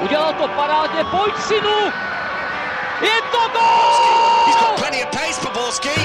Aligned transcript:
Udělal 0.00 0.32
to 0.32 0.48
parádně, 0.48 1.04
pojď 1.04 1.34
synu! 1.38 1.78
Je 3.00 3.22
to 3.32 3.38
gol! 3.52 4.46
He's 4.46 4.56
got 4.56 4.76
plenty 4.76 5.04
of 5.04 5.10
pace 5.10 5.40
for 5.40 5.52
Borski. 5.52 6.00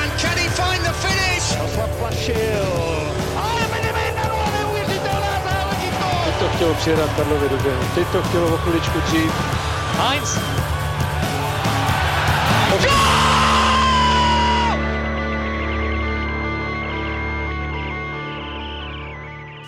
And 0.00 0.12
can 0.20 0.36
he 0.38 0.48
find 0.48 0.82
the 0.84 0.92
finish? 0.92 1.42
Zaplašil. 1.76 2.66
Ale 3.36 3.60
Benevento, 3.72 4.28
neuvěřitelná 4.58 5.34
záležitost! 5.44 6.24
Teď 6.24 6.34
to 6.38 6.48
chtělo 6.56 6.74
přijedat 6.74 7.10
Karlovi 7.16 7.48
do. 7.48 7.56
Teď 7.94 8.08
to 8.12 8.22
chtělo 8.22 8.54
o 8.54 8.56
chviličku 8.56 9.00
dřív. 9.00 9.32
Heinz. 9.98 10.38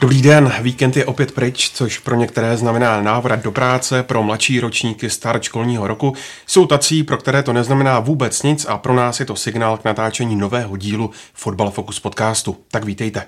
Dobrý 0.05 0.23
den, 0.23 0.53
víkend 0.61 0.97
je 0.97 1.05
opět 1.05 1.33
pryč, 1.33 1.71
což 1.71 1.99
pro 1.99 2.17
některé 2.17 2.57
znamená 2.57 3.03
návrat 3.03 3.43
do 3.43 3.53
práce, 3.53 4.03
pro 4.03 4.23
mladší 4.23 4.61
ročníky 4.61 5.11
start 5.11 5.43
školního 5.43 5.87
roku. 5.87 6.15
Jsou 6.47 6.67
tací, 6.67 7.03
pro 7.03 7.17
které 7.17 7.43
to 7.43 7.53
neznamená 7.53 8.01
vůbec 8.01 8.43
nic 8.43 8.67
a 8.69 8.79
pro 8.79 8.95
nás 8.95 9.21
je 9.21 9.27
to 9.27 9.37
signál 9.37 9.77
k 9.77 9.85
natáčení 9.85 10.37
nového 10.37 10.77
dílu 10.77 11.11
Fotbal 11.35 11.71
Focus 11.71 12.01
podcastu. 12.01 12.57
Tak 12.71 12.85
vítejte. 12.85 13.27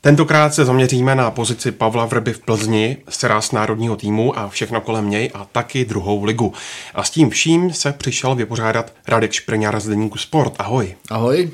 Tentokrát 0.00 0.54
se 0.54 0.64
zaměříme 0.64 1.14
na 1.14 1.30
pozici 1.30 1.72
Pavla 1.72 2.04
Vrby 2.04 2.32
v 2.32 2.38
Plzni, 2.38 2.96
z 3.40 3.52
národního 3.52 3.96
týmu 3.96 4.38
a 4.38 4.48
všechno 4.48 4.80
kolem 4.80 5.10
něj 5.10 5.30
a 5.34 5.46
taky 5.52 5.84
druhou 5.84 6.24
ligu. 6.24 6.52
A 6.94 7.02
s 7.02 7.10
tím 7.10 7.30
vším 7.30 7.72
se 7.72 7.92
přišel 7.92 8.34
vypořádat 8.34 8.92
Radek 9.08 9.32
Špreňár 9.32 9.80
z 9.80 9.88
Deníku 9.88 10.18
Sport. 10.18 10.52
Ahoj. 10.58 10.94
Ahoj. 11.10 11.50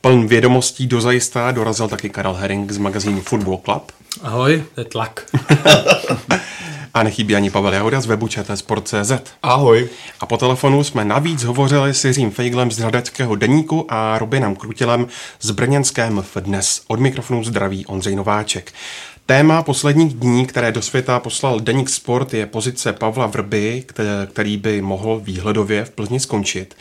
Pln 0.00 0.26
vědomostí 0.26 0.86
dozajistá 0.86 1.50
dorazil 1.50 1.88
taky 1.88 2.10
Karel 2.10 2.34
Herring 2.34 2.72
z 2.72 2.78
magazínu 2.78 3.20
Football 3.20 3.60
Club. 3.64 3.92
Ahoj, 4.22 4.64
to 4.74 4.80
je 4.80 4.84
tlak. 4.84 5.26
a 6.94 7.02
nechybí 7.02 7.36
ani 7.36 7.50
Pavel 7.50 7.72
Jahoda 7.72 8.00
z 8.00 8.06
webu 8.06 8.28
Sport.cz. 8.54 9.12
Ahoj. 9.42 9.88
A 10.20 10.26
po 10.26 10.36
telefonu 10.36 10.84
jsme 10.84 11.04
navíc 11.04 11.44
hovořili 11.44 11.94
s 11.94 12.04
Jiřím 12.04 12.30
Fejglem 12.30 12.70
z 12.70 12.78
Hradeckého 12.78 13.36
deníku 13.36 13.86
a 13.88 14.18
Robinem 14.18 14.56
Krutilem 14.56 15.06
z 15.40 15.50
brněnském 15.50 16.14
MF 16.14 16.36
dnes. 16.36 16.82
Od 16.86 17.00
mikrofonu 17.00 17.44
zdraví 17.44 17.86
Ondřej 17.86 18.16
Nováček. 18.16 18.72
Téma 19.26 19.62
posledních 19.62 20.14
dní, 20.14 20.46
které 20.46 20.72
do 20.72 20.82
světa 20.82 21.20
poslal 21.20 21.60
Deník 21.60 21.88
Sport, 21.88 22.34
je 22.34 22.46
pozice 22.46 22.92
Pavla 22.92 23.26
Vrby, 23.26 23.84
který 24.26 24.56
by 24.56 24.82
mohl 24.82 25.20
výhledově 25.24 25.84
v 25.84 25.90
Plzni 25.90 26.20
skončit. 26.20 26.74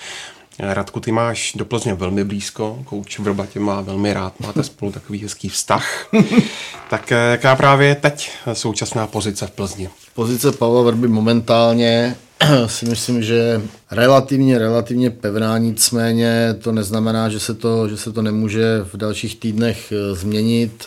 Radku, 0.60 1.00
ty 1.00 1.12
máš 1.12 1.54
do 1.56 1.66
Plzně 1.66 1.94
velmi 1.94 2.24
blízko, 2.24 2.80
kouč 2.86 3.20
v 3.20 3.28
Robatě 3.28 3.60
má 3.60 3.82
velmi 3.82 4.14
rád, 4.14 4.40
máte 4.40 4.64
spolu 4.64 4.92
takový 4.92 5.20
hezký 5.20 5.50
vztah. 5.50 6.08
tak 6.90 7.12
eh, 7.12 7.32
jaká 7.32 7.56
právě 7.56 7.88
je 7.88 7.96
teď 7.96 8.32
současná 8.54 9.08
pozice 9.08 9.48
v 9.48 9.52
Plzni? 9.52 9.90
Pozice 10.16 10.52
Pavla 10.52 10.82
Vrby 10.82 11.08
momentálně 11.08 12.16
si 12.66 12.86
myslím, 12.86 13.24
že 13.24 13.62
relativně, 13.92 14.58
relativně 14.58 15.10
pevná, 15.10 15.58
nicméně 15.58 16.56
to 16.62 16.72
neznamená, 16.72 17.30
že 17.30 17.40
se 17.40 17.54
to, 17.54 17.90
že 17.90 17.98
se 17.98 18.12
to 18.12 18.22
nemůže 18.22 18.80
v 18.94 18.98
dalších 18.98 19.40
týdnech 19.40 19.92
eh, 19.92 20.16
změnit. 20.16 20.86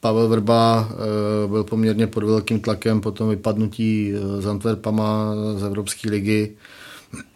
Pavel 0.00 0.28
Vrba 0.28 0.88
eh, 0.90 1.48
byl 1.48 1.64
poměrně 1.64 2.06
pod 2.06 2.24
velkým 2.24 2.60
tlakem 2.60 3.00
po 3.00 3.10
tom 3.10 3.28
vypadnutí 3.28 4.12
z 4.38 4.46
Antwerpama 4.46 5.34
z 5.56 5.64
Evropské 5.64 6.10
ligy 6.10 6.56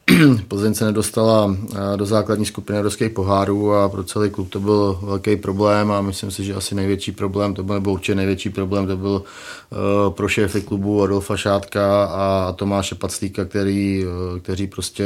Plzeň 0.48 0.74
se 0.74 0.84
nedostala 0.84 1.56
eh, 1.74 1.96
do 1.96 2.06
základní 2.06 2.46
skupiny 2.46 2.78
evropských 2.78 3.10
pohárů 3.10 3.74
a 3.74 3.88
pro 3.88 4.04
celý 4.04 4.30
klub 4.30 4.50
to 4.50 4.60
byl 4.60 4.98
velký 5.02 5.36
problém 5.36 5.92
a 5.92 6.00
myslím 6.00 6.30
si, 6.30 6.44
že 6.44 6.54
asi 6.54 6.74
největší 6.74 7.12
problém, 7.12 7.54
to 7.54 7.62
byl 7.62 7.74
nebo 7.74 7.92
určitě 7.92 8.14
největší 8.14 8.50
problém, 8.50 8.86
to 8.86 8.96
byl 8.96 9.22
uh, 9.22 10.12
pro 10.14 10.28
šéfy 10.28 10.62
klubu 10.62 11.02
Adolfa 11.02 11.36
Šátka 11.36 12.04
a 12.04 12.52
Tomáše 12.52 12.94
Paclíka, 12.94 13.44
který, 13.44 14.04
uh, 14.04 14.38
kteří 14.38 14.66
prostě 14.66 15.04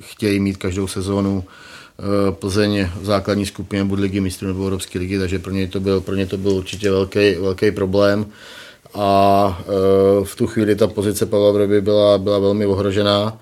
chtějí 0.00 0.40
mít 0.40 0.56
každou 0.56 0.86
sezónu 0.86 1.44
Plzeň 2.30 2.88
v 3.00 3.04
základní 3.04 3.46
skupině 3.46 3.84
buď 3.84 3.98
ligy 3.98 4.20
mistrů 4.20 4.48
nebo 4.48 4.62
Evropské 4.64 4.98
ligy, 4.98 5.18
takže 5.18 5.38
pro 5.38 5.52
ně 5.52 5.68
to 5.68 5.80
byl, 5.80 6.00
pro 6.00 6.14
ně 6.14 6.26
to 6.26 6.38
byl 6.38 6.52
určitě 6.52 6.90
velký, 6.90 7.34
velký 7.34 7.70
problém 7.70 8.26
a 8.94 9.62
v 10.24 10.36
tu 10.36 10.46
chvíli 10.46 10.76
ta 10.76 10.86
pozice 10.86 11.26
Pavla 11.26 11.52
Vrby 11.52 11.80
byla, 11.80 12.18
byla 12.18 12.38
velmi 12.38 12.66
ohrožená. 12.66 13.38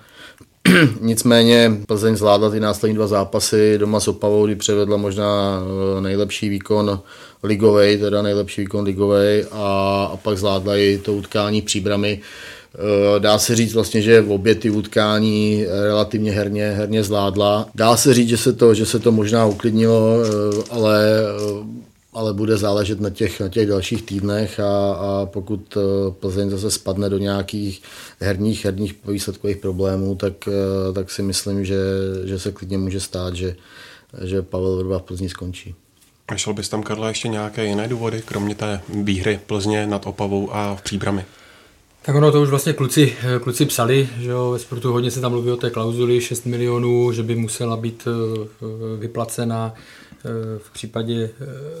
Nicméně 1.01 1.71
Plzeň 1.87 2.15
zvládla 2.15 2.49
ty 2.49 2.59
následní 2.59 2.95
dva 2.95 3.07
zápasy 3.07 3.77
doma 3.77 3.99
s 3.99 4.07
Opavou, 4.07 4.45
kdy 4.45 4.55
převedla 4.55 4.97
možná 4.97 5.61
eh, 5.97 6.01
nejlepší 6.01 6.49
výkon 6.49 6.99
ligovej, 7.43 7.97
teda 7.97 8.21
nejlepší 8.21 8.61
výkon 8.61 8.83
ligovej 8.83 9.45
a, 9.51 10.09
a 10.13 10.17
pak 10.17 10.37
zvládla 10.37 10.77
i 10.77 10.97
to 10.97 11.13
utkání 11.13 11.61
příbramy. 11.61 12.21
Eh, 12.75 13.19
dá 13.19 13.37
se 13.37 13.55
říct 13.55 13.73
vlastně, 13.73 14.01
že 14.01 14.21
v 14.21 14.31
obě 14.31 14.55
ty 14.55 14.69
utkání 14.69 15.65
relativně 15.83 16.31
herně, 16.31 16.69
herně 16.69 17.03
zvládla. 17.03 17.69
Dá 17.75 17.97
se 17.97 18.13
říct, 18.13 18.29
že 18.29 18.37
se 18.37 18.53
to, 18.53 18.73
že 18.73 18.85
se 18.85 18.99
to 18.99 19.11
možná 19.11 19.45
uklidnilo, 19.45 20.17
eh, 20.23 20.63
ale 20.69 21.23
ale 22.13 22.33
bude 22.33 22.57
záležet 22.57 23.01
na 23.01 23.09
těch, 23.09 23.39
na 23.39 23.49
těch 23.49 23.67
dalších 23.67 24.03
týdnech 24.03 24.59
a, 24.59 24.93
a 24.93 25.25
pokud 25.25 25.77
eh, 25.77 26.11
Plzeň 26.11 26.49
zase 26.49 26.71
spadne 26.71 27.09
do 27.09 27.17
nějakých 27.17 27.81
herních, 28.19 28.65
herních 28.65 28.95
výsledkových 29.07 29.57
problémů, 29.57 30.15
tak, 30.15 30.33
eh, 30.47 30.93
tak 30.93 31.11
si 31.11 31.21
myslím, 31.21 31.65
že, 31.65 31.77
že 32.23 32.39
se 32.39 32.51
klidně 32.51 32.77
může 32.77 32.99
stát, 32.99 33.35
že, 33.35 33.55
že 34.23 34.41
Pavel 34.41 34.77
Vrba 34.77 34.99
v 34.99 35.03
Plzni 35.03 35.29
skončí. 35.29 35.75
Našel 36.31 36.53
bys 36.53 36.69
tam, 36.69 36.83
Karla, 36.83 37.07
ještě 37.07 37.27
nějaké 37.27 37.65
jiné 37.65 37.87
důvody, 37.87 38.21
kromě 38.25 38.55
té 38.55 38.81
výhry 38.89 39.39
Plzně 39.45 39.87
nad 39.87 40.07
Opavou 40.07 40.53
a 40.53 40.75
v 40.75 40.81
příbrami? 40.81 41.25
Tak 42.05 42.15
ono 42.15 42.31
to 42.31 42.41
už 42.41 42.49
vlastně 42.49 42.73
kluci, 42.73 43.13
kluci 43.41 43.65
psali, 43.65 44.09
že 44.19 44.29
jo, 44.29 44.51
ve 44.51 44.59
sportu 44.59 44.91
hodně 44.91 45.11
se 45.11 45.21
tam 45.21 45.31
mluví 45.31 45.51
o 45.51 45.57
té 45.57 45.69
klauzuli 45.69 46.21
6 46.21 46.45
milionů, 46.45 47.11
že 47.11 47.23
by 47.23 47.35
musela 47.35 47.77
být 47.77 48.07
eh, 48.07 48.65
vyplacena 48.99 49.73
v 50.57 50.73
případě, 50.73 51.29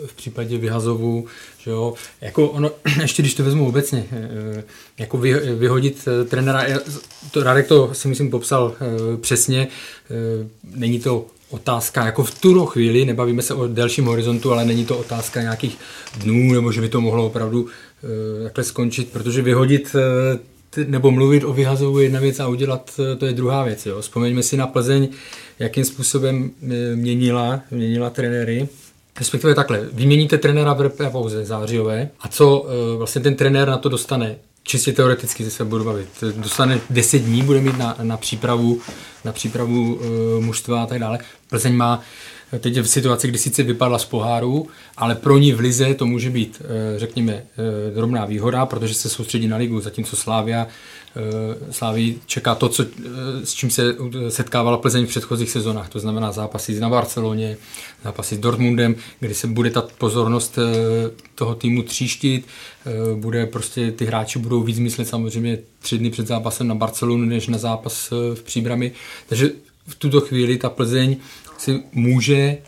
v 0.05 0.13
případě 0.13 0.57
vyhazovu, 0.57 1.25
že 1.57 1.71
jo, 1.71 1.93
jako 2.21 2.49
ono, 2.49 2.71
ještě 3.01 3.21
když 3.21 3.33
to 3.33 3.43
vezmu 3.43 3.67
obecně, 3.67 4.05
jako 4.97 5.17
vy, 5.17 5.33
vyhodit 5.33 6.07
trenéra, 6.29 6.65
to 7.31 7.43
Radek 7.43 7.67
to 7.67 7.93
si 7.93 8.07
myslím 8.07 8.29
popsal 8.29 8.75
přesně, 9.21 9.67
není 10.75 10.99
to 10.99 11.25
otázka, 11.49 12.05
jako 12.05 12.23
v 12.23 12.39
tuto 12.39 12.65
chvíli, 12.65 13.05
nebavíme 13.05 13.41
se 13.41 13.53
o 13.53 13.67
delším 13.67 14.05
horizontu, 14.05 14.51
ale 14.51 14.65
není 14.65 14.85
to 14.85 14.97
otázka 14.97 15.41
nějakých 15.41 15.77
dnů, 16.17 16.53
nebo 16.53 16.71
že 16.71 16.81
by 16.81 16.89
to 16.89 17.01
mohlo 17.01 17.25
opravdu 17.25 17.67
takhle 18.43 18.63
skončit, 18.63 19.11
protože 19.11 19.41
vyhodit 19.41 19.95
nebo 20.87 21.11
mluvit 21.11 21.43
o 21.43 21.53
vyhazovu 21.53 21.99
je 21.99 22.05
jedna 22.05 22.19
věc 22.19 22.39
a 22.39 22.47
udělat 22.47 22.99
to 23.17 23.25
je 23.25 23.33
druhá 23.33 23.63
věc. 23.63 23.85
Jo. 23.85 24.01
Vzpomeňme 24.01 24.43
si 24.43 24.57
na 24.57 24.67
Plzeň, 24.67 25.07
jakým 25.59 25.85
způsobem 25.85 26.51
eh, 26.63 26.95
měnila, 26.95 27.61
měnila 27.71 28.09
trenéry. 28.09 28.67
Respektive 29.19 29.55
takhle, 29.55 29.87
vyměníte 29.93 30.37
trenéra 30.37 30.73
v 30.73 31.11
pauze 31.11 31.45
zářijové 31.45 32.09
a 32.19 32.27
co 32.27 32.65
eh, 32.67 32.97
vlastně 32.97 33.21
ten 33.21 33.35
trenér 33.35 33.67
na 33.67 33.77
to 33.77 33.89
dostane? 33.89 34.35
Čistě 34.63 34.93
teoreticky 34.93 35.51
se 35.51 35.65
budu 35.65 35.83
bavit. 35.83 36.09
Dostane 36.35 36.79
10 36.89 37.17
dní, 37.17 37.41
bude 37.41 37.61
mít 37.61 37.77
na, 37.77 37.97
na 38.01 38.17
přípravu, 38.17 38.81
na 39.25 39.31
přípravu 39.31 39.95
uh, 39.95 40.01
mužstva 40.43 40.83
a 40.83 40.85
tak 40.85 40.99
dále. 40.99 41.19
Plzeň 41.49 41.75
má 41.75 42.01
teď 42.59 42.75
je 42.75 42.83
v 42.83 42.89
situaci, 42.89 43.27
kdy 43.27 43.37
sice 43.37 43.63
vypadla 43.63 43.99
z 43.99 44.05
poháru, 44.05 44.67
ale 44.97 45.15
pro 45.15 45.37
ní 45.37 45.53
v 45.53 45.59
lize 45.59 45.93
to 45.93 46.05
může 46.05 46.29
být, 46.29 46.61
řekněme, 46.97 47.43
drobná 47.95 48.25
výhoda, 48.25 48.65
protože 48.65 48.93
se 48.93 49.09
soustředí 49.09 49.47
na 49.47 49.57
ligu, 49.57 49.79
zatímco 49.79 50.15
Slávia 50.15 50.67
Eh, 51.15 51.73
Sláví 51.73 52.21
čeká 52.25 52.55
to, 52.55 52.69
co, 52.69 52.83
eh, 52.83 53.45
s 53.45 53.53
čím 53.53 53.69
se 53.69 53.95
setkávala 54.29 54.77
Plzeň 54.77 55.05
v 55.05 55.09
předchozích 55.09 55.51
sezónách, 55.51 55.89
to 55.89 55.99
znamená 55.99 56.31
zápasy 56.31 56.79
na 56.79 56.89
Barceloně, 56.89 57.57
zápasy 58.03 58.35
s 58.35 58.39
Dortmundem, 58.39 58.95
kdy 59.19 59.33
se 59.33 59.47
bude 59.47 59.69
ta 59.69 59.81
pozornost 59.97 60.57
eh, 60.57 61.11
toho 61.35 61.55
týmu 61.55 61.83
tříštit, 61.83 62.47
bude 63.15 63.45
prostě, 63.45 63.91
ty 63.91 64.05
hráči 64.05 64.39
budou 64.39 64.63
víc 64.63 64.79
myslet 64.79 65.07
samozřejmě 65.07 65.57
tři 65.79 65.97
dny 65.97 66.09
před 66.09 66.27
zápasem 66.27 66.67
na 66.67 66.75
Barcelonu, 66.75 67.25
než 67.25 67.47
na 67.47 67.57
zápas 67.57 68.11
v 68.33 68.43
Příbrami, 68.43 68.91
takže 69.29 69.51
v 69.87 69.95
tuto 69.95 70.21
chvíli 70.21 70.57
ta 70.57 70.69
Plzeň 70.69 71.15
si 71.63 71.83
může, 71.91 72.35
eh, 72.35 72.59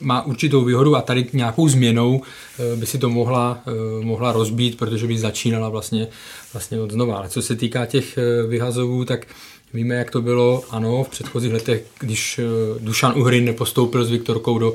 má 0.00 0.26
určitou 0.26 0.64
výhodu 0.64 0.96
a 0.96 1.02
tady 1.02 1.26
nějakou 1.32 1.68
změnou 1.68 2.22
eh, 2.22 2.76
by 2.76 2.86
si 2.86 2.98
to 2.98 3.10
mohla, 3.10 3.62
eh, 3.66 4.04
mohla 4.04 4.32
rozbít, 4.32 4.78
protože 4.78 5.06
by 5.06 5.18
začínala 5.18 5.68
vlastně, 5.68 6.08
vlastně 6.52 6.80
od 6.80 6.90
znova. 6.90 7.16
Ale 7.16 7.28
co 7.28 7.42
se 7.42 7.56
týká 7.56 7.86
těch 7.86 8.18
vyhazovů, 8.48 9.04
tak 9.04 9.26
Víme, 9.74 9.94
jak 9.94 10.10
to 10.10 10.22
bylo, 10.22 10.62
ano, 10.70 11.04
v 11.04 11.08
předchozích 11.08 11.52
letech, 11.52 11.84
když 12.00 12.40
Dušan 12.78 13.18
Uhrin 13.18 13.44
nepostoupil 13.44 14.04
s 14.04 14.10
Viktorkou 14.10 14.58
do, 14.58 14.74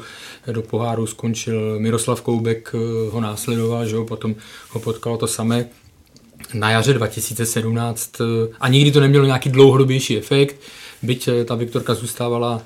do 0.52 0.62
poháru, 0.62 1.08
skončil 1.08 1.80
Miroslav 1.80 2.22
Koubek, 2.22 2.74
ho 3.12 3.22
následoval, 3.22 3.88
že 3.88 3.96
jo, 3.96 4.06
potom 4.06 4.36
ho 4.70 4.80
potkalo 4.80 5.18
to 5.18 5.28
samé. 5.28 5.70
na 6.54 6.72
jaře 6.72 6.94
2017 6.94 8.12
a 8.60 8.68
nikdy 8.68 8.92
to 8.92 9.00
nemělo 9.00 9.26
nějaký 9.26 9.50
dlouhodobější 9.50 10.18
efekt, 10.18 10.56
byť 11.04 11.30
ta 11.46 11.56
Viktorka 11.56 11.94
zůstávala 11.94 12.62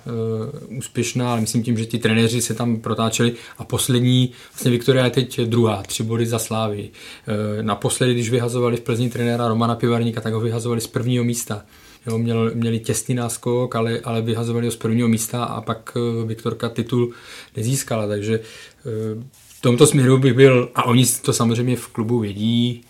uh, 0.69 0.77
úspěšná, 0.77 1.31
ale 1.31 1.41
myslím 1.41 1.63
tím, 1.63 1.77
že 1.77 1.85
ti 1.85 1.99
trenéři 1.99 2.41
se 2.41 2.53
tam 2.53 2.79
protáčeli 2.79 3.33
a 3.57 3.63
poslední, 3.63 4.31
vlastně 4.51 4.71
Viktoria 4.71 5.05
je 5.05 5.11
teď 5.11 5.39
druhá, 5.41 5.83
tři 5.83 6.03
body 6.03 6.25
za 6.25 6.39
Slávy. 6.39 6.89
Uh, 6.89 7.63
naposledy, 7.63 8.13
když 8.13 8.29
vyhazovali 8.29 8.77
v 8.77 8.81
Plzni 8.81 9.09
trenéra 9.09 9.47
Romana 9.47 9.75
Pivarníka, 9.75 10.21
tak 10.21 10.33
ho 10.33 10.39
vyhazovali 10.39 10.81
z 10.81 10.87
prvního 10.87 11.23
místa. 11.23 11.65
Jo, 12.07 12.17
měl, 12.17 12.51
měli 12.53 12.79
těsný 12.79 13.15
náskok, 13.15 13.75
ale, 13.75 13.99
ale 14.03 14.21
vyhazovali 14.21 14.65
ho 14.65 14.71
z 14.71 14.75
prvního 14.75 15.07
místa 15.07 15.43
a 15.43 15.61
pak 15.61 15.91
uh, 15.95 16.27
Viktorka 16.27 16.69
titul 16.69 17.11
nezískala, 17.57 18.07
takže 18.07 18.39
uh, 18.39 19.23
v 19.47 19.61
tomto 19.61 19.87
směru 19.87 20.17
bych 20.17 20.33
byl, 20.33 20.69
a 20.75 20.83
oni 20.83 21.05
to 21.21 21.33
samozřejmě 21.33 21.75
v 21.75 21.87
klubu 21.87 22.19
vědí, 22.19 22.83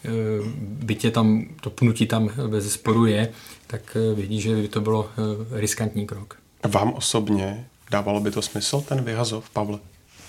bytě 0.60 1.12
tam, 1.12 1.46
to 1.62 1.70
pnutí 1.70 2.06
tam 2.06 2.30
bez 2.48 2.74
sporu 2.74 3.06
je, 3.06 3.30
tak 3.72 3.98
vědí, 4.16 4.42
že 4.42 4.56
by 4.56 4.68
to 4.68 4.82
bylo 4.82 5.10
riskantní 5.52 6.08
krok. 6.08 6.38
Vám 6.68 6.94
osobně 6.94 7.66
dávalo 7.92 8.20
by 8.20 8.32
to 8.32 8.42
smysl, 8.42 8.82
ten 8.82 9.04
vyhazov, 9.04 9.50
Pavle? 9.50 9.80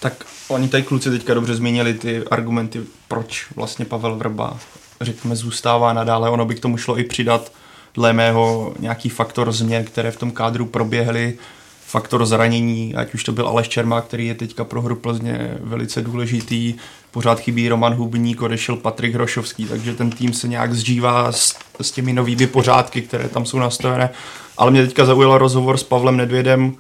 Tak 0.01 0.27
oni 0.49 0.69
tady 0.69 0.83
kluci 0.83 1.11
teďka 1.11 1.35
dobře 1.35 1.55
zmínili 1.55 1.95
ty 1.95 2.25
argumenty, 2.31 2.81
proč 3.09 3.47
vlastně 3.57 3.85
Pavel 3.85 4.17
Vrba, 4.17 4.59
řekněme, 5.01 5.37
zůstává 5.37 5.93
nadále. 5.93 6.31
Ono 6.31 6.45
by 6.45 6.55
k 6.55 6.61
tomu 6.61 6.77
šlo 6.77 6.99
i 6.99 7.05
přidat 7.05 7.53
dle 7.95 8.13
mého 8.13 8.75
nějaký 8.79 9.09
faktor 9.09 9.53
změn, 9.53 9.85
které 9.85 10.11
v 10.11 10.17
tom 10.17 10.31
kádru 10.31 10.67
proběhly, 10.67 11.39
faktor 11.87 12.27
zranění, 12.27 12.95
ať 12.95 13.15
už 13.15 13.25
to 13.25 13.33
byl 13.33 13.49
Aleš 13.49 13.69
Čermá, 13.69 14.01
který 14.01 14.27
je 14.27 14.35
teďka 14.35 14.65
pro 14.65 14.83
hru 14.83 14.97
Plzně 14.97 15.57
velice 15.61 16.03
důležitý, 16.03 16.75
pořád 17.13 17.41
chybí 17.41 17.69
Roman 17.69 17.95
Hubník, 17.95 18.43
odešel 18.43 18.77
Patrik 18.77 19.15
Hrošovský, 19.15 19.65
takže 19.65 19.95
ten 19.95 20.11
tým 20.11 20.33
se 20.33 20.49
nějak 20.49 20.75
zžívá 20.75 21.33
s, 21.33 21.57
s 21.81 21.91
těmi 21.91 22.13
novými 22.13 22.47
pořádky, 22.47 23.03
které 23.03 23.29
tam 23.29 23.47
jsou 23.47 23.59
nastavené. 23.59 24.11
Ale 24.57 24.71
mě 24.71 24.87
teďka 24.87 25.05
zaujal 25.05 25.39
rozhovor 25.39 25.77
s 25.77 25.83
Pavlem 25.83 26.17
Nedvědem 26.17 26.65
uh, 26.65 26.73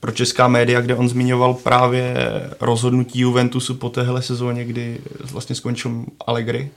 pro 0.00 0.12
česká 0.12 0.48
média, 0.48 0.80
kde 0.80 0.94
on 0.94 1.08
zmiňoval 1.08 1.54
právě 1.54 2.14
rozhodnutí 2.60 3.20
Juventusu 3.20 3.74
po 3.74 3.88
téhle 3.88 4.22
sezóně, 4.22 4.64
kdy 4.64 4.98
vlastně 5.32 5.54
skončil 5.54 6.04
Allegri 6.26 6.70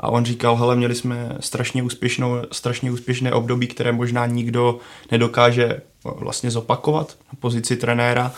a 0.00 0.08
on 0.08 0.24
říkal, 0.24 0.56
hele, 0.56 0.76
měli 0.76 0.94
jsme 0.94 1.36
strašně, 1.40 1.82
úspěšnou, 1.82 2.36
strašně 2.52 2.90
úspěšné 2.90 3.32
období, 3.32 3.66
které 3.66 3.92
možná 3.92 4.26
nikdo 4.26 4.78
nedokáže 5.10 5.80
vlastně 6.04 6.50
zopakovat 6.50 7.16
na 7.32 7.38
pozici 7.40 7.76
trenéra, 7.76 8.32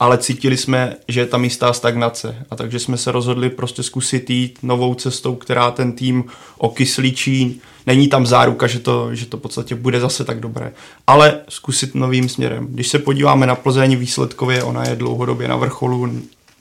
ale 0.00 0.18
cítili 0.18 0.56
jsme, 0.56 0.96
že 1.08 1.20
je 1.20 1.26
tam 1.26 1.44
jistá 1.44 1.72
stagnace 1.72 2.36
a 2.50 2.56
takže 2.56 2.78
jsme 2.78 2.96
se 2.96 3.12
rozhodli 3.12 3.50
prostě 3.50 3.82
zkusit 3.82 4.30
jít 4.30 4.58
novou 4.62 4.94
cestou, 4.94 5.34
která 5.34 5.70
ten 5.70 5.92
tým 5.92 6.24
okyslíčí. 6.58 7.60
Není 7.86 8.08
tam 8.08 8.26
záruka, 8.26 8.66
že 8.66 8.78
to, 8.78 9.14
že 9.14 9.26
to 9.26 9.36
v 9.36 9.40
podstatě 9.40 9.74
bude 9.74 10.00
zase 10.00 10.24
tak 10.24 10.40
dobré, 10.40 10.72
ale 11.06 11.40
zkusit 11.48 11.94
novým 11.94 12.28
směrem. 12.28 12.66
Když 12.66 12.88
se 12.88 12.98
podíváme 12.98 13.46
na 13.46 13.54
Plzeň 13.54 13.96
výsledkově, 13.96 14.62
ona 14.62 14.84
je 14.88 14.96
dlouhodobě 14.96 15.48
na 15.48 15.56
vrcholu, 15.56 16.08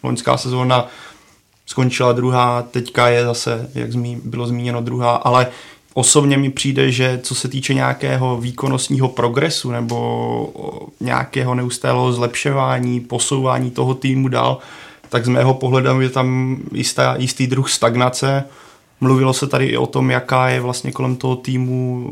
loňská 0.03 0.37
sezóna 0.37 0.87
skončila 1.65 2.13
druhá, 2.13 2.61
teďka 2.61 3.07
je 3.07 3.25
zase, 3.25 3.69
jak 3.75 3.95
bylo 4.23 4.47
zmíněno, 4.47 4.81
druhá, 4.81 5.15
ale 5.15 5.47
osobně 5.93 6.37
mi 6.37 6.49
přijde, 6.49 6.91
že 6.91 7.19
co 7.23 7.35
se 7.35 7.47
týče 7.47 7.73
nějakého 7.73 8.37
výkonnostního 8.37 9.09
progresu 9.09 9.71
nebo 9.71 10.89
nějakého 10.99 11.55
neustálého 11.55 12.13
zlepšování, 12.13 12.99
posouvání 12.99 13.71
toho 13.71 13.93
týmu 13.93 14.27
dál, 14.27 14.57
tak 15.09 15.25
z 15.25 15.29
mého 15.29 15.53
pohledu 15.53 16.01
je 16.01 16.09
tam 16.09 16.57
jistá, 16.71 17.15
jistý 17.17 17.47
druh 17.47 17.69
stagnace. 17.71 18.43
Mluvilo 19.01 19.33
se 19.33 19.47
tady 19.47 19.65
i 19.65 19.77
o 19.77 19.85
tom, 19.85 20.11
jaká 20.11 20.49
je 20.49 20.61
vlastně 20.61 20.91
kolem 20.91 21.15
toho 21.15 21.35
týmu 21.35 22.09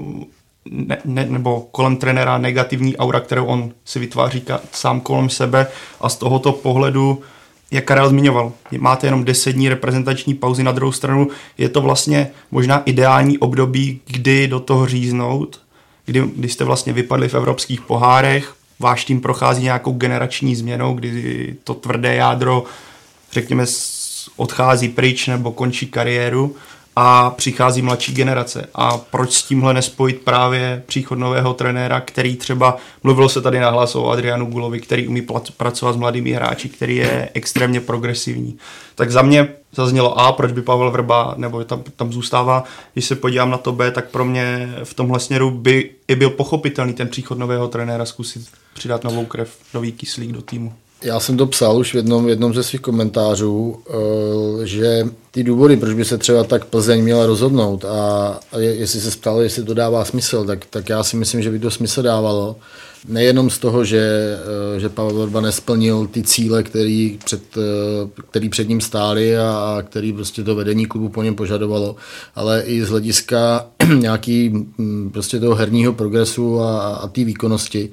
ne, 0.69 0.97
ne, 1.05 1.25
nebo 1.25 1.67
kolem 1.71 1.97
trenéra 1.97 2.37
negativní 2.37 2.97
aura, 2.97 3.19
kterou 3.19 3.45
on 3.45 3.71
si 3.85 3.99
vytváří 3.99 4.43
sám 4.71 5.01
kolem 5.01 5.29
sebe 5.29 5.67
a 6.01 6.09
z 6.09 6.15
tohoto 6.15 6.51
pohledu 6.51 7.21
jak 7.71 7.85
Karel 7.85 8.09
zmiňoval, 8.09 8.51
máte 8.77 9.07
jenom 9.07 9.25
10 9.25 9.51
dní 9.51 9.69
reprezentační 9.69 10.33
pauzy, 10.33 10.63
na 10.63 10.71
druhou 10.71 10.91
stranu 10.91 11.27
je 11.57 11.69
to 11.69 11.81
vlastně 11.81 12.31
možná 12.51 12.81
ideální 12.85 13.37
období, 13.37 14.01
kdy 14.07 14.47
do 14.47 14.59
toho 14.59 14.85
říznout, 14.85 15.61
kdy, 16.05 16.23
kdy 16.35 16.49
jste 16.49 16.63
vlastně 16.63 16.93
vypadli 16.93 17.29
v 17.29 17.35
evropských 17.35 17.81
pohárech, 17.81 18.53
váš 18.79 19.05
tým 19.05 19.21
prochází 19.21 19.63
nějakou 19.63 19.93
generační 19.93 20.55
změnou, 20.55 20.93
kdy 20.93 21.55
to 21.63 21.73
tvrdé 21.73 22.15
jádro, 22.15 22.63
řekněme, 23.31 23.65
odchází 24.35 24.89
pryč 24.89 25.27
nebo 25.27 25.51
končí 25.51 25.87
kariéru 25.87 26.55
a 26.95 27.29
přichází 27.29 27.81
mladší 27.81 28.13
generace. 28.13 28.69
A 28.75 28.97
proč 28.97 29.31
s 29.31 29.43
tímhle 29.43 29.73
nespojit 29.73 30.21
právě 30.21 30.83
příchod 30.85 31.19
nového 31.19 31.53
trenéra, 31.53 32.01
který 32.01 32.35
třeba, 32.35 32.77
mluvilo 33.03 33.29
se 33.29 33.41
tady 33.41 33.59
nahlas 33.59 33.95
o 33.95 34.09
Adrianu 34.09 34.45
Gulovi, 34.45 34.79
který 34.79 35.07
umí 35.07 35.27
pracovat 35.57 35.93
s 35.93 35.97
mladými 35.97 36.31
hráči, 36.31 36.69
který 36.69 36.95
je 36.95 37.29
extrémně 37.33 37.81
progresivní. 37.81 38.57
Tak 38.95 39.11
za 39.11 39.21
mě 39.21 39.47
zaznělo 39.71 40.19
A, 40.19 40.31
proč 40.31 40.51
by 40.51 40.61
Pavel 40.61 40.91
Vrba, 40.91 41.33
nebo 41.37 41.63
tam, 41.63 41.83
tam 41.95 42.13
zůstává, 42.13 42.63
když 42.93 43.05
se 43.05 43.15
podívám 43.15 43.51
na 43.51 43.57
to 43.57 43.71
B, 43.71 43.91
tak 43.91 44.09
pro 44.09 44.25
mě 44.25 44.75
v 44.83 44.93
tomhle 44.93 45.19
směru 45.19 45.51
by 45.51 45.89
i 46.07 46.15
byl 46.15 46.29
pochopitelný 46.29 46.93
ten 46.93 47.07
příchod 47.07 47.37
nového 47.37 47.67
trenéra 47.67 48.05
zkusit 48.05 48.47
přidat 48.73 49.03
novou 49.03 49.25
krev, 49.25 49.57
nový 49.73 49.91
kyslík 49.91 50.31
do 50.31 50.41
týmu. 50.41 50.73
Já 51.03 51.19
jsem 51.19 51.37
to 51.37 51.45
psal 51.45 51.77
už 51.77 51.93
v 51.93 51.95
jednom, 51.95 52.25
v 52.25 52.29
jednom 52.29 52.53
ze 52.53 52.63
svých 52.63 52.81
komentářů, 52.81 53.77
eh, 53.89 54.65
že 54.65 55.07
ty 55.31 55.43
důvody, 55.43 55.77
proč 55.77 55.93
by 55.93 56.05
se 56.05 56.17
třeba 56.17 56.43
tak 56.43 56.65
Plzeň 56.65 57.03
měla 57.03 57.25
rozhodnout 57.25 57.85
a, 57.85 58.39
jestli 58.57 59.01
se 59.01 59.17
ptal, 59.17 59.41
jestli 59.41 59.63
to 59.63 59.73
dává 59.73 60.05
smysl, 60.05 60.45
tak, 60.45 60.65
tak 60.69 60.89
já 60.89 61.03
si 61.03 61.17
myslím, 61.17 61.41
že 61.41 61.51
by 61.51 61.59
to 61.59 61.71
smysl 61.71 62.01
dávalo. 62.01 62.55
Nejenom 63.07 63.49
z 63.49 63.57
toho, 63.57 63.85
že, 63.85 64.37
eh, 64.75 64.79
že 64.79 64.89
Pavel 64.89 65.13
Vorba 65.13 65.41
nesplnil 65.41 66.07
ty 66.07 66.23
cíle, 66.23 66.63
který 66.63 67.19
před, 67.25 67.43
eh, 67.57 68.21
který 68.29 68.49
před 68.49 68.69
ním 68.69 68.81
stály 68.81 69.37
a, 69.37 69.49
a 69.49 69.81
který 69.81 70.13
prostě 70.13 70.43
to 70.43 70.55
vedení 70.55 70.85
klubu 70.85 71.09
po 71.09 71.23
něm 71.23 71.35
požadovalo, 71.35 71.95
ale 72.35 72.63
i 72.65 72.85
z 72.85 72.89
hlediska 72.89 73.67
nějaký 73.95 74.49
hm, 74.49 75.09
prostě 75.13 75.39
toho 75.39 75.55
herního 75.55 75.93
progresu 75.93 76.59
a, 76.59 76.93
a 76.93 77.07
té 77.07 77.23
výkonnosti 77.23 77.89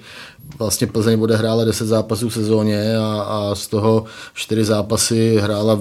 vlastně 0.59 0.87
Plzeň 0.87 1.21
odehrála 1.21 1.65
10 1.65 1.87
zápasů 1.87 2.29
v 2.29 2.35
sezóně 2.35 2.99
a, 2.99 3.21
a 3.21 3.55
z 3.55 3.67
toho 3.67 4.05
4 4.35 4.65
zápasy 4.65 5.37
hrála 5.37 5.81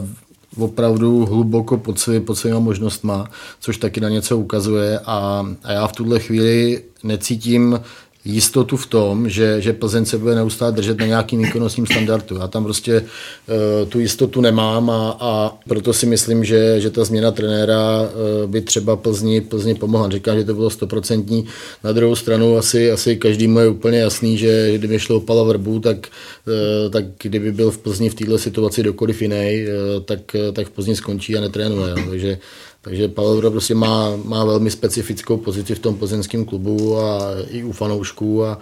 opravdu 0.57 1.25
hluboko 1.25 1.77
pod, 1.77 1.99
svý, 1.99 2.19
pod 2.19 2.35
svýma 2.35 2.59
možnostma, 2.59 3.29
což 3.59 3.77
taky 3.77 4.01
na 4.01 4.09
něco 4.09 4.37
ukazuje. 4.37 4.99
A, 4.99 5.45
a 5.63 5.71
já 5.71 5.87
v 5.87 5.91
tuhle 5.91 6.19
chvíli 6.19 6.83
necítím 7.03 7.79
jistotu 8.27 8.77
v 8.77 8.85
tom, 8.85 9.29
že, 9.29 9.61
že 9.61 9.73
Plzeň 9.73 10.05
se 10.05 10.17
bude 10.17 10.35
neustále 10.35 10.71
držet 10.71 10.99
na 10.99 11.05
nějakým 11.05 11.43
výkonnostním 11.43 11.85
standardu. 11.85 12.37
Já 12.37 12.47
tam 12.47 12.63
prostě 12.63 13.01
uh, 13.01 13.89
tu 13.89 13.99
jistotu 13.99 14.41
nemám 14.41 14.89
a, 14.89 15.17
a 15.19 15.51
proto 15.67 15.93
si 15.93 16.05
myslím, 16.05 16.45
že, 16.45 16.81
že 16.81 16.89
ta 16.89 17.05
změna 17.05 17.31
trenéra 17.31 18.01
uh, 18.01 18.51
by 18.51 18.61
třeba 18.61 18.95
Plzni, 18.95 19.41
Plzni 19.41 19.75
pomohla. 19.75 20.09
Říkám, 20.09 20.37
že 20.37 20.45
to 20.45 20.53
bylo 20.53 20.69
stoprocentní. 20.69 21.45
Na 21.83 21.91
druhou 21.91 22.15
stranu 22.15 22.57
asi, 22.57 22.91
asi 22.91 23.15
každému 23.15 23.59
je 23.59 23.67
úplně 23.67 23.99
jasný, 23.99 24.37
že 24.37 24.77
kdyby 24.77 24.99
šlo 24.99 25.17
o 25.17 25.19
Pala 25.19 25.43
Vrbu, 25.43 25.79
tak, 25.79 26.07
uh, 26.47 26.91
tak 26.91 27.05
kdyby 27.23 27.51
byl 27.51 27.71
v 27.71 27.77
Plzni 27.77 28.09
v 28.09 28.15
této 28.15 28.37
situaci 28.37 28.83
dokoliv 28.83 29.21
jiný, 29.21 29.63
uh, 29.63 30.03
tak, 30.03 30.19
tak 30.53 30.67
v 30.67 30.71
Plzni 30.71 30.95
skončí 30.95 31.37
a 31.37 31.41
netrénuje. 31.41 31.93
Takže 32.09 32.37
takže 32.81 33.07
Pavel 33.07 33.37
Vro 33.37 33.51
prostě 33.51 33.75
má, 33.75 34.15
má 34.15 34.45
velmi 34.45 34.71
specifickou 34.71 35.37
pozici 35.37 35.75
v 35.75 35.79
tom 35.79 35.95
plzeňském 35.95 36.45
klubu 36.45 36.97
a 36.97 37.19
i 37.49 37.63
u 37.63 37.71
fanoušků 37.71 38.45
a, 38.45 38.59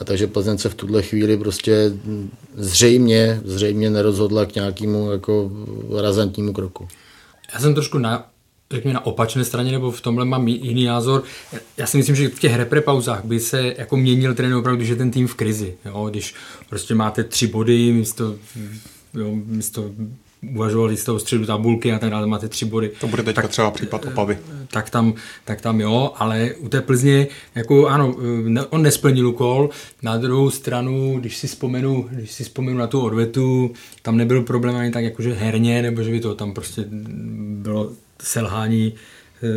a 0.00 0.04
takže 0.04 0.26
Plzeň 0.26 0.58
se 0.58 0.68
v 0.68 0.74
tuhle 0.74 1.02
chvíli 1.02 1.36
prostě 1.36 1.92
zřejmě, 2.54 3.40
zřejmě 3.44 3.90
nerozhodla 3.90 4.46
k 4.46 4.54
nějakému 4.54 5.10
jako 5.10 5.50
razantnímu 6.00 6.52
kroku. 6.52 6.88
Já 7.54 7.60
jsem 7.60 7.74
trošku 7.74 7.98
na, 7.98 8.28
řekněme, 8.70 8.94
na 8.94 9.06
opačné 9.06 9.44
straně, 9.44 9.72
nebo 9.72 9.90
v 9.90 10.00
tomhle 10.00 10.24
mám 10.24 10.48
jiný 10.48 10.84
názor. 10.84 11.22
Já 11.76 11.86
si 11.86 11.96
myslím, 11.96 12.16
že 12.16 12.28
v 12.28 12.38
těch 12.38 12.54
reprepauzách 12.54 13.24
by 13.24 13.40
se 13.40 13.74
jako 13.78 13.96
měnil 13.96 14.34
trenér 14.34 14.56
opravdu, 14.56 14.84
že 14.84 14.96
ten 14.96 15.10
tým 15.10 15.26
v 15.26 15.34
krizi. 15.34 15.74
Jo? 15.84 16.06
Když 16.10 16.34
prostě 16.68 16.94
máte 16.94 17.24
tři 17.24 17.46
body 17.46 17.92
místo, 17.92 18.34
jo, 19.14 19.30
místo 19.46 19.90
uvažovali 20.54 20.96
z 20.96 21.04
toho 21.04 21.18
středu 21.18 21.46
tabulky 21.46 21.92
a 21.92 21.98
tak 21.98 22.10
dále, 22.10 22.26
máte 22.26 22.48
tři 22.48 22.64
body. 22.64 22.90
To 23.00 23.06
bude 23.06 23.22
teďka 23.22 23.42
tak, 23.42 23.50
třeba 23.50 23.70
případ 23.70 24.04
Opavy. 24.04 24.38
Tak 24.70 24.90
tam, 24.90 25.14
tak 25.44 25.60
tam 25.60 25.80
jo, 25.80 26.12
ale 26.16 26.50
u 26.58 26.68
té 26.68 26.80
Plzně, 26.80 27.26
jako 27.54 27.88
ano, 27.88 28.16
on 28.70 28.82
nesplnil 28.82 29.28
úkol, 29.28 29.70
na 30.02 30.16
druhou 30.16 30.50
stranu, 30.50 31.16
když 31.20 31.36
si 31.36 31.46
vzpomenu, 31.46 32.08
když 32.10 32.32
si 32.32 32.44
vzpomenu 32.44 32.78
na 32.78 32.86
tu 32.86 33.00
odvetu, 33.00 33.70
tam 34.02 34.16
nebyl 34.16 34.42
problém 34.42 34.76
ani 34.76 34.90
tak 34.90 35.04
jakože 35.04 35.32
herně, 35.32 35.82
nebo 35.82 36.02
že 36.02 36.10
by 36.10 36.20
to 36.20 36.34
tam 36.34 36.52
prostě 36.52 36.84
bylo 37.48 37.90
selhání 38.22 38.94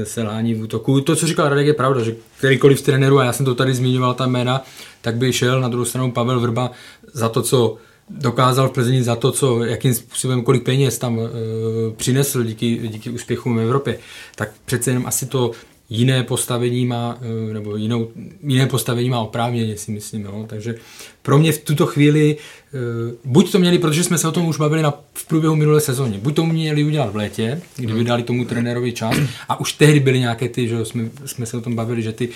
selhání 0.03 0.53
v 0.53 0.62
útoku. 0.62 1.01
To, 1.01 1.15
co 1.15 1.27
říkal 1.27 1.50
Radek, 1.50 1.67
je 1.67 1.74
pravda, 1.74 2.03
že 2.03 2.15
kterýkoliv 2.38 2.79
z 2.79 2.81
trenérů, 2.81 3.19
a 3.19 3.24
já 3.24 3.34
jsem 3.34 3.46
to 3.46 3.55
tady 3.55 3.74
zmiňoval, 3.74 4.13
ta 4.13 4.25
jména, 4.25 4.63
tak 5.01 5.15
by 5.15 5.34
šel 5.34 5.62
na 5.62 5.67
druhou 5.67 5.86
stranu 5.86 6.12
Pavel 6.12 6.39
Vrba 6.39 6.72
za 7.13 7.29
to, 7.29 7.41
co 7.41 7.77
dokázal 8.09 8.69
v 8.69 8.71
Plzni 8.71 9.03
za 9.03 9.15
to, 9.15 9.31
co, 9.31 9.63
jakým 9.63 9.93
způsobem, 9.93 10.43
kolik 10.43 10.63
peněz 10.63 10.97
tam 10.97 11.19
e, 11.19 11.29
přinesl 11.95 12.43
díky, 12.43 12.87
díky 12.87 13.09
úspěchům 13.09 13.55
v 13.55 13.59
Evropě, 13.59 13.99
tak 14.35 14.51
přece 14.65 14.91
jenom 14.91 15.05
asi 15.05 15.25
to 15.25 15.51
jiné 15.89 16.23
postavení 16.23 16.85
má, 16.85 17.17
e, 17.49 17.53
nebo 17.53 17.75
jinou, 17.75 18.07
jiné 18.43 18.67
postavení 18.67 19.09
má 19.09 19.19
oprávněně, 19.19 19.77
si 19.77 19.91
myslím. 19.91 20.25
Jo. 20.25 20.45
Takže 20.49 20.75
pro 21.21 21.37
mě 21.37 21.51
v 21.51 21.57
tuto 21.57 21.85
chvíli, 21.85 22.37
e, 22.37 22.77
buď 23.25 23.51
to 23.51 23.59
měli, 23.59 23.79
protože 23.79 24.03
jsme 24.03 24.17
se 24.17 24.27
o 24.27 24.31
tom 24.31 24.47
už 24.47 24.57
bavili 24.57 24.81
na, 24.81 24.93
v 25.13 25.27
průběhu 25.27 25.55
minulé 25.55 25.81
sezóny, 25.81 26.17
buď 26.17 26.35
to 26.35 26.45
měli 26.45 26.83
udělat 26.83 27.11
v 27.11 27.15
létě, 27.15 27.61
kdyby 27.75 28.03
dali 28.03 28.23
tomu 28.23 28.45
trenérovi 28.45 28.91
čas, 28.91 29.15
a 29.49 29.59
už 29.59 29.73
tehdy 29.73 29.99
byly 29.99 30.19
nějaké 30.19 30.49
ty, 30.49 30.67
že 30.67 30.85
jsme, 30.85 31.09
jsme 31.25 31.45
se 31.45 31.57
o 31.57 31.61
tom 31.61 31.75
bavili, 31.75 32.01
že 32.01 32.11
ty 32.11 32.29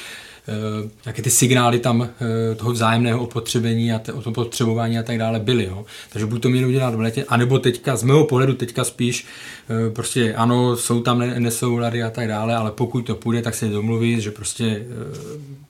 nějaké 1.05 1.21
ty 1.21 1.29
signály 1.29 1.79
tam 1.79 2.01
eh, 2.01 2.55
toho 2.55 2.71
vzájemného 2.71 3.19
opotřebení 3.23 3.91
a 3.91 4.01
o 4.13 4.21
tom 4.21 4.33
potřebování 4.33 4.99
a 4.99 5.03
tak 5.03 5.17
dále 5.17 5.39
byly. 5.39 5.65
Jo. 5.65 5.85
Takže 6.09 6.25
buď 6.25 6.41
to 6.41 6.49
měli 6.49 6.67
udělat 6.67 6.95
v 6.95 6.99
letě, 6.99 7.25
anebo 7.27 7.59
teďka, 7.59 7.95
z 7.95 8.03
mého 8.03 8.25
pohledu 8.25 8.53
teďka 8.53 8.83
spíš, 8.83 9.25
eh, 9.69 9.89
prostě 9.89 10.33
ano, 10.33 10.77
jsou 10.77 11.01
tam 11.01 11.19
nesoulady 11.19 12.03
a 12.03 12.09
tak 12.09 12.27
dále, 12.27 12.55
ale 12.55 12.71
pokud 12.71 13.01
to 13.01 13.15
půjde, 13.15 13.41
tak 13.41 13.55
se 13.55 13.67
domluví, 13.67 14.21
že 14.21 14.31
prostě 14.31 14.85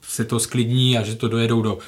se 0.02 0.24
to 0.24 0.40
sklidní 0.40 0.98
a 0.98 1.02
že 1.02 1.14
to 1.14 1.28
dojedou 1.28 1.62
do 1.62 1.78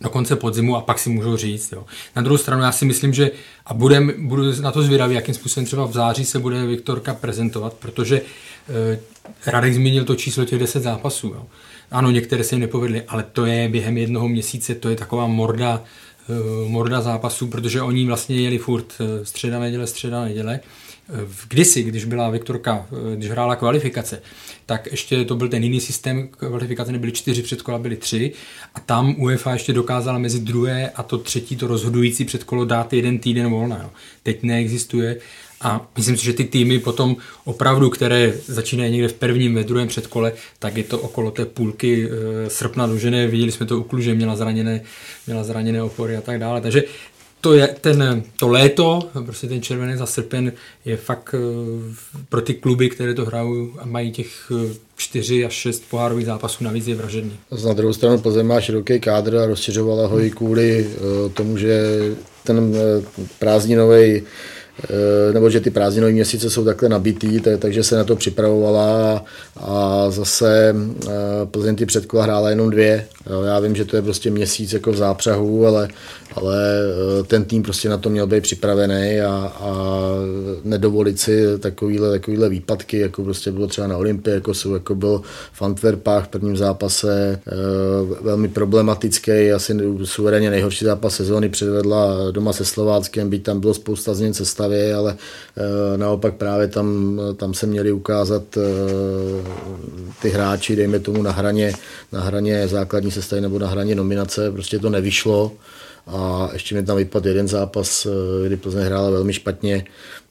do 0.00 0.10
konce 0.10 0.36
podzimu 0.36 0.76
a 0.76 0.80
pak 0.80 0.98
si 0.98 1.10
můžou 1.10 1.36
říct. 1.36 1.72
Jo. 1.72 1.84
Na 2.16 2.22
druhou 2.22 2.38
stranu 2.38 2.62
já 2.62 2.72
si 2.72 2.84
myslím, 2.84 3.14
že 3.14 3.30
a 3.66 3.74
budem, 3.74 4.28
budu 4.28 4.60
na 4.60 4.72
to 4.72 4.82
zvědavý, 4.82 5.14
jakým 5.14 5.34
způsobem 5.34 5.66
třeba 5.66 5.86
v 5.86 5.92
září 5.92 6.24
se 6.24 6.38
bude 6.38 6.66
Viktorka 6.66 7.14
prezentovat, 7.14 7.74
protože 7.74 8.20
eh, 8.68 9.00
Radek 9.46 9.74
zmínil 9.74 10.04
to 10.04 10.14
číslo 10.14 10.44
těch 10.44 10.58
10 10.58 10.82
zápasů. 10.82 11.26
Jo. 11.26 11.46
Ano, 11.90 12.10
některé 12.10 12.44
se 12.44 12.54
jim 12.54 12.60
nepovedly, 12.60 13.02
ale 13.02 13.22
to 13.32 13.46
je 13.46 13.68
během 13.68 13.98
jednoho 13.98 14.28
měsíce, 14.28 14.74
to 14.74 14.88
je 14.88 14.96
taková 14.96 15.26
morda, 15.26 15.82
uh, 16.28 16.68
morda 16.68 17.00
zápasů, 17.00 17.46
protože 17.46 17.82
oni 17.82 18.06
vlastně 18.06 18.40
jeli 18.40 18.58
furt 18.58 18.92
uh, 19.00 19.06
středa, 19.24 19.60
neděle, 19.60 19.86
středa, 19.86 20.24
neděle. 20.24 20.60
Uh, 21.08 21.18
kdysi, 21.48 21.82
když 21.82 22.04
byla 22.04 22.30
Viktorka, 22.30 22.86
když 23.14 23.30
hrála 23.30 23.56
kvalifikace, 23.56 24.22
tak 24.66 24.86
ještě 24.90 25.24
to 25.24 25.36
byl 25.36 25.48
ten 25.48 25.62
jiný 25.62 25.80
systém, 25.80 26.28
kvalifikace 26.28 26.92
nebyly 26.92 27.12
čtyři 27.12 27.42
předkola, 27.42 27.78
byly 27.78 27.96
tři 27.96 28.32
a 28.74 28.80
tam 28.80 29.14
UEFA 29.18 29.52
ještě 29.52 29.72
dokázala 29.72 30.18
mezi 30.18 30.40
druhé 30.40 30.90
a 30.90 31.02
to 31.02 31.18
třetí, 31.18 31.56
to 31.56 31.66
rozhodující 31.66 32.24
předkolo 32.24 32.64
dát 32.64 32.92
jeden 32.92 33.18
týden 33.18 33.50
volna. 33.50 33.80
Jo. 33.82 33.90
Teď 34.22 34.42
neexistuje 34.42 35.16
a 35.60 35.88
myslím 35.96 36.16
si, 36.16 36.24
že 36.24 36.32
ty 36.32 36.44
týmy 36.44 36.78
potom 36.78 37.16
opravdu, 37.44 37.90
které 37.90 38.32
začínají 38.46 38.92
někde 38.92 39.08
v 39.08 39.12
prvním, 39.12 39.54
ve 39.54 39.64
druhém 39.64 39.88
předkole, 39.88 40.32
tak 40.58 40.76
je 40.76 40.84
to 40.84 40.98
okolo 40.98 41.30
té 41.30 41.44
půlky 41.44 42.08
e, 42.08 42.50
srpna 42.50 42.86
do 42.86 42.98
ženy. 42.98 43.26
Viděli 43.26 43.52
jsme 43.52 43.66
to 43.66 43.78
u 43.78 43.82
Kluže, 43.82 44.14
měla 44.14 44.36
zraněné, 44.36 44.80
měla 45.26 45.44
zraněné 45.44 45.82
opory 45.82 46.16
a 46.16 46.20
tak 46.20 46.38
dále. 46.38 46.60
Takže 46.60 46.84
to 47.40 47.54
je 47.54 47.68
ten, 47.80 48.22
to 48.38 48.48
léto, 48.48 49.10
prostě 49.24 49.46
ten 49.46 49.62
červený 49.62 49.96
za 49.96 50.06
srpen 50.06 50.52
je 50.84 50.96
fakt 50.96 51.34
e, 51.34 51.38
pro 52.28 52.40
ty 52.40 52.54
kluby, 52.54 52.90
které 52.90 53.14
to 53.14 53.24
hrajou 53.24 53.72
a 53.78 53.86
mají 53.86 54.12
těch 54.12 54.52
e, 54.52 54.74
čtyři 54.96 55.44
až 55.44 55.52
šest 55.52 55.82
pohárových 55.90 56.26
zápasů 56.26 56.64
navíc 56.64 56.86
je 56.86 56.94
vražedný. 56.94 57.32
Na 57.66 57.72
druhou 57.72 57.92
stranu 57.92 58.18
Plzeň 58.18 58.46
má 58.46 58.60
široký 58.60 59.00
kádr 59.00 59.36
a 59.36 59.46
rozšiřovala 59.46 60.06
ho 60.06 60.20
i 60.20 60.30
kvůli 60.30 60.90
tomu, 61.34 61.56
že 61.56 61.82
ten 62.44 62.74
prázdninový 63.38 64.22
Eh, 64.22 64.22
nebo 65.32 65.50
že 65.50 65.60
ty 65.60 65.70
prázdninové 65.70 66.12
měsíce 66.12 66.50
jsou 66.50 66.64
takhle 66.64 66.88
nabitý, 66.88 67.40
takže 67.58 67.84
se 67.84 67.96
na 67.96 68.04
to 68.04 68.16
připravovala 68.16 69.24
a 69.56 70.06
zase 70.10 70.74
eh, 70.74 71.10
Plzeň 71.44 71.76
ty 71.76 71.86
předkola 71.86 72.22
hrála 72.22 72.50
jenom 72.50 72.70
dvě. 72.70 73.06
Já 73.44 73.60
vím, 73.60 73.76
že 73.76 73.84
to 73.84 73.96
je 73.96 74.02
prostě 74.02 74.30
měsíc 74.30 74.72
jako 74.72 74.92
v 74.92 74.96
zápřahu, 74.96 75.66
ale, 75.66 75.88
ale 76.34 76.56
eh, 77.20 77.22
ten 77.22 77.44
tým 77.44 77.62
prostě 77.62 77.88
na 77.88 77.98
to 77.98 78.10
měl 78.10 78.26
být 78.26 78.42
připravený 78.42 79.20
a, 79.20 79.52
a 79.60 79.70
nedovolit 80.64 81.20
si 81.20 81.58
takovýhle, 81.58 82.10
takovýhle 82.10 82.48
výpadky, 82.48 82.98
jako 82.98 83.24
prostě 83.24 83.52
bylo 83.52 83.66
třeba 83.66 83.86
na 83.86 83.96
Olympii, 83.96 84.34
jako 84.34 84.54
jsou, 84.54 84.74
jako 84.74 84.94
byl 84.94 85.22
v 85.52 85.62
Antwerpách 85.62 86.24
v 86.24 86.28
prvním 86.28 86.56
zápase, 86.56 87.40
velmi 88.20 88.48
problematický, 88.48 89.52
asi 89.52 89.76
suverénně 90.04 90.50
nejhorší 90.50 90.84
zápas 90.84 91.14
sezóny 91.14 91.48
předvedla 91.48 92.30
doma 92.30 92.52
se 92.52 92.64
Slováckem, 92.64 93.30
byť 93.30 93.42
tam 93.42 93.60
bylo 93.60 93.74
spousta 93.74 94.14
změn 94.14 94.34
cesta 94.34 94.68
Slávě, 94.68 94.94
ale 94.94 95.16
eh, 95.56 95.98
naopak 95.98 96.34
právě 96.34 96.68
tam, 96.68 97.20
tam 97.36 97.54
se 97.54 97.66
měli 97.66 97.92
ukázat 97.92 98.42
eh, 98.56 98.60
ty 100.22 100.28
hráči, 100.28 100.76
dejme 100.76 100.98
tomu 100.98 101.22
na 101.22 101.32
hraně, 101.32 101.72
na 102.12 102.20
hraně 102.20 102.68
základní 102.68 103.10
sestavy 103.18 103.42
nebo 103.42 103.58
na 103.58 103.68
hraně 103.68 103.94
nominace, 103.94 104.52
prostě 104.52 104.78
to 104.78 104.90
nevyšlo 104.90 105.52
a 106.06 106.48
ještě 106.52 106.74
mi 106.74 106.82
tam 106.82 106.96
vypadl 106.96 107.28
jeden 107.28 107.48
zápas, 107.48 108.06
eh, 108.06 108.46
kdy 108.46 108.56
Plzeň 108.56 108.84
hrála 108.84 109.10
velmi 109.10 109.32
špatně, 109.32 109.84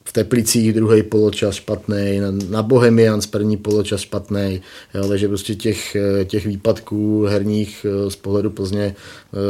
v 0.03 0.13
Teplicích 0.13 0.74
druhý 0.74 1.03
poločas 1.03 1.56
špatný, 1.56 2.22
na 2.50 2.63
Bohemians 2.63 3.27
první 3.27 3.58
poločas 3.58 4.01
špatný, 4.01 4.62
ale 5.03 5.17
že 5.17 5.27
prostě 5.27 5.56
těch, 5.56 5.98
těch 6.25 6.46
výpadků 6.46 7.24
herních 7.24 7.86
z 8.08 8.15
pohledu 8.15 8.50
Plzně 8.50 8.96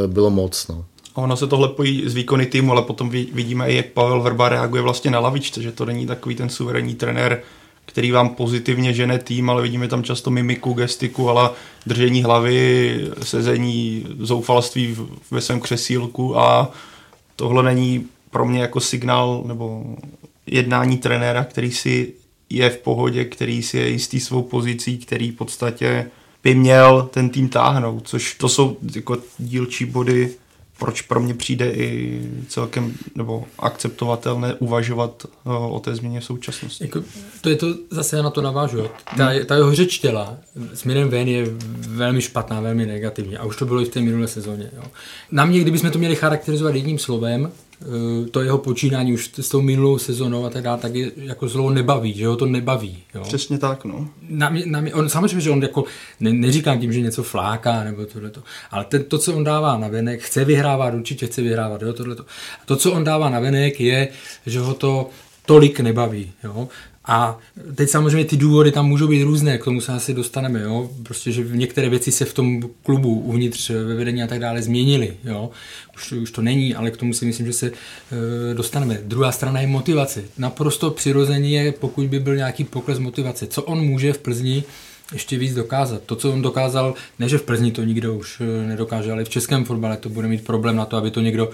bylo 0.08 0.30
moc. 0.30 0.68
No. 0.68 0.86
Ono 1.18 1.38
se 1.38 1.48
tohle 1.48 1.70
pojí 1.70 2.10
z 2.10 2.14
výkony 2.14 2.46
týmu, 2.46 2.72
ale 2.72 2.82
potom 2.82 3.10
vidíme 3.10 3.72
i, 3.72 3.76
jak 3.76 3.86
Pavel 3.86 4.22
Verba 4.22 4.50
reaguje 4.50 4.82
vlastně 4.82 5.12
na 5.12 5.20
lavičce, 5.20 5.62
že 5.62 5.72
to 5.72 5.86
není 5.86 6.08
takový 6.08 6.36
ten 6.36 6.50
suverénní 6.50 6.96
trenér, 6.96 7.42
který 7.88 8.12
vám 8.12 8.30
pozitivně 8.30 8.94
žene 8.94 9.20
tým, 9.20 9.50
ale 9.50 9.62
vidíme 9.62 9.88
tam 9.88 10.04
často 10.04 10.30
mimiku, 10.32 10.74
gestiku, 10.74 11.30
ale 11.30 11.50
držení 11.86 12.24
hlavy, 12.24 13.00
sezení, 13.24 14.06
zoufalství 14.20 14.98
ve 15.32 15.42
svém 15.42 15.60
křesílku 15.60 16.40
a 16.40 16.72
tohle 17.36 17.64
není 17.64 18.08
pro 18.32 18.46
mě 18.46 18.62
jako 18.62 18.80
signál 18.80 19.44
nebo 19.46 19.96
jednání 20.46 20.98
trenéra, 20.98 21.44
který 21.44 21.72
si 21.72 22.14
je 22.50 22.70
v 22.70 22.78
pohodě, 22.78 23.26
který 23.26 23.64
si 23.64 23.78
je 23.78 23.90
jistý 23.90 24.20
svou 24.20 24.42
pozicí, 24.42 24.98
který 24.98 25.32
v 25.32 25.36
podstatě 25.36 26.12
by 26.44 26.56
měl 26.56 27.10
ten 27.14 27.30
tým 27.30 27.50
táhnout, 27.50 28.08
což 28.08 28.34
to 28.34 28.50
jsou 28.50 28.78
jako 28.96 29.18
dílčí 29.38 29.86
body 29.86 30.30
proč 30.80 31.02
pro 31.02 31.20
mě 31.20 31.34
přijde 31.34 31.72
i 31.72 32.22
celkem 32.48 32.94
nebo 33.16 33.46
akceptovatelné 33.60 34.54
uvažovat 34.54 35.26
eh, 35.26 35.50
o 35.50 35.80
té 35.80 35.96
změně 35.96 36.20
v 36.20 36.26
současnosti. 36.26 36.84
Jako, 36.84 37.04
to 37.42 37.50
je 37.50 37.56
to, 37.56 37.68
zase 37.90 38.24
na 38.24 38.30
to 38.30 38.42
navážu. 38.42 38.84
Ta, 39.18 39.30
ta 39.46 39.56
jeho 39.56 39.76
řeč 39.76 40.00
těla 40.00 40.38
směrem 40.74 41.10
ven 41.10 41.28
je 41.28 41.46
velmi 41.78 42.22
špatná, 42.22 42.62
velmi 42.62 42.86
negativní 42.86 43.38
a 43.38 43.46
už 43.46 43.58
to 43.58 43.66
bylo 43.66 43.82
i 43.82 43.86
v 43.86 43.90
té 43.90 44.02
minulé 44.02 44.28
sezóně. 44.28 44.72
Jo. 44.76 44.84
Na 45.32 45.46
mě, 45.46 45.60
kdybychom 45.60 45.92
to 45.92 46.00
měli 46.00 46.16
charakterizovat 46.16 46.76
jedním 46.76 47.00
slovem, 47.00 47.52
to 48.32 48.42
jeho 48.42 48.58
počínání 48.58 49.14
už 49.14 49.32
s 49.40 49.50
tou 49.50 49.62
minulou 49.62 49.98
sezónou 49.98 50.46
a 50.46 50.50
tak 50.50 50.64
dále, 50.64 50.78
tak 50.78 50.96
je 50.96 51.12
jako 51.16 51.48
zlo 51.48 51.70
nebaví, 51.70 52.14
že 52.14 52.28
ho 52.28 52.36
to 52.36 52.46
nebaví. 52.46 52.98
Jo. 53.16 53.22
Přesně 53.22 53.58
tak, 53.58 53.86
no. 53.86 54.10
Na 54.30 54.50
mě, 54.50 54.64
na 54.66 54.82
mě, 54.82 54.94
on, 54.94 55.10
samozřejmě, 55.10 55.42
že 55.42 55.50
on 55.50 55.62
jako, 55.62 55.84
ne, 56.20 56.34
neříkám 56.34 56.80
tím, 56.80 56.94
že 56.94 57.02
něco 57.02 57.24
fláká 57.24 57.84
nebo 57.84 58.06
tohleto, 58.06 58.44
ale 58.72 58.86
ten, 58.86 59.04
to, 59.04 59.18
co 59.18 59.34
on 59.34 59.44
dává 59.44 59.78
na 59.78 59.88
venek, 59.88 60.22
chce 60.22 60.46
vyhrávat, 60.46 60.94
určitě 60.94 61.28
chce 61.28 61.42
vyhrávat, 61.42 61.82
jo, 61.82 61.94
tohleto. 61.94 62.26
To, 62.66 62.76
co 62.76 62.92
on 62.92 63.04
dává 63.04 63.30
na 63.30 63.40
venek, 63.40 63.80
je, 63.80 64.08
že 64.46 64.60
ho 64.60 64.74
to 64.74 65.10
tolik 65.46 65.80
nebaví. 65.80 66.32
Jo? 66.44 66.68
A 67.08 67.40
teď 67.76 67.90
samozřejmě 67.90 68.26
ty 68.26 68.38
důvody 68.38 68.72
tam 68.72 68.88
můžou 68.88 69.08
být 69.08 69.24
různé, 69.24 69.58
k 69.58 69.64
tomu 69.64 69.82
se 69.82 69.92
asi 69.92 70.14
dostaneme, 70.14 70.62
jo? 70.62 70.90
Prostě, 71.04 71.32
že 71.32 71.46
některé 71.52 71.90
věci 71.90 72.12
se 72.12 72.26
v 72.26 72.34
tom 72.34 72.62
klubu 72.84 73.20
uvnitř 73.20 73.70
ve 73.70 73.96
vedení 73.96 74.24
a 74.24 74.28
tak 74.28 74.40
dále 74.40 74.62
změnily, 74.62 75.14
jo? 75.24 75.50
Už, 75.96 76.12
už 76.12 76.32
to 76.32 76.42
není, 76.42 76.76
ale 76.76 76.92
k 76.92 76.98
tomu 76.98 77.14
si 77.14 77.26
myslím, 77.26 77.46
že 77.46 77.54
se 77.54 77.68
e, 77.68 78.54
dostaneme. 78.54 79.00
Druhá 79.04 79.32
strana 79.32 79.62
je 79.62 79.68
motivace. 79.68 80.24
Naprosto 80.38 80.92
přirozeně 80.92 81.64
je, 81.64 81.72
pokud 81.72 82.08
by 82.08 82.20
byl 82.20 82.36
nějaký 82.36 82.64
pokles 82.64 83.00
motivace. 83.00 83.48
Co 83.48 83.64
on 83.64 83.82
může 83.82 84.14
v 84.14 84.18
Plzni 84.18 84.64
ještě 85.14 85.38
víc 85.38 85.54
dokázat. 85.56 86.02
To, 86.06 86.16
co 86.16 86.34
on 86.34 86.42
dokázal, 86.42 86.94
ne 87.20 87.30
že 87.30 87.38
v 87.38 87.44
Plzni 87.44 87.72
to 87.72 87.84
nikdo 87.84 88.16
už 88.16 88.42
eh, 88.42 88.68
nedokáže, 88.68 89.12
ale 89.12 89.24
v 89.24 89.30
českém 89.30 89.66
fotbale 89.66 89.98
to 89.98 90.10
bude 90.10 90.28
mít 90.28 90.46
problém 90.46 90.76
na 90.76 90.86
to, 90.86 90.98
aby 90.98 91.12
to 91.12 91.22
někdo 91.22 91.48
uh, 91.48 91.54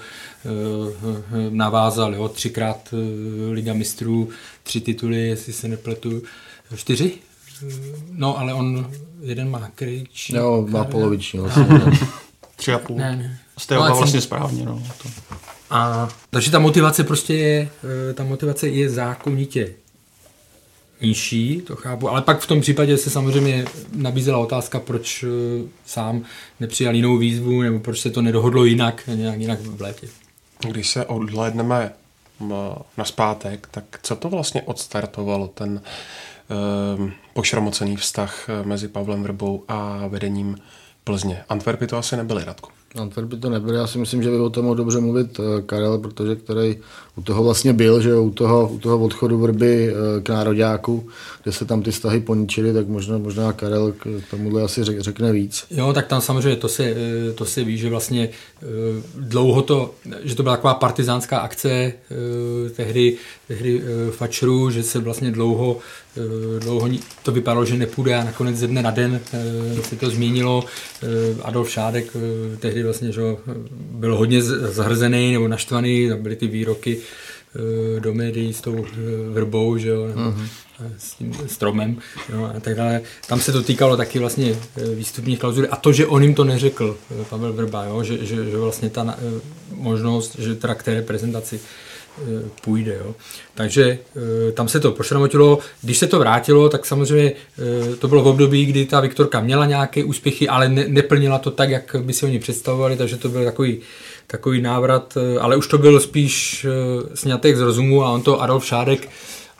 navázal. 1.49 2.15
Jo? 2.15 2.27
Třikrát 2.27 2.93
Liga 3.51 3.73
mistrů, 3.73 4.29
tři 4.63 4.81
tituly, 4.81 5.27
jestli 5.27 5.53
se 5.53 5.67
nepletu, 5.67 6.21
čtyři? 6.75 7.11
No, 8.11 8.39
ale 8.39 8.53
on 8.53 8.91
jeden 9.21 9.49
má 9.49 9.69
kryč. 9.75 10.29
Jo, 10.29 10.67
má 10.69 10.83
poloviční. 10.83 11.39
Tři 12.55 12.73
a 12.73 12.79
půl. 12.79 12.97
Ne, 12.97 13.15
ne. 13.15 13.39
Jste 13.57 13.75
no, 13.75 13.95
vlastně 13.95 14.21
správně. 14.21 14.65
No, 14.65 14.83
to. 15.03 15.09
A, 15.69 16.09
takže 16.29 16.51
ta 16.51 16.59
motivace 16.59 17.03
prostě 17.03 17.33
je, 17.33 17.69
ta 18.13 18.23
motivace 18.23 18.67
je 18.67 18.89
zákonitě 18.89 19.73
nižší, 21.03 21.61
to 21.61 21.75
chápu, 21.75 22.09
ale 22.09 22.21
pak 22.21 22.39
v 22.39 22.47
tom 22.47 22.61
případě 22.61 22.97
se 22.97 23.09
samozřejmě 23.09 23.65
nabízela 23.95 24.37
otázka, 24.37 24.79
proč 24.79 25.23
eh, 25.23 25.67
sám 25.85 26.23
nepřijal 26.59 26.95
jinou 26.95 27.17
výzvu, 27.17 27.61
nebo 27.61 27.79
proč 27.79 27.99
se 27.99 28.09
to 28.09 28.21
nedohodlo 28.21 28.65
jinak, 28.65 29.03
nějak 29.15 29.39
jinak 29.39 29.59
v 29.59 29.81
létě. 29.81 30.07
Když 30.69 30.89
se 30.89 31.05
odhlédneme 31.05 31.93
na 32.97 33.05
zpátek, 33.05 33.67
tak 33.71 33.83
co 34.03 34.15
to 34.15 34.29
vlastně 34.29 34.61
odstartovalo 34.61 35.47
ten 35.47 35.81
uh, 36.99 37.09
pošramocený 37.33 37.95
vztah 37.95 38.49
eh, 38.49 38.65
mezi 38.67 38.87
Pavlem 38.87 39.23
Vrbou 39.23 39.63
a 39.67 40.07
vedením 40.07 40.57
Plzně? 41.03 41.43
Antwerpy 41.49 41.87
to 41.87 41.97
asi 41.97 42.17
nebyly, 42.17 42.43
Radku. 42.43 42.69
Antwerpy 42.95 43.37
to 43.37 43.49
nebyl, 43.49 43.75
já 43.75 43.87
si 43.87 43.97
myslím, 43.97 44.23
že 44.23 44.29
by 44.29 44.37
o 44.37 44.49
tom 44.49 44.65
mohl 44.65 44.75
dobře 44.75 44.99
mluvit 44.99 45.39
eh, 45.39 45.61
Karel, 45.61 45.97
protože 45.97 46.35
který 46.35 46.77
u 47.15 47.21
toho 47.21 47.43
vlastně 47.43 47.73
byl, 47.73 48.01
že 48.01 48.15
u 48.15 48.29
toho, 48.29 48.69
u 48.69 48.79
toho 48.79 48.99
odchodu 48.99 49.39
vrby 49.39 49.89
eh, 49.89 50.21
k 50.21 50.29
nároďáku, 50.29 51.09
kde 51.43 51.51
se 51.51 51.65
tam 51.65 51.83
ty 51.83 51.91
stahy 51.91 52.19
poničily, 52.19 52.73
tak 52.73 52.87
možná, 52.87 53.17
možná 53.17 53.53
Karel 53.53 53.91
k 53.91 54.21
tomuhle 54.31 54.63
asi 54.63 54.83
řekne 54.83 55.31
víc. 55.31 55.65
Jo, 55.71 55.93
tak 55.93 56.07
tam 56.07 56.21
samozřejmě 56.21 56.55
to 56.55 56.67
se, 56.67 56.83
eh, 56.83 57.33
to 57.33 57.45
se 57.45 57.63
ví, 57.63 57.77
že 57.77 57.89
vlastně 57.89 58.29
dlouho 59.15 59.61
to, 59.61 59.93
že 60.23 60.35
to 60.35 60.43
byla 60.43 60.55
taková 60.55 60.73
partizánská 60.73 61.37
akce 61.37 61.93
tehdy, 62.75 63.17
tehdy 63.47 63.83
Fačru, 64.11 64.69
že 64.69 64.83
se 64.83 64.99
vlastně 64.99 65.31
dlouho, 65.31 65.77
dlouho 66.59 66.89
to 67.23 67.31
vypadalo, 67.31 67.65
že 67.65 67.77
nepůjde 67.77 68.15
a 68.15 68.23
nakonec 68.23 68.55
ze 68.55 68.67
dne 68.67 68.81
na 68.81 68.91
den 68.91 69.19
se 69.81 69.95
to 69.95 70.09
změnilo. 70.09 70.63
Adolf 71.43 71.69
Šádek 71.69 72.13
tehdy 72.59 72.82
vlastně 72.83 73.11
že 73.11 73.21
byl 73.73 74.17
hodně 74.17 74.41
zahrzený 74.41 75.33
nebo 75.33 75.47
naštvaný, 75.47 76.11
byly 76.21 76.35
ty 76.35 76.47
výroky 76.47 77.01
Eh, 77.55 77.99
do 77.99 78.13
médií 78.13 78.53
s 78.53 78.61
tou 78.61 78.85
eh, 78.85 78.89
vrbou, 79.29 79.77
že 79.77 79.89
jo, 79.89 80.05
uh-huh. 80.05 80.47
s 80.97 81.13
tím 81.13 81.33
stromem 81.47 81.97
jo, 82.33 82.51
a 82.57 82.59
tak 82.59 82.75
dále. 82.75 83.01
Tam 83.27 83.39
se 83.39 83.51
to 83.51 83.63
týkalo 83.63 83.97
taky 83.97 84.19
vlastně 84.19 84.55
výstupních 84.95 85.39
klauzuly 85.39 85.67
a 85.67 85.75
to, 85.75 85.93
že 85.93 86.07
on 86.07 86.23
jim 86.23 86.35
to 86.35 86.43
neřekl, 86.43 86.97
Pavel 87.29 87.53
Vrba, 87.53 87.85
jo, 87.85 88.03
že, 88.03 88.25
že, 88.25 88.45
že 88.45 88.57
vlastně 88.57 88.89
ta 88.89 89.17
možnost, 89.75 90.35
že 90.39 90.55
teda 90.55 90.75
k 90.75 90.83
té 90.83 90.93
reprezentaci 90.93 91.59
půjde. 92.63 92.97
Jo. 93.05 93.15
Takže 93.55 93.97
tam 94.53 94.67
se 94.67 94.79
to 94.79 94.91
pošramotilo. 94.91 95.59
Když 95.81 95.97
se 95.97 96.07
to 96.07 96.19
vrátilo, 96.19 96.69
tak 96.69 96.85
samozřejmě 96.85 97.31
to 97.99 98.07
bylo 98.07 98.23
v 98.23 98.27
období, 98.27 98.65
kdy 98.65 98.85
ta 98.85 98.99
Viktorka 98.99 99.39
měla 99.39 99.65
nějaké 99.65 100.03
úspěchy, 100.03 100.47
ale 100.47 100.69
ne, 100.69 100.85
neplnila 100.87 101.39
to 101.39 101.51
tak, 101.51 101.69
jak 101.69 101.95
by 102.01 102.13
si 102.13 102.25
oni 102.25 102.39
představovali, 102.39 102.97
takže 102.97 103.17
to 103.17 103.29
byl 103.29 103.45
takový 103.45 103.79
takový 104.27 104.61
návrat, 104.61 105.17
eh, 105.17 105.39
ale 105.39 105.57
už 105.57 105.67
to 105.67 105.77
byl 105.77 105.99
spíš 105.99 106.65
eh, 106.65 107.15
snětek 107.15 107.57
z 107.57 107.61
rozumu 107.61 108.03
a 108.03 108.11
on 108.11 108.21
to 108.21 108.41
Adolf 108.41 108.65
Šádek 108.65 109.09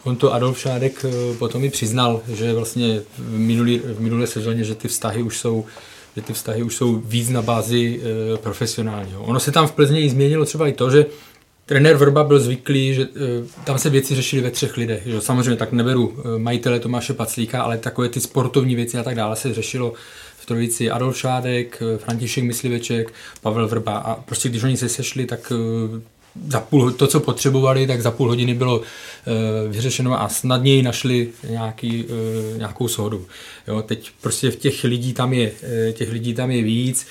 On 0.03 0.15
to 0.15 0.33
Adolf 0.33 0.59
Šádek 0.59 1.05
eh, 1.05 1.37
potom 1.37 1.63
i 1.63 1.69
přiznal, 1.69 2.21
že 2.33 2.53
vlastně 2.53 3.01
v, 3.17 3.37
minulý, 3.37 3.79
v 3.79 3.99
minulé 4.01 4.27
sezóně, 4.27 4.63
že 4.63 4.75
ty 4.75 4.87
vztahy 4.87 5.21
už 5.21 5.37
jsou 5.37 5.65
že 6.15 6.21
ty 6.21 6.33
vztahy 6.33 6.63
už 6.63 6.75
jsou 6.75 6.95
víc 6.95 7.29
na 7.29 7.41
bázi 7.41 8.01
e, 8.03 8.37
profesionální. 8.37 9.15
Ono 9.17 9.39
se 9.39 9.51
tam 9.51 9.67
v 9.67 9.71
Plzni 9.71 10.01
i 10.01 10.09
změnilo 10.09 10.45
třeba 10.45 10.67
i 10.67 10.73
to, 10.73 10.89
že 10.89 11.05
trenér 11.65 11.95
Vrba 11.95 12.23
byl 12.23 12.39
zvyklý, 12.39 12.93
že 12.93 13.01
e, 13.01 13.07
tam 13.63 13.77
se 13.77 13.89
věci 13.89 14.15
řešily 14.15 14.41
ve 14.41 14.51
třech 14.51 14.77
lidech. 14.77 15.03
Že? 15.05 15.21
Samozřejmě 15.21 15.55
tak 15.55 15.71
neberu 15.71 16.23
majitele 16.37 16.79
Tomáše 16.79 17.13
Paclíka, 17.13 17.63
ale 17.63 17.77
takové 17.77 18.09
ty 18.09 18.21
sportovní 18.21 18.75
věci 18.75 18.97
a 18.97 19.03
tak 19.03 19.15
dále 19.15 19.35
se 19.35 19.53
řešilo 19.53 19.93
v 20.43 20.45
trojici 20.45 20.91
Adolf 20.91 21.17
Šádek, 21.17 21.83
František 21.97 22.43
Mysliveček, 22.43 23.13
Pavel 23.41 23.67
Vrba 23.67 23.97
a 23.97 24.15
prostě 24.15 24.49
když 24.49 24.63
oni 24.63 24.77
se 24.77 24.89
sešli, 24.89 25.25
tak 25.25 25.51
eh, 25.51 26.01
za 26.47 26.59
půl, 26.59 26.91
to, 26.91 27.07
co 27.07 27.19
potřebovali, 27.19 27.87
tak 27.87 28.01
za 28.01 28.11
půl 28.11 28.27
hodiny 28.27 28.53
bylo 28.53 28.81
e, 28.81 29.67
vyřešeno 29.67 30.21
a 30.21 30.29
snadněji 30.29 30.83
našli 30.83 31.29
nějaký, 31.49 32.05
e, 32.53 32.57
nějakou 32.57 32.87
shodu. 32.87 33.25
Jo, 33.67 33.81
teď 33.81 34.11
prostě 34.21 34.51
v 34.51 34.55
těch 34.55 34.83
lidí 34.83 35.13
tam 35.13 35.33
je, 35.33 35.51
e, 35.89 35.93
těch 35.93 36.11
lidí 36.11 36.33
tam 36.33 36.51
je 36.51 36.63
víc, 36.63 37.07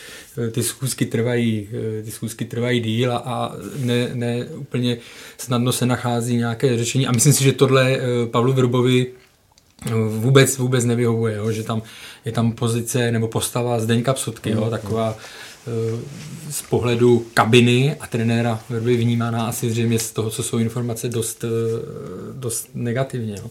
e, 0.46 0.50
ty 0.50 0.62
schůzky 0.62 1.06
trvají, 1.06 1.68
e, 2.00 2.02
ty 2.02 2.10
schůzky 2.10 2.44
trvají 2.44 2.80
díl 2.80 3.12
a, 3.12 3.16
a 3.16 3.52
ne, 3.76 4.10
ne 4.14 4.46
úplně 4.46 4.96
snadno 5.38 5.72
se 5.72 5.86
nachází 5.86 6.36
nějaké 6.36 6.78
řešení 6.78 7.06
a 7.06 7.12
myslím 7.12 7.32
si, 7.32 7.44
že 7.44 7.52
tohle 7.52 7.92
e, 7.92 8.00
Pavlu 8.26 8.52
Vrbovi 8.52 9.06
vůbec, 10.08 10.58
vůbec 10.58 10.84
nevyhovuje, 10.84 11.36
jo? 11.36 11.52
že 11.52 11.62
tam 11.62 11.82
je 12.24 12.32
tam 12.32 12.52
pozice 12.52 13.12
nebo 13.12 13.28
postava 13.28 13.80
Zdeňka 13.80 14.12
Psutky, 14.12 14.50
jo? 14.50 14.70
taková 14.70 15.16
eh, 15.16 15.22
z 16.50 16.62
pohledu 16.62 17.26
kabiny 17.34 17.96
a 18.00 18.06
trenéra 18.06 18.60
Verby 18.70 18.96
vnímaná 18.96 19.46
asi 19.46 19.70
zřejmě 19.70 19.98
z 19.98 20.10
toho, 20.10 20.30
co 20.30 20.42
jsou 20.42 20.58
informace, 20.58 21.08
dost, 21.08 21.44
eh, 21.44 21.48
dost 22.32 22.68
negativně. 22.74 23.34
Jo? 23.38 23.50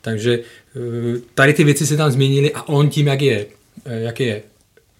Takže 0.00 0.38
eh, 0.38 1.20
tady 1.34 1.52
ty 1.52 1.64
věci 1.64 1.86
se 1.86 1.96
tam 1.96 2.10
změnily 2.10 2.52
a 2.52 2.68
on 2.68 2.88
tím, 2.88 3.06
jak 3.06 3.22
je, 3.22 3.46
jak 3.84 4.20
je 4.20 4.42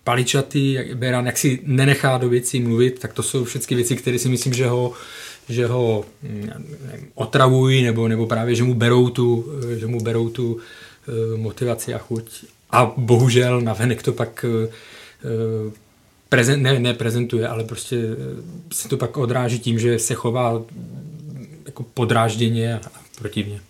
paličatý, 0.05 0.73
jak 0.73 0.97
Beran, 0.97 1.27
jak 1.27 1.39
si 1.39 1.61
nenechá 1.63 2.19
do 2.19 2.29
věcí 2.29 2.61
mluvit, 2.61 2.99
tak 2.99 3.13
to 3.13 3.23
jsou 3.23 3.45
všechny 3.45 3.77
věci, 3.77 3.97
které 3.97 4.19
si 4.19 4.29
myslím, 4.29 4.55
že 4.55 4.67
ho 4.67 4.93
že 5.49 5.67
ho 5.67 6.05
mm, 6.23 6.51
otravují 7.15 7.83
nebo, 7.83 8.09
nebo 8.09 8.27
právě, 8.27 8.55
že 8.55 8.63
mu 8.63 8.75
berou 8.75 9.11
tu, 9.11 9.53
že 9.79 9.87
mu 9.87 10.01
berou 10.01 10.29
tu 10.29 10.59
eh, 10.59 11.37
motivaci 11.37 11.95
a 11.95 11.99
chuť. 11.99 12.45
A 12.71 12.93
bohužel 12.97 13.61
na 13.61 13.73
venek 13.73 14.03
to 14.03 14.13
pak 14.13 14.45
prezent, 16.33 16.63
ne, 16.63 16.81
ne 16.81 16.95
prezentuje, 16.95 17.49
ale 17.49 17.65
prostě 17.65 17.97
eh, 17.97 18.43
se 18.73 18.89
to 18.89 18.97
pak 18.97 19.17
odráží 19.17 19.59
tím, 19.59 19.79
že 19.79 19.99
se 19.99 20.15
chová 20.15 20.63
jako 21.67 21.83
podrážděně 21.95 22.75
a 22.75 22.81
protivně. 23.19 23.61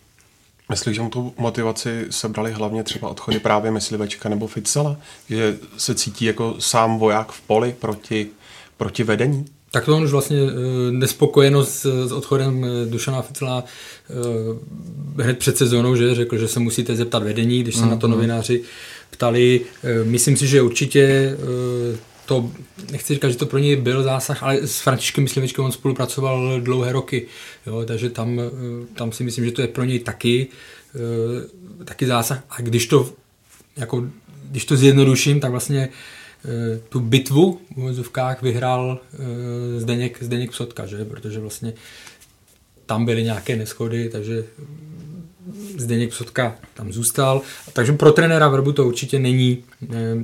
Myslíš, 0.71 0.97
že 0.97 1.03
mu 1.03 1.11
tu 1.11 1.35
motivaci 1.39 2.07
sebrali 2.11 2.53
hlavně 2.53 2.83
třeba 2.83 3.09
odchody 3.09 3.39
právě 3.39 3.71
myslivečka 3.71 4.29
nebo 4.29 4.47
Ficela? 4.47 4.97
Že 5.31 5.57
se 5.77 5.95
cítí 5.95 6.25
jako 6.25 6.55
sám 6.59 6.99
voják 6.99 7.33
v 7.33 7.41
poli 7.41 7.75
proti, 7.81 8.29
proti 8.77 9.05
vedení? 9.05 9.45
Tak 9.71 9.85
to 9.85 9.97
on 9.97 10.03
už 10.03 10.11
vlastně 10.11 10.39
eh, 10.39 10.93
nespokojenost 10.93 11.87
s 12.07 12.13
odchodem 12.13 12.65
eh, 12.65 12.91
Dušana 12.91 13.23
Ficela 13.23 13.65
hned 15.17 15.39
před 15.39 15.57
sezónou, 15.57 15.97
že 15.97 16.15
řekl, 16.15 16.39
že 16.39 16.49
se 16.49 16.61
musíte 16.61 16.97
zeptat 16.97 17.23
vedení, 17.23 17.63
když 17.63 17.77
se 17.77 17.85
mm, 17.85 17.91
na 17.91 17.97
to 17.97 18.09
mhm. 18.09 18.17
novináři 18.17 18.63
ptali. 19.11 19.61
Myslím 20.05 20.37
si, 20.37 20.47
že 20.47 20.63
určitě 20.63 21.37
to, 22.27 22.51
nechci 22.91 23.15
říkat, 23.15 23.29
že 23.29 23.37
to 23.37 23.47
pro 23.47 23.59
něj 23.59 23.77
byl 23.77 24.03
zásah, 24.03 24.43
ale 24.43 24.67
s 24.67 24.81
Františkem 24.81 25.25
Myslivečkem 25.25 25.65
on 25.65 25.73
spolupracoval 25.73 26.61
dlouhé 26.61 26.93
roky, 26.93 27.27
jo, 27.67 27.85
takže 27.87 28.11
tam, 28.11 28.41
tam 28.95 29.13
si 29.13 29.25
myslím, 29.25 29.45
že 29.45 29.53
to 29.53 29.63
je 29.63 29.69
pro 29.69 29.85
něj 29.85 29.99
taky, 29.99 30.47
taky 31.85 32.07
zásah. 32.07 32.43
A 32.51 32.63
když 32.63 32.87
to, 32.87 33.13
jako, 33.77 34.09
když 34.51 34.65
to 34.65 34.77
zjednoduším, 34.77 35.41
tak 35.41 35.51
vlastně 35.51 35.89
Eh, 36.45 36.81
tu 36.89 37.01
bitvu 37.01 37.61
v 37.77 37.81
vozovkách 37.81 38.43
vyhrál 38.43 39.01
eh, 39.15 39.81
Zdeněk, 39.81 40.23
Zdeněk 40.23 40.51
Psotka, 40.51 40.87
že? 40.87 41.05
protože 41.05 41.41
vlastně 41.41 41.73
tam 42.87 43.05
byly 43.05 43.23
nějaké 43.23 43.57
neschody, 43.57 44.09
takže 44.09 44.45
Zdeněk 45.79 46.11
Psotka 46.11 46.57
tam 46.75 46.93
zůstal. 46.93 47.41
Takže 47.73 47.93
pro 47.93 48.13
trenéra 48.13 48.49
Vrbu 48.49 48.73
to 48.73 48.87
určitě 48.87 49.19
není 49.19 49.59
Eh, 49.59 49.72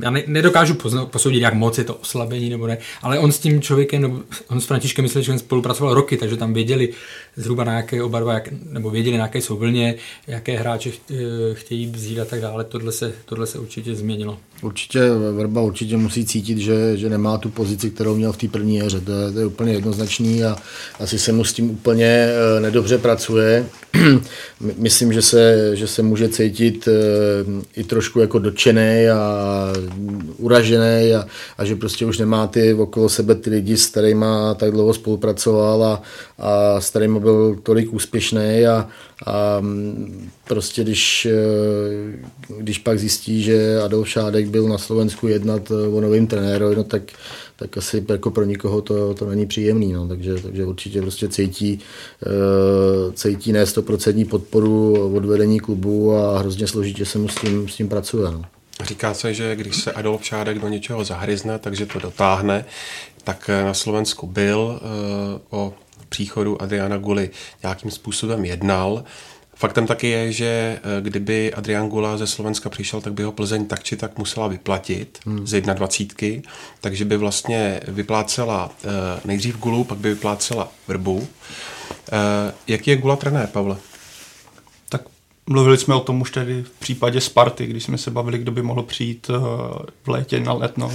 já 0.03 0.11
ne, 0.11 0.23
nedokážu 0.27 0.75
posoudit, 1.05 1.41
jak 1.41 1.55
moc 1.55 1.79
je 1.79 1.85
to 1.85 1.95
oslabení 1.95 2.51
nebo 2.51 2.67
ne, 2.67 2.79
ale 3.03 3.19
on 3.19 3.33
s 3.33 3.39
tím 3.39 3.63
člověkem, 3.63 4.03
nebo 4.03 4.21
on 4.49 4.61
s 4.61 4.67
Františkem 4.67 5.03
Myslečkem 5.03 5.39
spolupracoval 5.39 5.95
roky, 5.95 6.17
takže 6.17 6.37
tam 6.37 6.53
věděli 6.55 6.89
zhruba 7.37 7.65
na 7.65 7.73
jaké 7.73 8.03
oba 8.03 8.21
dva, 8.21 8.35
jak, 8.35 8.49
nebo 8.71 8.91
věděli 8.91 9.19
na 9.19 9.25
jaké 9.25 9.41
jsou 9.41 9.57
vlně, 9.57 9.95
jaké 10.27 10.59
hráče 10.59 10.91
eh, 11.11 11.15
chtějí 11.53 11.87
vzít 11.87 12.21
a 12.21 12.25
tak 12.25 12.41
dále. 12.41 12.65
Tohle 12.65 12.93
se, 12.93 13.13
tohle 13.25 13.47
se 13.47 13.59
určitě 13.59 13.95
změnilo. 13.95 14.39
Určitě 14.63 15.01
Vrba 15.37 15.63
určitě 15.63 15.97
musí 15.97 16.27
cítit, 16.27 16.59
že, 16.59 16.97
že 16.97 17.09
nemá 17.09 17.39
tu 17.39 17.49
pozici, 17.49 17.91
kterou 17.91 18.17
měl 18.17 18.33
v 18.33 18.37
té 18.37 18.49
první 18.49 18.83
éře. 18.83 19.01
To 19.01 19.13
je, 19.13 19.33
to 19.33 19.39
je 19.39 19.47
úplně 19.47 19.73
jednoznačný 19.73 20.45
a 20.45 20.57
asi 21.01 21.19
se 21.19 21.33
mu 21.33 21.45
s 21.45 21.53
tím 21.53 21.71
úplně 21.71 22.07
eh, 22.07 22.61
nedobře 22.61 22.99
pracuje. 22.99 23.67
Myslím, 24.77 25.13
že 25.13 25.23
se, 25.23 25.71
že 25.77 25.87
se 25.87 26.03
může 26.03 26.29
cítit 26.29 26.89
i 27.77 27.85
trošku 27.85 28.21
jako 28.21 28.39
dotčený 28.39 29.09
a 29.09 29.48
uražený 30.37 31.15
a, 31.15 31.27
a 31.59 31.65
že 31.65 31.77
prostě 31.77 32.07
už 32.07 32.19
nemá 32.19 32.47
ty 32.47 32.75
okolo 32.75 33.09
sebe 33.09 33.35
ty 33.35 33.51
lidi, 33.51 33.77
s 33.77 33.87
kterými 33.87 34.27
tak 34.57 34.71
dlouho 34.71 34.95
spolupracoval 34.95 35.85
a, 35.85 36.03
a 36.39 36.81
s 36.81 36.91
kterými 36.91 37.21
byl 37.21 37.57
tolik 37.63 37.93
úspěšný 37.93 38.67
a, 38.67 38.89
a 39.27 39.63
prostě 40.49 40.83
když, 40.83 41.27
eh, 41.27 42.19
když 42.59 42.79
pak 42.79 42.99
zjistí, 42.99 43.43
že 43.43 43.81
Adolf 43.81 44.09
Šádek 44.09 44.49
byl 44.49 44.69
na 44.69 44.79
Slovensku 44.79 45.29
jednat 45.29 45.71
eh, 45.71 45.89
o 45.89 46.01
novým 46.01 46.27
trenérovi, 46.27 46.77
no 46.77 46.85
tak, 46.85 47.03
tak 47.57 47.79
asi 47.79 48.05
jako 48.09 48.31
pro 48.31 48.45
nikoho 48.45 48.81
to, 48.81 49.15
to 49.15 49.27
není 49.27 49.47
příjemný, 49.47 49.93
no, 49.93 50.09
takže, 50.09 50.35
takže 50.35 50.65
určitě 50.65 51.03
prostě 51.03 51.29
cítí, 51.29 51.81
eh, 52.27 53.13
cítí 53.13 53.53
ne 53.53 53.65
100% 53.65 54.29
podporu 54.29 54.93
od 55.17 55.25
vedení 55.25 55.61
klubu 55.61 56.15
a 56.15 56.39
hrozně 56.39 56.67
složitě 56.67 57.05
se 57.05 57.19
mu 57.19 57.29
s 57.29 57.35
tím, 57.35 57.69
s 57.69 57.77
tím 57.77 57.89
pracuje. 57.89 58.31
No. 58.31 58.45
Říká 58.81 59.15
se, 59.15 59.35
že 59.35 59.57
když 59.57 59.77
se 59.77 59.93
Adolf 59.93 60.25
Šádek 60.25 60.59
do 60.59 60.69
něčeho 60.69 61.05
zahryzne, 61.05 61.59
takže 61.59 61.87
to 61.87 61.99
dotáhne. 61.99 62.65
Tak 63.25 63.51
eh, 63.53 63.65
na 63.65 63.75
Slovensku 63.75 64.27
byl 64.27 64.81
eh, 64.81 65.41
o 65.51 65.75
příchodu 66.09 66.63
Adriana 66.63 66.97
Guli 66.97 67.31
nějakým 67.63 67.91
způsobem 67.91 68.45
jednal. 68.45 69.05
Faktem 69.55 69.87
taky 69.87 70.09
je, 70.09 70.33
že 70.33 70.47
eh, 70.47 71.01
kdyby 71.01 71.55
Adrian 71.55 71.89
Gula 71.89 72.17
ze 72.17 72.27
Slovenska 72.27 72.69
přišel, 72.69 73.01
tak 73.01 73.13
by 73.13 73.23
ho 73.23 73.33
Plzeň 73.33 73.67
tak 73.67 73.83
či 73.83 73.97
tak 73.97 74.19
musela 74.19 74.49
vyplatit 74.49 75.19
hmm. 75.27 75.47
z 75.47 75.61
21. 75.61 76.43
Takže 76.81 77.05
by 77.05 77.17
vlastně 77.17 77.81
vyplácela 77.89 78.71
nejdřív 79.25 79.59
Gulu, 79.59 79.85
pak 79.85 79.99
by 79.99 80.09
vyplácela 80.09 80.73
Vrbu. 80.89 81.29
Jaký 82.67 82.91
je 82.91 82.97
Gula 82.97 83.17
trenér, 83.17 83.47
Pavle? 83.47 83.77
Mluvili 85.51 85.79
jsme 85.79 85.95
o 85.95 86.01
tom 86.01 86.21
už 86.21 86.31
tedy 86.31 86.63
v 86.63 86.71
případě 86.71 87.21
Sparty, 87.21 87.67
když 87.67 87.85
jsme 87.85 87.99
se 87.99 88.11
bavili, 88.11 88.39
kdo 88.39 88.53
by 88.53 88.63
mohl 88.63 88.83
přijít 88.83 89.31
eh, 89.31 89.39
v 90.03 90.09
létě 90.09 90.41
na 90.41 90.53
letnou. 90.53 90.93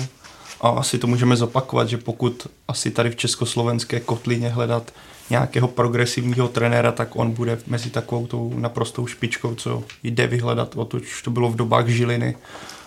a 0.61 0.69
asi 0.69 0.97
to 0.97 1.07
můžeme 1.07 1.35
zopakovat, 1.35 1.89
že 1.89 1.97
pokud 1.97 2.47
asi 2.67 2.91
tady 2.91 3.09
v 3.09 3.15
československé 3.15 3.99
kotlině 3.99 4.49
hledat 4.49 4.93
nějakého 5.29 5.67
progresivního 5.67 6.47
trenéra, 6.47 6.91
tak 6.91 7.15
on 7.15 7.31
bude 7.31 7.59
mezi 7.67 7.89
takovou 7.89 8.27
tou 8.27 8.53
naprostou 8.57 9.07
špičkou, 9.07 9.55
co 9.55 9.83
jde 10.03 10.27
vyhledat. 10.27 10.75
O 10.75 10.85
to 10.85 10.99
to 11.23 11.31
bylo 11.31 11.49
v 11.49 11.55
dobách 11.55 11.87
Žiliny 11.87 12.35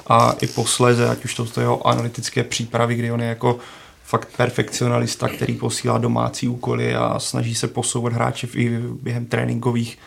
a 0.07 0.33
i 0.41 0.47
posléze, 0.47 1.09
ať 1.09 1.25
už 1.25 1.35
to 1.35 1.47
z 1.47 1.57
jeho 1.57 1.87
analytické 1.87 2.45
přípravy, 2.45 2.95
kdy 2.95 3.13
on 3.13 3.21
je 3.21 3.29
jako 3.29 3.59
fakt 4.05 4.29
perfekcionalista, 4.37 5.29
který 5.29 5.55
posílá 5.55 5.99
domácí 5.99 6.49
úkoly 6.49 6.95
a 6.95 7.19
snaží 7.19 7.55
se 7.55 7.69
posouvat 7.69 8.13
hráče 8.13 8.49
i 8.55 8.79
během 9.03 9.27
tréninkových 9.27 9.99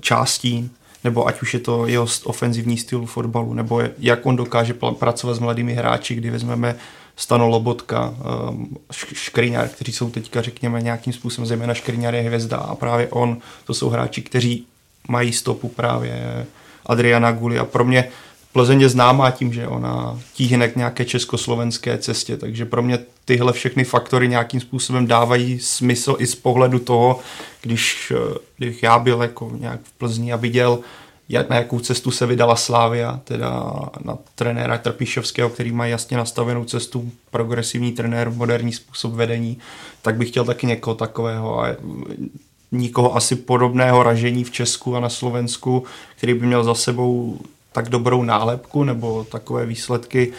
částí, 0.00 0.70
nebo 1.04 1.26
ať 1.26 1.42
už 1.42 1.54
je 1.54 1.60
to 1.60 1.86
jeho 1.86 2.06
ofenzivní 2.24 2.78
styl 2.78 3.06
fotbalu, 3.06 3.54
nebo 3.54 3.82
jak 3.98 4.26
on 4.26 4.36
dokáže 4.36 4.74
pracovat 4.74 5.34
s 5.34 5.38
mladými 5.38 5.74
hráči, 5.74 6.14
kdy 6.14 6.30
vezmeme 6.30 6.76
Stano 7.16 7.48
Lobotka, 7.48 8.14
um, 8.50 8.76
Škriňar, 8.92 9.68
kteří 9.68 9.92
jsou 9.92 10.10
teďka, 10.10 10.42
řekněme, 10.42 10.82
nějakým 10.82 11.12
způsobem, 11.12 11.46
zejména 11.46 11.74
Škriňar 11.74 12.14
je 12.14 12.22
hvězda 12.22 12.56
a 12.56 12.74
právě 12.74 13.08
on, 13.08 13.38
to 13.64 13.74
jsou 13.74 13.88
hráči, 13.88 14.22
kteří 14.22 14.66
mají 15.08 15.32
stopu 15.32 15.68
právě 15.68 16.46
Adriana 16.86 17.32
Guli 17.32 17.58
a 17.58 17.64
pro 17.64 17.84
mě 17.84 18.08
Plzeň 18.52 18.80
je 18.80 18.88
známá 18.88 19.30
tím, 19.30 19.52
že 19.52 19.66
ona 19.66 20.20
tíhne 20.34 20.68
k 20.68 20.76
nějaké 20.76 21.04
československé 21.04 21.98
cestě, 21.98 22.36
takže 22.36 22.64
pro 22.64 22.82
mě 22.82 22.98
tyhle 23.24 23.52
všechny 23.52 23.84
faktory 23.84 24.28
nějakým 24.28 24.60
způsobem 24.60 25.06
dávají 25.06 25.58
smysl 25.58 26.16
i 26.18 26.26
z 26.26 26.34
pohledu 26.34 26.78
toho, 26.78 27.20
když, 27.62 28.12
eh, 28.16 28.38
když 28.56 28.82
já 28.82 28.98
byl 28.98 29.22
jako 29.22 29.52
nějak 29.58 29.80
v 29.82 29.92
Plzni 29.92 30.32
a 30.32 30.36
viděl, 30.36 30.78
jak, 31.28 31.50
na 31.50 31.56
jakou 31.56 31.78
cestu 31.78 32.10
se 32.10 32.26
vydala 32.26 32.56
Slávia, 32.56 33.20
teda 33.24 33.72
na 34.04 34.18
trenéra 34.34 34.78
Trpišovského, 34.78 35.50
který 35.50 35.72
má 35.72 35.86
jasně 35.86 36.16
nastavenou 36.16 36.64
cestu, 36.64 37.10
progresivní 37.30 37.92
trenér, 37.92 38.30
moderní 38.30 38.72
způsob 38.72 39.12
vedení, 39.12 39.58
tak 40.02 40.16
bych 40.16 40.28
chtěl 40.28 40.44
taky 40.44 40.66
někoho 40.66 40.94
takového 40.94 41.64
a 41.64 41.68
nikoho 42.72 43.16
asi 43.16 43.36
podobného 43.36 44.02
ražení 44.02 44.44
v 44.44 44.50
Česku 44.50 44.96
a 44.96 45.00
na 45.00 45.08
Slovensku, 45.08 45.84
který 46.16 46.34
by 46.34 46.46
měl 46.46 46.64
za 46.64 46.74
sebou 46.74 47.38
tak 47.72 47.88
dobrou 47.88 48.22
nálepku 48.22 48.84
nebo 48.84 49.24
takové 49.24 49.66
výsledky 49.66 50.32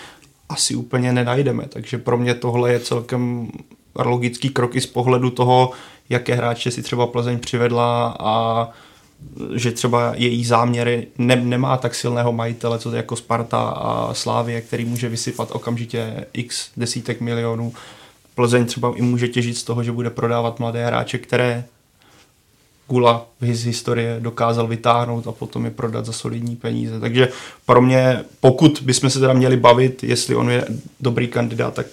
asi 0.50 0.76
úplně 0.76 1.14
nenajdeme. 1.14 1.64
Takže 1.70 1.98
pro 1.98 2.18
mě 2.18 2.34
tohle 2.34 2.72
je 2.72 2.80
celkem 2.80 3.52
logický 3.96 4.50
krok 4.50 4.76
i 4.76 4.82
z 4.82 4.86
pohledu 4.86 5.30
toho, 5.30 5.72
jaké 6.10 6.36
hráče 6.36 6.72
si 6.72 6.84
třeba 6.84 7.08
Plzeň 7.08 7.40
přivedla 7.40 8.16
a 8.20 8.68
že 9.56 9.72
třeba 9.72 10.14
její 10.16 10.46
záměry 10.46 11.08
ne, 11.18 11.36
nemá 11.36 11.78
tak 11.78 11.96
silného 11.96 12.34
majitele, 12.34 12.80
co 12.80 12.92
jako 12.96 13.16
Sparta 13.16 13.70
a 13.70 14.14
Slávie, 14.14 14.62
který 14.62 14.86
může 14.86 15.10
vysypat 15.10 15.50
okamžitě 15.52 16.26
x 16.34 16.70
desítek 16.78 17.22
milionů. 17.22 17.74
Plzeň 18.36 18.66
třeba 18.66 18.94
i 18.96 19.02
může 19.02 19.28
těžit 19.28 19.58
z 19.58 19.64
toho, 19.64 19.84
že 19.84 19.92
bude 19.92 20.10
prodávat 20.10 20.60
mladé 20.60 20.86
hráče, 20.86 21.18
které 21.18 21.64
Gula 22.92 23.26
z 23.42 23.66
historie 23.66 24.18
dokázal 24.20 24.68
vytáhnout 24.68 25.28
a 25.28 25.32
potom 25.32 25.66
je 25.66 25.72
prodat 25.72 26.06
za 26.06 26.12
solidní 26.12 26.56
peníze. 26.56 27.00
Takže 27.00 27.30
pro 27.66 27.82
mě, 27.82 28.24
pokud 28.40 28.82
bychom 28.84 29.10
se 29.10 29.20
teda 29.20 29.34
měli 29.34 29.58
bavit, 29.58 30.04
jestli 30.04 30.36
on 30.36 30.50
je 30.50 30.66
dobrý 31.00 31.28
kandidát, 31.28 31.74
tak 31.74 31.86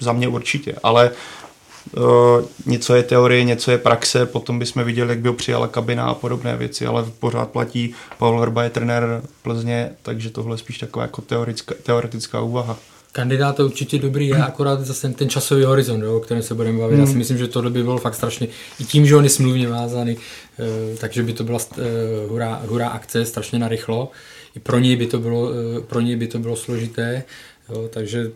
za 0.00 0.12
mě 0.12 0.28
určitě, 0.28 0.74
ale 0.82 1.10
uh, 1.10 2.44
něco 2.66 2.94
je 2.94 3.02
teorie, 3.02 3.44
něco 3.44 3.70
je 3.70 3.78
praxe, 3.78 4.26
potom 4.26 4.58
bychom 4.58 4.84
viděli, 4.84 5.08
jak 5.08 5.18
byl 5.18 5.32
přijala 5.32 5.68
kabina 5.68 6.04
a 6.04 6.14
podobné 6.14 6.56
věci, 6.56 6.86
ale 6.86 7.04
pořád 7.18 7.50
platí, 7.50 7.94
Pavel 8.18 8.40
Hrba 8.40 8.62
je 8.62 8.70
trenér 8.70 9.22
Plzně, 9.42 9.90
takže 10.02 10.30
tohle 10.30 10.54
je 10.54 10.58
spíš 10.58 10.78
taková 10.78 11.02
jako 11.02 11.22
teoretická, 11.22 11.74
teoretická 11.82 12.40
úvaha. 12.40 12.76
Kandidát 13.12 13.56
to 13.56 13.64
určitě 13.64 13.98
dobrý 13.98 14.28
je, 14.28 14.36
akorát 14.36 14.80
zase 14.80 15.08
ten 15.08 15.28
časový 15.28 15.64
horizont, 15.64 16.02
jo, 16.02 16.16
o 16.16 16.20
kterém 16.20 16.42
se 16.42 16.54
budeme 16.54 16.78
bavit. 16.78 16.94
Hmm. 16.94 17.04
Já 17.04 17.12
si 17.12 17.18
myslím, 17.18 17.38
že 17.38 17.48
tohle 17.48 17.70
by 17.70 17.82
bylo 17.82 17.98
fakt 17.98 18.14
strašně, 18.14 18.48
i 18.80 18.84
tím, 18.84 19.06
že 19.06 19.16
on 19.16 19.24
je 19.24 19.30
smluvně 19.30 19.68
vázaný, 19.68 20.16
eh, 20.58 20.96
takže 20.96 21.22
by 21.22 21.32
to 21.32 21.44
byla 21.44 21.58
eh, 21.78 21.82
hurá, 22.28 22.62
hurá 22.68 22.88
akce, 22.88 23.24
strašně 23.24 23.58
narychlo. 23.58 24.10
I 24.56 24.60
pro 24.60 24.78
něj 24.78 24.96
by 24.96 25.06
to 25.06 25.18
bylo, 25.18 25.50
eh, 25.50 25.80
pro 25.80 26.00
něj 26.00 26.16
by 26.16 26.26
to 26.26 26.38
bylo 26.38 26.56
složité, 26.56 27.24
jo, 27.68 27.88
takže 27.92 28.30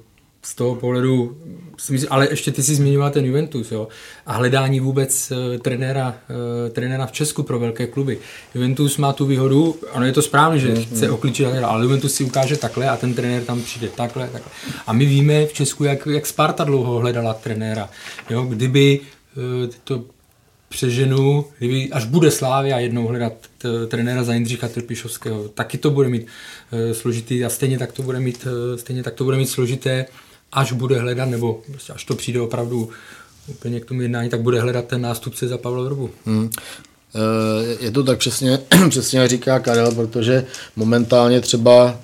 z 0.46 0.54
toho 0.54 0.74
pohledu, 0.74 1.36
ale 2.10 2.28
ještě 2.30 2.50
ty 2.52 2.62
si 2.62 2.74
zmiňoval 2.74 3.10
ten 3.10 3.24
Juventus 3.24 3.72
jo, 3.72 3.88
a 4.26 4.32
hledání 4.32 4.80
vůbec 4.80 5.32
uh, 5.32 5.58
trenéra, 5.58 6.08
uh, 6.08 6.72
trenéra 6.72 7.06
v 7.06 7.12
Česku 7.12 7.42
pro 7.42 7.58
velké 7.58 7.86
kluby. 7.86 8.18
Juventus 8.54 8.96
má 8.96 9.12
tu 9.12 9.26
výhodu, 9.26 9.76
ano 9.92 10.06
je 10.06 10.12
to 10.12 10.22
správně, 10.22 10.60
že 10.60 10.68
mm, 10.68 10.84
chce 10.84 11.10
oklíčit, 11.10 11.46
ale 11.46 11.84
Juventus 11.84 12.14
si 12.14 12.24
ukáže 12.24 12.56
takhle 12.56 12.88
a 12.88 12.96
ten 12.96 13.14
trenér 13.14 13.44
tam 13.44 13.62
přijde 13.62 13.88
takhle, 13.88 14.28
takhle. 14.28 14.52
A 14.86 14.92
my 14.92 15.06
víme 15.06 15.46
v 15.46 15.52
Česku, 15.52 15.84
jak, 15.84 16.06
jak 16.06 16.26
Sparta 16.26 16.64
dlouho 16.64 16.98
hledala 16.98 17.34
trenéra. 17.34 17.90
Jo, 18.30 18.42
kdyby 18.42 19.00
uh, 19.36 19.70
to 19.84 20.04
přeženu, 20.68 21.44
kdyby 21.58 21.88
až 21.92 22.04
bude 22.04 22.30
Slávia 22.30 22.78
jednou 22.78 23.06
hledat 23.06 23.32
t- 23.58 23.86
trenéra 23.86 24.24
za 24.24 24.34
Jindřicha 24.34 24.68
Trpišovského, 24.68 25.48
taky 25.48 25.78
to 25.78 25.90
bude 25.90 26.08
mít 26.08 26.22
uh, 26.22 26.92
složitý 26.92 27.44
a 27.44 27.48
stejně 27.48 27.78
tak 27.78 27.92
to 27.92 28.02
bude 28.02 28.20
mít, 28.20 28.46
uh, 28.46 28.78
stejně 28.78 29.02
tak 29.02 29.14
to 29.14 29.24
bude 29.24 29.36
mít 29.36 29.46
složité 29.46 30.06
až 30.52 30.72
bude 30.72 31.00
hledat, 31.00 31.28
nebo 31.28 31.62
prostě 31.70 31.92
až 31.92 32.04
to 32.04 32.14
přijde 32.14 32.40
opravdu 32.40 32.90
úplně 33.48 33.80
k 33.80 33.84
tomu 33.84 34.02
jednání, 34.02 34.30
tak 34.30 34.42
bude 34.42 34.60
hledat 34.60 34.84
ten 34.84 35.00
nástupce 35.00 35.48
za 35.48 35.58
Pavla 35.58 35.84
Vrbu. 35.84 36.10
Hmm. 36.26 36.50
Eh, 37.14 37.84
je 37.84 37.90
to 37.90 38.02
tak 38.02 38.18
přesně, 38.18 38.58
přesně 38.88 39.28
říká 39.28 39.58
Karel, 39.58 39.94
protože 39.94 40.46
momentálně 40.76 41.40
třeba 41.40 41.98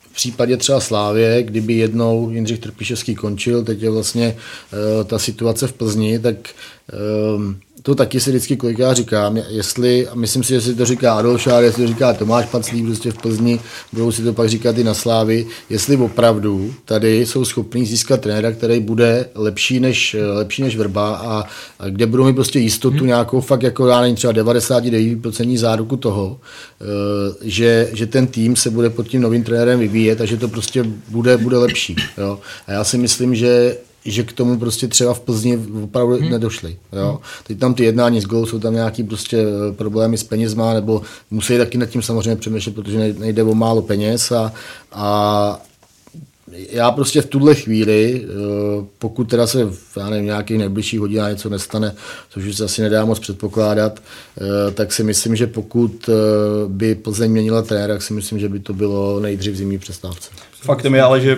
v 0.00 0.14
případě 0.14 0.56
třeba 0.56 0.80
Slávě, 0.80 1.42
kdyby 1.42 1.74
jednou 1.74 2.30
Jindřich 2.30 2.58
Trpišovský 2.58 3.14
končil, 3.14 3.64
teď 3.64 3.82
je 3.82 3.90
vlastně 3.90 4.36
uh, 4.36 5.04
ta 5.04 5.18
situace 5.18 5.66
v 5.66 5.72
Plzni, 5.72 6.18
tak 6.18 6.36
uh, 7.36 7.54
to 7.86 7.94
taky 7.94 8.20
si 8.20 8.30
vždycky 8.30 8.56
kolikrát 8.56 8.94
říkám, 8.94 9.36
jestli, 9.48 10.08
a 10.08 10.14
myslím 10.14 10.42
si, 10.44 10.52
že 10.52 10.60
si 10.60 10.74
to 10.74 10.84
říká 10.84 11.14
Adolf 11.14 11.42
Šár, 11.42 11.64
jestli 11.64 11.82
to 11.82 11.88
říká 11.88 12.12
Tomáš 12.12 12.46
Paclík 12.46 12.84
prostě 12.84 13.10
v 13.10 13.18
Plzni, 13.18 13.60
budou 13.92 14.12
si 14.12 14.22
to 14.22 14.32
pak 14.32 14.48
říkat 14.48 14.78
i 14.78 14.84
na 14.84 14.94
Slávy, 14.94 15.46
jestli 15.70 15.96
opravdu 15.96 16.74
tady 16.84 17.26
jsou 17.26 17.44
schopní 17.44 17.86
získat 17.86 18.20
trenéra, 18.20 18.52
který 18.52 18.80
bude 18.80 19.28
lepší 19.34 19.80
než, 19.80 20.16
lepší 20.34 20.62
než 20.62 20.76
Vrba 20.76 21.16
a, 21.16 21.44
a 21.78 21.88
kde 21.88 22.06
budou 22.06 22.24
mít 22.24 22.34
prostě 22.34 22.58
jistotu 22.58 22.96
hmm. 22.96 23.06
nějakou 23.06 23.40
fakt 23.40 23.62
jako 23.62 23.86
já 23.86 24.00
nevím, 24.00 24.16
třeba 24.16 24.32
99% 24.32 25.56
záruku 25.56 25.96
toho, 25.96 26.40
eh, 26.80 26.84
že, 27.42 27.90
že 27.92 28.06
ten 28.06 28.26
tým 28.26 28.56
se 28.56 28.70
bude 28.70 28.90
pod 28.90 29.08
tím 29.08 29.20
novým 29.20 29.44
trenérem 29.44 29.78
vyvíjet 29.78 30.20
a 30.20 30.24
že 30.24 30.36
to 30.36 30.48
prostě 30.48 30.84
bude, 31.08 31.36
bude 31.36 31.56
lepší. 31.56 31.96
Jo? 32.18 32.38
A 32.66 32.72
já 32.72 32.84
si 32.84 32.98
myslím, 32.98 33.34
že 33.34 33.76
že 34.06 34.22
k 34.22 34.32
tomu 34.32 34.58
prostě 34.58 34.88
třeba 34.88 35.14
v 35.14 35.20
Plzni 35.20 35.58
opravdu 35.82 36.16
hmm. 36.16 36.30
nedošli. 36.30 36.76
Jo? 36.92 37.08
Hmm. 37.08 37.18
Teď 37.46 37.58
tam 37.58 37.74
ty 37.74 37.84
jednání 37.84 38.20
s 38.20 38.24
Gol, 38.24 38.46
jsou 38.46 38.58
tam 38.58 38.74
nějaký 38.74 39.02
prostě 39.02 39.38
eh, 39.38 39.72
problémy 39.72 40.18
s 40.18 40.24
penězma, 40.24 40.74
nebo 40.74 41.02
musí 41.30 41.58
taky 41.58 41.78
nad 41.78 41.86
tím 41.86 42.02
samozřejmě 42.02 42.36
přemýšlet, 42.36 42.74
protože 42.74 43.14
nejde 43.18 43.42
o 43.42 43.54
málo 43.54 43.82
peněz 43.82 44.32
a, 44.32 44.52
a 44.92 45.60
já 46.70 46.90
prostě 46.90 47.22
v 47.22 47.26
tuhle 47.26 47.54
chvíli, 47.54 48.24
eh, 48.24 48.28
pokud 48.98 49.24
teda 49.24 49.46
se 49.46 49.64
v 49.64 49.96
já 49.96 50.10
nevím, 50.10 50.26
nějakých 50.26 50.58
nejbližších 50.58 51.00
hodinách 51.00 51.30
něco 51.30 51.48
nestane, 51.48 51.94
což 52.30 52.44
už 52.44 52.56
se 52.56 52.64
asi 52.64 52.82
nedá 52.82 53.04
moc 53.04 53.18
předpokládat, 53.18 54.02
eh, 54.38 54.70
tak 54.70 54.92
si 54.92 55.04
myslím, 55.04 55.36
že 55.36 55.46
pokud 55.46 56.10
by 56.68 56.94
Plzeň 56.94 57.30
měnila 57.30 57.62
trenéra, 57.62 57.94
tak 57.94 58.02
si 58.02 58.12
myslím, 58.12 58.38
že 58.38 58.48
by 58.48 58.60
to 58.60 58.74
bylo 58.74 59.20
nejdřív 59.20 59.56
zimní 59.56 59.78
přestávce. 59.78 60.30
Faktem 60.60 60.94
je 60.94 61.02
ale, 61.02 61.20
že 61.20 61.36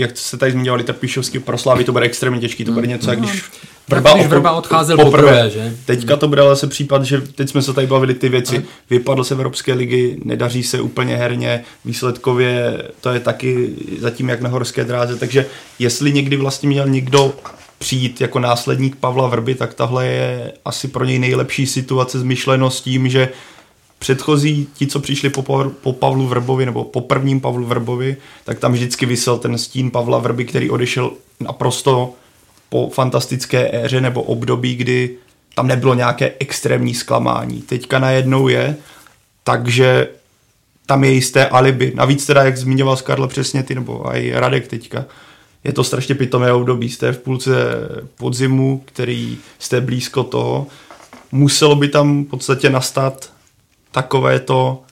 jak 0.00 0.16
se 0.16 0.36
tady 0.36 0.52
zmiňovali 0.52 0.84
Trpišovský 0.84 1.38
pro 1.38 1.58
Slávy, 1.58 1.84
to 1.84 1.92
bude 1.92 2.04
extrémně 2.04 2.40
těžký, 2.40 2.64
to 2.64 2.72
bude 2.72 2.86
mm. 2.86 2.92
něco, 2.92 3.10
jak 3.10 3.20
když 3.20 3.42
Vrba, 3.88 4.14
když 4.14 4.26
Vrba 4.26 4.52
odcházel 4.52 4.96
poprvé, 4.96 5.22
poprvé, 5.22 5.50
že? 5.50 5.74
Teďka 5.84 6.16
to 6.16 6.28
bude 6.28 6.42
zase 6.42 6.66
případ, 6.66 7.04
že 7.04 7.20
teď 7.20 7.50
jsme 7.50 7.62
se 7.62 7.72
tady 7.72 7.86
bavili 7.86 8.14
ty 8.14 8.28
věci, 8.28 8.64
vypadl 8.90 9.24
se 9.24 9.34
v 9.34 9.38
Evropské 9.38 9.72
ligy, 9.72 10.20
nedaří 10.24 10.62
se 10.62 10.80
úplně 10.80 11.16
herně, 11.16 11.64
výsledkově 11.84 12.82
to 13.00 13.10
je 13.10 13.20
taky 13.20 13.74
zatím 13.98 14.28
jak 14.28 14.40
na 14.40 14.48
horské 14.48 14.84
dráze, 14.84 15.16
takže 15.16 15.46
jestli 15.78 16.12
někdy 16.12 16.36
vlastně 16.36 16.68
měl 16.68 16.88
někdo 16.88 17.32
přijít 17.78 18.20
jako 18.20 18.38
následník 18.38 18.96
Pavla 18.96 19.28
Vrby, 19.28 19.54
tak 19.54 19.74
tahle 19.74 20.06
je 20.06 20.52
asi 20.64 20.88
pro 20.88 21.04
něj 21.04 21.18
nejlepší 21.18 21.66
situace 21.66 22.18
s 22.68 22.80
tím, 22.80 23.08
že 23.08 23.28
předchozí, 24.00 24.68
ti, 24.74 24.86
co 24.86 25.00
přišli 25.00 25.30
po, 25.30 25.70
po 25.80 25.92
Pavlu 25.92 26.26
Vrbovi, 26.26 26.66
nebo 26.66 26.84
po 26.84 27.00
prvním 27.00 27.40
Pavlu 27.40 27.66
Vrbovi, 27.66 28.16
tak 28.44 28.58
tam 28.58 28.72
vždycky 28.72 29.06
vysel 29.06 29.38
ten 29.38 29.58
stín 29.58 29.90
Pavla 29.90 30.18
Vrby, 30.18 30.44
který 30.44 30.70
odešel 30.70 31.10
naprosto 31.40 32.14
po 32.68 32.90
fantastické 32.90 33.70
éře 33.72 34.00
nebo 34.00 34.22
období, 34.22 34.76
kdy 34.76 35.16
tam 35.54 35.66
nebylo 35.66 35.94
nějaké 35.94 36.32
extrémní 36.38 36.94
zklamání. 36.94 37.62
Teďka 37.62 37.98
najednou 37.98 38.48
je, 38.48 38.76
takže 39.44 40.08
tam 40.86 41.04
je 41.04 41.10
jisté 41.10 41.48
alibi. 41.48 41.92
Navíc 41.94 42.26
teda, 42.26 42.44
jak 42.44 42.56
zmiňoval 42.56 42.96
Karl 42.96 43.28
přesně 43.28 43.62
ty, 43.62 43.74
nebo 43.74 44.16
i 44.16 44.32
Radek 44.32 44.68
teďka, 44.68 45.04
je 45.64 45.72
to 45.72 45.84
strašně 45.84 46.14
pitomé 46.14 46.52
období. 46.52 46.88
Jste 46.88 47.12
v 47.12 47.18
půlce 47.18 47.52
podzimu, 48.18 48.82
který 48.84 49.38
jste 49.58 49.80
blízko 49.80 50.24
toho. 50.24 50.66
Muselo 51.32 51.76
by 51.76 51.88
tam 51.88 52.24
v 52.24 52.28
podstatě 52.28 52.70
nastat 52.70 53.39
takové 53.90 54.40
to 54.40 54.82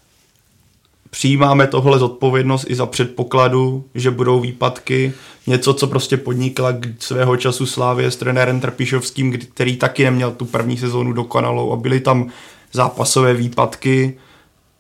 přijímáme 1.11 1.67
tohle 1.67 1.99
zodpovědnost 1.99 2.67
i 2.69 2.75
za 2.75 2.87
předpokladu, 2.87 3.85
že 3.95 4.11
budou 4.11 4.41
výpadky, 4.41 5.13
něco, 5.47 5.75
co 5.75 5.87
prostě 5.87 6.17
podnikla 6.17 6.73
k 6.73 7.03
svého 7.03 7.37
času 7.37 7.67
Slávě 7.67 8.11
s 8.11 8.17
trenérem 8.17 8.61
Trpišovským, 8.61 9.39
který 9.39 9.77
taky 9.77 10.05
neměl 10.05 10.31
tu 10.31 10.45
první 10.45 10.77
sezónu 10.77 11.13
dokonalou 11.13 11.73
a 11.73 11.77
byly 11.77 12.01
tam 12.01 12.31
zápasové 12.73 13.35
výpadky, 13.35 14.19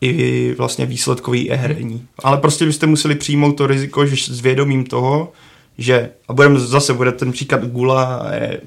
i 0.00 0.54
vlastně 0.58 0.86
výsledkový 0.86 1.50
e 1.50 1.54
herní. 1.54 2.06
Ale 2.24 2.36
prostě 2.36 2.66
byste 2.66 2.86
museli 2.86 3.14
přijmout 3.14 3.52
to 3.52 3.66
riziko, 3.66 4.06
že 4.06 4.32
s 4.34 4.40
vědomím 4.40 4.84
toho, 4.84 5.32
že, 5.78 6.10
a 6.28 6.32
budeme 6.32 6.60
zase, 6.60 6.94
bude 6.94 7.12
ten 7.12 7.32
příklad 7.32 7.64
Gula, 7.64 8.26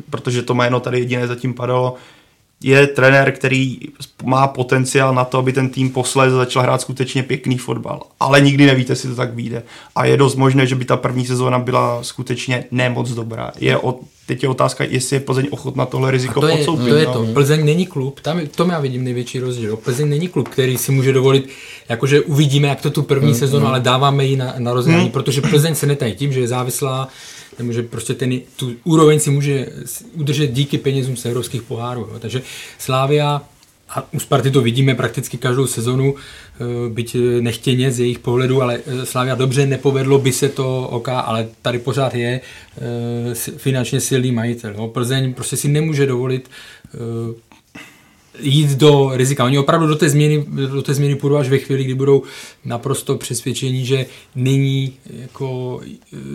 protože 0.10 0.42
to 0.42 0.54
jméno 0.54 0.80
tady 0.80 1.00
jediné 1.00 1.28
zatím 1.28 1.54
padalo, 1.54 1.96
je 2.64 2.88
trenér, 2.88 3.32
který 3.32 3.78
má 4.24 4.48
potenciál 4.48 5.16
na 5.16 5.26
to, 5.26 5.38
aby 5.38 5.54
ten 5.54 5.70
tým 5.70 5.90
posléze 5.90 6.36
začal 6.36 6.64
hrát 6.64 6.82
skutečně 6.82 7.24
pěkný 7.24 7.58
fotbal. 7.58 8.02
Ale 8.20 8.42
nikdy 8.42 8.66
nevíte, 8.66 8.92
jestli 8.92 9.10
to 9.10 9.16
tak 9.16 9.34
vyjde. 9.34 9.64
A 9.96 10.06
je 10.06 10.18
dost 10.18 10.36
možné, 10.36 10.68
že 10.68 10.76
by 10.76 10.86
ta 10.86 10.98
první 10.98 11.26
sezóna 11.26 11.60
byla 11.60 12.04
skutečně 12.04 12.66
nemoc 12.72 13.12
dobrá. 13.12 13.52
Je 13.60 13.78
o, 13.78 14.00
teď 14.26 14.44
je 14.44 14.50
otázka, 14.50 14.84
jestli 14.84 15.16
je 15.16 15.20
Plzeň 15.20 15.48
ochotna 15.52 15.86
tohle 15.86 16.12
riziko 16.12 16.42
to 16.42 16.48
je, 16.48 16.56
podstoupit. 16.56 16.90
To 16.90 16.96
je 16.96 17.06
to. 17.06 17.26
Plzeň 17.34 17.66
není 17.66 17.86
klub, 17.86 18.20
tam, 18.20 18.48
tom 18.48 18.70
já 18.70 18.80
vidím 18.80 19.04
největší 19.04 19.40
rozdíl. 19.40 19.78
Plzeň 19.78 20.10
není 20.10 20.28
klub, 20.28 20.48
který 20.48 20.78
si 20.78 20.92
může 20.92 21.14
dovolit, 21.14 21.50
jakože 21.90 22.22
uvidíme, 22.22 22.68
jak 22.68 22.82
to 22.82 22.90
tu 22.90 23.02
první 23.02 23.32
hmm, 23.32 23.40
sezónu, 23.40 23.66
hmm. 23.66 23.74
ale 23.74 23.80
dáváme 23.80 24.26
ji 24.26 24.36
na, 24.38 24.54
na 24.58 24.74
rozhraní, 24.74 25.04
hmm. 25.04 25.12
protože 25.12 25.42
Plzeň 25.42 25.76
se 25.76 25.86
netají 25.86 26.16
tím, 26.16 26.34
že 26.34 26.40
je 26.40 26.48
závislá 26.48 27.08
nebo 27.60 27.74
že 27.74 27.84
prostě 27.84 28.14
ten, 28.14 28.40
tu 28.56 28.76
úroveň 28.84 29.20
si 29.20 29.30
může 29.30 29.68
udržet 30.14 30.48
díky 30.48 30.78
penězům 30.78 31.18
z 31.18 31.26
evropských 31.26 31.62
pohárů. 31.62 32.02
Jo. 32.02 32.20
Takže 32.20 32.42
Slávia 32.80 33.42
a 33.90 34.14
u 34.14 34.20
Sparty 34.20 34.52
to 34.52 34.62
vidíme 34.62 34.96
prakticky 34.96 35.38
každou 35.38 35.68
sezonu, 35.68 36.16
eh, 36.16 36.90
byť 36.90 37.16
nechtěně 37.40 37.92
z 37.92 38.00
jejich 38.00 38.20
pohledu, 38.20 38.62
ale 38.62 38.80
eh, 38.86 39.06
Slávia 39.06 39.36
dobře, 39.36 39.66
nepovedlo 39.66 40.20
by 40.20 40.32
se 40.32 40.50
to 40.50 40.88
OK, 40.88 41.10
ale 41.10 41.48
tady 41.62 41.80
pořád 41.80 42.16
je 42.16 42.42
eh, 42.42 43.34
finančně 43.36 44.00
silný 44.00 44.32
majitel. 44.32 44.88
Plzeň 44.88 45.34
prostě 45.34 45.58
si 45.58 45.68
nemůže 45.68 46.06
dovolit 46.06 46.50
jít 48.40 48.70
do 48.70 49.12
rizika. 49.14 49.46
Oni 49.46 49.60
opravdu 49.60 49.88
do 49.88 49.96
té 49.96 50.10
změny, 50.10 50.46
do 50.48 50.82
té 50.82 50.94
změny 50.94 51.16
půjdou 51.16 51.36
až 51.36 51.50
ve 51.50 51.58
chvíli, 51.58 51.84
kdy 51.84 51.94
budou 51.94 52.24
naprosto 52.66 53.18
přesvědčení, 53.18 53.86
že 53.86 54.06
není, 54.36 54.94
jako, 55.10 55.82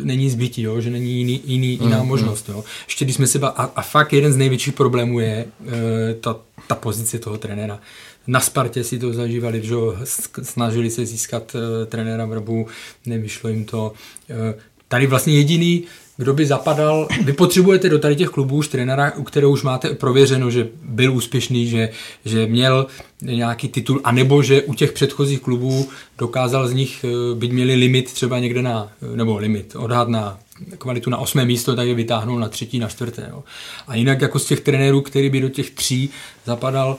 není 0.05 0.31
zbytí, 0.31 0.63
jo? 0.63 0.81
že 0.81 0.91
není 0.91 1.13
jiný, 1.19 1.41
jiný, 1.45 1.79
jiná 1.83 2.03
mm, 2.03 2.09
možnost. 2.09 2.49
Jo? 2.49 2.65
Ještě 2.87 3.05
když 3.05 3.17
jsme 3.17 3.27
se 3.27 3.39
ba- 3.39 3.49
a, 3.49 3.65
a 3.77 3.83
fakt 3.83 4.13
jeden 4.13 4.33
z 4.33 4.37
největších 4.37 4.75
problémů 4.75 5.21
je 5.21 5.29
e, 5.37 6.15
ta, 6.15 6.37
ta 6.67 6.75
pozice 6.75 7.19
toho 7.19 7.39
trenéra. 7.39 7.81
Na 8.27 8.41
Spartě 8.41 8.85
si 8.85 8.99
to 8.99 9.13
zažívali, 9.13 9.63
že 9.67 9.75
snažili 10.43 10.91
se 10.91 11.07
získat 11.07 11.57
e, 11.57 11.87
trenéra 11.87 12.25
Vrbu, 12.25 12.67
nevyšlo 13.07 13.51
jim 13.51 13.65
to. 13.65 13.93
E, 14.31 14.55
tady 14.89 15.07
vlastně 15.07 15.35
jediný, 15.35 15.85
kdo 16.17 16.35
by 16.35 16.47
zapadal, 16.47 17.09
vy 17.25 17.33
potřebujete 17.33 17.89
do 17.89 17.99
tady 17.99 18.17
těch 18.17 18.29
klubů 18.29 18.57
už 18.57 18.69
trenéra, 18.69 19.13
u 19.17 19.23
kterého 19.23 19.53
už 19.53 19.63
máte 19.63 19.89
prověřeno, 19.89 20.51
že 20.51 20.69
byl 20.83 21.13
úspěšný, 21.15 21.67
že, 21.67 21.89
že 22.25 22.47
měl 22.47 22.87
nějaký 23.23 23.69
titul, 23.69 24.01
anebo 24.05 24.43
že 24.43 24.63
u 24.63 24.75
těch 24.75 24.93
předchozích 24.93 25.41
klubů 25.41 25.89
dokázal 26.19 26.69
z 26.69 26.73
nich, 26.73 27.05
eh, 27.05 27.35
byť 27.35 27.53
měli 27.53 27.75
limit 27.75 28.13
třeba 28.13 28.39
někde 28.39 28.63
na, 28.63 28.93
nebo 29.15 29.39
limit, 29.39 29.77
odhad 29.77 30.09
na 30.09 30.39
kvalitu 30.79 31.11
na 31.11 31.19
osmé 31.19 31.45
místo, 31.45 31.77
tak 31.77 31.89
je 31.89 31.95
vytáhnul 31.95 32.39
na 32.39 32.49
třetí, 32.49 32.79
na 32.79 32.89
čtvrté. 32.89 33.29
Jo. 33.31 33.45
A 33.87 33.95
jinak 33.95 34.21
jako 34.21 34.39
z 34.39 34.45
těch 34.45 34.61
trenérů, 34.61 35.01
který 35.01 35.31
by 35.31 35.41
do 35.41 35.49
těch 35.49 35.71
tří 35.71 36.11
zapadal, 36.45 36.99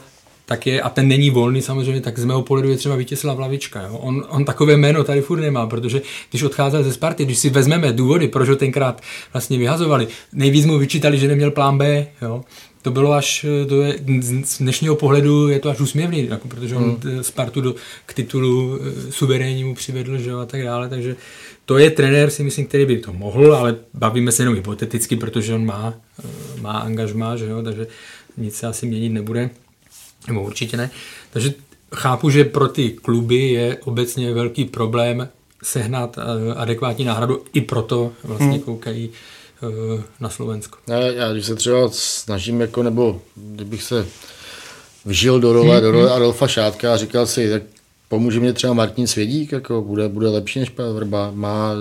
tak 0.50 0.68
je, 0.68 0.82
a 0.82 0.90
ten 0.90 1.08
není 1.08 1.30
volný 1.30 1.62
samozřejmě, 1.62 2.02
tak 2.02 2.20
z 2.20 2.26
mého 2.26 2.42
pohledu 2.42 2.70
je 2.70 2.78
třeba 2.78 2.96
Vítězslav 2.96 3.40
Lavička. 3.40 3.82
Jo. 3.82 3.98
On, 3.98 4.26
on 4.30 4.46
takové 4.46 4.78
jméno 4.78 5.04
tady 5.04 5.22
furt 5.22 5.40
nemá, 5.40 5.68
protože 5.68 6.02
když 6.30 6.44
odcházel 6.44 6.84
ze 6.84 6.94
Sparty, 6.94 7.26
když 7.26 7.38
si 7.38 7.50
vezmeme 7.50 7.94
důvody, 7.94 8.28
proč 8.28 8.50
ho 8.50 8.56
tenkrát 8.56 9.02
vlastně 9.34 9.58
vyhazovali, 9.58 10.08
nejvíc 10.34 10.66
mu 10.66 10.78
vyčítali, 10.78 11.18
že 11.18 11.28
neměl 11.28 11.52
plán 11.52 11.78
B, 11.78 12.08
jo. 12.22 12.44
To 12.82 12.92
bylo 12.92 13.14
až, 13.14 13.46
to 13.68 13.82
je, 13.82 13.96
z 14.44 14.58
dnešního 14.58 14.96
pohledu 14.96 15.48
je 15.48 15.60
to 15.60 15.70
až 15.70 15.80
úsměvný, 15.80 16.28
jako, 16.28 16.48
protože 16.48 16.76
on 16.76 16.98
hmm. 17.04 17.24
Spartu 17.24 17.62
do, 17.62 17.76
k 18.06 18.14
titulu 18.14 18.80
e, 18.82 19.12
suverénnímu 19.12 19.76
přivedl, 19.76 20.18
že 20.18 20.32
a 20.34 20.46
tak 20.46 20.64
dále, 20.64 20.90
takže 20.90 21.16
to 21.66 21.78
je 21.78 21.90
trenér, 21.90 22.30
si 22.30 22.44
myslím, 22.44 22.66
který 22.66 22.86
by 22.86 22.98
to 22.98 23.14
mohl, 23.14 23.56
ale 23.56 23.76
bavíme 23.94 24.32
se 24.32 24.42
jenom 24.44 24.56
hypoteticky, 24.56 25.16
protože 25.16 25.56
on 25.56 25.66
má, 25.66 25.94
e, 26.58 26.62
má 26.62 26.72
angažmá, 26.72 27.36
že 27.36 27.46
jo, 27.46 27.64
takže 27.64 27.88
nic 28.38 28.56
se 28.56 28.68
asi 28.68 28.86
měnit 28.86 29.10
nebude 29.10 29.50
nebo 30.28 30.42
určitě 30.42 30.78
ne. 30.78 30.90
Takže 31.34 31.54
chápu, 31.96 32.30
že 32.30 32.44
pro 32.44 32.68
ty 32.68 32.90
kluby 32.90 33.36
je 33.36 33.78
obecně 33.84 34.34
velký 34.34 34.66
problém 34.66 35.30
sehnat 35.64 36.18
eh, 36.18 36.54
adekvátní 36.56 37.06
náhradu, 37.06 37.44
i 37.54 37.62
proto 37.62 38.12
vlastně 38.24 38.48
hmm. 38.48 38.60
koukají 38.60 39.10
eh, 39.10 40.04
na 40.20 40.30
Slovensko. 40.30 40.78
Já, 40.88 41.00
já 41.00 41.34
když 41.34 41.46
se 41.46 41.56
třeba 41.56 41.90
snažím, 41.92 42.62
jako, 42.62 42.84
nebo 42.84 43.22
kdybych 43.36 43.84
se 43.84 44.08
vžil 45.06 45.40
do 45.40 45.54
role, 45.54 45.74
hmm. 45.74 45.82
do 45.82 45.92
role 45.92 46.12
Adolfa 46.12 46.48
Šátka 46.48 46.94
a 46.94 46.98
říkal 46.98 47.28
si, 47.28 47.50
tak 47.50 47.62
Pomůže 48.10 48.40
mě 48.40 48.54
třeba 48.54 48.74
Martin 48.74 49.08
Svědík, 49.08 49.52
jako 49.52 49.82
bude, 49.82 50.10
bude 50.10 50.30
lepší 50.30 50.60
než 50.60 50.70
Pavel 50.70 50.94
Vrba, 50.94 51.32
má, 51.34 51.72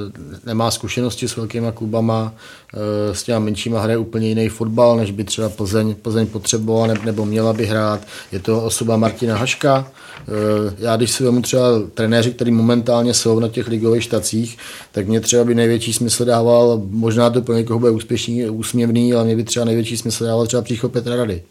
nemá 0.46 0.70
zkušenosti 0.70 1.28
s 1.28 1.36
velkýma 1.36 1.72
klubama, 1.72 2.34
e, 2.74 3.14
s 3.14 3.22
těma 3.22 3.38
menšíma 3.38 3.80
hraje 3.80 3.98
úplně 3.98 4.28
jiný 4.28 4.48
fotbal, 4.48 4.96
než 4.96 5.10
by 5.10 5.24
třeba 5.24 5.48
Plzeň, 5.48 5.94
Plzeň 5.94 6.26
potřebovala 6.26 6.94
nebo 7.04 7.24
měla 7.24 7.52
by 7.52 7.66
hrát. 7.66 8.00
Je 8.32 8.38
to 8.38 8.62
osoba 8.62 8.96
Martina 8.96 9.36
Haška. 9.36 9.92
E, 10.20 10.74
já 10.78 10.96
když 10.96 11.10
si 11.10 11.24
vemu 11.24 11.42
třeba 11.42 11.66
trenéři, 11.94 12.32
který 12.32 12.50
momentálně 12.50 13.14
jsou 13.14 13.38
na 13.38 13.48
těch 13.48 13.68
ligových 13.68 14.02
štacích, 14.02 14.58
tak 14.92 15.08
mě 15.08 15.20
třeba 15.20 15.44
by 15.44 15.54
největší 15.54 15.92
smysl 15.92 16.24
dával, 16.24 16.82
možná 16.90 17.30
to 17.30 17.42
pro 17.42 17.54
někoho 17.54 17.78
bude 17.78 17.90
úspěšný, 17.90 18.50
úsměvný, 18.50 19.14
ale 19.14 19.24
mě 19.24 19.36
by 19.36 19.44
třeba 19.44 19.64
největší 19.64 19.96
smysl 19.96 20.24
dával 20.24 20.46
třeba 20.46 20.62
příchod 20.62 20.92
Petra 20.92 21.16
Rady 21.16 21.42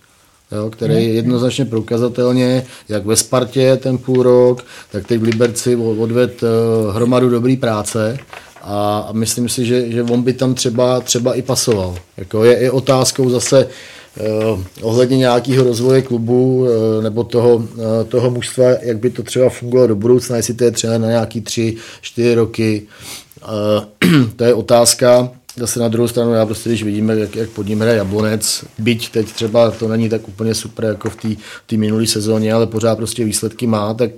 jo, 0.52 0.70
který 0.70 0.94
je 0.94 1.14
jednoznačně 1.14 1.66
prokazatelně, 1.66 2.66
jak 2.90 3.06
ve 3.06 3.16
Spartě 3.16 3.78
ten 3.78 3.98
půl 3.98 4.24
rok, 4.24 4.66
tak 4.92 5.08
teď 5.08 5.20
v 5.20 5.24
Liberci 5.24 5.76
odved 5.76 6.44
uh, 6.44 6.96
hromadu 6.96 7.30
dobrý 7.30 7.58
práce 7.58 8.18
a, 8.66 9.10
myslím 9.12 9.50
si, 9.50 9.66
že, 9.66 9.92
že 9.92 10.04
on 10.04 10.22
by 10.22 10.34
tam 10.34 10.54
třeba, 10.54 11.00
třeba 11.00 11.34
i 11.34 11.42
pasoval. 11.42 11.96
Jako 12.18 12.44
je, 12.44 12.58
je 12.58 12.72
otázkou 12.72 13.30
zase 13.30 13.68
uh, 14.52 14.60
ohledně 14.82 15.18
nějakého 15.18 15.64
rozvoje 15.64 16.02
klubu 16.02 16.60
uh, 16.60 16.70
nebo 17.04 17.24
toho, 17.24 17.56
uh, 17.56 17.66
toho 18.08 18.32
mužstva, 18.32 18.66
jak 18.82 18.98
by 18.98 19.10
to 19.10 19.24
třeba 19.24 19.50
fungovalo 19.50 19.88
do 19.88 19.96
budoucna, 19.96 20.38
jestli 20.38 20.54
to 20.54 20.64
je 20.64 20.72
třeba 20.72 20.98
na 20.98 21.08
nějaký 21.08 21.42
tři, 21.42 21.76
čtyři 22.02 22.36
roky. 22.36 22.88
Uh, 23.44 24.30
to 24.36 24.44
je 24.44 24.54
otázka, 24.54 25.30
Zase 25.58 25.80
na 25.80 25.88
druhou 25.88 26.08
stranu, 26.08 26.34
já 26.34 26.46
prostě, 26.46 26.70
když 26.70 26.84
vidíme, 26.84 27.20
jak, 27.20 27.36
jak 27.36 27.50
pod 27.50 27.68
ním 27.68 27.82
hraje 27.82 27.98
Jablonec, 27.98 28.66
byť 28.78 29.10
teď 29.10 29.32
třeba 29.32 29.72
to 29.72 29.88
není 29.88 30.10
tak 30.10 30.28
úplně 30.28 30.56
super 30.56 30.86
jako 30.86 31.10
v 31.10 31.16
té 31.66 31.78
minulé 31.78 32.08
sezóně, 32.08 32.54
ale 32.54 32.68
pořád 32.68 32.96
prostě 32.96 33.26
výsledky 33.26 33.68
má, 33.68 33.94
tak 33.94 34.12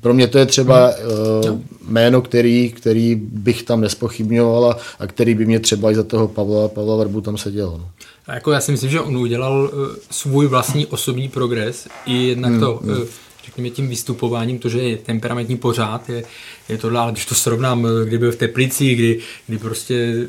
pro 0.00 0.14
mě 0.14 0.26
to 0.26 0.38
je 0.38 0.46
třeba 0.46 0.90
uh, 0.90 1.60
jméno, 1.88 2.22
který, 2.22 2.72
který 2.72 3.14
bych 3.14 3.62
tam 3.62 3.80
nespochybňoval 3.80 4.76
a 4.98 5.06
který 5.06 5.34
by 5.34 5.46
mě 5.46 5.60
třeba 5.60 5.90
i 5.90 5.94
za 5.94 6.02
toho 6.02 6.28
Pavla, 6.28 6.68
Pavla 6.68 6.96
Verbu 6.96 7.20
tam 7.20 7.38
seděl. 7.38 7.74
No. 7.78 7.88
A 8.26 8.34
jako 8.34 8.52
já 8.52 8.60
si 8.60 8.72
myslím, 8.72 8.90
že 8.90 9.00
on 9.00 9.16
udělal 9.16 9.70
uh, 9.72 9.96
svůj 10.10 10.46
vlastní 10.46 10.86
osobní 10.86 11.28
progres 11.28 11.88
i 12.06 12.14
jednak 12.14 12.50
hmm, 12.50 12.60
to 12.60 12.80
hmm. 12.82 12.90
Uh, 12.92 12.98
řekněme 13.44 13.70
tím 13.70 13.88
vystupováním, 13.88 14.58
to, 14.58 14.68
že 14.68 14.78
je 14.78 14.96
temperamentní 14.96 15.56
pořád, 15.56 16.08
je, 16.08 16.24
je 16.72 16.78
tohle, 16.78 17.00
ale 17.00 17.12
když 17.12 17.26
to 17.26 17.34
srovnám, 17.34 17.86
kdy 18.04 18.18
byl 18.18 18.32
v 18.32 18.36
Teplici, 18.36 18.94
kdy, 18.94 19.18
kdy 19.46 19.58
prostě 19.58 20.26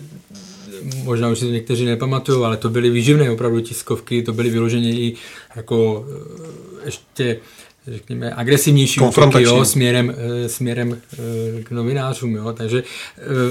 možná 1.03 1.29
už 1.29 1.39
si 1.39 1.45
to 1.45 1.51
někteří 1.51 1.86
nepamatují, 1.86 2.45
ale 2.45 2.58
to 2.58 2.69
byly 2.69 2.89
výživné 2.89 3.32
opravdu 3.32 3.60
tiskovky, 3.60 4.23
to 4.23 4.34
byly 4.34 4.49
vyloženě 4.49 4.91
i 4.91 5.15
jako 5.56 6.06
eh, 6.10 6.86
ještě 6.86 7.39
řekněme, 7.88 8.34
agresivnější 8.34 8.99
útoky, 8.99 9.43
jo, 9.43 9.65
směrem, 9.65 10.15
eh, 10.17 10.49
směrem 10.49 11.01
eh, 11.13 11.63
k 11.63 11.71
novinářům, 11.71 12.36
jo, 12.36 12.53
takže, 12.53 12.84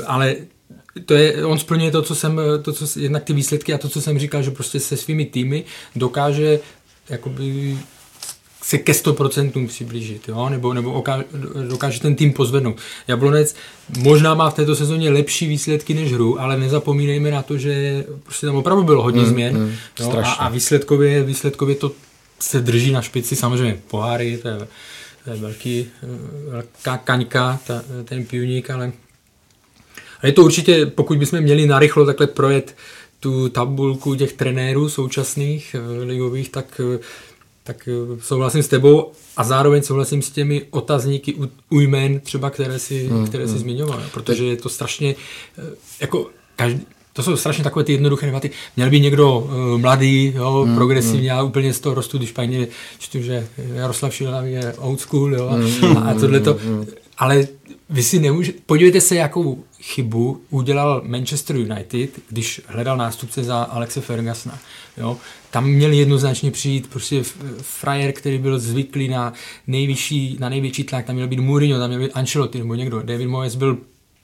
ale 0.07 0.37
to 1.07 1.15
je, 1.15 1.47
on 1.47 1.59
splňuje 1.59 1.91
to, 1.91 2.03
co 2.03 2.15
jsem, 2.15 2.41
to, 2.63 2.73
co, 2.73 3.01
jednak 3.01 3.25
ty 3.25 3.33
výsledky 3.33 3.75
a 3.75 3.79
to, 3.79 3.89
co 3.89 4.01
jsem 4.01 4.19
říkal, 4.19 4.43
že 4.43 4.51
prostě 4.51 4.81
se 4.81 4.97
svými 4.97 5.27
týmy 5.27 5.65
dokáže 5.97 6.61
jakoby 7.09 7.79
se 8.63 8.79
ke 8.79 8.93
100% 8.93 9.69
přiblížit, 9.69 10.29
jo? 10.29 10.49
nebo, 10.49 10.75
nebo 10.75 10.93
oká, 10.93 11.25
dokáže 11.69 12.01
ten 12.01 12.15
tým 12.15 12.33
pozvednout. 12.33 12.77
Jablonec 13.09 13.55
možná 13.99 14.35
má 14.35 14.51
v 14.51 14.55
této 14.55 14.77
sezóně 14.77 15.11
lepší 15.11 15.47
výsledky 15.47 15.95
než 15.95 16.13
hru, 16.13 16.41
ale 16.41 16.57
nezapomínejme 16.57 17.31
na 17.31 17.43
to, 17.43 17.59
že 17.59 18.05
prostě 18.23 18.47
tam 18.47 18.57
opravdu 18.57 18.83
bylo 18.83 19.03
hodně 19.03 19.23
mm, 19.23 19.29
změn 19.29 19.59
mm, 19.59 19.75
jo? 20.01 20.23
A, 20.25 20.33
a 20.33 20.49
výsledkově, 20.49 21.23
výsledkově 21.23 21.75
to 21.75 21.93
se 22.41 22.61
drží 22.61 22.93
na 22.93 23.03
špici, 23.03 23.37
samozřejmě 23.37 23.79
poháry, 23.89 24.39
to 24.43 24.49
je, 24.49 24.59
to 25.25 25.31
je 25.31 25.37
velký, 25.37 25.87
velká 26.49 26.97
kaňka, 26.97 27.61
ta, 27.67 27.83
ten 28.05 28.25
pivník, 28.25 28.71
ale, 28.71 28.85
ale 30.23 30.29
je 30.29 30.33
to 30.33 30.45
určitě, 30.45 30.87
pokud 30.87 31.19
bychom 31.19 31.41
měli 31.41 31.67
narychlo 31.67 32.07
takhle 32.07 32.27
projet 32.27 32.77
tu 33.21 33.49
tabulku 33.49 34.15
těch 34.15 34.33
trenérů 34.33 34.89
současných 34.89 35.77
ligových, 36.05 36.49
tak 36.49 36.81
tak 37.63 37.89
eh, 37.89 38.21
souhlasím 38.21 38.63
s 38.63 38.69
tebou 38.69 39.13
a 39.37 39.45
zároveň 39.45 39.83
souhlasím 39.83 40.23
s 40.23 40.31
těmi 40.31 40.63
otazníky 40.71 41.35
u, 41.35 41.49
u 41.71 41.81
jmén 41.81 42.21
třeba, 42.21 42.51
které 42.51 42.79
si, 42.79 43.07
hmm, 43.07 43.27
které 43.27 43.47
si 43.47 43.53
hmm. 43.53 43.61
zmiňoval, 43.61 44.03
protože 44.13 44.45
je 44.45 44.57
to 44.57 44.69
strašně, 44.69 45.15
eh, 45.59 45.63
jako 46.01 46.31
každý, 46.57 46.81
to 47.13 47.23
jsou 47.23 47.37
strašně 47.37 47.65
takové 47.65 47.85
ty 47.85 47.93
jednoduché 47.93 48.27
debaty. 48.27 48.51
Měl 48.77 48.91
by 48.91 49.01
někdo 49.01 49.39
uh, 49.39 49.81
mladý, 49.81 50.33
jo, 50.37 50.63
hmm, 50.67 50.75
progresivní, 50.75 51.19
hmm. 51.19 51.27
já 51.27 51.43
úplně 51.43 51.75
z 51.75 51.81
toho 51.81 51.95
rostu, 51.95 52.19
když 52.19 52.33
paní 52.33 52.67
čtu, 52.99 53.23
že 53.23 53.49
Jaroslav 53.75 54.15
Šilhavý 54.15 54.53
je 54.53 54.75
old 54.75 55.01
school, 55.01 55.35
jo, 55.35 55.49
hmm, 55.49 55.97
a 55.97 56.15
tohle 56.15 56.41
to, 56.41 56.55
hmm. 56.55 56.87
ale 57.19 57.47
vy 57.91 58.03
si 58.03 58.19
nemůžete, 58.19 58.59
podívejte 58.67 59.01
se, 59.01 59.17
jakou 59.17 59.65
chybu 59.81 60.43
udělal 60.51 61.03
Manchester 61.05 61.57
United, 61.57 62.11
když 62.29 62.61
hledal 62.67 62.97
nástupce 62.97 63.45
za 63.45 63.63
Alexe 63.63 64.01
Fergusona. 64.01 64.59
Jo? 64.97 65.17
Tam 65.51 65.67
měl 65.67 65.93
jednoznačně 65.93 66.51
přijít 66.51 66.91
prostě 66.91 67.23
frajer, 67.61 68.13
který 68.13 68.39
byl 68.39 68.59
zvyklý 68.59 69.09
na 69.09 69.33
nejvyšší, 69.67 70.37
na 70.41 70.49
největší 70.49 70.85
tlak, 70.85 71.07
tam 71.07 71.15
měl 71.15 71.29
být 71.29 71.41
Mourinho, 71.41 71.79
tam 71.79 71.89
měl 71.89 72.01
být 72.01 72.13
Ancelotti 72.15 72.59
nebo 72.59 72.75
někdo. 72.75 73.03
David 73.03 73.29
Moyes 73.29 73.55
byl 73.55 73.79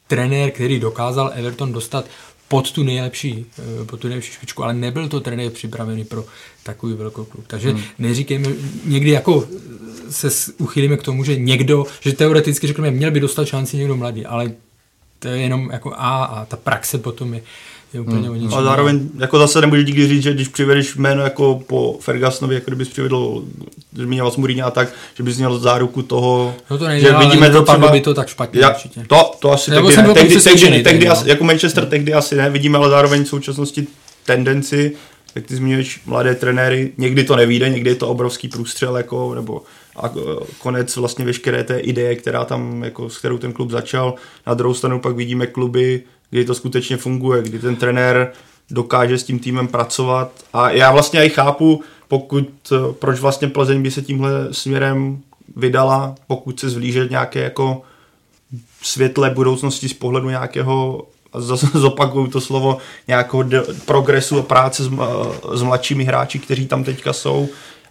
trenér, 0.06 0.50
který 0.50 0.80
dokázal 0.80 1.32
Everton 1.34 1.72
dostat 1.72 2.04
pod 2.48 2.72
tu 2.72 2.82
nejlepší, 2.82 3.46
eh, 3.58 3.84
pod 3.84 4.00
tu 4.00 4.08
nejlepší 4.08 4.32
špičku, 4.32 4.64
ale 4.64 4.74
nebyl 4.74 5.08
to 5.08 5.20
trenér 5.20 5.50
připravený 5.50 6.04
pro 6.04 6.24
takový 6.62 6.94
velkou 6.94 7.24
klub. 7.24 7.44
Takže 7.46 7.70
hmm. 7.70 7.82
neříkejme, 7.98 8.48
někdy 8.84 9.10
jako 9.10 9.48
se 10.10 10.52
uchylíme 10.58 10.96
k 10.96 11.02
tomu, 11.02 11.24
že 11.24 11.36
někdo, 11.36 11.84
že 12.00 12.12
teoreticky 12.12 12.66
řekneme, 12.66 12.90
měl 12.90 13.10
by 13.10 13.20
dostat 13.20 13.44
šanci 13.44 13.76
někdo 13.76 13.96
mladý, 13.96 14.26
ale 14.26 14.52
to 15.18 15.28
je 15.28 15.38
jenom 15.38 15.70
jako 15.72 15.92
A 15.96 16.24
a 16.24 16.44
ta 16.44 16.56
praxe 16.56 16.98
potom 16.98 17.34
je, 17.34 17.42
je 17.94 18.00
úplně 18.00 18.28
hmm. 18.28 18.52
o 18.52 18.56
A 18.56 18.62
zároveň 18.62 19.08
jako 19.18 19.38
zase 19.38 19.60
nemůžeš 19.60 19.86
nikdy 19.86 20.08
říct, 20.08 20.22
že 20.22 20.32
když 20.34 20.48
přivedeš 20.48 20.96
jméno 20.96 21.22
jako 21.22 21.62
po 21.66 21.98
Fergusonovi, 22.00 22.54
jako 22.54 22.70
kdybys 22.70 22.88
přivedl, 22.88 23.44
zmiňoval 23.92 24.32
Mourinho 24.36 24.66
a 24.66 24.70
tak, 24.70 24.88
že 25.14 25.22
bys 25.22 25.36
měl 25.36 25.58
záruku 25.58 26.02
toho, 26.02 26.54
no 26.70 26.78
to 26.78 26.88
nejde, 26.88 27.08
že 27.08 27.16
vidíme 27.18 27.50
to 27.50 27.62
třeba, 27.62 27.88
by 27.88 28.00
to 28.00 28.14
tak 28.14 28.28
špatně 28.28 28.60
já, 28.60 28.70
určitě. 28.70 29.04
To, 29.06 29.30
to 29.38 29.52
asi 29.52 29.70
tehdy 29.70 29.96
ne. 29.96 30.14
Tehdy, 30.14 30.40
tehdy, 30.40 30.82
tehdy, 30.82 31.08
asi, 31.08 31.28
jako 31.28 31.44
Manchester 31.44 31.86
tehdy 31.86 32.14
asi 32.14 32.36
ne, 32.36 32.50
vidíme 32.50 32.78
ale 32.78 32.90
zároveň 32.90 33.24
v 33.24 33.28
současnosti 33.28 33.86
tendenci, 34.24 34.92
jak 35.34 35.46
ty 35.46 35.56
zmiňuješ 35.56 36.00
mladé 36.06 36.34
trenéry, 36.34 36.92
někdy 36.98 37.24
to 37.24 37.36
nevíde, 37.36 37.68
někdy 37.68 37.90
je 37.90 37.96
to 37.96 38.08
obrovský 38.08 38.48
průstřel, 38.48 38.96
jako, 38.96 39.34
nebo 39.34 39.62
a 39.96 40.10
konec 40.58 40.96
vlastně 40.96 41.24
veškeré 41.24 41.64
té 41.64 41.78
ideje, 41.78 42.14
která 42.16 42.44
tam, 42.44 42.84
jako, 42.84 43.10
s 43.10 43.18
kterou 43.18 43.38
ten 43.38 43.52
klub 43.52 43.70
začal. 43.70 44.14
Na 44.46 44.54
druhou 44.54 44.74
stranu 44.74 45.00
pak 45.00 45.16
vidíme 45.16 45.46
kluby, 45.46 46.02
kdy 46.30 46.44
to 46.44 46.54
skutečně 46.54 46.96
funguje, 46.96 47.42
kdy 47.42 47.58
ten 47.58 47.76
trenér 47.76 48.32
dokáže 48.70 49.18
s 49.18 49.24
tím 49.24 49.38
týmem 49.38 49.68
pracovat. 49.68 50.30
A 50.52 50.70
já 50.70 50.92
vlastně 50.92 51.24
i 51.24 51.28
chápu, 51.28 51.82
pokud, 52.08 52.48
proč 52.98 53.20
vlastně 53.20 53.48
Plzeň 53.48 53.82
by 53.82 53.90
se 53.90 54.02
tímhle 54.02 54.54
směrem 54.54 55.18
vydala, 55.56 56.14
pokud 56.26 56.60
se 56.60 56.70
zhlíže 56.70 57.08
nějaké 57.10 57.40
jako 57.40 57.82
světle 58.82 59.30
budoucnosti 59.30 59.88
z 59.88 59.92
pohledu 59.92 60.28
nějakého 60.28 61.06
zase 61.34 61.66
zopakuju 61.78 62.26
to 62.26 62.40
slovo, 62.40 62.78
nějakého 63.08 63.44
progresu 63.84 64.38
a 64.38 64.42
práce 64.42 64.84
s, 64.84 64.90
s 65.54 65.62
mladšími 65.62 66.04
hráči, 66.04 66.38
kteří 66.38 66.66
tam 66.66 66.84
teďka 66.84 67.12
jsou, 67.12 67.48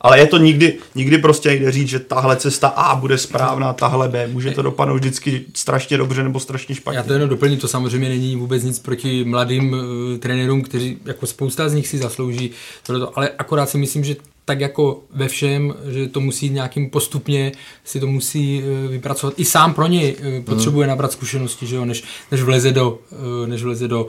ale 0.07 0.19
je 0.19 0.27
to 0.27 0.37
nikdy, 0.37 0.77
nikdy 0.95 1.17
prostě 1.17 1.49
nejde 1.49 1.71
říct, 1.71 1.87
že 1.87 1.99
tahle 1.99 2.35
cesta 2.35 2.67
A 2.67 2.95
bude 2.95 3.17
správná, 3.17 3.73
tahle 3.73 4.07
B. 4.09 4.27
Může 4.27 4.51
to 4.51 4.61
dopadnout 4.61 4.95
vždycky 4.95 5.45
strašně 5.53 5.97
dobře 5.97 6.23
nebo 6.23 6.39
strašně 6.39 6.75
špatně. 6.75 6.97
Já 6.97 7.03
to 7.03 7.13
jenom 7.13 7.29
doplním, 7.29 7.59
to 7.59 7.67
samozřejmě 7.67 8.09
není 8.09 8.35
vůbec 8.35 8.63
nic 8.63 8.79
proti 8.79 9.23
mladým 9.23 9.73
uh, 9.73 9.79
trenérům, 10.19 10.61
kteří 10.61 10.97
jako 11.05 11.25
spousta 11.25 11.69
z 11.69 11.73
nich 11.73 11.87
si 11.87 11.97
zaslouží 11.97 12.51
tohleto, 12.85 13.17
ale 13.17 13.29
akorát 13.37 13.69
si 13.69 13.77
myslím, 13.77 14.03
že 14.03 14.15
tak 14.45 14.59
jako 14.59 15.03
ve 15.13 15.27
všem, 15.27 15.73
že 15.91 16.07
to 16.07 16.19
musí 16.19 16.49
nějakým 16.49 16.89
postupně 16.89 17.51
si 17.83 17.99
to 17.99 18.07
musí 18.07 18.63
eh, 18.63 18.87
vypracovat. 18.87 19.33
I 19.37 19.45
sám 19.45 19.73
pro 19.73 19.87
něj 19.87 20.15
eh, 20.19 20.41
potřebuje 20.41 20.85
hmm. 20.85 20.89
nabrat 20.89 21.11
zkušenosti, 21.11 21.67
že 21.67 21.75
jo, 21.75 21.85
než, 21.85 22.03
než 22.31 22.41
vleze 22.41 22.71
do, 22.71 22.99
než 23.45 23.63
vleze 23.63 23.87
do 23.87 24.07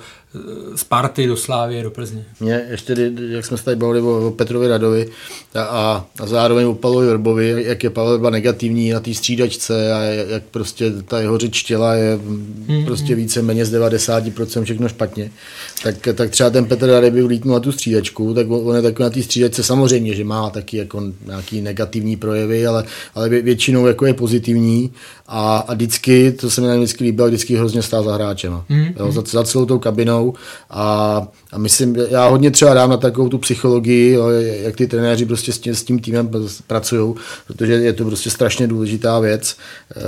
Sparty, 0.76 1.26
do 1.26 1.36
Slávy, 1.36 1.82
do 1.82 1.90
Plzně. 1.90 2.24
Mě 2.40 2.66
ještě, 2.70 3.12
jak 3.28 3.46
jsme 3.46 3.56
se 3.56 3.64
tady 3.64 3.76
bavili 3.76 4.00
o, 4.00 4.26
o 4.26 4.30
Petrovi 4.30 4.68
Radovi 4.68 5.08
a, 5.54 5.62
a, 5.62 6.06
a 6.20 6.26
zároveň 6.26 6.66
o 6.66 6.74
Pavlovi 6.74 7.06
Verbovi, 7.06 7.64
jak 7.66 7.84
je 7.84 7.90
Pavel 7.90 8.12
Verba 8.12 8.30
negativní 8.30 8.90
na 8.90 9.00
té 9.00 9.14
střídačce 9.14 9.92
a 9.92 10.00
jak 10.02 10.42
prostě 10.42 10.92
ta 11.04 11.20
jeho 11.20 11.38
řeč 11.38 11.62
těla 11.62 11.94
je 11.94 12.18
hmm. 12.66 12.84
prostě 12.84 13.14
více 13.14 13.42
méně 13.42 13.64
z 13.64 13.74
90% 13.74 14.64
všechno 14.64 14.88
špatně, 14.88 15.30
tak, 15.82 16.08
tak 16.14 16.30
třeba 16.30 16.50
ten 16.50 16.64
Petr 16.64 16.86
Rady 16.86 17.10
by 17.10 17.22
ulítnul 17.22 17.54
na 17.54 17.60
tu 17.60 17.72
střídačku, 17.72 18.34
tak 18.34 18.50
on 18.50 18.76
je 18.76 18.82
takový 18.82 19.04
na 19.04 19.10
té 19.10 19.22
střídačce 19.22 19.62
samozřejmě, 19.62 20.14
že 20.14 20.24
má 20.24 20.50
taky 20.50 20.76
jako 20.76 21.02
nějaký 21.26 21.60
negativní 21.60 22.16
projevy, 22.16 22.66
ale, 22.66 22.84
ale 23.14 23.28
většinou 23.28 23.86
jako 23.86 24.06
je 24.06 24.14
pozitivní 24.14 24.92
a, 25.28 25.58
a 25.68 25.74
vždycky, 25.74 26.32
to 26.32 26.50
se 26.50 26.60
mi 26.60 26.76
vždycky 26.76 27.04
líbilo, 27.04 27.28
vždycky 27.28 27.56
hrozně 27.56 27.82
stál 27.82 28.04
za 28.04 28.14
hráčem. 28.14 28.62
Mm, 28.68 28.86
jo, 28.98 29.12
za, 29.12 29.22
za 29.26 29.44
celou 29.44 29.66
tou 29.66 29.78
kabinou 29.78 30.34
a, 30.70 31.26
a 31.52 31.58
myslím, 31.58 31.96
já 32.10 32.28
hodně 32.28 32.50
třeba 32.50 32.74
dám 32.74 32.90
na 32.90 32.96
takovou 32.96 33.28
tu 33.28 33.38
psychologii, 33.38 34.12
jo, 34.12 34.28
jak 34.62 34.76
ty 34.76 34.86
trenéři 34.86 35.26
prostě 35.26 35.52
s 35.52 35.58
tím, 35.58 35.74
s 35.74 35.84
tím 35.84 35.98
týmem 35.98 36.30
pracují, 36.66 37.14
protože 37.46 37.72
je 37.72 37.92
to 37.92 38.04
prostě 38.04 38.30
strašně 38.30 38.66
důležitá 38.66 39.18
věc, 39.18 39.56
e, 39.96 40.02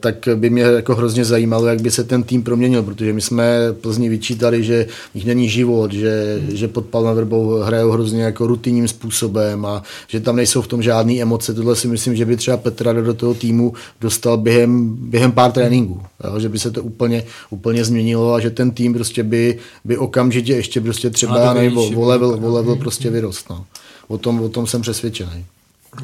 tak 0.00 0.28
by 0.34 0.50
mě 0.50 0.62
jako 0.62 0.94
hrozně 0.94 1.24
zajímalo, 1.24 1.66
jak 1.66 1.82
by 1.82 1.90
se 1.90 2.04
ten 2.04 2.22
tým 2.22 2.42
proměnil, 2.42 2.82
protože 2.82 3.12
my 3.12 3.20
jsme 3.20 3.58
Plzni 3.80 4.08
vyčítali, 4.08 4.64
že 4.64 4.86
jich 5.14 5.26
není 5.26 5.48
život, 5.48 5.92
že, 5.92 6.40
mm. 6.40 6.56
že 6.56 6.68
pod 6.68 6.86
Palmem 6.86 7.16
Verbou 7.16 7.58
hrajou 7.58 7.90
hrozně 7.90 8.22
jako 8.22 8.46
rutinním 8.46 8.88
způsobem 8.88 9.66
a 9.66 9.82
že 10.08 10.20
tam 10.20 10.36
nejsou 10.36 10.62
v 10.62 10.66
tom 10.66 10.82
žádné 10.82 11.20
emoce. 11.20 11.54
Tohle 11.54 11.76
si 11.76 11.88
myslím, 11.88 12.16
že 12.16 12.24
by 12.24 12.36
třeba 12.36 12.56
Petra 12.56 12.92
do 12.92 13.14
toho 13.14 13.34
týmu 13.34 13.72
dostal 14.00 14.36
během, 14.52 14.96
během 14.96 15.32
pár 15.32 15.52
tréninků, 15.52 16.02
jo? 16.24 16.40
že 16.40 16.48
by 16.48 16.58
se 16.58 16.70
to 16.70 16.82
úplně, 16.82 17.24
úplně 17.50 17.84
změnilo 17.84 18.34
a 18.34 18.40
že 18.40 18.50
ten 18.50 18.70
tým 18.70 18.94
prostě 18.94 19.22
by, 19.22 19.58
by 19.84 19.98
okamžitě 19.98 20.52
ještě 20.52 20.80
prostě 20.80 21.10
třeba 21.10 21.54
nevím, 21.54 21.78
o, 21.78 22.04
level, 22.06 22.40
o 22.42 22.52
level 22.52 22.76
prostě 22.76 23.10
vyrost. 23.10 23.50
No. 23.50 23.64
O, 24.08 24.18
tom, 24.18 24.40
o 24.40 24.48
tom 24.48 24.66
jsem 24.66 24.82
přesvědčený. 24.82 25.44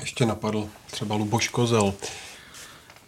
Ještě 0.01 0.27
napadl 0.27 0.67
třeba 0.91 1.15
Luboš 1.15 1.49
Kozel. 1.49 1.95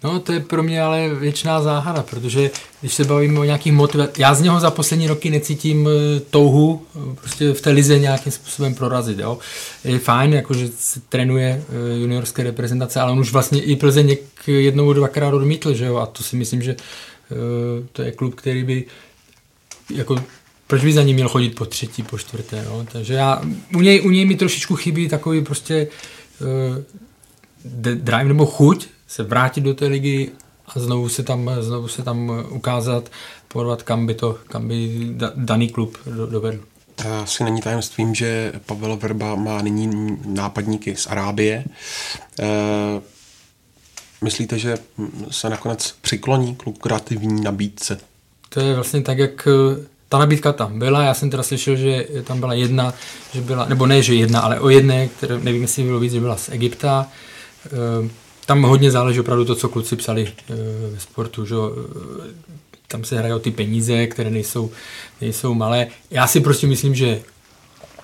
No, 0.04 0.20
to 0.20 0.32
je 0.32 0.40
pro 0.40 0.62
mě 0.62 0.82
ale 0.82 1.14
věčná 1.14 1.62
záhada, 1.62 2.02
protože 2.02 2.50
když 2.80 2.94
se 2.94 3.04
bavíme 3.04 3.40
o 3.40 3.44
nějakých 3.44 3.72
motivacích, 3.72 4.18
já 4.18 4.34
z 4.34 4.40
něho 4.40 4.60
za 4.60 4.70
poslední 4.70 5.06
roky 5.06 5.30
necítím 5.30 5.88
e, 5.88 6.20
touhu 6.20 6.86
e, 7.12 7.14
prostě 7.14 7.52
v 7.52 7.60
té 7.60 7.70
lize 7.70 7.98
nějakým 7.98 8.32
způsobem 8.32 8.74
prorazit. 8.74 9.18
Jo. 9.18 9.38
Je 9.84 9.98
fajn, 9.98 10.32
jakože 10.32 10.68
se 10.78 11.00
trénuje 11.08 11.64
e, 11.68 11.98
juniorské 11.98 12.42
reprezentace, 12.42 13.00
ale 13.00 13.12
on 13.12 13.18
už 13.18 13.32
vlastně 13.32 13.62
i 13.62 13.76
Plzeň 13.76 14.16
jednou, 14.46 14.92
dvakrát 14.92 15.34
odmítl, 15.34 15.74
že 15.74 15.84
jo, 15.84 15.96
a 15.96 16.06
to 16.06 16.22
si 16.22 16.36
myslím, 16.36 16.62
že 16.62 16.76
to 17.92 18.02
je 18.02 18.12
klub, 18.12 18.34
který 18.34 18.64
by 18.64 18.84
jako 19.94 20.16
proč 20.66 20.84
by 20.84 20.92
za 20.92 21.02
ním 21.02 21.14
měl 21.14 21.28
chodit 21.28 21.50
po 21.50 21.66
třetí, 21.66 22.02
po 22.02 22.18
čtvrté, 22.18 22.64
no? 22.64 22.86
takže 22.92 23.14
já, 23.14 23.42
u 23.76 23.80
něj, 23.80 24.02
u 24.04 24.10
něj 24.10 24.24
mi 24.24 24.36
trošičku 24.36 24.76
chybí 24.76 25.08
takový 25.08 25.44
prostě 25.44 25.88
uh, 26.40 26.84
drive 27.94 28.24
nebo 28.24 28.46
chuť 28.46 28.88
se 29.10 29.22
vrátit 29.22 29.60
do 29.60 29.74
té 29.74 29.86
ligy 29.86 30.30
a 30.66 30.80
znovu 30.80 31.08
se 31.08 31.22
tam, 31.22 31.50
znovu 31.60 31.88
se 31.88 32.02
tam 32.02 32.46
ukázat, 32.50 33.10
porvat, 33.48 33.82
kam 33.82 34.06
by, 34.06 34.14
to, 34.14 34.38
kam 34.48 34.68
by 34.68 34.90
daný 35.34 35.68
klub 35.68 35.98
dovedl. 36.30 36.58
Asi 37.22 37.44
není 37.44 37.60
tajemstvím, 37.60 38.14
že 38.14 38.52
Pavel 38.66 38.96
Verba 38.96 39.34
má 39.34 39.62
nyní 39.62 40.18
nápadníky 40.26 40.96
z 40.96 41.06
Arábie. 41.06 41.64
E, 42.40 42.46
myslíte, 44.24 44.58
že 44.58 44.78
se 45.30 45.50
nakonec 45.50 45.94
přikloní 46.00 46.56
k 46.56 46.66
lukrativní 46.66 47.42
nabídce? 47.42 47.98
To 48.48 48.60
je 48.60 48.74
vlastně 48.74 49.02
tak, 49.02 49.18
jak 49.18 49.48
eh, 49.48 49.86
ta 50.08 50.18
nabídka 50.18 50.52
tam 50.52 50.78
byla, 50.78 51.02
já 51.02 51.14
jsem 51.14 51.30
teda 51.30 51.42
slyšel, 51.42 51.76
že 51.76 52.06
tam 52.24 52.40
byla 52.40 52.54
jedna, 52.54 52.94
že 53.32 53.40
byla, 53.40 53.64
nebo 53.64 53.86
ne, 53.86 54.02
že 54.02 54.14
jedna, 54.14 54.40
ale 54.40 54.60
o 54.60 54.68
jedné, 54.68 55.08
které 55.08 55.38
nevím, 55.38 55.62
jestli 55.62 55.82
bylo 55.82 56.00
víc, 56.00 56.12
že 56.12 56.20
byla 56.20 56.36
z 56.36 56.48
Egypta. 56.48 57.06
E, 57.66 58.10
tam 58.50 58.62
hodně 58.62 58.90
záleží 58.90 59.20
opravdu 59.20 59.44
to, 59.44 59.54
co 59.54 59.68
kluci 59.68 59.96
psali 59.96 60.26
e, 60.26 60.54
ve 60.90 61.00
sportu, 61.00 61.46
že 61.46 61.54
e, 61.54 61.58
tam 62.88 63.04
se 63.04 63.18
hrajou 63.18 63.38
ty 63.38 63.50
peníze, 63.50 64.06
které 64.06 64.30
nejsou, 64.30 64.70
nejsou 65.20 65.54
malé. 65.54 65.86
Já 66.10 66.26
si 66.26 66.40
prostě 66.40 66.66
myslím, 66.66 66.94
že 66.94 67.20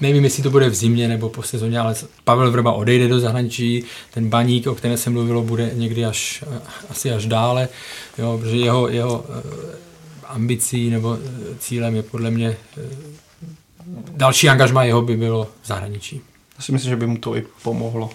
nevím, 0.00 0.24
jestli 0.24 0.42
to 0.42 0.50
bude 0.50 0.68
v 0.68 0.74
zimě 0.74 1.08
nebo 1.08 1.28
po 1.28 1.42
sezóně, 1.42 1.78
ale 1.78 1.94
Pavel 2.24 2.50
Vrba 2.50 2.72
odejde 2.72 3.08
do 3.08 3.20
zahraničí, 3.20 3.84
ten 4.14 4.28
baník, 4.28 4.66
o 4.66 4.74
kterém 4.74 4.96
se 4.96 5.10
mluvilo, 5.10 5.42
bude 5.42 5.70
někdy 5.74 6.04
až, 6.04 6.44
asi 6.90 7.10
až 7.12 7.26
dále, 7.26 7.68
jo, 8.18 8.38
protože 8.38 8.56
jeho, 8.56 8.88
jeho 8.88 9.24
ambicí 10.26 10.90
nebo 10.90 11.18
cílem 11.58 11.94
je 11.94 12.02
podle 12.02 12.30
mě 12.30 12.56
další 14.10 14.48
angažma 14.48 14.84
jeho 14.84 15.02
by 15.02 15.16
bylo 15.16 15.48
v 15.62 15.66
zahraničí. 15.66 16.20
Já 16.58 16.62
si 16.62 16.72
myslím, 16.72 16.90
že 16.90 16.96
by 16.96 17.06
mu 17.06 17.18
to 17.18 17.36
i 17.36 17.44
pomohlo 17.62 18.10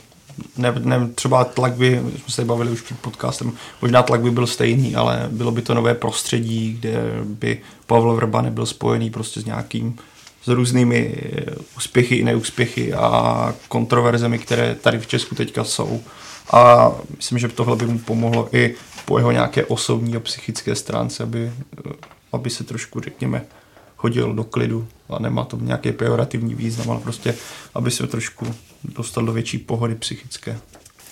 ne, 0.58 0.74
ne, 0.80 1.10
třeba 1.16 1.44
tlak 1.44 1.74
by, 1.74 2.02
jsme 2.18 2.34
se 2.34 2.46
bavili 2.46 2.72
už 2.72 2.82
před 2.82 3.00
podcastem, 3.00 3.54
možná 3.82 4.04
tlak 4.04 4.22
by 4.22 4.32
byl 4.32 4.48
stejný, 4.48 4.96
ale 4.96 5.28
bylo 5.32 5.52
by 5.52 5.62
to 5.62 5.74
nové 5.74 5.94
prostředí, 5.94 6.78
kde 6.80 7.02
by 7.24 7.62
Pavel 7.88 8.16
Vrba 8.16 8.42
nebyl 8.42 8.66
spojený 8.66 9.10
prostě 9.10 9.42
s 9.42 9.46
nějakým 9.46 9.98
s 10.44 10.48
různými 10.48 11.16
úspěchy 11.78 12.16
i 12.16 12.24
neúspěchy 12.24 12.94
a 12.94 13.54
kontroverzemi, 13.68 14.40
které 14.40 14.76
tady 14.76 15.00
v 15.00 15.08
Česku 15.08 15.36
teďka 15.36 15.64
jsou. 15.64 16.02
A 16.52 16.92
myslím, 17.18 17.40
že 17.40 17.48
tohle 17.48 17.76
by 17.76 17.86
mu 17.86 18.00
pomohlo 18.00 18.50
i 18.56 18.76
po 19.06 19.18
jeho 19.18 19.32
nějaké 19.32 19.66
osobní 19.66 20.16
a 20.16 20.20
psychické 20.20 20.76
stránce, 20.76 21.24
aby, 21.24 21.52
aby 22.34 22.50
se 22.50 22.64
trošku, 22.64 23.00
řekněme, 23.00 23.46
chodil 23.96 24.34
do 24.34 24.44
klidu 24.44 24.88
a 25.10 25.20
nemá 25.20 25.44
to 25.44 25.58
nějaký 25.62 25.92
pejorativní 25.92 26.56
význam, 26.56 26.90
ale 26.90 27.00
prostě, 27.00 27.36
aby 27.74 27.92
se 27.92 28.08
trošku 28.08 28.56
dostal 28.84 29.26
do 29.26 29.34
větší 29.34 29.58
pohody 29.58 29.96
psychické. 29.96 30.60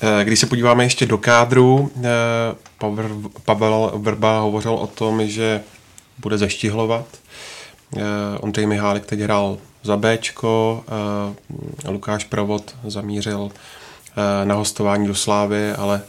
Eh, 0.02 0.26
když 0.26 0.40
se 0.40 0.46
podíváme 0.46 0.84
ještě 0.84 1.06
do 1.06 1.18
kádru, 1.18 1.92
eh, 1.98 2.02
Pavel 3.46 3.92
Vrba 3.96 4.40
hovořil 4.40 4.74
o 4.74 4.88
tom, 4.88 5.28
že 5.28 5.64
bude 6.18 6.38
zeštihlovat. 6.38 7.06
Eh, 7.98 8.02
Ondřej 8.40 8.66
Mihálek 8.66 9.06
teď 9.06 9.20
hrál 9.20 9.58
za 9.84 9.98
Bčko, 9.98 10.84
Lukáš 11.88 12.24
Provod 12.24 12.76
zamířil 12.88 13.52
na 14.44 14.56
hostování 14.56 15.08
do 15.08 15.16
Slávy, 15.16 15.72
ale 15.72 16.02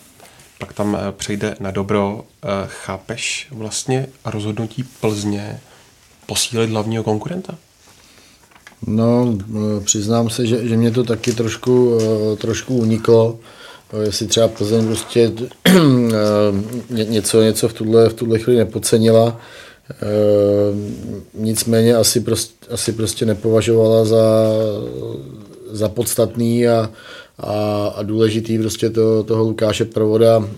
pak 0.59 0.73
tam 0.73 0.99
přejde 1.13 1.57
na 1.61 1.71
dobro. 1.71 2.25
Chápeš 2.67 3.47
vlastně 3.51 4.07
rozhodnutí 4.25 4.83
Plzně 4.83 5.61
posílit 6.27 6.71
hlavního 6.71 7.05
konkurenta? 7.05 7.55
No, 8.87 9.39
přiznám 9.85 10.31
se, 10.31 10.47
že, 10.47 10.68
že 10.68 10.76
mě 10.76 10.91
to 10.91 11.05
taky 11.05 11.33
trošku, 11.33 11.99
trošku 12.39 12.76
uniklo. 12.76 13.39
Jestli 14.03 14.26
třeba 14.26 14.49
Plzeň 14.49 14.87
prostě 14.87 15.33
něco, 16.91 17.43
něco 17.43 17.68
v 17.68 17.72
tuhle, 17.72 18.09
v 18.09 18.14
tuhle 18.14 18.39
chvíli 18.39 18.59
nepodcenila, 18.59 19.41
nicméně 21.35 21.97
asi 21.97 22.20
prostě, 22.20 22.55
asi 22.70 22.93
prostě 22.93 23.26
nepovažovala 23.26 24.05
za, 24.05 24.51
za 25.70 25.89
podstatný 25.89 26.68
a, 26.68 26.91
a, 27.39 27.87
a 27.97 28.03
důležitý 28.03 28.59
prostě 28.59 28.91
to, 28.91 29.22
toho 29.22 29.45
Lukáše 29.45 29.85
Provoda 29.85 30.49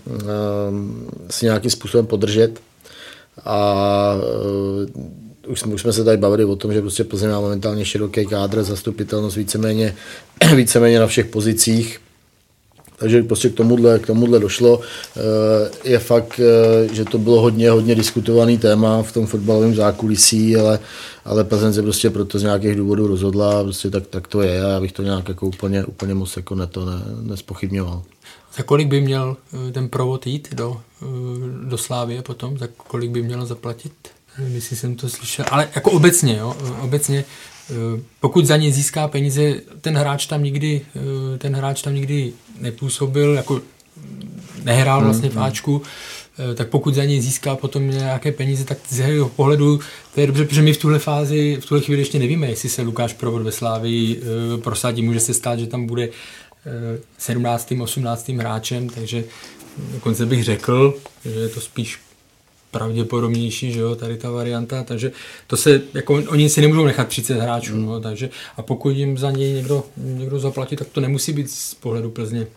si 1.29 1.45
nějakým 1.45 1.71
způsobem 1.71 2.05
podržet. 2.05 2.59
A 3.45 4.15
už 5.47 5.59
jsme, 5.59 5.73
už 5.73 5.81
jsme 5.81 5.93
se 5.93 6.03
tady 6.03 6.17
bavili 6.17 6.45
o 6.45 6.55
tom, 6.55 6.73
že 6.73 6.81
prostě 6.81 7.03
Plzeň 7.03 7.29
má 7.29 7.39
momentálně 7.39 7.85
široký 7.85 8.25
kádr, 8.25 8.63
zastupitelnost 8.63 9.37
víceméně, 9.37 9.95
víceméně 10.55 10.99
na 10.99 11.07
všech 11.07 11.25
pozicích. 11.25 11.99
Takže 12.97 13.23
prostě 13.23 13.49
k 13.49 13.53
tomuhle, 13.53 13.99
k 13.99 14.07
tomuhle 14.07 14.39
došlo. 14.39 14.81
Eh, 15.17 15.89
je 15.89 15.99
fakt, 15.99 16.39
eh, 16.39 16.93
že 16.93 17.05
to 17.05 17.17
bylo 17.17 17.41
hodně, 17.41 17.69
hodně 17.69 17.95
diskutovaný 17.95 18.57
téma 18.57 19.03
v 19.03 19.11
tom 19.11 19.25
fotbalovém 19.25 19.75
zákulisí, 19.75 20.55
ale, 20.55 20.79
ale 21.25 21.43
Plzeň 21.43 21.73
se 21.73 21.81
prostě 21.81 22.09
proto 22.09 22.39
z 22.39 22.43
nějakých 22.43 22.75
důvodů 22.75 23.07
rozhodla, 23.07 23.63
prostě 23.63 23.89
tak, 23.89 24.07
tak 24.07 24.27
to 24.27 24.41
je 24.41 24.65
a 24.65 24.69
já 24.69 24.79
bych 24.79 24.91
to 24.91 25.03
nějak 25.03 25.29
jako 25.29 25.47
úplně, 25.47 25.85
úplně 25.85 26.13
moc 26.13 26.37
jako 26.37 26.55
ne, 26.55 26.67
to 26.67 26.85
ne, 26.85 27.01
nespochybňoval. 27.21 28.03
Za 28.57 28.63
kolik 28.63 28.87
by 28.87 29.01
měl 29.01 29.37
eh, 29.53 29.71
ten 29.71 29.89
provod 29.89 30.27
jít 30.27 30.53
do, 30.53 30.81
do 31.63 31.77
Slávie 31.77 32.21
potom? 32.21 32.57
Za 32.57 32.67
kolik 32.77 33.11
by 33.11 33.23
měl 33.23 33.45
zaplatit? 33.45 33.93
Myslím, 34.37 34.77
jsem 34.77 34.95
to 34.95 35.09
slyšel. 35.09 35.45
Ale 35.51 35.69
jako 35.75 35.91
obecně, 35.91 36.37
jo, 36.37 36.55
obecně 36.81 37.25
Eh, 37.69 38.01
pokud 38.19 38.45
za 38.45 38.57
ně 38.57 38.71
získá 38.71 39.07
peníze, 39.07 39.53
ten 39.81 39.97
hráč 39.97 40.25
tam 40.25 40.43
nikdy, 40.43 40.81
eh, 40.95 41.37
ten 41.37 41.55
hráč 41.55 41.81
tam 41.81 41.95
nikdy 41.95 42.33
nepůsobil, 42.59 43.33
jako 43.33 43.61
nehrál 44.63 44.97
hmm, 44.97 45.07
vlastně 45.07 45.29
v 45.29 45.33
hmm. 45.33 45.43
Ačku, 45.43 45.81
eh, 46.51 46.55
tak 46.55 46.69
pokud 46.69 46.95
za 46.95 47.03
něj 47.03 47.21
získá 47.21 47.55
potom 47.55 47.89
nějaké 47.89 48.31
peníze, 48.31 48.65
tak 48.65 48.77
z 48.89 48.99
jeho 48.99 49.29
pohledu 49.29 49.79
to 50.13 50.21
je 50.21 50.27
dobře, 50.27 50.45
protože 50.45 50.61
my 50.61 50.73
v 50.73 50.77
tuhle 50.77 50.99
fázi, 50.99 51.57
v 51.61 51.65
tuhle 51.65 51.83
chvíli 51.83 52.01
ještě 52.01 52.19
nevíme, 52.19 52.47
jestli 52.47 52.69
se 52.69 52.81
Lukáš 52.81 53.13
Provod 53.13 53.41
ve 53.41 53.51
Slávii 53.51 54.21
prosadí. 54.63 55.01
Může 55.01 55.19
se 55.19 55.33
stát, 55.33 55.59
že 55.59 55.67
tam 55.67 55.85
bude 55.85 56.09
17. 57.17 57.73
18. 57.81 58.29
hráčem, 58.29 58.89
takže 58.89 59.23
dokonce 59.93 60.25
bych 60.25 60.43
řekl, 60.43 60.93
že 61.25 61.39
je 61.39 61.49
to 61.49 61.61
spíš 61.61 61.99
pravděpodobnější, 62.73 63.71
že 63.71 63.79
jo, 63.79 63.95
tady 63.95 64.17
ta 64.17 64.31
varianta, 64.31 64.83
takže 64.83 65.11
to 65.47 65.57
se, 65.57 65.81
jako 65.93 66.13
oni 66.13 66.49
si 66.49 66.61
nemůžou 66.61 66.85
nechat 66.85 67.07
30 67.07 67.39
hráčů, 67.39 67.75
mm. 67.75 67.85
no, 67.85 67.99
takže 67.99 68.29
a 68.57 68.61
pokud 68.61 68.89
jim 68.89 69.17
za 69.17 69.31
něj 69.31 69.53
někdo, 69.53 69.83
někdo 69.97 70.39
zaplatí, 70.39 70.75
tak 70.75 70.87
to 70.87 71.01
nemusí 71.01 71.33
být 71.33 71.51
z 71.51 71.73
pohledu 71.73 72.11
Plzně 72.11 72.47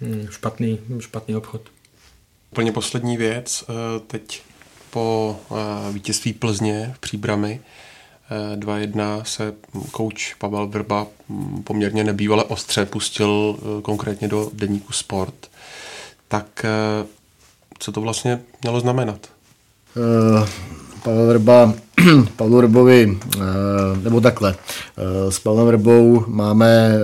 hm, 0.00 0.26
špatný, 0.30 0.78
špatný 0.98 1.36
obchod. 1.36 1.60
Úplně 2.52 2.72
poslední 2.72 3.16
věc, 3.16 3.64
eh, 3.68 4.00
teď 4.06 4.42
po 4.90 5.36
eh, 5.50 5.92
vítězství 5.92 6.32
Plzně 6.32 6.92
v 6.96 6.98
Příbrami 6.98 7.60
2-1 8.56 9.20
eh, 9.20 9.24
se 9.24 9.54
kouč 9.90 10.34
Pavel 10.34 10.66
Vrba 10.66 11.06
hm, 11.28 11.62
poměrně 11.62 12.04
nebývale 12.04 12.44
ostře 12.44 12.86
pustil 12.86 13.58
konkrétně 13.82 14.28
do 14.28 14.50
deníku 14.54 14.92
Sport. 14.92 15.50
Tak 16.28 16.66
co 17.78 17.92
to 17.92 18.00
vlastně 18.00 18.40
mělo 18.62 18.80
znamenat? 18.80 19.33
Uh, 19.96 20.48
Pavel 21.02 21.26
Vrba, 21.26 21.74
Pavlu 22.36 22.56
Vrbovi, 22.56 23.06
uh, 23.06 23.42
nebo 24.02 24.20
takhle, 24.20 24.54
uh, 24.54 25.30
s 25.30 25.38
Pavlem 25.38 25.66
Vrbou 25.66 26.24
máme 26.26 26.98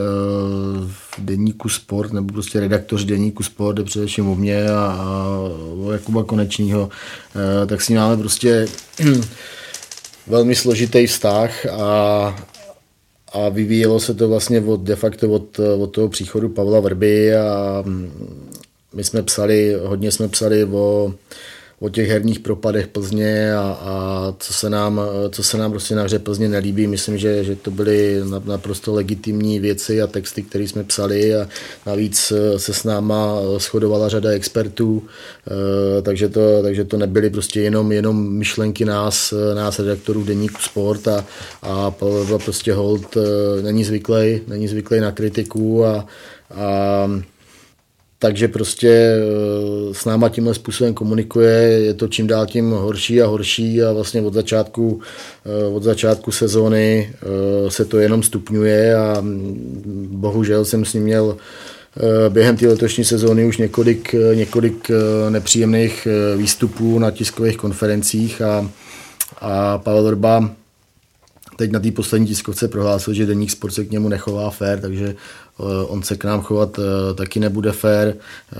v 0.86 1.14
deníku 1.18 1.68
Sport, 1.68 2.12
nebo 2.12 2.32
prostě 2.32 2.61
redaktoř 2.61 3.05
deníku 3.05 3.43
Sport, 3.43 3.78
je 3.78 3.84
především 3.84 4.28
o 4.28 4.34
mě 4.34 4.70
a, 4.70 4.80
a 4.80 5.28
o 5.86 5.93
Jakuba 5.93 6.24
Konečního, 6.24 6.88
tak 7.66 7.80
s 7.80 7.88
ním 7.88 7.99
máme 7.99 8.16
prostě 8.16 8.66
velmi 10.26 10.55
složitý 10.55 11.07
vztah 11.07 11.66
a, 11.66 12.36
a 13.32 13.49
vyvíjelo 13.49 14.01
se 14.01 14.14
to 14.14 14.28
vlastně 14.28 14.61
od, 14.61 14.80
de 14.80 14.97
facto 14.97 15.30
od, 15.30 15.61
od 15.78 15.86
toho 15.86 16.09
příchodu 16.09 16.49
Pavla 16.49 16.80
Vrby 16.80 17.36
a 17.36 17.82
mm, 17.86 18.12
my 18.95 19.05
jsme 19.05 19.22
psali, 19.22 19.76
hodně 19.84 20.12
jsme 20.12 20.28
psali 20.28 20.64
o 20.64 21.14
o 21.81 21.89
těch 21.89 22.09
herních 22.09 22.41
propadech 22.41 22.87
Plzně 22.87 23.55
a, 23.55 23.61
a 23.61 24.35
co, 24.39 24.53
se 24.53 24.70
nám, 24.70 25.01
co 25.31 25.43
se 25.43 25.59
nám 25.59 25.70
prostě 25.70 25.95
na 25.95 26.03
hře 26.03 26.18
Plzně 26.18 26.49
nelíbí. 26.49 26.87
Myslím, 26.87 27.18
že, 27.18 27.45
že 27.45 27.57
to 27.57 27.70
byly 27.70 28.20
naprosto 28.45 28.95
legitimní 28.95 29.61
věci 29.61 30.03
a 30.03 30.07
texty, 30.07 30.43
které 30.43 30.64
jsme 30.64 30.85
psali 30.85 31.35
a 31.37 31.49
navíc 31.87 32.33
se 32.57 32.74
s 32.74 32.85
náma 32.85 33.41
shodovala 33.59 34.09
řada 34.09 34.31
expertů, 34.31 35.03
eh, 35.47 36.03
takže 36.03 36.28
to, 36.28 36.62
takže 36.62 36.85
to 36.85 36.97
nebyly 36.97 37.31
prostě 37.31 37.61
jenom, 37.61 37.93
jenom 37.93 38.33
myšlenky 38.33 38.85
nás, 38.85 39.35
nás 39.55 39.78
redaktorů 39.78 40.24
Deníku 40.24 40.61
Sport 40.61 41.09
a, 41.09 41.24
a 41.62 41.95
prostě 42.45 42.74
hold 42.74 43.16
eh, 43.16 43.62
není 43.62 43.85
zvyklý, 43.85 44.41
není 44.49 44.68
zvyklý 44.68 45.01
na 45.01 45.12
kritiku 45.12 45.85
a, 45.85 46.07
a 46.55 47.11
takže 48.23 48.49
prostě 48.49 48.89
eh, 48.89 49.95
s 49.95 50.05
náma 50.05 50.29
tímhle 50.29 50.55
způsobem 50.55 50.95
komunikuje, 50.95 51.53
je 51.61 51.95
to 51.95 52.09
čím 52.09 52.27
dál 52.27 52.47
tím 52.47 52.71
horší 52.71 53.23
a 53.23 53.27
horší 53.27 53.83
a 53.83 53.93
vlastně 53.93 54.23
od 54.23 54.35
začátku, 54.35 55.01
eh, 55.47 55.66
od 55.66 55.83
začátku 55.83 56.33
sezóny 56.33 57.12
eh, 57.14 57.71
se 57.71 57.85
to 57.85 57.99
jenom 57.99 58.23
stupňuje 58.23 58.97
a 58.97 59.21
mm, 59.21 60.09
bohužel 60.11 60.64
jsem 60.64 60.85
s 60.85 60.95
ním 60.95 61.03
měl 61.03 61.37
během 62.29 62.57
té 62.57 62.68
letošní 62.68 63.05
sezóny 63.05 63.45
už 63.45 63.59
několik, 63.59 64.14
několik 64.35 64.91
nepříjemných 65.29 66.09
výstupů 66.37 66.99
na 66.99 67.11
tiskových 67.11 67.57
konferencích 67.57 68.43
a, 68.43 68.71
a 69.41 69.79
Pavel 69.79 70.11
Rba 70.11 70.51
teď 71.61 71.71
na 71.71 71.81
té 71.81 71.91
poslední 71.91 72.27
tiskovce 72.27 72.68
prohlásil, 72.68 73.14
že 73.14 73.27
Deník 73.27 73.51
Sport 73.51 73.75
se 73.75 73.85
k 73.85 73.91
němu 73.91 74.09
nechová 74.09 74.51
fér, 74.51 74.81
takže 74.81 75.14
on 75.88 76.02
se 76.02 76.16
k 76.16 76.24
nám 76.24 76.42
chovat 76.42 76.78
eh, 76.78 77.14
taky 77.14 77.40
nebude 77.40 77.72
fér. 77.72 78.14
Eh, 78.52 78.56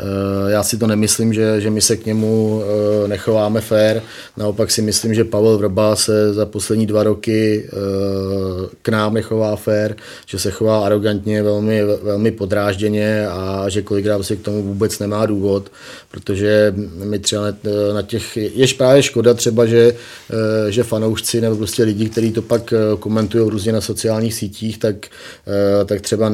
já 0.51 0.62
si 0.62 0.78
to 0.78 0.86
nemyslím, 0.86 1.32
že, 1.32 1.61
že 1.61 1.70
my 1.70 1.80
se 1.80 1.96
k 1.96 2.07
němu 2.07 2.62
nechováme 3.07 3.61
fér. 3.61 4.03
Naopak 4.36 4.70
si 4.70 4.82
myslím, 4.82 5.14
že 5.14 5.24
Pavel 5.24 5.59
Vrba 5.59 5.96
se 5.96 6.34
za 6.34 6.46
poslední 6.46 6.86
dva 6.86 7.03
roky 7.03 7.70
k 8.82 8.88
nám 8.88 9.14
nechová 9.14 9.57
fér, 9.57 9.96
že 10.26 10.38
se 10.38 10.51
chová 10.51 10.86
arrogantně, 10.86 11.42
velmi, 11.42 11.84
velmi 12.03 12.30
podrážděně 12.30 13.26
a 13.28 13.68
že 13.68 13.82
kolikrát 13.82 14.22
si 14.22 14.36
k 14.36 14.42
tomu 14.42 14.62
vůbec 14.62 14.98
nemá 14.98 15.26
důvod, 15.26 15.72
protože 16.11 16.74
my 17.05 17.18
třeba 17.18 17.42
na 17.94 18.03
těch, 18.03 18.36
je 18.36 18.66
právě 18.78 19.03
škoda 19.03 19.34
třeba, 19.34 19.66
že, 19.66 19.94
že 20.68 20.82
fanoušci 20.82 21.40
nebo 21.40 21.57
prostě 21.57 21.84
lidi, 21.84 22.09
kteří 22.09 22.32
to 22.32 22.42
pak 22.42 22.74
komentují 22.98 23.51
různě 23.51 23.72
na 23.72 23.80
sociálních 23.80 24.34
sítích, 24.34 24.78
tak, 24.78 24.96
tak 25.86 26.01
třeba 26.01 26.30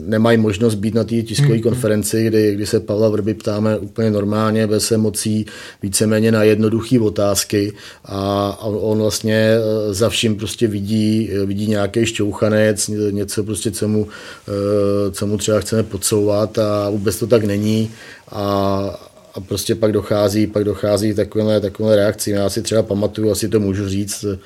nemají 0.00 0.38
možnost 0.38 0.74
být 0.74 0.94
na 0.94 1.04
té 1.04 1.22
tiskové 1.22 1.54
hmm. 1.54 1.62
konferenci, 1.62 2.26
kdy, 2.26 2.54
kdy 2.54 2.66
se 2.66 2.80
Pavla 2.80 3.08
Vrby 3.08 3.34
ptáme 3.34 3.78
úplně 3.78 4.10
normálně, 4.10 4.66
bez 4.66 4.92
emocí, 4.92 5.46
víceméně 5.82 6.32
na 6.32 6.42
jednoduché 6.42 7.00
otázky 7.00 7.72
a, 8.04 8.48
a 8.60 8.64
on 8.66 8.98
vlastně 8.98 9.34
eh, 9.34 9.94
za 9.94 10.08
vším 10.08 10.36
prostě 10.36 10.66
vidí, 10.66 11.30
vidí 11.44 11.66
nějaký 11.66 12.06
šťouchanec, 12.06 12.90
něco 13.10 13.44
prostě, 13.44 13.70
co 13.70 13.88
mu, 13.88 14.08
eh, 14.48 15.10
co 15.10 15.26
mu 15.26 15.38
třeba 15.38 15.60
chceme 15.60 15.82
podsouvat 15.82 16.58
a 16.58 16.90
vůbec 16.90 17.18
to 17.18 17.26
tak 17.26 17.44
není 17.44 17.90
a, 18.30 19.07
a 19.38 19.40
prostě 19.40 19.74
pak 19.74 19.92
dochází, 19.92 20.46
pak 20.46 20.64
dochází 20.64 21.14
takové, 21.14 21.60
takové 21.60 21.96
reakci. 21.96 22.30
Já 22.30 22.50
si 22.50 22.62
třeba 22.62 22.82
pamatuju, 22.82 23.30
asi 23.30 23.48
to 23.48 23.60
můžu 23.60 23.88
říct, 23.88 24.24
eh, 24.24 24.38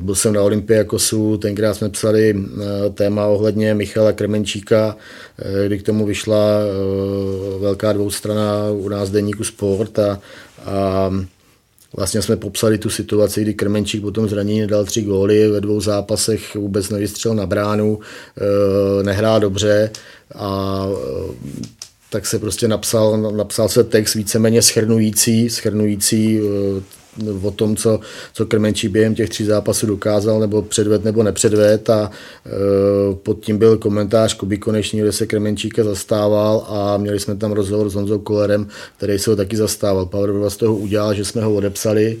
byl 0.00 0.14
jsem 0.14 0.32
na 0.32 0.42
Olympiakosu, 0.42 1.36
tenkrát 1.36 1.74
jsme 1.74 1.88
psali 1.88 2.34
eh, 2.34 2.90
téma 2.90 3.26
ohledně 3.26 3.74
Michala 3.74 4.12
Kremenčíka, 4.12 4.96
eh, 5.38 5.66
kdy 5.66 5.78
k 5.78 5.82
tomu 5.82 6.06
vyšla 6.06 6.60
velká 7.60 7.92
dvoustrana 7.92 8.70
u 8.70 8.88
nás 8.88 9.10
deníku 9.10 9.44
Sport 9.44 9.98
a, 9.98 10.20
a 10.66 11.10
Vlastně 11.96 12.22
jsme 12.22 12.36
popsali 12.36 12.78
tu 12.78 12.90
situaci, 12.90 13.42
kdy 13.42 13.54
Krmenčík 13.54 14.02
potom 14.02 14.28
zranění 14.28 14.66
dal 14.66 14.84
tři 14.84 15.02
góly, 15.02 15.48
ve 15.48 15.60
dvou 15.60 15.80
zápasech 15.80 16.54
vůbec 16.54 16.90
nevystřel 16.90 17.34
na 17.34 17.46
bránu, 17.46 17.98
nehrál 19.02 19.40
dobře 19.40 19.90
a 20.34 20.86
tak 22.10 22.26
se 22.26 22.38
prostě 22.38 22.68
napsal, 22.68 23.32
napsal 23.36 23.68
se 23.68 23.84
text 23.84 24.14
víceméně 24.14 24.62
schrnující, 24.62 25.50
schrnující 25.50 26.40
eh, 26.40 27.00
o 27.42 27.50
tom, 27.50 27.76
co, 27.76 28.00
co 28.32 28.46
Krmenčí 28.46 28.88
během 28.88 29.14
těch 29.14 29.28
tří 29.28 29.44
zápasů 29.44 29.86
dokázal, 29.86 30.40
nebo 30.40 30.62
předved, 30.62 31.04
nebo 31.04 31.22
nepředved 31.22 31.90
a 31.90 32.10
e, 32.10 33.14
pod 33.14 33.40
tím 33.40 33.58
byl 33.58 33.76
komentář 33.76 34.34
Kuby 34.34 34.58
Konečný, 34.58 35.00
kde 35.00 35.12
se 35.12 35.26
Krmenčíka 35.26 35.84
zastával 35.84 36.66
a 36.68 36.96
měli 36.96 37.20
jsme 37.20 37.36
tam 37.36 37.52
rozhovor 37.52 37.90
s 37.90 37.94
Honzou 37.94 38.18
Kolerem, 38.18 38.68
který 38.96 39.18
se 39.18 39.30
ho 39.30 39.36
taky 39.36 39.56
zastával. 39.56 40.06
Pavel 40.06 40.50
z 40.50 40.56
toho 40.56 40.76
udělal, 40.76 41.14
že 41.14 41.24
jsme 41.24 41.42
ho 41.42 41.54
odepsali, 41.54 42.18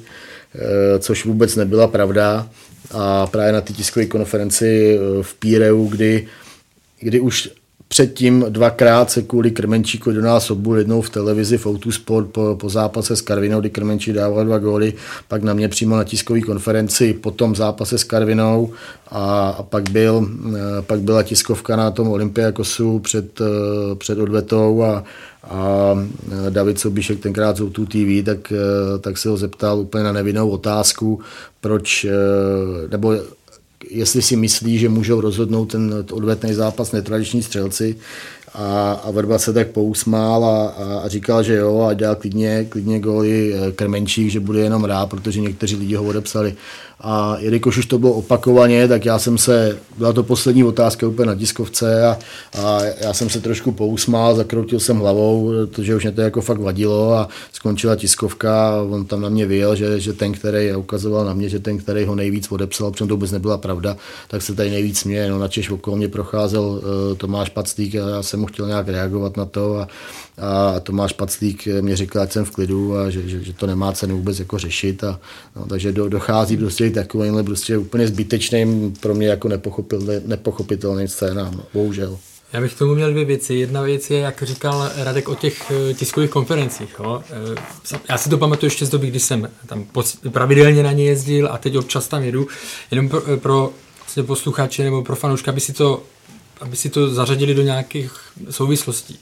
e, 0.54 0.98
což 0.98 1.24
vůbec 1.24 1.56
nebyla 1.56 1.86
pravda 1.86 2.48
a 2.90 3.26
právě 3.26 3.52
na 3.52 3.60
té 3.60 3.72
tiskové 3.72 4.06
konferenci 4.06 4.98
v 5.22 5.34
Píreu, 5.34 5.86
kdy 5.86 6.26
kdy 7.00 7.20
už 7.20 7.50
Předtím 7.92 8.44
dvakrát 8.48 9.10
se 9.10 9.22
kvůli 9.22 9.50
Krmenčíku 9.50 10.12
do 10.12 10.20
nás 10.22 10.50
obul 10.50 10.78
jednou 10.78 11.00
v 11.00 11.10
televizi 11.10 11.58
v 11.58 11.66
Autosport 11.66 12.30
po, 12.30 12.56
po 12.60 12.68
zápase 12.68 13.16
s 13.16 13.20
Karvinou, 13.20 13.60
kdy 13.60 13.70
Krmenčík 13.70 14.14
dával 14.14 14.44
dva 14.44 14.58
góly, 14.58 14.92
pak 15.28 15.42
na 15.42 15.54
mě 15.54 15.68
přímo 15.68 15.96
na 15.96 16.04
tiskové 16.04 16.40
konferenci 16.40 17.12
po 17.12 17.30
tom 17.30 17.54
zápase 17.54 17.98
s 17.98 18.04
Karvinou 18.04 18.72
a, 19.08 19.50
a 19.58 19.62
pak, 19.62 19.90
byl, 19.90 20.28
eh, 20.48 20.82
pak 20.82 21.00
byla 21.00 21.22
tiskovka 21.22 21.76
na 21.76 21.90
tom 21.90 22.08
Olympiakosu 22.08 22.98
před, 22.98 23.40
eh, 23.40 23.94
před 23.94 24.18
odvetou 24.18 24.82
a, 24.82 25.04
a 25.44 25.94
eh, 26.46 26.50
David 26.50 26.80
Sobíšek 26.80 27.20
tenkrát 27.20 27.56
z 27.56 27.70
tu 27.70 27.86
TV, 27.86 28.24
tak, 28.24 28.52
tak 29.00 29.18
se 29.18 29.28
ho 29.28 29.36
zeptal 29.36 29.78
úplně 29.78 30.04
na 30.04 30.12
nevinnou 30.12 30.50
otázku, 30.50 31.20
proč, 31.60 32.06
nebo 32.90 33.16
jestli 33.90 34.22
si 34.22 34.36
myslí, 34.36 34.78
že 34.78 34.88
můžou 34.88 35.20
rozhodnout 35.20 35.64
ten 35.64 36.04
odvetný 36.12 36.54
zápas 36.54 36.92
netradiční 36.92 37.42
střelci, 37.42 37.96
a, 38.54 38.92
a 38.92 39.10
Vrba 39.10 39.38
se 39.38 39.52
tak 39.52 39.68
pousmál 39.68 40.44
a, 40.44 40.68
a, 40.68 41.00
a 41.00 41.08
říkal, 41.08 41.42
že 41.42 41.54
jo, 41.54 41.80
a 41.80 41.94
dělal 41.94 42.16
klidně, 42.16 42.66
klidně 42.68 43.00
góly 43.00 43.54
eh, 43.54 43.72
Krmenčík, 43.72 44.30
že 44.30 44.40
bude 44.40 44.60
jenom 44.60 44.84
rád, 44.84 45.10
protože 45.10 45.40
někteří 45.40 45.76
lidi 45.76 45.94
ho 45.94 46.04
odepsali. 46.04 46.54
A 47.00 47.36
jelikož 47.38 47.78
už 47.78 47.86
to 47.86 47.98
bylo 47.98 48.12
opakovaně, 48.12 48.88
tak 48.88 49.04
já 49.04 49.18
jsem 49.18 49.38
se, 49.38 49.78
byla 49.98 50.12
to 50.12 50.22
poslední 50.22 50.64
otázka 50.64 51.06
úplně 51.06 51.26
na 51.26 51.34
tiskovce 51.34 52.06
a, 52.06 52.18
a 52.58 52.80
já 53.00 53.12
jsem 53.14 53.30
se 53.30 53.40
trošku 53.40 53.72
pousmál, 53.72 54.34
zakroutil 54.34 54.80
jsem 54.80 54.98
hlavou, 54.98 55.52
protože 55.66 55.96
už 55.96 56.02
mě 56.02 56.12
to 56.12 56.20
jako 56.20 56.40
fakt 56.40 56.60
vadilo 56.60 57.12
a 57.12 57.28
skončila 57.52 57.96
tiskovka 57.96 58.70
a 58.70 58.82
on 58.82 59.04
tam 59.04 59.20
na 59.20 59.28
mě 59.28 59.46
vyjel, 59.46 59.76
že, 59.76 60.00
že 60.00 60.12
ten, 60.12 60.32
který 60.32 60.74
ukazoval 60.74 61.24
na 61.24 61.34
mě, 61.34 61.48
že 61.48 61.58
ten, 61.58 61.78
který 61.78 62.04
ho 62.04 62.14
nejvíc 62.14 62.52
odepsal, 62.52 62.90
protože 62.90 63.06
to 63.06 63.14
vůbec 63.14 63.30
nebyla 63.30 63.58
pravda, 63.58 63.96
tak 64.28 64.42
se 64.42 64.54
tady 64.54 64.70
nejvíc 64.70 65.04
mě, 65.04 65.30
no 65.30 65.38
na 65.38 65.48
Češ 65.48 65.70
okolo 65.70 65.96
mě 65.96 66.08
procházel 66.08 66.62
uh, 66.62 66.80
Tomáš 67.16 67.48
Paclík 67.48 67.94
a 67.94 68.08
já 68.08 68.22
jsem 68.22 68.40
mu 68.40 68.46
chtěl 68.46 68.66
nějak 68.66 68.88
reagovat 68.88 69.36
na 69.36 69.44
to 69.46 69.78
a, 69.78 69.88
a 70.40 70.80
Tomáš 70.80 71.12
Paclík 71.12 71.68
mě 71.80 71.96
říkal, 71.96 72.22
ať 72.22 72.32
jsem 72.32 72.44
v 72.44 72.50
klidu 72.50 72.96
a 72.96 73.10
že, 73.10 73.28
že, 73.28 73.44
že 73.44 73.52
to 73.52 73.66
nemá 73.66 73.92
cenu 73.92 74.16
vůbec 74.16 74.38
jako 74.38 74.58
řešit. 74.58 75.04
A, 75.04 75.20
no, 75.56 75.66
takže 75.66 75.92
do, 75.92 76.08
dochází 76.08 76.56
prostě 76.56 76.90
takovýmhle 76.90 77.42
prostě 77.42 77.78
úplně 77.78 78.08
zbytečným 78.08 78.94
pro 79.00 79.14
mě 79.14 79.28
jako 79.28 79.48
nepochopitelný, 79.48 80.14
nepochopitelný 80.26 81.08
scénám, 81.08 81.54
no, 81.54 81.62
bohužel. 81.74 82.18
Já 82.52 82.60
bych 82.60 82.74
k 82.74 82.78
tomu 82.78 82.94
měl 82.94 83.10
dvě 83.10 83.24
věci. 83.24 83.54
Jedna 83.54 83.82
věc 83.82 84.10
je, 84.10 84.18
jak 84.18 84.42
říkal 84.42 84.90
Radek 84.96 85.28
o 85.28 85.34
těch 85.34 85.70
eh, 85.70 85.94
tiskových 85.94 86.30
konferencích. 86.30 86.96
Jo. 86.98 87.22
Eh, 87.30 87.94
já 88.08 88.18
si 88.18 88.30
to 88.30 88.38
pamatuju 88.38 88.66
ještě 88.66 88.86
z 88.86 88.90
doby, 88.90 89.06
kdy 89.06 89.20
jsem 89.20 89.48
tam 89.66 89.86
pravidelně 90.30 90.82
na 90.82 90.92
ně 90.92 91.04
jezdil 91.04 91.48
a 91.52 91.58
teď 91.58 91.76
občas 91.76 92.08
tam 92.08 92.22
jedu. 92.22 92.46
Jenom 92.90 93.08
pro, 93.08 93.22
eh, 93.32 93.36
pro 93.36 93.72
vlastně 94.00 94.22
posluchače 94.22 94.84
nebo 94.84 95.02
pro 95.02 95.16
fanouška, 95.16 95.50
aby 95.50 95.60
si 95.60 95.72
to 95.72 96.02
aby 96.60 96.76
si 96.76 96.90
to 96.90 97.14
zařadili 97.14 97.54
do 97.54 97.62
nějakých 97.62 98.12
souvislostí. 98.50 99.18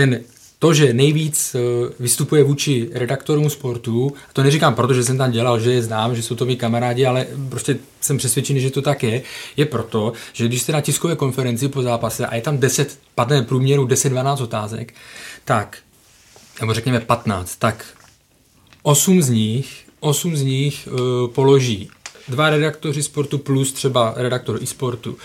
Ten 0.00 0.20
to, 0.58 0.74
že 0.74 0.94
nejvíc 0.94 1.54
eh, 1.54 1.58
vystupuje 2.00 2.44
vůči 2.44 2.90
redaktorům 2.92 3.50
sportu, 3.50 4.12
to 4.32 4.42
neříkám 4.42 4.74
proto, 4.74 4.94
že 4.94 5.04
jsem 5.04 5.18
tam 5.18 5.30
dělal, 5.30 5.60
že 5.60 5.72
je 5.72 5.82
znám, 5.82 6.16
že 6.16 6.22
jsou 6.22 6.34
to 6.34 6.44
mý 6.44 6.56
kamarádi, 6.56 7.06
ale 7.06 7.26
prostě 7.48 7.76
jsem 8.00 8.18
přesvědčený, 8.18 8.60
že 8.60 8.70
to 8.70 8.82
tak 8.82 9.02
je, 9.02 9.22
je 9.56 9.66
proto, 9.66 10.12
že 10.32 10.48
když 10.48 10.62
jste 10.62 10.72
na 10.72 10.80
tiskové 10.80 11.16
konferenci 11.16 11.68
po 11.68 11.82
zápase 11.82 12.26
a 12.26 12.34
je 12.34 12.42
tam 12.42 12.58
10, 12.58 12.98
padne 13.14 13.42
průměru 13.42 13.86
10-12 13.86 14.42
otázek, 14.42 14.94
tak, 15.44 15.78
nebo 16.60 16.74
řekněme 16.74 17.00
15, 17.00 17.56
tak 17.56 17.84
8 18.82 19.22
z 19.22 19.30
nich, 19.30 19.84
8 20.00 20.36
z 20.36 20.42
nich 20.42 20.88
uh, 20.92 21.28
položí 21.28 21.90
dva 22.30 22.50
redaktoři 22.50 23.02
sportu 23.02 23.38
plus 23.38 23.72
třeba 23.72 24.14
redaktor 24.16 24.58
i 24.62 24.66
sportu. 24.66 25.16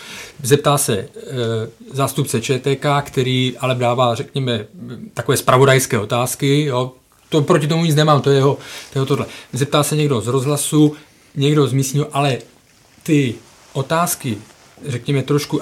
Zeptá 0.43 0.78
se 0.78 0.97
e, 0.97 1.08
zástupce 1.93 2.41
ČTK, 2.41 2.86
který 3.01 3.58
ale 3.60 3.76
dává, 3.76 4.16
řekněme, 4.16 4.66
takové 5.14 5.38
spravodajské 5.38 5.99
otázky, 5.99 6.66
jo, 6.66 6.91
to 7.30 7.41
proti 7.41 7.68
tomu 7.68 7.86
nic 7.86 7.95
nemám, 7.95 8.22
to 8.22 8.30
je 8.30 8.36
jeho, 8.36 8.53
to 8.53 8.60
je 8.60 8.99
jeho 8.99 9.06
tohle. 9.06 9.26
Zeptá 9.53 9.84
se 9.84 9.95
někdo 9.95 10.22
z 10.22 10.28
rozhlasu, 10.28 10.95
někdo 11.36 11.68
z 11.68 11.74
místního, 11.74 12.08
ale 12.12 12.38
ty 13.03 13.36
otázky, 13.74 14.38
řekněme, 14.86 15.24
trošku 15.24 15.62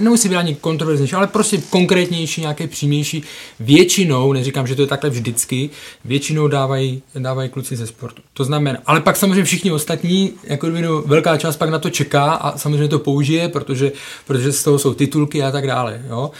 nemusí 0.00 0.28
být 0.28 0.36
ani 0.36 0.54
kontroverznější, 0.54 1.14
ale 1.14 1.26
prostě 1.26 1.58
konkrétnější, 1.70 2.40
nějaké 2.40 2.66
přímější. 2.66 3.22
Většinou, 3.60 4.32
neříkám, 4.32 4.66
že 4.66 4.74
to 4.74 4.82
je 4.82 4.88
takhle 4.88 5.10
vždycky, 5.10 5.70
většinou 6.04 6.48
dávají, 6.48 7.02
dávají 7.14 7.48
kluci 7.48 7.76
ze 7.76 7.86
sportu. 7.86 8.22
To 8.32 8.44
znamená, 8.44 8.78
ale 8.86 9.00
pak 9.00 9.16
samozřejmě 9.16 9.44
všichni 9.44 9.72
ostatní, 9.72 10.32
jako 10.44 10.68
no, 10.68 11.02
velká 11.02 11.36
část 11.36 11.56
pak 11.56 11.70
na 11.70 11.78
to 11.78 11.90
čeká 11.90 12.32
a 12.32 12.58
samozřejmě 12.58 12.88
to 12.88 12.98
použije, 12.98 13.48
protože, 13.48 13.92
protože 14.26 14.52
z 14.52 14.62
toho 14.62 14.78
jsou 14.78 14.94
titulky 14.94 15.42
a 15.42 15.50
tak 15.50 15.66
dále. 15.66 16.02
Jo? 16.08 16.30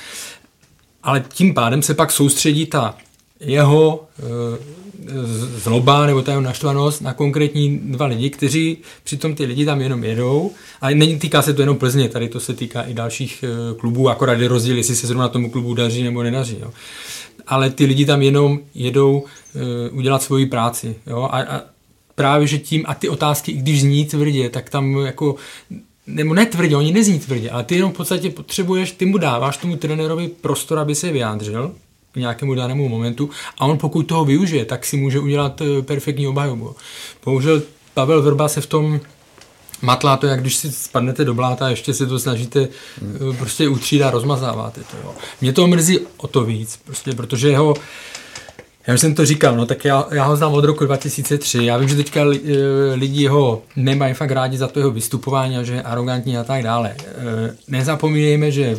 Ale 1.02 1.24
tím 1.28 1.54
pádem 1.54 1.82
se 1.82 1.94
pak 1.94 2.12
soustředí 2.12 2.66
ta 2.66 2.94
jeho 3.40 4.04
e, 4.18 4.77
zloba 5.56 6.06
nebo 6.06 6.22
ta 6.22 6.32
jeho 6.32 6.40
naštvanost 6.40 7.02
na 7.02 7.14
konkrétní 7.14 7.78
dva 7.78 8.06
lidi, 8.06 8.30
kteří 8.30 8.76
přitom 9.04 9.34
ty 9.34 9.44
lidi 9.44 9.64
tam 9.64 9.80
jenom 9.80 10.04
jedou. 10.04 10.50
A 10.80 10.90
není 10.90 11.18
týká 11.18 11.42
se 11.42 11.54
to 11.54 11.62
jenom 11.62 11.76
Plzně, 11.76 12.08
tady 12.08 12.28
to 12.28 12.40
se 12.40 12.54
týká 12.54 12.82
i 12.82 12.94
dalších 12.94 13.44
eh, 13.44 13.74
klubů, 13.74 14.08
akorát 14.08 14.40
je 14.40 14.48
rozdíl, 14.48 14.76
jestli 14.76 14.96
se 14.96 15.06
zrovna 15.06 15.28
tomu 15.28 15.50
klubu 15.50 15.74
daří 15.74 16.02
nebo 16.02 16.22
nedaří. 16.22 16.56
Jo. 16.60 16.70
Ale 17.46 17.70
ty 17.70 17.84
lidi 17.84 18.06
tam 18.06 18.22
jenom 18.22 18.60
jedou 18.74 19.18
uh, 19.18 19.98
udělat 19.98 20.22
svoji 20.22 20.46
práci. 20.46 20.94
Jo. 21.06 21.28
A, 21.30 21.42
a 21.42 21.60
právě, 22.14 22.46
že 22.46 22.58
tím, 22.58 22.84
a 22.86 22.94
ty 22.94 23.08
otázky, 23.08 23.52
i 23.52 23.56
když 23.56 23.80
zní 23.80 24.04
tvrdě, 24.04 24.50
tak 24.50 24.70
tam 24.70 24.96
jako 24.96 25.34
nebo 26.06 26.34
ne 26.34 26.46
tvrdě, 26.46 26.76
oni 26.76 26.92
nezní 26.92 27.18
tvrdě, 27.18 27.50
ale 27.50 27.64
ty 27.64 27.74
jenom 27.74 27.92
v 27.92 27.96
podstatě 27.96 28.30
potřebuješ, 28.30 28.92
ty 28.92 29.06
mu 29.06 29.18
dáváš 29.18 29.56
tomu 29.56 29.76
trenérovi 29.76 30.28
prostor, 30.28 30.78
aby 30.78 30.94
se 30.94 31.12
vyjádřil, 31.12 31.74
nějakému 32.18 32.54
danému 32.54 32.88
momentu 32.88 33.30
a 33.58 33.64
on 33.64 33.78
pokud 33.78 34.02
toho 34.02 34.24
využije, 34.24 34.64
tak 34.64 34.86
si 34.86 34.96
může 34.96 35.20
udělat 35.20 35.60
eh, 35.60 35.82
perfektní 35.82 36.26
obhajobu. 36.26 36.76
Bohužel 37.24 37.62
Pavel 37.94 38.22
Vrba 38.22 38.48
se 38.48 38.60
v 38.60 38.66
tom 38.66 39.00
matlá 39.82 40.16
to, 40.16 40.26
jak 40.26 40.40
když 40.40 40.56
si 40.56 40.72
spadnete 40.72 41.24
do 41.24 41.34
bláta 41.34 41.66
a 41.66 41.68
ještě 41.68 41.94
se 41.94 42.06
to 42.06 42.18
snažíte 42.18 42.68
hmm. 43.02 43.36
prostě 43.36 43.68
utřít 43.68 44.02
a 44.02 44.10
rozmazáváte 44.10 44.80
to. 44.80 44.96
Jo. 45.04 45.14
Mě 45.40 45.52
to 45.52 45.66
mrzí 45.66 45.98
o 46.16 46.26
to 46.26 46.44
víc, 46.44 46.80
prostě, 46.84 47.12
protože 47.12 47.48
jeho 47.48 47.74
já 48.86 48.94
už 48.94 49.00
jsem 49.00 49.14
to 49.14 49.26
říkal, 49.26 49.56
no 49.56 49.66
tak 49.66 49.84
já, 49.84 50.08
já 50.12 50.24
ho 50.24 50.36
znám 50.36 50.52
od 50.52 50.64
roku 50.64 50.84
2003. 50.84 51.64
Já 51.64 51.76
vím, 51.76 51.88
že 51.88 51.96
teďka 51.96 52.20
eh, 52.20 52.94
lidi 52.94 53.26
ho 53.26 53.62
nemají 53.76 54.14
fakt 54.14 54.30
rádi 54.30 54.58
za 54.58 54.68
to 54.68 54.78
jeho 54.78 54.90
vystupování 54.90 55.56
a 55.56 55.62
že 55.62 55.74
je 55.74 55.82
arrogantní 55.82 56.36
a 56.36 56.44
tak 56.44 56.62
dále. 56.62 56.96
Nezapomínejme, 57.68 58.50
že 58.50 58.76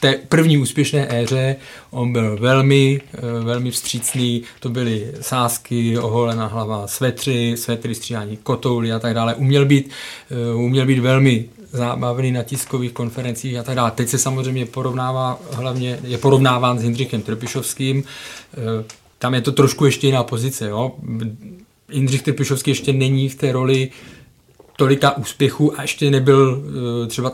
té 0.00 0.18
první 0.28 0.58
úspěšné 0.58 1.06
éře 1.22 1.56
on 1.90 2.12
byl 2.12 2.36
velmi, 2.40 3.00
eh, 3.14 3.44
velmi 3.44 3.70
vstřícný, 3.70 4.42
to 4.60 4.68
byly 4.68 5.12
sásky, 5.20 5.98
oholená 5.98 6.46
hlava, 6.46 6.86
svetry, 6.86 7.56
svetry, 7.56 7.94
stříhání 7.94 8.36
kotouly 8.36 8.92
a 8.92 8.98
tak 8.98 9.14
dále. 9.14 9.34
Uměl 9.34 9.64
být, 9.66 9.90
eh, 10.30 10.54
uměl 10.54 10.86
být 10.86 10.98
velmi 10.98 11.44
zábavný 11.72 12.32
na 12.32 12.42
tiskových 12.42 12.92
konferencích 12.92 13.56
a 13.56 13.62
tak 13.62 13.74
dále. 13.74 13.90
Teď 13.90 14.08
se 14.08 14.18
samozřejmě 14.18 14.66
porovnává, 14.66 15.40
hlavně 15.52 15.98
je 16.04 16.18
porovnáván 16.18 16.78
s 16.78 16.82
Jindřichem 16.82 17.22
Trpišovským. 17.22 18.04
Eh, 18.04 18.84
tam 19.18 19.34
je 19.34 19.40
to 19.40 19.52
trošku 19.52 19.84
ještě 19.84 20.06
jiná 20.06 20.24
pozice. 20.24 20.68
Jo? 20.68 20.92
Jindřich 21.92 22.22
Trpišovský 22.22 22.70
ještě 22.70 22.92
není 22.92 23.28
v 23.28 23.34
té 23.34 23.52
roli 23.52 23.90
tolika 24.76 25.16
úspěchů 25.16 25.78
a 25.78 25.82
ještě 25.82 26.10
nebyl 26.10 26.62
třeba 27.08 27.32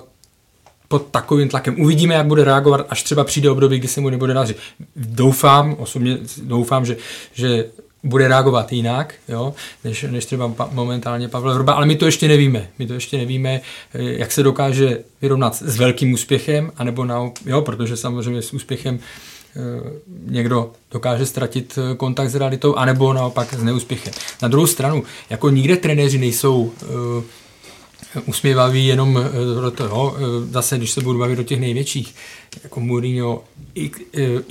pod 0.88 1.06
takovým 1.10 1.48
tlakem. 1.48 1.80
Uvidíme, 1.80 2.14
jak 2.14 2.26
bude 2.26 2.44
reagovat, 2.44 2.86
až 2.88 3.02
třeba 3.02 3.24
přijde 3.24 3.50
období, 3.50 3.78
kdy 3.78 3.88
se 3.88 4.00
mu 4.00 4.10
nebude 4.10 4.34
dařit. 4.34 4.56
Doufám, 4.96 5.76
osobně 5.78 6.18
doufám, 6.42 6.86
že, 6.86 6.96
že 7.32 7.64
bude 8.06 8.28
reagovat 8.28 8.72
jinak, 8.72 9.14
jo, 9.28 9.54
než, 9.84 10.02
než 10.10 10.26
třeba 10.26 10.48
pa, 10.48 10.68
momentálně 10.72 11.28
Pavel 11.28 11.54
Vrba, 11.54 11.72
ale 11.72 11.86
my 11.86 11.96
to 11.96 12.06
ještě 12.06 12.28
nevíme. 12.28 12.68
My 12.78 12.86
to 12.86 12.94
ještě 12.94 13.18
nevíme, 13.18 13.60
eh, 13.94 14.02
jak 14.02 14.32
se 14.32 14.42
dokáže 14.42 14.98
vyrovnat 15.22 15.54
s 15.54 15.76
velkým 15.76 16.12
úspěchem, 16.12 16.72
anebo 16.76 17.04
na, 17.04 17.30
jo, 17.46 17.62
protože 17.62 17.96
samozřejmě 17.96 18.42
s 18.42 18.52
úspěchem 18.52 18.98
eh, 18.98 19.60
někdo 20.26 20.72
dokáže 20.92 21.26
ztratit 21.26 21.78
eh, 21.78 21.94
kontakt 21.94 22.30
s 22.30 22.34
realitou, 22.34 22.74
anebo 22.74 23.12
naopak 23.12 23.54
s 23.54 23.62
neúspěchem. 23.62 24.12
Na 24.42 24.48
druhou 24.48 24.66
stranu, 24.66 25.02
jako 25.30 25.50
nikde 25.50 25.76
trenéři 25.76 26.18
nejsou 26.18 26.72
usměvaví 28.26 28.86
jenom 28.86 29.24
do 29.60 29.70
toho, 29.70 30.16
zase 30.50 30.78
když 30.78 30.90
se 30.90 31.00
budu 31.00 31.18
bavit 31.18 31.36
do 31.36 31.42
těch 31.42 31.60
největších, 31.60 32.14
jako 32.64 32.80
Mourinho 32.80 33.44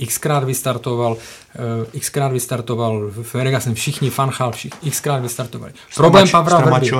xkrát 0.06 0.44
vystartoval, 0.44 1.16
Eh, 1.58 2.00
xkrát 2.00 2.32
vystartoval, 2.32 3.10
v 3.10 3.34
jsem 3.60 3.74
všichni, 3.74 4.10
Fanchal, 4.10 4.52
všichni 4.52 4.90
xkrát 4.90 5.22
vystartovali. 5.22 5.72
Problém 5.94 6.28
Pavla 6.28 6.60
Vrby. 6.60 6.90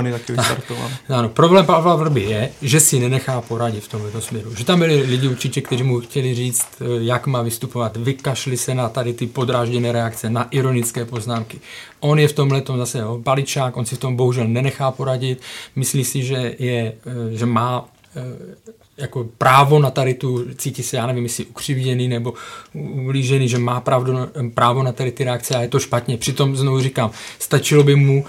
Ano, 1.08 1.28
problém 1.28 1.66
Pavla 1.66 1.96
Vrby 1.96 2.22
je, 2.22 2.50
že 2.62 2.80
si 2.80 3.00
nenechá 3.00 3.40
poradit 3.40 3.84
v 3.84 3.88
tomto 3.88 4.20
směru. 4.20 4.54
Že 4.54 4.64
tam 4.64 4.78
byli 4.78 5.02
lidi 5.02 5.28
určitě, 5.28 5.60
kteří 5.60 5.82
mu 5.82 6.00
chtěli 6.00 6.34
říct, 6.34 6.68
eh, 6.80 6.84
jak 6.98 7.26
má 7.26 7.42
vystupovat. 7.42 7.96
Vykašli 7.96 8.56
se 8.56 8.74
na 8.74 8.88
tady 8.88 9.12
ty 9.12 9.26
podrážděné 9.26 9.92
reakce, 9.92 10.30
na 10.30 10.48
ironické 10.50 11.04
poznámky. 11.04 11.60
On 12.00 12.18
je 12.18 12.28
v 12.28 12.32
tomhle 12.32 12.62
zase 12.76 12.98
jo, 12.98 13.18
baličák, 13.18 13.76
on 13.76 13.86
si 13.86 13.96
v 13.96 13.98
tom 13.98 14.16
bohužel 14.16 14.48
nenechá 14.48 14.90
poradit. 14.90 15.40
Myslí 15.76 16.04
si, 16.04 16.22
že, 16.22 16.54
je, 16.58 16.92
eh, 17.06 17.36
že 17.36 17.46
má 17.46 17.88
jako 18.98 19.24
právo 19.38 19.78
na 19.78 19.90
tady 19.90 20.14
tu, 20.14 20.44
cítí 20.54 20.82
se, 20.82 20.96
já 20.96 21.06
nevím, 21.06 21.24
jestli 21.24 21.44
ukřivděný 21.46 22.08
nebo 22.08 22.34
ulížený, 22.74 23.48
že 23.48 23.58
má 23.58 23.80
pravdu, 23.80 24.12
právo 24.54 24.82
na 24.82 24.92
tady 24.92 25.12
ty 25.12 25.24
reakce 25.24 25.54
a 25.54 25.60
je 25.60 25.68
to 25.68 25.78
špatně. 25.78 26.16
Přitom 26.16 26.56
znovu 26.56 26.80
říkám, 26.80 27.10
stačilo 27.38 27.82
by 27.82 27.96
mu, 27.96 28.24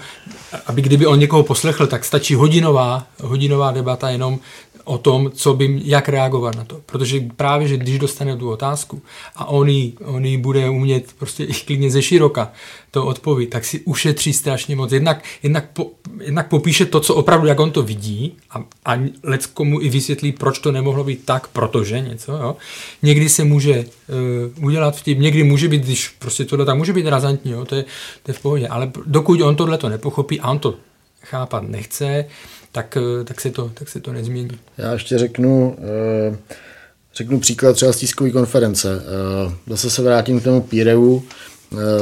aby 0.66 0.82
kdyby 0.82 1.06
on 1.06 1.18
někoho 1.18 1.42
poslechl, 1.42 1.86
tak 1.86 2.04
stačí 2.04 2.34
hodinová, 2.34 3.06
hodinová 3.22 3.72
debata 3.72 4.10
jenom 4.10 4.38
o 4.88 4.98
tom, 4.98 5.30
co 5.34 5.54
by, 5.54 5.80
jak 5.84 6.08
reagovat 6.08 6.56
na 6.56 6.64
to. 6.64 6.80
Protože 6.86 7.20
právě, 7.36 7.68
že 7.68 7.76
když 7.76 7.98
dostane 7.98 8.36
tu 8.36 8.50
otázku 8.50 9.02
a 9.36 9.44
on 9.44 9.68
ji, 9.68 9.92
on 10.04 10.24
ji 10.24 10.36
bude 10.36 10.70
umět 10.70 11.12
prostě 11.18 11.44
i 11.44 11.52
klidně 11.52 11.90
ze 11.90 12.02
široka 12.02 12.52
to 12.90 13.06
odpověď, 13.06 13.50
tak 13.50 13.64
si 13.64 13.80
ušetří 13.80 14.32
strašně 14.32 14.76
moc. 14.76 14.92
Jednak, 14.92 15.24
jednak, 15.42 15.70
po, 15.72 15.90
jednak 16.20 16.48
popíše 16.48 16.86
to, 16.86 17.00
co 17.00 17.14
opravdu, 17.14 17.46
jak 17.46 17.60
on 17.60 17.70
to 17.70 17.82
vidí 17.82 18.36
a, 18.50 18.64
a 18.84 19.00
lec 19.22 19.46
komu 19.46 19.80
i 19.80 19.88
vysvětlí, 19.88 20.32
proč 20.32 20.58
to 20.58 20.72
nemohlo 20.72 21.04
být 21.04 21.24
tak, 21.24 21.48
protože 21.48 22.00
něco. 22.00 22.32
Jo. 22.32 22.56
Někdy 23.02 23.28
se 23.28 23.44
může 23.44 23.84
uh, 24.58 24.64
udělat 24.64 24.96
vtip, 24.96 25.18
někdy 25.18 25.42
může 25.42 25.68
být, 25.68 25.82
když 25.82 26.08
prostě 26.08 26.44
tohle 26.44 26.64
tak 26.64 26.76
může 26.76 26.92
být 26.92 27.06
razantní, 27.06 27.52
jo, 27.52 27.64
to, 27.64 27.74
je, 27.74 27.84
to 28.22 28.30
je 28.30 28.34
v 28.34 28.42
pohodě, 28.42 28.68
ale 28.68 28.90
dokud 29.06 29.40
on 29.40 29.56
tohle 29.56 29.78
to 29.78 29.88
nepochopí 29.88 30.40
a 30.40 30.50
on 30.50 30.58
to 30.58 30.74
chápat 31.22 31.62
nechce, 31.62 32.24
tak, 32.82 32.96
eh, 32.96 33.24
tak, 33.24 33.40
se 33.40 33.50
to, 33.50 33.70
tak 33.74 33.88
se 33.88 34.00
to 34.00 34.12
nezmění. 34.12 34.58
Já 34.78 34.92
ještě 34.92 35.18
řeknu, 35.18 35.76
eh, 35.78 36.36
řeknu 37.14 37.40
příklad 37.40 37.72
třeba 37.72 37.92
z 37.92 37.96
tiskové 37.96 38.30
konference. 38.30 39.02
Eh, 39.02 39.54
zase 39.66 39.90
se 39.90 40.02
vrátím 40.02 40.40
k 40.40 40.44
tomu 40.44 40.60
Píreu. 40.60 41.22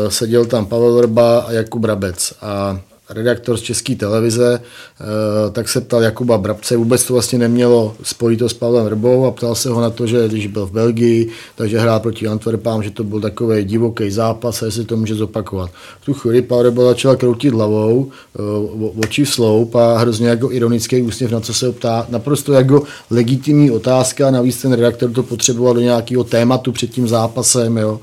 Seděl 0.08 0.44
tam 0.46 0.66
Pavel 0.66 0.96
Vrba 0.96 1.38
a 1.38 1.52
Jakub 1.52 1.82
Brabec. 1.82 2.34
A 2.40 2.80
redaktor 3.08 3.56
z 3.56 3.60
České 3.60 3.94
televize, 3.94 4.60
eh, 4.60 5.04
tak 5.50 5.68
se 5.68 5.80
ptal 5.80 6.02
Jakuba 6.02 6.38
Brabce, 6.38 6.76
vůbec 6.76 7.04
to 7.04 7.12
vlastně 7.12 7.38
nemělo 7.38 7.94
spojito 8.02 8.48
s 8.48 8.54
Pavlem 8.54 8.86
Rbou 8.86 9.26
a 9.26 9.30
ptal 9.30 9.54
se 9.54 9.70
ho 9.70 9.80
na 9.80 9.90
to, 9.90 10.06
že 10.06 10.28
když 10.28 10.46
byl 10.46 10.66
v 10.66 10.72
Belgii, 10.72 11.28
takže 11.54 11.78
hrál 11.78 12.00
proti 12.00 12.26
Antwerpám, 12.26 12.82
že 12.82 12.90
to 12.90 13.04
byl 13.04 13.20
takový 13.20 13.64
divoký 13.64 14.10
zápas 14.10 14.62
a 14.62 14.66
jestli 14.66 14.84
to 14.84 14.96
může 14.96 15.14
zopakovat. 15.14 15.70
V 16.00 16.04
tu 16.04 16.14
chvíli 16.14 16.42
Pavel 16.42 16.62
Rebo 16.62 16.84
začal 16.84 17.16
kroutit 17.16 17.54
hlavou, 17.54 18.10
eh, 18.38 19.00
oči 19.00 19.24
v 19.24 19.28
sloup 19.28 19.74
a 19.74 19.98
hrozně 19.98 20.28
jako 20.28 20.52
ironický 20.52 21.02
úsměv, 21.02 21.30
na 21.30 21.40
co 21.40 21.54
se 21.54 21.72
ptá. 21.72 22.06
Naprosto 22.08 22.52
jako 22.52 22.82
legitimní 23.10 23.70
otázka, 23.70 24.30
navíc 24.30 24.62
ten 24.62 24.72
redaktor 24.72 25.10
to 25.10 25.22
potřeboval 25.22 25.74
do 25.74 25.80
nějakého 25.80 26.24
tématu 26.24 26.72
před 26.72 26.90
tím 26.90 27.08
zápasem. 27.08 27.76
Jo. 27.78 28.00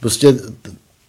Prostě 0.00 0.36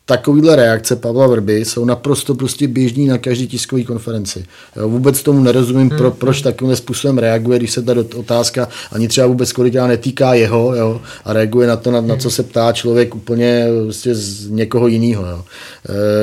takovýhle 0.10 0.56
reakce 0.56 0.96
Pavla 0.96 1.28
Vrby 1.28 1.66
jsou 1.66 1.86
naprosto 1.86 2.36
prostě 2.36 2.68
běžní 2.68 3.08
na 3.08 3.18
každý 3.18 3.48
tiskové 3.48 3.84
konferenci. 3.84 4.46
Jo, 4.76 4.90
vůbec 4.90 5.24
tomu 5.24 5.44
nerozumím, 5.44 5.90
pro, 5.90 6.10
hmm. 6.10 6.20
proč 6.20 6.42
takovým 6.42 6.76
způsobem 6.76 7.18
reaguje, 7.18 7.60
když 7.60 7.72
se 7.72 7.82
ta 7.82 7.94
otázka 8.16 8.68
ani 8.92 9.08
třeba 9.08 9.28
vůbec 9.28 9.52
kolikrát 9.52 9.88
netýká 9.88 10.34
jeho 10.34 10.76
jo, 10.76 11.02
a 11.26 11.34
reaguje 11.34 11.68
na 11.68 11.76
to, 11.76 11.92
na, 11.92 12.02
na 12.02 12.16
co 12.16 12.32
se 12.32 12.44
ptá 12.44 12.72
člověk 12.72 13.16
úplně 13.16 13.68
prostě 13.84 14.16
z 14.16 14.50
někoho 14.50 14.88
jiného. 14.88 15.26
Jo. 15.26 15.46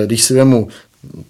E, 0.02 0.06
když 0.06 0.22
si 0.22 0.34
vemu, 0.34 0.68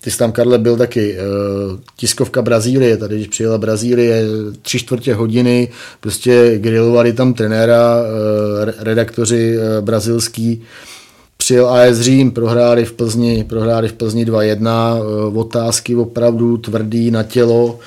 ty 0.00 0.10
jsi 0.10 0.18
tam, 0.18 0.32
Karle, 0.32 0.58
byl 0.58 0.76
taky 0.76 1.16
uh, 1.16 1.78
tiskovka 1.96 2.42
Brazílie, 2.42 2.96
tady 2.96 3.16
když 3.16 3.28
přijela 3.28 3.58
Brazílie, 3.58 4.22
tři 4.62 4.78
čtvrtě 4.78 5.14
hodiny, 5.14 5.68
prostě 6.00 6.58
grilovali 6.58 7.12
tam 7.12 7.34
trenéra, 7.34 8.00
uh, 8.00 8.70
redaktoři 8.78 9.56
brazilský, 9.80 10.62
přijel 11.46 11.68
AS 11.68 12.00
Řím, 12.00 12.30
prohráli 12.30 12.84
v 12.84 12.92
Plzni, 12.92 13.44
prohráli 13.44 13.88
v 13.88 13.92
Plzni 13.92 14.24
2-1, 14.24 14.98
eh, 14.98 15.38
otázky 15.38 15.96
opravdu 15.96 16.56
tvrdý 16.56 17.10
na 17.10 17.22
tělo, 17.22 17.78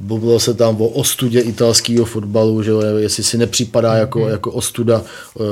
Mluvilo 0.00 0.36
eh, 0.36 0.40
se 0.40 0.54
tam 0.54 0.80
o 0.80 0.88
ostudě 0.88 1.40
italského 1.40 2.04
fotbalu, 2.04 2.62
že 2.62 2.72
jestli 2.98 3.22
si 3.22 3.38
nepřipadá 3.38 3.94
jako, 3.94 4.18
mm. 4.18 4.28
jako 4.28 4.52
ostuda, 4.52 5.02
eh, 5.40 5.42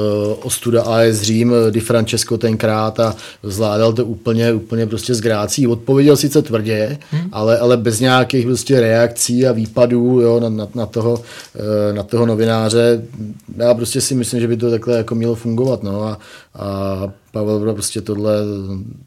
ostuda 0.43 0.83
AS 0.83 1.23
Řím, 1.23 1.55
Di 1.71 1.81
Francesco 1.81 2.39
tenkrát 2.39 3.01
a 3.01 3.17
zvládal 3.43 3.93
to 3.93 4.05
úplně, 4.05 4.53
úplně 4.53 4.87
prostě 4.87 5.15
z 5.15 5.21
grácí. 5.21 5.67
Odpověděl 5.67 6.17
sice 6.17 6.43
tvrdě, 6.43 6.99
mm. 7.13 7.29
ale, 7.33 7.59
ale 7.59 7.77
bez 7.77 8.01
nějakých 8.01 8.47
prostě 8.47 8.81
reakcí 8.81 9.47
a 9.47 9.53
výpadů 9.53 10.21
jo, 10.21 10.41
na, 10.41 10.49
na, 10.49 10.69
na, 10.75 10.87
toho, 10.87 11.23
na 11.93 12.03
toho 12.03 12.27
novináře. 12.27 13.03
Já 13.57 13.75
prostě 13.75 14.01
si 14.01 14.15
myslím, 14.15 14.41
že 14.41 14.49
by 14.49 14.57
to 14.57 14.71
takhle 14.71 14.97
jako 14.97 15.15
mělo 15.15 15.35
fungovat. 15.35 15.83
No 15.83 16.03
a, 16.03 16.19
a 16.55 17.13
Pavel 17.33 17.75
prostě 17.75 18.01
tohle, 18.01 18.35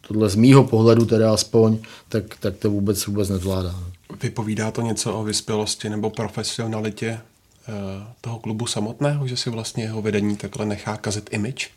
tohle 0.07 0.29
z 0.29 0.35
mýho 0.35 0.63
pohledu 0.63 1.05
teda 1.05 1.33
aspoň, 1.33 1.77
tak, 2.09 2.23
tak 2.39 2.55
to 2.55 2.69
vůbec 2.69 3.05
vůbec 3.05 3.29
nezvládá. 3.29 3.75
Vypovídá 4.21 4.71
to 4.71 4.81
něco 4.81 5.13
o 5.13 5.23
vyspělosti 5.23 5.89
nebo 5.89 6.09
profesionalitě 6.09 7.07
eh, 7.09 7.73
toho 8.21 8.39
klubu 8.39 8.67
samotného, 8.67 9.27
že 9.27 9.37
si 9.37 9.49
vlastně 9.49 9.83
jeho 9.83 10.01
vedení 10.01 10.37
takhle 10.37 10.65
nechá 10.65 10.97
kazit 10.97 11.29
image? 11.31 11.69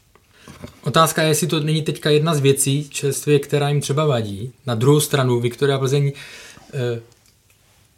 Otázka 0.83 1.23
je, 1.23 1.29
jestli 1.29 1.47
to 1.47 1.61
není 1.61 1.83
teďka 1.83 2.11
jedna 2.11 2.35
z 2.35 2.41
věcí 2.41 2.89
čerstvě, 2.89 3.39
která 3.39 3.69
jim 3.69 3.81
třeba 3.81 4.07
vadí. 4.07 4.53
Na 4.67 4.75
druhou 4.75 5.01
stranu 5.01 5.41
Viktoria 5.41 5.79
Plzeň 5.79 6.13
eh, 6.75 7.01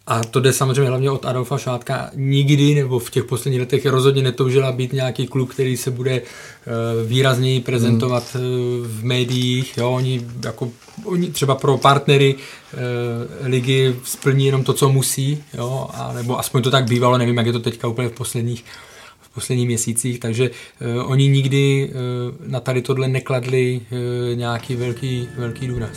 a 0.07 0.25
to 0.25 0.41
jde 0.41 0.53
samozřejmě 0.53 0.89
hlavně 0.89 1.11
od 1.11 1.25
Adolfa 1.25 1.59
Šátka. 1.59 2.11
Nikdy 2.15 2.75
nebo 2.75 2.99
v 2.99 3.11
těch 3.11 3.25
posledních 3.25 3.61
letech 3.61 3.87
rozhodně 3.87 4.23
netoužila 4.23 4.73
být 4.73 4.93
nějaký 4.93 5.27
klub, 5.27 5.51
který 5.51 5.77
se 5.77 5.91
bude 5.91 6.21
uh, 6.21 7.09
výrazněji 7.09 7.61
prezentovat 7.61 8.35
hmm. 8.35 8.43
v 8.83 9.05
médiích. 9.05 9.77
Jo, 9.77 9.91
oni, 9.91 10.27
jako, 10.45 10.71
oni 11.05 11.31
třeba 11.31 11.55
pro 11.55 11.79
partnery 11.79 12.35
uh, 12.35 12.81
ligy 13.47 13.97
splní 14.05 14.47
jenom 14.47 14.65
to, 14.65 14.73
co 14.73 14.89
musí, 14.89 15.45
jo, 15.55 15.89
a, 15.95 16.13
nebo 16.13 16.39
aspoň 16.39 16.63
to 16.63 16.71
tak 16.71 16.89
bývalo, 16.89 17.19
nevím, 17.19 17.37
jak 17.37 17.47
je 17.47 17.53
to 17.53 17.61
teďka 17.61 17.89
úplně 17.89 18.09
v 18.09 18.13
posledních 18.13 18.65
v 19.21 19.35
posledních 19.35 19.67
měsících, 19.67 20.21
takže 20.21 20.51
uh, 20.51 21.11
oni 21.11 21.29
nikdy 21.29 21.91
uh, 21.91 22.51
na 22.51 22.61
tady 22.61 22.83
tohle 22.83 23.09
nekladli 23.09 23.81
uh, 23.81 24.39
nějaký 24.39 24.77
velký, 24.77 25.29
velký 25.37 25.67
důraz. 25.67 25.97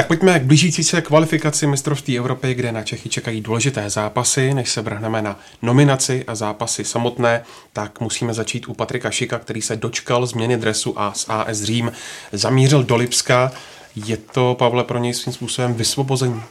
Tak 0.00 0.06
pojďme 0.06 0.40
k 0.40 0.42
blížící 0.42 0.84
se 0.84 1.00
kvalifikaci 1.00 1.66
mistrovství 1.66 2.18
Evropy, 2.18 2.54
kde 2.54 2.72
na 2.72 2.82
Čechy 2.82 3.08
čekají 3.08 3.40
důležité 3.40 3.90
zápasy. 3.90 4.54
Než 4.54 4.70
se 4.70 4.82
vrhneme 4.82 5.22
na 5.22 5.38
nominaci 5.62 6.24
a 6.26 6.34
zápasy 6.34 6.84
samotné, 6.84 7.42
tak 7.72 8.00
musíme 8.00 8.34
začít 8.34 8.68
u 8.68 8.74
Patrika 8.74 9.10
Šika, 9.10 9.38
který 9.38 9.62
se 9.62 9.76
dočkal 9.76 10.26
změny 10.26 10.56
dresu 10.56 11.00
a 11.00 11.12
z 11.12 11.26
AS 11.28 11.62
Řím 11.62 11.92
zamířil 12.32 12.82
do 12.82 12.96
Lipska. 12.96 13.52
Je 13.96 14.16
to, 14.16 14.56
Pavle, 14.58 14.84
pro 14.84 14.98
něj 14.98 15.14
svým 15.14 15.32
způsobem 15.32 15.74
vysvobození? 15.74 16.42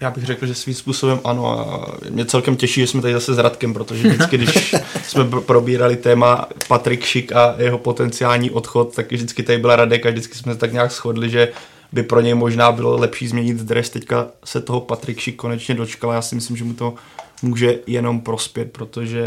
Já 0.00 0.10
bych 0.10 0.24
řekl, 0.24 0.46
že 0.46 0.54
svým 0.54 0.74
způsobem 0.74 1.20
ano. 1.24 1.58
A 1.60 1.86
mě 2.10 2.24
celkem 2.24 2.56
těší, 2.56 2.80
že 2.80 2.86
jsme 2.86 3.02
tady 3.02 3.14
zase 3.14 3.34
s 3.34 3.38
Radkem, 3.38 3.74
protože 3.74 4.08
vždycky, 4.08 4.36
když 4.38 4.74
jsme 5.02 5.24
probírali 5.40 5.96
téma 5.96 6.48
Patrik 6.68 7.04
Šik 7.04 7.32
a 7.32 7.54
jeho 7.58 7.78
potenciální 7.78 8.50
odchod, 8.50 8.94
tak 8.94 9.12
vždycky 9.12 9.42
tady 9.42 9.58
byla 9.58 9.76
Radek 9.76 10.06
a 10.06 10.10
vždycky 10.10 10.34
jsme 10.34 10.52
se 10.52 10.58
tak 10.58 10.72
nějak 10.72 10.92
shodli, 10.92 11.30
že 11.30 11.52
by 11.92 12.02
pro 12.02 12.20
něj 12.20 12.34
možná 12.34 12.72
bylo 12.72 12.96
lepší 12.96 13.28
změnit 13.28 13.56
dres. 13.56 13.90
Teďka 13.90 14.26
se 14.44 14.60
toho 14.60 14.80
Patrik 14.80 15.18
Šik 15.18 15.36
konečně 15.36 15.74
dočkal. 15.74 16.12
Já 16.12 16.22
si 16.22 16.34
myslím, 16.34 16.56
že 16.56 16.64
mu 16.64 16.74
to 16.74 16.94
může 17.42 17.78
jenom 17.86 18.20
prospět, 18.20 18.72
protože 18.72 19.24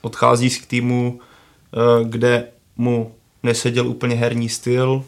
odchází 0.00 0.50
z 0.50 0.66
týmu, 0.66 1.20
kde 2.04 2.44
mu 2.76 3.14
neseděl 3.42 3.88
úplně 3.88 4.16
herní 4.16 4.48
styl, 4.48 5.04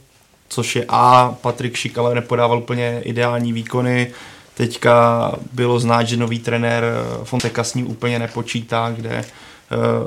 což 0.48 0.76
je 0.76 0.84
A, 0.88 1.36
Patrik 1.42 1.76
Šik 1.76 1.98
ale 1.98 2.14
nepodával 2.14 2.58
úplně 2.58 3.00
ideální 3.04 3.52
výkony, 3.52 4.12
Teďka 4.54 5.32
bylo 5.52 5.80
znát, 5.80 6.02
že 6.02 6.16
nový 6.16 6.38
trenér 6.38 6.84
Fonteca 7.24 7.64
s 7.64 7.74
ním 7.74 7.90
úplně 7.90 8.18
nepočítá, 8.18 8.90
kde 8.96 9.24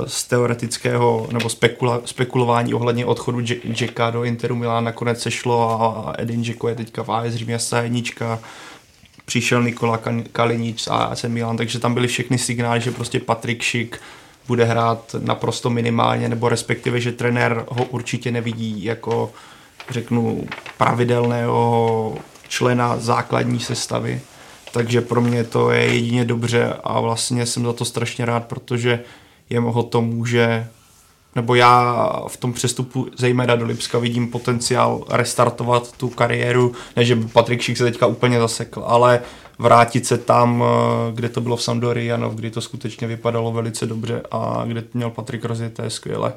z 0.05 0.23
teoretického 0.23 1.27
nebo 1.31 1.49
spekula, 1.49 2.01
spekulování 2.05 2.73
ohledně 2.73 3.05
odchodu 3.05 3.39
Jacka 3.63 4.09
do 4.09 4.23
Interu 4.23 4.55
Milán 4.55 4.83
nakonec 4.83 5.21
sešlo 5.21 5.81
a 5.81 6.13
Edin 6.17 6.41
Dzeko 6.43 6.67
je 6.67 6.75
teďka 6.75 7.03
v 7.03 7.09
AS 7.09 7.33
Řím 7.33 7.57
jednička 7.81 8.39
přišel 9.27 9.63
Nikola 9.63 9.99
Kalinic 10.31 10.81
z 10.81 10.87
AC 10.87 11.23
Milan, 11.23 11.57
takže 11.57 11.79
tam 11.79 11.93
byly 11.93 12.07
všechny 12.07 12.37
signály, 12.37 12.81
že 12.81 12.91
prostě 12.91 13.19
Patrik 13.19 13.61
Šik 13.61 13.99
bude 14.47 14.65
hrát 14.65 15.15
naprosto 15.19 15.69
minimálně, 15.69 16.29
nebo 16.29 16.49
respektive, 16.49 16.99
že 16.99 17.11
trenér 17.11 17.65
ho 17.69 17.85
určitě 17.85 18.31
nevidí 18.31 18.83
jako, 18.83 19.31
řeknu, 19.89 20.47
pravidelného 20.77 22.17
člena 22.47 22.97
základní 22.97 23.59
sestavy. 23.59 24.21
Takže 24.73 25.01
pro 25.01 25.21
mě 25.21 25.43
to 25.43 25.71
je 25.71 25.93
jedině 25.93 26.25
dobře 26.25 26.73
a 26.83 26.99
vlastně 26.99 27.45
jsem 27.45 27.63
za 27.63 27.73
to 27.73 27.85
strašně 27.85 28.25
rád, 28.25 28.45
protože 28.45 28.99
jemu 29.49 29.71
ho 29.71 29.83
to 29.83 30.01
může 30.01 30.67
nebo 31.37 31.55
já 31.55 32.11
v 32.27 32.37
tom 32.37 32.53
přestupu 32.53 33.07
zejména 33.17 33.55
do 33.55 33.65
Lipska 33.65 33.99
vidím 33.99 34.31
potenciál 34.31 35.05
restartovat 35.09 35.91
tu 35.91 36.09
kariéru, 36.09 36.73
ne 36.95 37.05
že 37.05 37.15
Patrik 37.15 37.61
Šik 37.61 37.77
se 37.77 37.83
teďka 37.83 38.07
úplně 38.07 38.39
zasekl, 38.39 38.83
ale 38.87 39.21
vrátit 39.59 40.05
se 40.05 40.17
tam, 40.17 40.63
eh, 40.63 41.11
kde 41.13 41.29
to 41.29 41.41
bylo 41.41 41.55
v 41.55 41.63
Sampdorii 41.63 42.07
Janov, 42.07 42.33
kdy 42.33 42.51
to 42.51 42.61
skutečně 42.61 43.07
vypadalo 43.07 43.51
velice 43.51 43.85
dobře 43.85 44.21
a 44.31 44.63
kde 44.65 44.83
měl 44.93 45.09
Patrik 45.09 45.45
rozjeté 45.45 45.89
skvěle. 45.89 46.33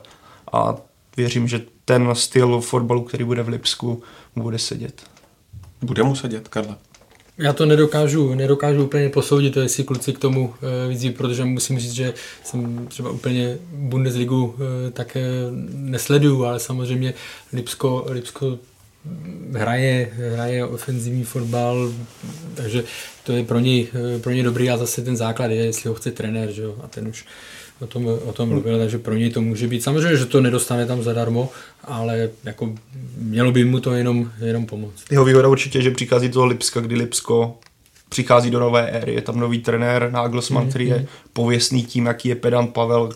A 0.53 0.75
věřím, 1.17 1.49
že 1.49 1.63
ten 1.85 2.15
styl 2.15 2.61
fotbalu, 2.61 3.03
který 3.03 3.25
bude 3.25 3.43
v 3.43 3.49
Lipsku, 3.49 4.03
mu 4.37 4.43
bude 4.43 4.59
sedět. 4.59 5.03
Bude 5.83 6.03
mu 6.03 6.17
sedět, 6.17 6.49
Karle? 6.49 6.77
Já 7.41 7.53
to 7.53 7.67
nedokážu, 7.67 8.35
nedokážu 8.35 8.85
úplně 8.85 9.09
posoudit, 9.09 9.55
to 9.55 9.61
jestli 9.61 9.85
kluci 9.85 10.13
k 10.13 10.19
tomu 10.19 10.55
e, 10.63 10.89
vidí, 10.89 11.11
protože 11.11 11.45
musím 11.45 11.79
říct, 11.79 11.93
že 11.93 12.15
jsem 12.45 12.87
třeba 12.87 13.11
úplně 13.11 13.59
Bundesligu 13.73 14.55
e, 14.59 14.91
tak 14.91 15.17
e, 15.17 15.23
nesleduju, 15.73 16.45
ale 16.45 16.61
samozřejmě 16.61 17.15
Lipsko, 17.53 18.07
Lipsko 18.09 18.59
hraje, 19.53 20.11
hraje 20.35 20.65
ofenzivní 20.65 21.25
fotbal, 21.25 21.93
takže 22.55 22.85
to 23.25 23.33
je 23.33 23.45
pro 23.45 23.59
něj, 23.59 23.89
pro 24.21 24.33
něj 24.33 24.43
dobrý 24.43 24.71
a 24.71 24.77
zase 24.77 25.03
ten 25.03 25.17
základ 25.17 25.51
je, 25.51 25.65
jestli 25.65 25.89
ho 25.89 25.95
chce 25.95 26.11
trenér, 26.11 26.51
že 26.53 26.63
jo, 26.63 26.77
a 26.83 26.89
ten 26.89 27.09
už 27.09 27.25
o 27.81 27.87
tom, 27.87 28.07
o 28.07 28.33
tom 28.33 28.49
mluvil, 28.49 28.79
takže 28.79 28.99
pro 28.99 29.15
něj 29.15 29.31
to 29.31 29.41
může 29.41 29.69
být. 29.69 29.83
Samozřejmě, 29.83 30.17
že 30.17 30.27
to 30.27 30.41
nedostane 30.41 30.87
tam 30.87 31.03
zadarmo, 31.03 31.49
ale 31.85 32.31
jako 32.45 32.75
mělo 33.19 33.53
by 33.53 33.65
mu 33.65 33.81
to 33.81 33.95
jenom, 33.95 34.31
jenom 34.41 34.67
pomoct. 34.67 35.05
Jeho 35.11 35.25
výhoda 35.25 35.49
určitě, 35.49 35.83
že 35.83 35.91
přichází 35.91 36.29
do 36.29 36.45
Lipska, 36.47 36.81
kdy 36.81 36.95
Lipsko 36.95 37.59
přichází 38.09 38.51
do 38.51 38.61
nové 38.61 38.91
éry. 38.91 39.15
Je 39.15 39.23
tam 39.23 39.41
nový 39.41 39.59
trenér 39.59 40.11
Nagelsmann, 40.13 40.65
mm, 40.65 40.71
který 40.71 40.89
je 40.89 40.97
mhm. 40.97 41.07
pověstný 41.33 41.83
tím, 41.83 42.07
jaký 42.07 42.29
je 42.29 42.35
pedant 42.35 42.73
Pavel 42.73 43.11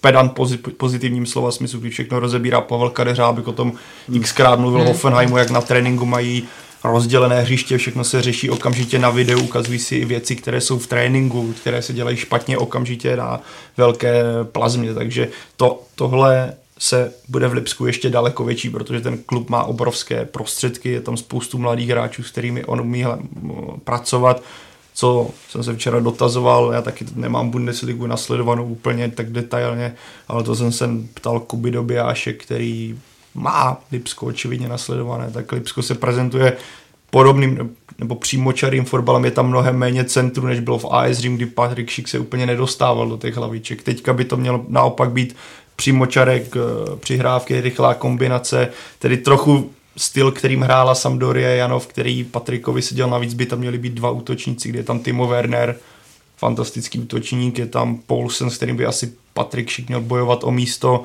pedant 0.00 0.32
pozitivním 0.76 1.26
slova 1.26 1.50
smyslu, 1.50 1.80
když 1.80 1.94
všechno 1.94 2.20
rozebírá 2.20 2.60
Pavel 2.60 2.90
Kadeřábek, 2.90 3.48
o 3.48 3.52
tom 3.52 3.72
xkrát 4.22 4.58
mluvil 4.58 4.80
mm. 4.80 4.86
Hoffenheimu, 4.86 5.38
jak 5.38 5.50
na 5.50 5.60
tréninku 5.60 6.06
mají 6.06 6.44
rozdělené 6.84 7.40
hřiště, 7.40 7.78
všechno 7.78 8.04
se 8.04 8.22
řeší 8.22 8.50
okamžitě 8.50 8.98
na 8.98 9.10
videu, 9.10 9.40
ukazují 9.40 9.78
si 9.78 9.96
i 9.96 10.04
věci, 10.04 10.36
které 10.36 10.60
jsou 10.60 10.78
v 10.78 10.86
tréninku, 10.86 11.52
které 11.60 11.82
se 11.82 11.92
dělají 11.92 12.16
špatně 12.16 12.58
okamžitě 12.58 13.16
na 13.16 13.40
velké 13.76 14.22
plazmě, 14.44 14.94
takže 14.94 15.28
to, 15.56 15.82
tohle 15.94 16.54
se 16.78 17.12
bude 17.28 17.48
v 17.48 17.52
Lipsku 17.52 17.86
ještě 17.86 18.10
daleko 18.10 18.44
větší, 18.44 18.70
protože 18.70 19.00
ten 19.00 19.18
klub 19.26 19.50
má 19.50 19.64
obrovské 19.64 20.24
prostředky, 20.24 20.88
je 20.90 21.00
tam 21.00 21.16
spoustu 21.16 21.58
mladých 21.58 21.88
hráčů, 21.88 22.22
s 22.22 22.30
kterými 22.30 22.64
on 22.64 22.80
umí 22.80 23.04
pracovat, 23.84 24.42
co 24.94 25.30
jsem 25.48 25.64
se 25.64 25.74
včera 25.74 26.00
dotazoval, 26.00 26.70
já 26.72 26.82
taky 26.82 27.06
nemám 27.14 27.50
Bundesligu 27.50 28.06
nasledovanou 28.06 28.64
úplně 28.64 29.10
tak 29.10 29.30
detailně, 29.30 29.94
ale 30.28 30.42
to 30.42 30.54
jsem 30.54 30.72
se 30.72 30.88
ptal 31.14 31.40
Kuby 31.40 31.70
Dobijáše, 31.70 32.32
který 32.32 32.98
má 33.34 33.80
Lipsko 33.92 34.26
očividně 34.26 34.68
nasledované, 34.68 35.30
tak 35.30 35.52
Lipsko 35.52 35.82
se 35.82 35.94
prezentuje 35.94 36.56
podobným 37.10 37.70
nebo 37.98 38.14
přímočarým 38.14 38.84
fotbalem 38.84 39.24
je 39.24 39.30
tam 39.30 39.48
mnohem 39.48 39.76
méně 39.76 40.04
centru, 40.04 40.46
než 40.46 40.60
bylo 40.60 40.78
v 40.78 40.86
AS 40.90 41.18
Řím, 41.18 41.36
kdy 41.36 41.46
Patrik 41.46 41.90
Šik 41.90 42.08
se 42.08 42.18
úplně 42.18 42.46
nedostával 42.46 43.08
do 43.08 43.16
těch 43.16 43.36
hlaviček. 43.36 43.82
Teďka 43.82 44.12
by 44.12 44.24
to 44.24 44.36
mělo 44.36 44.64
naopak 44.68 45.10
být 45.10 45.36
přímočarek, 45.76 46.56
eh, 46.56 46.96
přihrávky, 46.96 47.60
rychlá 47.60 47.94
kombinace, 47.94 48.68
tedy 48.98 49.16
trochu 49.16 49.70
styl, 49.96 50.32
kterým 50.32 50.62
hrála 50.62 50.94
Sampdoria 50.94 51.48
Janov, 51.48 51.86
který 51.86 52.24
Patrikovi 52.24 52.82
seděl 52.82 53.10
navíc, 53.10 53.34
by 53.34 53.46
tam 53.46 53.58
měli 53.58 53.78
být 53.78 53.92
dva 53.92 54.10
útočníci, 54.10 54.68
kde 54.68 54.78
je 54.78 54.84
tam 54.84 54.98
Timo 54.98 55.26
Werner, 55.26 55.76
fantastický 56.36 56.98
útočník, 56.98 57.58
je 57.58 57.66
tam 57.66 57.96
Paulsen, 58.06 58.50
s 58.50 58.56
kterým 58.56 58.76
by 58.76 58.86
asi 58.86 59.12
Patrik 59.34 59.70
Šik 59.70 59.88
měl 59.88 60.00
bojovat 60.00 60.44
o 60.44 60.50
místo, 60.50 61.04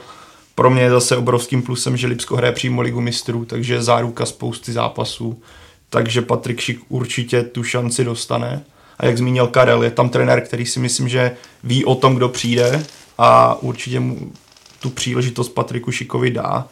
pro 0.59 0.69
mě 0.69 0.81
je 0.81 0.89
zase 0.89 1.17
obrovským 1.17 1.61
plusem, 1.61 1.97
že 1.97 2.07
Lipsko 2.07 2.35
hraje 2.35 2.53
přímo 2.53 2.81
ligu 2.81 3.01
mistrů, 3.01 3.45
takže 3.45 3.81
záruka 3.81 4.25
spousty 4.25 4.71
zápasů. 4.71 5.41
Takže 5.89 6.21
Patrik 6.21 6.59
Šik 6.59 6.79
určitě 6.89 7.43
tu 7.43 7.63
šanci 7.63 8.03
dostane. 8.03 8.63
A 8.97 9.05
jak 9.05 9.17
zmínil 9.17 9.47
Karel, 9.47 9.83
je 9.83 9.91
tam 9.91 10.09
trenér, 10.09 10.41
který 10.41 10.65
si 10.65 10.79
myslím, 10.79 11.09
že 11.09 11.31
ví 11.63 11.85
o 11.85 11.95
tom, 11.95 12.15
kdo 12.15 12.29
přijde 12.29 12.85
a 13.17 13.61
určitě 13.61 13.99
mu 13.99 14.31
tu 14.79 14.89
příležitost 14.89 15.49
Patriku 15.49 15.91
Šikovi 15.91 16.31
dá. 16.31 16.67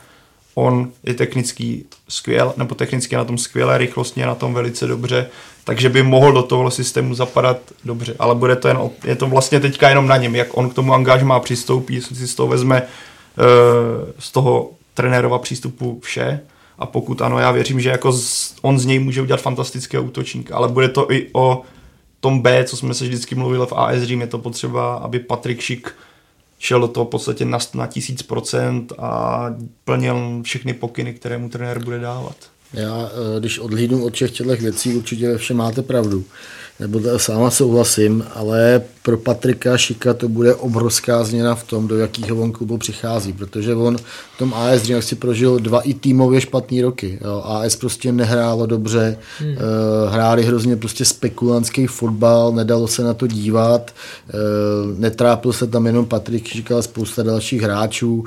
On 0.55 0.91
je 1.03 1.13
technický 1.13 1.85
skvěl, 2.09 2.53
nebo 2.57 2.75
technicky 2.75 3.15
na 3.15 3.25
tom 3.25 3.37
skvěle, 3.37 3.77
rychlostně 3.77 4.25
na 4.25 4.35
tom 4.35 4.53
velice 4.53 4.87
dobře, 4.87 5.29
takže 5.63 5.89
by 5.89 6.03
mohl 6.03 6.31
do 6.31 6.43
tohohle 6.43 6.71
systému 6.71 7.15
zapadat 7.15 7.57
dobře, 7.83 8.15
ale 8.19 8.35
bude 8.35 8.55
to 8.55 8.67
jen, 8.67 8.79
je 9.03 9.15
to 9.15 9.27
vlastně 9.27 9.59
teďka 9.59 9.89
jenom 9.89 10.07
na 10.07 10.17
něm, 10.17 10.35
jak 10.35 10.57
on 10.57 10.69
k 10.69 10.73
tomu 10.73 10.93
angažmá 10.93 11.39
přistoupí, 11.39 11.95
jestli 11.95 12.15
si 12.15 12.27
z 12.27 12.35
toho 12.35 12.49
vezme 12.49 12.87
z 14.19 14.31
toho 14.31 14.71
trenérova 14.93 15.39
přístupu 15.39 15.99
vše 16.03 16.39
a 16.79 16.85
pokud 16.85 17.21
ano, 17.21 17.39
já 17.39 17.51
věřím, 17.51 17.79
že 17.79 17.89
jako 17.89 18.13
z, 18.13 18.55
on 18.61 18.79
z 18.79 18.85
něj 18.85 18.99
může 18.99 19.21
udělat 19.21 19.41
fantastického 19.41 20.03
útočníka, 20.03 20.55
ale 20.55 20.67
bude 20.67 20.89
to 20.89 21.11
i 21.11 21.29
o 21.33 21.61
tom 22.19 22.41
B, 22.41 22.63
co 22.63 22.77
jsme 22.77 22.93
se 22.93 23.03
vždycky 23.03 23.35
mluvili 23.35 23.65
v 23.65 23.73
AS 23.73 24.03
Řím, 24.03 24.21
je 24.21 24.27
to 24.27 24.37
potřeba, 24.37 24.95
aby 24.95 25.19
Patrik 25.19 25.61
Šik 25.61 25.95
šel 26.59 26.79
do 26.79 26.87
toho 26.87 27.05
v 27.05 27.09
podstatě 27.09 27.45
na, 27.45 27.57
na 27.73 27.87
tisíc 27.87 28.21
procent 28.21 28.93
a 28.97 29.45
plnil 29.85 30.41
všechny 30.43 30.73
pokyny, 30.73 31.13
které 31.13 31.37
mu 31.37 31.49
trenér 31.49 31.83
bude 31.83 31.99
dávat. 31.99 32.35
Já, 32.73 33.09
eh, 33.09 33.39
když 33.39 33.59
odhlídnu 33.59 34.05
od 34.05 34.13
všech 34.13 34.31
těchto 34.31 34.55
věcí, 34.55 34.95
určitě 34.95 35.27
ve 35.27 35.37
všem 35.37 35.57
máte 35.57 35.81
pravdu 35.81 36.25
nebo 36.79 36.99
sama 37.17 37.51
souhlasím, 37.51 38.25
ale 38.35 38.81
pro 39.07 39.17
Patrika 39.17 39.77
Šika 39.77 40.13
to 40.13 40.29
bude 40.29 40.55
obrovská 40.55 41.23
změna 41.23 41.55
v 41.55 41.63
tom, 41.63 41.87
do 41.87 41.97
jakého 41.97 42.41
on 42.41 42.51
klubu 42.51 42.77
přichází, 42.77 43.33
protože 43.33 43.75
on 43.75 43.97
v 44.35 44.37
tom 44.37 44.53
AS 44.53 44.81
Řím 44.81 45.01
si 45.01 45.15
prožil 45.15 45.59
dva 45.59 45.81
i 45.81 45.93
týmově 45.93 46.41
špatný 46.41 46.81
roky. 46.81 47.19
Jo. 47.21 47.41
AS 47.45 47.75
prostě 47.75 48.11
nehrálo 48.11 48.65
dobře, 48.65 49.17
hmm. 49.39 49.49
uh, 49.51 50.13
hráli 50.13 50.43
hrozně 50.43 50.75
prostě 50.75 51.05
spekulantský 51.05 51.87
fotbal, 51.87 52.51
nedalo 52.51 52.87
se 52.87 53.03
na 53.03 53.13
to 53.13 53.27
dívat, 53.27 53.91
uh, 54.33 54.99
netrápil 54.99 55.53
se 55.53 55.67
tam 55.67 55.85
jenom 55.85 56.05
Patrik 56.05 56.47
Šik, 56.47 56.71
ale 56.71 56.83
spousta 56.83 57.23
dalších 57.23 57.61
hráčů, 57.61 58.15
uh, 58.15 58.25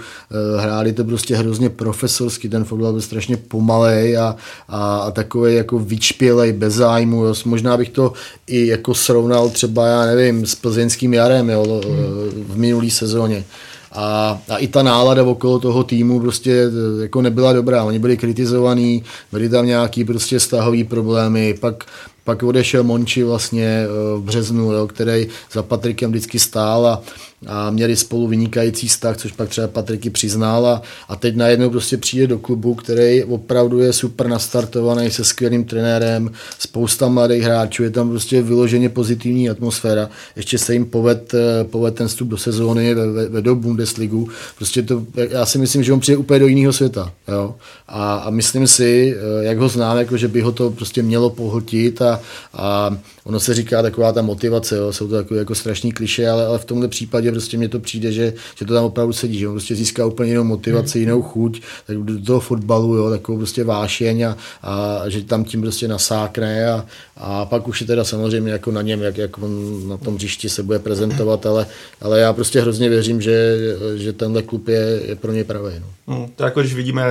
hráli 0.60 0.92
to 0.92 1.04
prostě 1.04 1.36
hrozně 1.36 1.70
profesorsky, 1.70 2.48
ten 2.48 2.64
fotbal 2.64 2.92
byl 2.92 3.02
strašně 3.02 3.36
pomalej 3.36 4.18
a, 4.18 4.36
a, 4.68 4.96
a 4.96 5.10
takový 5.10 5.54
jako 5.54 5.78
vyčpělej, 5.78 6.52
bez 6.52 6.74
zájmu. 6.74 7.24
Jo. 7.24 7.34
Možná 7.44 7.76
bych 7.76 7.88
to 7.88 8.12
i 8.50 8.66
jako 8.66 8.94
srovnal 8.94 9.50
třeba, 9.50 9.86
já 9.86 10.06
nevím, 10.06 10.46
s 10.46 10.54
plzeňským 10.54 11.14
jarem 11.14 11.50
jo, 11.50 11.82
hmm. 11.84 12.44
v 12.48 12.56
minulý 12.56 12.90
sezóně. 12.90 13.44
A, 13.92 14.38
a 14.48 14.56
i 14.56 14.66
ta 14.66 14.82
nálada 14.82 15.22
okolo 15.22 15.58
toho 15.58 15.84
týmu 15.84 16.20
prostě 16.20 16.64
jako 17.02 17.22
nebyla 17.22 17.52
dobrá. 17.52 17.84
Oni 17.84 17.98
byli 17.98 18.16
kritizovaní, 18.16 19.02
byli 19.32 19.48
tam 19.48 19.66
nějaký 19.66 20.04
prostě 20.04 20.40
stahový 20.40 20.84
problémy, 20.84 21.54
pak 21.60 21.84
pak 22.24 22.42
odešel 22.42 22.84
Monči 22.84 23.24
vlastně 23.24 23.64
eh, 23.64 24.18
v 24.18 24.22
březnu, 24.22 24.72
jo, 24.72 24.86
který 24.86 25.26
za 25.52 25.62
Patrikem 25.62 26.10
vždycky 26.10 26.38
stál 26.38 26.86
a, 26.86 27.02
a 27.46 27.70
měli 27.70 27.96
spolu 27.96 28.26
vynikající 28.26 28.88
vztah, 28.88 29.16
což 29.16 29.32
pak 29.32 29.48
třeba 29.48 29.68
Patriky 29.68 30.10
přiznal 30.10 30.66
a, 30.66 30.82
a 31.08 31.16
teď 31.16 31.36
najednou 31.36 31.70
prostě 31.70 31.96
přijde 31.96 32.26
do 32.26 32.38
klubu, 32.38 32.74
který 32.74 33.24
opravdu 33.24 33.78
je 33.78 33.92
super 33.92 34.28
nastartovaný 34.28 35.10
se 35.10 35.24
skvělým 35.24 35.64
trenérem, 35.64 36.30
spousta 36.58 37.08
mladých 37.08 37.42
hráčů, 37.42 37.82
je 37.82 37.90
tam 37.90 38.10
prostě 38.10 38.42
vyloženě 38.42 38.88
pozitivní 38.88 39.50
atmosféra. 39.50 40.10
Ještě 40.36 40.58
se 40.58 40.72
jim 40.72 40.84
poved, 40.84 41.34
eh, 41.34 41.64
poved 41.64 41.94
ten 41.94 42.08
vstup 42.08 42.28
do 42.28 42.36
sezóny, 42.36 42.94
vedou 43.28 43.54
Bundesligu. 43.54 44.28
Prostě 44.56 44.82
to, 44.82 45.06
já 45.14 45.46
si 45.46 45.58
myslím, 45.58 45.82
že 45.82 45.92
on 45.92 46.00
přijde 46.00 46.16
úplně 46.16 46.40
do 46.40 46.46
jiného 46.46 46.72
světa. 46.72 47.12
Jo? 47.28 47.54
A, 47.88 48.14
a 48.14 48.30
myslím 48.30 48.66
si, 48.66 49.16
eh, 49.16 49.44
jak 49.44 49.58
ho 49.58 49.68
znám, 49.68 49.98
jako, 49.98 50.16
že 50.16 50.28
by 50.28 50.40
ho 50.40 50.52
to 50.52 50.70
prostě 50.70 51.02
mělo 51.02 51.30
pohltit 51.30 52.02
a, 52.02 52.20
a, 52.54 52.70
a 52.80 52.96
ono 53.24 53.40
se 53.40 53.54
říká 53.54 53.82
taková 53.82 54.12
ta 54.12 54.22
motivace, 54.22 54.76
jo, 54.76 54.92
jsou 54.92 55.08
to 55.08 55.14
takové 55.14 55.40
jako 55.40 55.54
strašný 55.54 55.92
kliše, 55.92 56.28
ale, 56.28 56.46
ale 56.46 56.58
v 56.58 56.64
tomhle 56.64 56.88
případě 56.88 57.29
prostě 57.30 57.56
mně 57.56 57.68
to 57.68 57.80
přijde, 57.80 58.12
že, 58.12 58.32
že 58.56 58.64
to 58.64 58.74
tam 58.74 58.84
opravdu 58.84 59.12
sedí, 59.12 59.38
že 59.38 59.48
on 59.48 59.54
prostě 59.54 59.74
získá 59.74 60.06
úplně 60.06 60.30
jinou 60.30 60.44
motivaci, 60.44 60.98
hmm. 60.98 61.08
jinou 61.08 61.22
chuť, 61.22 61.62
tak 61.86 61.96
do 61.96 62.24
toho 62.24 62.40
fotbalu, 62.40 62.94
jo, 62.94 63.10
takovou 63.10 63.38
prostě 63.38 63.64
vášeň 63.64 64.22
a, 64.22 64.36
a 64.62 65.02
že 65.08 65.24
tam 65.24 65.44
tím 65.44 65.60
prostě 65.60 65.88
nasákne 65.88 66.72
a, 66.72 66.86
a 67.16 67.44
pak 67.44 67.68
už 67.68 67.80
je 67.80 67.86
teda 67.86 68.04
samozřejmě 68.04 68.52
jako 68.52 68.70
na 68.70 68.82
něm, 68.82 69.02
jak, 69.02 69.18
jak 69.18 69.38
on 69.38 69.88
na 69.88 69.96
tom 69.96 70.14
hřišti 70.14 70.48
se 70.48 70.62
bude 70.62 70.78
prezentovat, 70.78 71.46
ale, 71.46 71.66
ale 72.00 72.20
já 72.20 72.32
prostě 72.32 72.60
hrozně 72.60 72.88
věřím, 72.88 73.20
že, 73.20 73.56
že 73.96 74.12
tenhle 74.12 74.42
klub 74.42 74.68
je, 74.68 75.02
je 75.06 75.16
pro 75.16 75.32
něj 75.32 75.44
pravý. 75.44 75.74
No. 75.80 76.14
Hmm, 76.14 76.28
to 76.36 76.44
jako 76.44 76.60
když 76.60 76.74
vidíme 76.74 77.02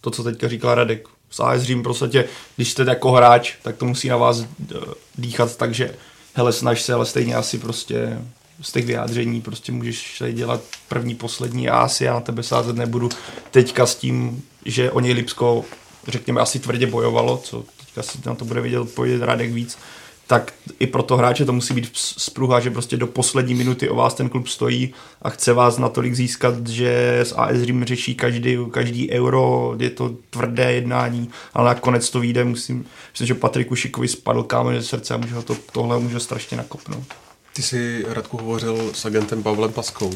to, 0.00 0.10
co 0.10 0.22
teďka 0.22 0.48
říkal 0.48 0.74
Radek, 0.74 1.08
s 1.30 1.40
AS 1.40 1.62
Řím 1.62 1.82
prostě, 1.82 2.24
když 2.56 2.70
jste 2.70 2.84
jako 2.88 3.12
hráč, 3.12 3.54
tak 3.62 3.76
to 3.76 3.84
musí 3.84 4.08
na 4.08 4.16
vás 4.16 4.40
eh, 4.40 4.76
dýchat 5.18 5.56
tak, 5.56 5.74
že 5.74 5.94
hele, 6.34 6.52
snaž 6.52 6.82
se, 6.82 6.92
ale 6.92 7.06
stejně 7.06 7.34
asi 7.34 7.58
prostě 7.58 8.18
z 8.60 8.72
těch 8.72 8.86
vyjádření 8.86 9.40
prostě 9.40 9.72
můžeš 9.72 10.22
dělat 10.32 10.60
první, 10.88 11.14
poslední 11.14 11.68
a 11.68 11.78
asi 11.78 12.04
já 12.04 12.14
na 12.14 12.20
tebe 12.20 12.42
sázet 12.42 12.76
nebudu 12.76 13.08
teďka 13.50 13.86
s 13.86 13.94
tím, 13.94 14.42
že 14.64 14.90
o 14.90 15.00
něj 15.00 15.12
Lipsko, 15.12 15.64
řekněme, 16.08 16.40
asi 16.40 16.58
tvrdě 16.58 16.86
bojovalo, 16.86 17.36
co 17.44 17.64
teďka 17.80 18.02
si 18.02 18.18
na 18.26 18.34
to 18.34 18.44
bude 18.44 18.60
vidět 18.60 18.94
pojít 18.94 19.22
Radek 19.22 19.52
víc, 19.52 19.78
tak 20.26 20.52
i 20.78 20.86
pro 20.86 21.02
to 21.02 21.16
hráče 21.16 21.44
to 21.44 21.52
musí 21.52 21.74
být 21.74 21.90
spruha, 21.94 22.60
že 22.60 22.70
prostě 22.70 22.96
do 22.96 23.06
poslední 23.06 23.54
minuty 23.54 23.88
o 23.88 23.94
vás 23.94 24.14
ten 24.14 24.28
klub 24.28 24.48
stojí 24.48 24.94
a 25.22 25.30
chce 25.30 25.52
vás 25.52 25.78
natolik 25.78 26.14
získat, 26.14 26.66
že 26.66 27.18
s 27.18 27.34
AS 27.36 27.56
Řím 27.62 27.84
řeší 27.84 28.14
každý, 28.14 28.58
každý 28.70 29.10
euro, 29.10 29.74
je 29.78 29.90
to 29.90 30.16
tvrdé 30.30 30.72
jednání, 30.72 31.30
ale 31.54 31.68
nakonec 31.68 32.10
to 32.10 32.20
vyjde, 32.20 32.44
musím, 32.44 32.84
myslím, 33.12 33.26
že 33.26 33.34
Patrik 33.34 33.70
Ušikovi 33.70 34.08
spadl 34.08 34.42
kámen 34.42 34.80
ze 34.80 34.88
srdce 34.88 35.14
a 35.14 35.16
může 35.16 35.34
ho 35.34 35.42
to, 35.42 35.56
tohle 35.72 35.98
může 35.98 36.20
strašně 36.20 36.56
nakopnout. 36.56 37.27
Ty 37.58 37.62
jsi, 37.62 38.04
Radku, 38.08 38.36
hovořil 38.36 38.90
s 38.92 39.04
agentem 39.04 39.42
Pavlem 39.42 39.72
Paskou. 39.72 40.12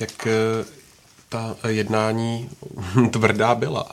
Jak 0.00 0.26
eh, 0.26 0.64
ta 1.28 1.56
jednání 1.68 2.48
tvrdá 3.10 3.54
byla? 3.54 3.86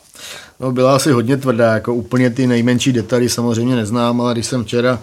No, 0.60 0.72
byla 0.72 0.96
asi 0.96 1.12
hodně 1.12 1.38
tvrdá, 1.38 1.74
jako 1.74 1.94
úplně 1.94 2.30
ty 2.30 2.48
nejmenší 2.48 2.94
detaily 2.94 3.30
samozřejmě 3.30 3.76
neznám, 3.76 4.22
ale 4.22 4.34
když 4.34 4.46
jsem 4.46 4.64
včera 4.64 5.00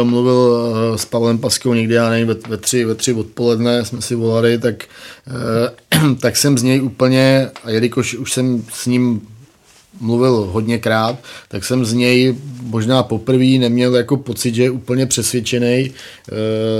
uh, 0.00 0.08
mluvil 0.08 0.34
uh, 0.34 0.96
s 0.96 1.04
Pavlem 1.04 1.38
Paskou 1.38 1.74
někdy, 1.74 1.94
já 1.94 2.10
nevím, 2.10 2.26
ve, 2.26 2.34
ve, 2.48 2.56
tři, 2.56 2.84
ve 2.84 2.94
tři 2.94 3.12
odpoledne 3.12 3.84
jsme 3.84 4.02
si 4.02 4.14
volali, 4.14 4.58
tak, 4.58 4.84
uh, 6.00 6.14
tak 6.20 6.36
jsem 6.36 6.58
z 6.58 6.62
něj 6.62 6.82
úplně, 6.82 7.50
a 7.64 7.70
jelikož 7.70 8.14
už 8.14 8.32
jsem 8.32 8.64
s 8.72 8.86
ním 8.86 9.28
mluvil 10.00 10.32
hodněkrát, 10.52 11.18
tak 11.48 11.64
jsem 11.64 11.84
z 11.84 11.92
něj 11.92 12.34
možná 12.62 13.02
poprvé 13.02 13.44
neměl 13.44 13.96
jako 13.96 14.16
pocit, 14.16 14.54
že 14.54 14.62
je 14.62 14.70
úplně 14.70 15.06
přesvědčený, 15.06 15.90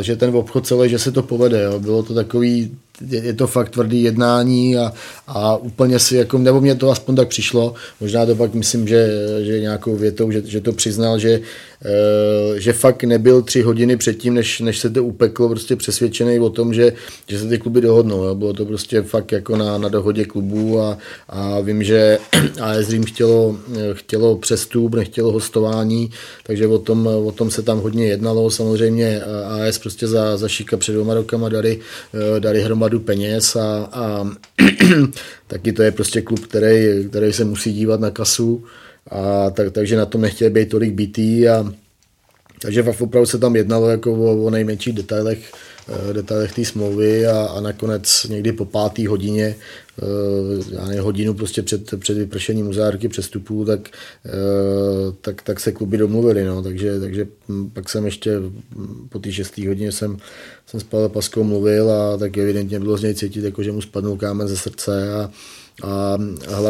že 0.01 0.17
ten 0.17 0.37
obchod 0.37 0.67
celý, 0.67 0.91
že 0.91 0.99
se 0.99 1.13
to 1.13 1.23
povede. 1.23 1.67
Bylo 1.79 2.03
to 2.03 2.15
takový 2.15 2.71
je 3.01 3.33
to 3.33 3.47
fakt 3.47 3.69
tvrdý 3.69 4.03
jednání 4.03 4.77
a, 4.77 4.93
a 5.27 5.57
úplně 5.57 5.99
si, 5.99 6.17
jako, 6.17 6.39
nebo 6.39 6.61
mě 6.61 6.75
to 6.75 6.91
aspoň 6.91 7.17
tak 7.17 7.29
přišlo, 7.29 7.75
možná 8.01 8.27
to 8.27 8.35
pak 8.35 8.55
myslím, 8.55 8.89
že, 8.89 9.09
že 9.43 9.61
nějakou 9.61 9.97
větou, 9.97 10.31
že, 10.31 10.43
že 10.47 10.61
to 10.61 10.73
přiznal, 10.73 11.19
že, 11.19 11.41
e, 11.85 12.61
že 12.61 12.73
fakt 12.73 13.05
nebyl 13.05 13.43
tři 13.43 13.63
hodiny 13.63 13.97
předtím, 13.97 14.35
než, 14.35 14.61
než 14.61 14.79
se 14.79 14.91
to 14.91 15.05
upeklo, 15.05 15.49
prostě 15.49 15.77
přesvědčený 15.77 16.39
o 16.39 16.51
tom, 16.51 16.75
že, 16.75 16.93
že 17.29 17.39
se 17.39 17.49
ty 17.49 17.59
kluby 17.59 17.81
dohodnou. 17.81 18.25
Jo. 18.25 18.35
Bylo 18.35 18.53
to 18.53 18.65
prostě 18.65 19.03
fakt 19.03 19.33
jako 19.33 19.57
na, 19.57 19.79
na 19.79 19.89
dohodě 19.89 20.25
klubů 20.25 20.81
a, 20.81 20.99
a 21.29 21.61
vím, 21.61 21.83
že 21.83 22.19
AS 22.61 22.87
Dream 22.87 23.05
chtělo, 23.05 23.57
chtělo 23.93 24.37
přestup, 24.37 24.95
nechtělo 24.95 25.33
hostování, 25.33 26.11
takže 26.47 26.67
o 26.67 26.79
tom, 26.79 27.07
o 27.07 27.33
tom 27.33 27.51
se 27.51 27.63
tam 27.63 27.81
hodně 27.81 28.07
jednalo. 28.07 28.51
Samozřejmě 28.51 29.23
AS 29.23 29.79
prostě 29.79 30.07
za, 30.07 30.37
za 30.37 30.49
šika 30.49 30.77
před 30.77 30.93
dvěma 30.93 31.15
rokama 31.15 31.49
dali, 31.49 31.81
dali 32.39 32.63
hromadu 32.63 32.84
hromadu 32.85 33.01
peněz 33.01 33.57
a, 33.57 33.89
a 33.93 34.29
taky 35.47 35.73
to 35.73 35.83
je 35.83 35.93
prostě 35.93 36.21
klub, 36.23 36.47
který, 36.47 37.09
který 37.09 37.33
se 37.33 37.45
musí 37.45 37.73
dívat 37.73 38.01
na 38.01 38.11
kasu 38.11 38.65
a 39.11 39.51
tak, 39.51 39.73
takže 39.73 39.97
na 39.97 40.07
tom 40.07 40.21
nechtěl 40.21 40.51
být 40.51 40.69
tolik 40.69 40.93
bytý 40.93 41.49
a 41.49 41.73
takže 42.63 42.83
opravdu 42.83 43.27
se 43.27 43.39
tam 43.39 43.57
jednalo 43.57 43.89
jako 43.89 44.13
o, 44.13 44.45
o 44.45 44.51
nejmenších 44.51 44.93
detailech 44.93 45.53
Eh, 45.89 46.13
detailech 46.13 46.53
té 46.53 46.65
smlouvy 46.65 47.27
a, 47.27 47.47
a 47.47 47.61
nakonec 47.61 48.27
někdy 48.29 48.53
po 48.53 48.65
páté 48.65 49.09
hodině, 49.09 49.57
eh, 49.99 50.75
já 50.75 50.85
nevím, 50.85 51.03
hodinu 51.03 51.35
prostě 51.35 51.63
před, 51.63 52.01
před 52.01 52.19
vypršením 52.19 52.69
uzárky 52.69 53.09
přestupů, 53.09 53.65
tak, 53.65 53.89
eh, 54.27 54.31
tak, 55.21 55.43
tak 55.43 55.61
se 55.61 55.73
kluby 55.73 55.97
domluvili. 55.99 56.45
No. 56.45 56.63
Takže, 56.63 57.01
takže 57.01 57.27
pak 57.73 57.89
jsem 57.89 58.05
ještě 58.05 58.37
po 59.09 59.19
té 59.19 59.33
šesté 59.33 59.69
hodině 59.69 59.93
jsem, 59.93 60.17
jsem 60.75 60.81
s 60.81 60.91
Pavlem 60.91 61.11
Paskou 61.11 61.45
mluvil 61.45 61.91
a 61.91 62.17
tak 62.17 62.39
evidentně 62.39 62.81
bylo 62.81 62.97
z 62.97 63.03
něj 63.03 63.15
cítit, 63.15 63.45
jako, 63.45 63.63
že 63.63 63.73
mu 63.73 63.81
spadnul 63.81 64.17
kámen 64.17 64.49
ze 64.49 64.57
srdce 64.57 65.15
a, 65.15 65.31
a 65.83 66.19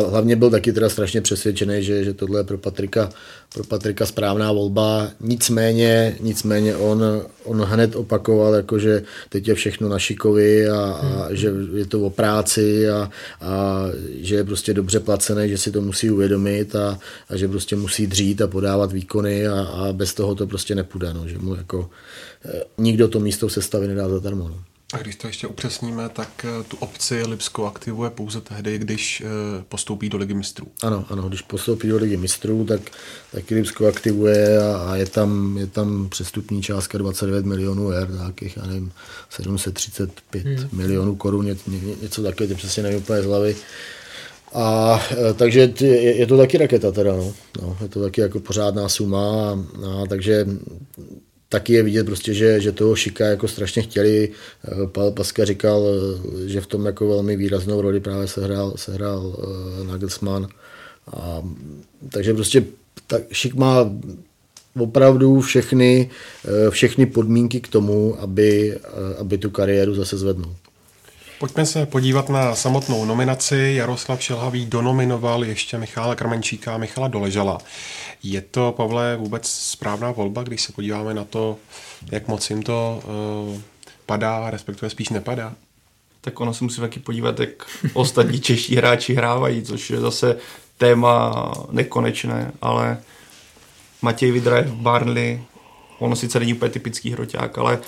hlavně 0.09 0.36
byl 0.36 0.50
taky 0.50 0.72
teda 0.72 0.88
strašně 0.88 1.20
přesvědčený, 1.20 1.82
že, 1.82 2.05
že 2.05 2.14
tohle 2.14 2.40
je 2.40 2.44
pro 2.44 2.59
Patrika, 2.59 3.11
pro 3.55 3.64
Patrika 3.64 4.07
správná 4.07 4.52
volba. 4.52 5.09
Nicméně, 5.20 6.16
nicméně 6.20 6.76
on, 6.76 7.02
on 7.44 7.62
hned 7.62 7.96
opakoval, 7.96 8.55
jako 8.55 8.78
že 8.78 9.02
teď 9.28 9.48
je 9.48 9.55
všechno 9.55 9.88
na 9.88 9.98
šikovi 9.98 10.68
a, 10.68 10.76
a 10.76 11.26
hmm. 11.26 11.36
že 11.36 11.52
je 11.74 11.86
to 11.86 12.00
o 12.00 12.11
práci 12.11 12.88
a, 12.88 13.11
a 13.40 13.84
že 14.20 14.34
je 14.34 14.44
prostě 14.44 14.74
dobře 14.74 15.00
placený, 15.00 15.48
že 15.48 15.59
si 15.59 15.70
to 15.70 15.80
musí 15.80 16.11
uvědomit 16.11 16.76
a, 16.76 16.98
a 17.28 17.36
že 17.36 17.48
prostě 17.48 17.76
musí 17.76 18.07
dřít 18.07 18.42
a 18.42 18.48
podávat 18.48 18.92
výkony 18.92 19.48
a, 19.48 19.61
a 19.61 19.92
bez 19.92 20.14
toho 20.14 20.34
to 20.34 20.46
prostě 20.46 20.74
nepůjde. 20.74 21.14
No, 21.14 21.28
že 21.28 21.38
mu 21.38 21.55
jako 21.55 21.90
nikdo 22.78 23.09
to 23.09 23.20
místo 23.20 23.49
v 23.49 23.53
sestavě 23.53 23.88
nedá 23.88 24.09
zadarmo. 24.09 24.49
No. 24.49 24.64
A 24.95 24.99
když 24.99 25.16
to 25.16 25.26
ještě 25.26 25.47
upřesníme, 25.47 26.09
tak 26.09 26.45
eh, 26.45 26.64
tu 26.68 26.76
opci 26.76 27.22
Lipsko 27.22 27.66
aktivuje 27.66 28.11
pouze 28.11 28.40
tehdy, 28.40 28.78
když 28.78 29.22
eh, 29.26 29.64
postoupí 29.68 30.09
do 30.09 30.18
ligy 30.18 30.34
mistrů. 30.34 30.66
Ano, 30.82 31.05
ano, 31.11 31.28
když 31.28 31.42
postoupí 31.42 31.88
do 31.88 31.97
ligy 31.97 32.16
mistrů, 32.16 32.64
tak, 32.64 32.80
tak 33.32 33.51
Lipsko 33.51 33.86
aktivuje 33.86 34.62
a, 34.62 34.76
a 34.76 34.97
je, 34.97 35.07
tam, 35.07 35.59
je 35.59 35.66
tam 35.66 36.09
přestupní 36.09 36.62
částka 36.62 36.99
29 36.99 37.47
milionů 37.47 37.88
her, 37.88 38.11
nějakých, 38.11 38.57
já 38.57 38.66
nevím, 38.66 38.92
735 39.30 40.47
hmm. 40.47 40.68
milionů 40.72 41.16
korun, 41.16 41.45
ně, 41.47 41.57
ně, 41.66 41.80
něco 42.03 42.22
takové, 42.22 42.47
ty 42.47 42.55
přesně 42.55 42.82
nevím 42.82 42.99
úplně 42.99 43.22
z 43.22 43.26
hlavy. 43.26 43.57
A 44.53 45.01
eh, 45.11 45.34
takže 45.34 45.72
je, 45.80 46.16
je 46.16 46.26
to 46.26 46.36
taky 46.36 46.59
raketa 46.59 46.92
teda, 46.92 47.16
no. 47.16 47.34
no. 47.62 47.76
Je 47.82 47.88
to 47.88 48.03
taky 48.03 48.20
jako 48.20 48.40
pořádná 48.40 48.88
suma, 48.88 49.51
a, 49.51 49.59
a 50.03 50.07
takže 50.07 50.47
taky 51.55 51.72
je 51.72 51.82
vidět 51.82 52.05
prostě, 52.07 52.34
že, 52.34 52.61
že 52.61 52.72
toho 52.72 52.96
Šika 52.96 53.26
jako 53.26 53.48
strašně 53.48 53.82
chtěli. 53.82 54.28
Eh, 54.28 54.86
Pavel 54.86 55.11
Paska 55.11 55.44
říkal, 55.44 55.86
eh, 55.86 56.48
že 56.48 56.61
v 56.61 56.66
tom 56.66 56.86
jako 56.86 57.09
velmi 57.09 57.36
výraznou 57.36 57.80
roli 57.80 58.00
právě 58.00 58.28
sehrál, 58.28 58.72
sehrál 58.76 59.26
uh, 59.26 59.86
Nagelsmann. 59.86 60.48
A, 61.07 61.42
takže 62.11 62.34
prostě 62.34 62.64
tak 63.07 63.22
Šik 63.32 63.55
má 63.55 63.90
opravdu 64.78 65.40
všechny, 65.40 66.11
všechny 66.70 67.07
podmínky 67.07 67.61
k 67.61 67.68
tomu, 67.68 68.16
aby, 68.20 68.76
aby 69.18 69.38
tu 69.38 69.50
kariéru 69.50 69.94
zase 69.94 70.18
zvednul. 70.18 70.55
Pojďme 71.39 71.66
se 71.66 71.87
podívat 71.87 72.28
na 72.28 72.55
samotnou 72.55 73.05
nominaci. 73.05 73.72
Jaroslav 73.76 74.22
Šelhavý 74.22 74.66
donominoval 74.66 75.45
ještě 75.45 75.78
Michála 75.78 76.14
Krmenčíka 76.14 76.74
a 76.74 76.78
Michala 76.78 77.09
Doležala. 77.09 77.59
Je 78.22 78.41
to, 78.41 78.74
Pavle, 78.76 79.16
vůbec 79.16 79.49
správná 79.49 80.11
volba, 80.11 80.43
když 80.43 80.62
se 80.62 80.72
podíváme 80.72 81.14
na 81.14 81.24
to, 81.24 81.57
jak 82.12 82.28
moc 82.28 82.51
jim 82.51 82.62
to 82.62 83.03
uh, 83.49 83.61
padá, 84.07 84.51
respektive 84.51 84.91
spíš 84.91 85.09
nepadá? 85.09 85.55
Tak 86.20 86.41
ono 86.41 86.55
se 86.55 86.64
musí 86.64 86.80
taky 86.80 87.01
podívat, 87.01 87.41
jak 87.41 87.66
ostatní 87.93 88.41
čeští 88.41 88.76
hráči 88.76 89.14
hrávají, 89.14 89.62
což 89.62 89.91
je 89.91 90.01
zase 90.01 90.37
téma 90.78 91.53
nekonečné, 91.70 92.53
ale 92.62 92.99
Matěj 94.03 94.30
Vidra 94.30 94.57
je 94.57 94.62
v 94.62 94.74
Barnley, 94.74 95.43
ono 95.99 96.16
sice 96.16 96.41
není 96.41 96.55
úplně 96.55 96.70
typický 96.70 97.11
hroťák, 97.11 97.59
ale 97.59 97.78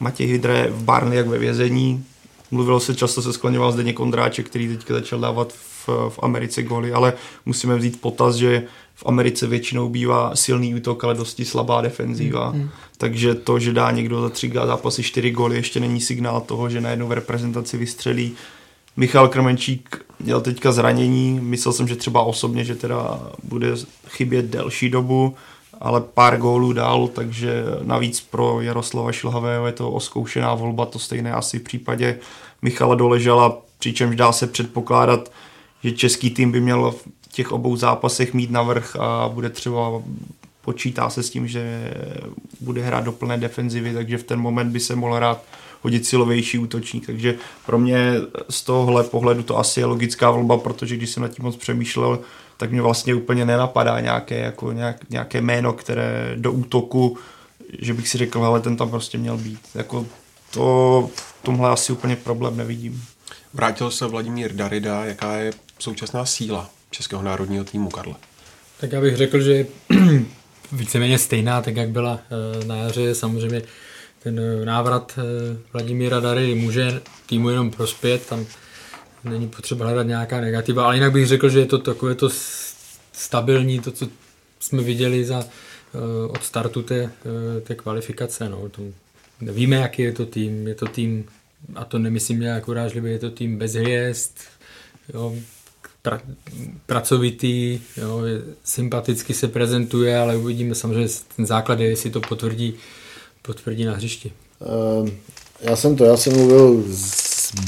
Matěj 0.00 0.26
Vidra 0.26 0.54
je 0.54 0.70
v 0.70 0.82
Barnley 0.82 1.18
jak 1.18 1.26
ve 1.26 1.38
vězení, 1.38 2.04
Mluvilo 2.50 2.80
se, 2.80 2.94
často 2.94 3.22
se 3.22 3.32
skloňoval 3.32 3.72
zde 3.72 3.92
Kondráček, 3.92 4.46
který 4.46 4.68
teďka 4.68 4.94
začal 4.94 5.20
dávat 5.20 5.52
v, 5.52 5.88
v 6.08 6.18
Americe 6.22 6.62
goly, 6.62 6.92
ale 6.92 7.12
musíme 7.46 7.76
vzít 7.76 8.00
potaz, 8.00 8.34
že 8.34 8.62
v 8.94 9.06
Americe 9.06 9.46
většinou 9.46 9.88
bývá 9.88 10.36
silný 10.36 10.74
útok, 10.74 11.04
ale 11.04 11.14
dosti 11.14 11.44
slabá 11.44 11.80
defenzíva. 11.80 12.50
Mm, 12.50 12.58
mm. 12.58 12.68
Takže 12.96 13.34
to, 13.34 13.58
že 13.58 13.72
dá 13.72 13.90
někdo 13.90 14.22
za 14.22 14.28
tři 14.28 14.52
zápasy 14.66 15.02
čtyři 15.02 15.30
góly, 15.30 15.56
ještě 15.56 15.80
není 15.80 16.00
signál 16.00 16.40
toho, 16.40 16.70
že 16.70 16.80
najednou 16.80 17.08
v 17.08 17.12
reprezentaci 17.12 17.76
vystřelí. 17.76 18.32
Michal 18.96 19.28
Krmenčík 19.28 20.04
měl 20.20 20.40
teďka 20.40 20.72
zranění, 20.72 21.40
myslel 21.42 21.72
jsem, 21.72 21.88
že 21.88 21.96
třeba 21.96 22.22
osobně, 22.22 22.64
že 22.64 22.74
teda 22.74 23.20
bude 23.42 23.72
chybět 24.08 24.46
delší 24.46 24.90
dobu, 24.90 25.34
ale 25.80 26.00
pár 26.00 26.38
gólů 26.38 26.72
dal, 26.72 27.08
takže 27.08 27.64
navíc 27.82 28.20
pro 28.20 28.60
Jaroslava 28.60 29.12
Šilhavého 29.12 29.66
je 29.66 29.72
to 29.72 29.90
oskoušená 29.90 30.54
volba, 30.54 30.86
to 30.86 30.98
stejné 30.98 31.32
asi 31.32 31.58
v 31.58 31.62
případě 31.62 32.18
Michala 32.62 32.94
Doležela, 32.94 33.58
přičemž 33.78 34.16
dá 34.16 34.32
se 34.32 34.46
předpokládat, 34.46 35.32
že 35.84 35.92
český 35.92 36.30
tým 36.30 36.52
by 36.52 36.60
měl 36.60 36.90
v 36.90 37.08
těch 37.32 37.52
obou 37.52 37.76
zápasech 37.76 38.34
mít 38.34 38.50
navrh 38.50 38.96
a 38.96 39.28
bude 39.28 39.50
třeba 39.50 40.02
počítá 40.64 41.10
se 41.10 41.22
s 41.22 41.30
tím, 41.30 41.48
že 41.48 41.94
bude 42.60 42.82
hrát 42.82 43.04
do 43.04 43.12
plné 43.12 43.38
defenzivy, 43.38 43.94
takže 43.94 44.18
v 44.18 44.22
ten 44.22 44.40
moment 44.40 44.72
by 44.72 44.80
se 44.80 44.96
mohl 44.96 45.14
hrát 45.14 45.42
hodit 45.82 46.06
silovější 46.06 46.58
útočník, 46.58 47.06
takže 47.06 47.34
pro 47.66 47.78
mě 47.78 48.14
z 48.50 48.62
tohohle 48.62 49.04
pohledu 49.04 49.42
to 49.42 49.58
asi 49.58 49.80
je 49.80 49.86
logická 49.86 50.30
volba, 50.30 50.56
protože 50.56 50.96
když 50.96 51.10
jsem 51.10 51.22
nad 51.22 51.28
tím 51.28 51.44
moc 51.44 51.56
přemýšlel, 51.56 52.18
tak 52.56 52.70
mě 52.70 52.82
vlastně 52.82 53.14
úplně 53.14 53.44
nenapadá 53.44 54.00
nějaké, 54.00 54.38
jako 54.38 54.72
nějak, 54.72 55.10
nějaké 55.10 55.40
jméno, 55.40 55.72
které 55.72 56.32
do 56.36 56.52
útoku, 56.52 57.18
že 57.78 57.94
bych 57.94 58.08
si 58.08 58.18
řekl, 58.18 58.44
ale 58.44 58.60
ten 58.60 58.76
tam 58.76 58.90
prostě 58.90 59.18
měl 59.18 59.36
být. 59.36 59.60
Jako 59.74 60.06
to 60.50 61.10
v 61.14 61.34
tomhle 61.42 61.70
asi 61.70 61.92
úplně 61.92 62.16
problém 62.16 62.56
nevidím. 62.56 63.04
Vrátil 63.54 63.90
se 63.90 64.06
Vladimír 64.06 64.52
Darida, 64.52 65.04
jaká 65.04 65.36
je 65.36 65.52
současná 65.78 66.26
síla 66.26 66.70
Českého 66.90 67.22
národního 67.22 67.64
týmu, 67.64 67.90
Karle? 67.90 68.14
Tak 68.80 68.92
já 68.92 69.00
bych 69.00 69.16
řekl, 69.16 69.40
že 69.40 69.66
víceméně 70.72 71.18
stejná, 71.18 71.62
tak 71.62 71.76
jak 71.76 71.88
byla 71.88 72.20
eh, 72.60 72.64
na 72.64 72.76
jaře. 72.76 73.14
Samozřejmě 73.14 73.62
ten 74.22 74.40
eh, 74.40 74.64
návrat 74.64 75.18
eh, 75.18 75.22
Vladimíra 75.72 76.20
Dary 76.20 76.54
může 76.54 77.00
týmu 77.26 77.48
jenom 77.48 77.70
prospět, 77.70 78.26
tam 78.26 78.46
není 79.30 79.48
potřeba 79.48 79.84
hledat 79.86 80.06
nějaká 80.06 80.40
negativa, 80.40 80.84
ale 80.84 80.96
jinak 80.96 81.12
bych 81.12 81.26
řekl, 81.26 81.48
že 81.48 81.58
je 81.58 81.66
to 81.66 81.78
takové 81.78 82.14
to 82.14 82.28
stabilní, 83.12 83.80
to, 83.80 83.90
co 83.90 84.08
jsme 84.60 84.82
viděli 84.82 85.24
za, 85.24 85.44
od 86.28 86.44
startu 86.44 86.82
té, 86.82 87.10
té 87.62 87.74
kvalifikace. 87.74 88.48
No. 88.48 88.68
To, 88.68 88.82
víme, 89.40 89.76
jaký 89.76 90.02
je 90.02 90.12
to 90.12 90.26
tým. 90.26 90.68
Je 90.68 90.74
to 90.74 90.86
tým, 90.86 91.24
a 91.74 91.84
to 91.84 91.98
nemyslím 91.98 92.40
nějak 92.40 92.68
urážlivě, 92.68 93.12
je 93.12 93.18
to 93.18 93.30
tým 93.30 93.58
bez 93.58 93.72
hvězd, 93.72 94.30
jo, 95.14 95.34
pra, 96.02 96.20
pracovitý, 96.86 97.80
jo, 97.96 98.20
sympaticky 98.64 99.34
se 99.34 99.48
prezentuje, 99.48 100.18
ale 100.18 100.36
uvidíme 100.36 100.74
samozřejmě 100.74 101.08
ten 101.36 101.46
základ 101.46 101.80
je, 101.80 101.88
jestli 101.88 102.10
to 102.10 102.20
potvrdí, 102.20 102.74
potvrdí 103.42 103.84
na 103.84 103.94
hřišti. 103.94 104.32
Uh, 104.58 105.08
já 105.60 105.76
jsem 105.76 105.96
to, 105.96 106.04
já 106.04 106.16
jsem 106.16 106.32
mluvil 106.32 106.84
s 106.88 107.25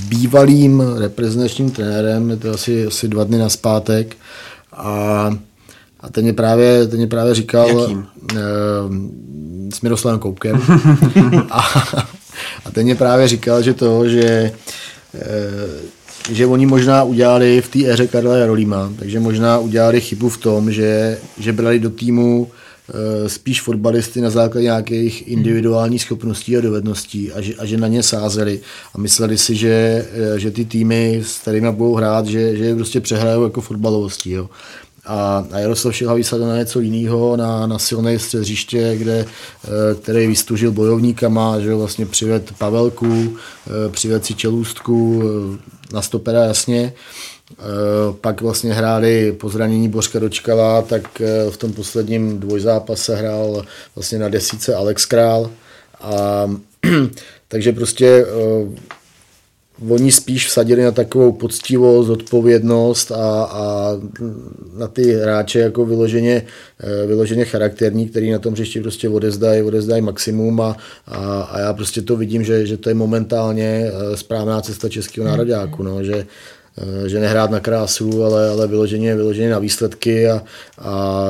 bývalým 0.08 0.82
reprezentačním 0.98 1.70
trenérem, 1.70 2.30
je 2.30 2.36
to 2.36 2.50
asi, 2.50 2.86
asi 2.86 3.08
dva 3.08 3.24
dny 3.24 3.38
na 3.38 3.48
zpátek 3.48 4.16
a, 4.72 5.30
a 6.00 6.08
ten 6.10 6.24
mě 6.24 6.32
právě, 6.32 6.86
ten 6.86 6.98
mě 6.98 7.06
právě 7.06 7.34
říkal 7.34 7.68
Jakým? 7.80 7.98
Uh, 7.98 8.38
s 9.74 9.80
Miroslavem 9.80 10.20
Koupkem 10.20 10.62
a, 11.50 11.60
a 12.64 12.70
ten 12.72 12.84
mě 12.84 12.94
právě 12.94 13.28
říkal, 13.28 13.62
že 13.62 13.74
to, 13.74 14.08
že 14.08 14.52
uh, 15.14 15.20
že 16.30 16.46
oni 16.46 16.66
možná 16.66 17.02
udělali 17.02 17.60
v 17.60 17.68
té 17.68 17.92
éře 17.92 18.06
Karla 18.06 18.36
Jarolíma, 18.36 18.92
takže 18.98 19.20
možná 19.20 19.58
udělali 19.58 20.00
chybu 20.00 20.28
v 20.28 20.38
tom, 20.38 20.72
že, 20.72 21.18
že 21.38 21.52
brali 21.52 21.78
do 21.78 21.90
týmu 21.90 22.50
spíš 23.26 23.62
fotbalisty 23.62 24.20
na 24.20 24.30
základě 24.30 24.64
nějakých 24.64 25.28
individuálních 25.28 26.02
schopností 26.02 26.56
a 26.56 26.60
dovedností 26.60 27.32
a 27.32 27.40
že, 27.40 27.54
a 27.54 27.66
že 27.66 27.76
na 27.76 27.88
ně 27.88 28.02
sázeli 28.02 28.60
a 28.94 28.98
mysleli 28.98 29.38
si, 29.38 29.56
že, 29.56 30.06
e, 30.34 30.40
že 30.40 30.50
ty 30.50 30.64
týmy, 30.64 31.20
s 31.24 31.38
kterými 31.38 31.72
budou 31.72 31.94
hrát, 31.94 32.26
že, 32.26 32.56
že 32.56 32.64
je 32.64 32.74
prostě 32.74 33.00
přehrajou 33.00 33.44
jako 33.44 33.60
fotbalovostí. 33.60 34.30
Jo 34.30 34.48
a, 35.08 35.44
a 35.52 35.58
Jaroslav 35.58 35.94
Šilhavý 35.94 36.24
se 36.24 36.38
na 36.38 36.56
něco 36.56 36.80
jiného, 36.80 37.36
na, 37.36 37.66
na 37.66 37.78
silné 37.78 38.18
střed 38.18 38.72
kde, 38.94 39.24
eh, 39.24 39.94
který 39.94 40.26
vystužil 40.26 40.72
bojovníkama, 40.72 41.60
že 41.60 41.74
vlastně 41.74 42.06
přived 42.06 42.52
Pavelku, 42.58 43.36
eh, 43.66 43.88
přived 43.88 44.24
si 44.24 44.34
Čelůstku, 44.34 45.22
eh, 45.22 45.94
na 45.94 46.02
stopera 46.02 46.44
jasně, 46.44 46.92
pak 48.20 48.40
vlastně 48.40 48.72
hráli 48.72 49.32
po 49.32 49.48
zranění 49.48 49.88
Bořka 49.88 50.18
Dočkala, 50.18 50.82
tak 50.82 51.22
v 51.50 51.56
tom 51.56 51.72
posledním 51.72 52.40
dvojzápase 52.40 53.16
hrál 53.16 53.64
vlastně 53.94 54.18
na 54.18 54.28
desíce 54.28 54.74
Alex 54.74 55.06
Král. 55.06 55.50
A 56.00 56.50
takže 57.48 57.72
prostě 57.72 58.26
oni 59.88 60.12
spíš 60.12 60.46
vsadili 60.46 60.82
na 60.82 60.90
takovou 60.90 61.32
poctivost, 61.32 62.10
odpovědnost 62.10 63.12
a, 63.12 63.44
a 63.44 63.92
na 64.76 64.88
ty 64.88 65.14
hráče 65.14 65.58
jako 65.58 65.86
vyloženě, 65.86 66.42
eh, 66.80 67.06
vyloženě 67.06 67.44
charakterní, 67.44 68.08
který 68.08 68.30
na 68.30 68.38
tom 68.38 68.52
hřišti 68.52 68.80
prostě 68.80 69.08
odezdají, 69.08 69.62
odezdají 69.62 70.02
maximum 70.02 70.60
a, 70.60 70.76
a, 71.06 71.42
a, 71.42 71.60
já 71.60 71.72
prostě 71.72 72.02
to 72.02 72.16
vidím, 72.16 72.44
že, 72.44 72.66
že 72.66 72.76
to 72.76 72.88
je 72.88 72.94
momentálně 72.94 73.86
eh, 73.86 74.16
správná 74.16 74.60
cesta 74.60 74.88
českého 74.88 75.26
nároďáku, 75.26 75.82
no, 75.82 76.04
že, 76.04 76.12
Eh, 76.14 76.26
že 77.06 77.20
nehrát 77.20 77.50
na 77.50 77.60
krásu, 77.60 78.24
ale, 78.24 78.50
ale 78.50 78.66
vyloženě, 78.66 79.16
vyloženě 79.16 79.50
na 79.50 79.58
výsledky 79.58 80.28
a, 80.28 80.42
a 80.78 81.24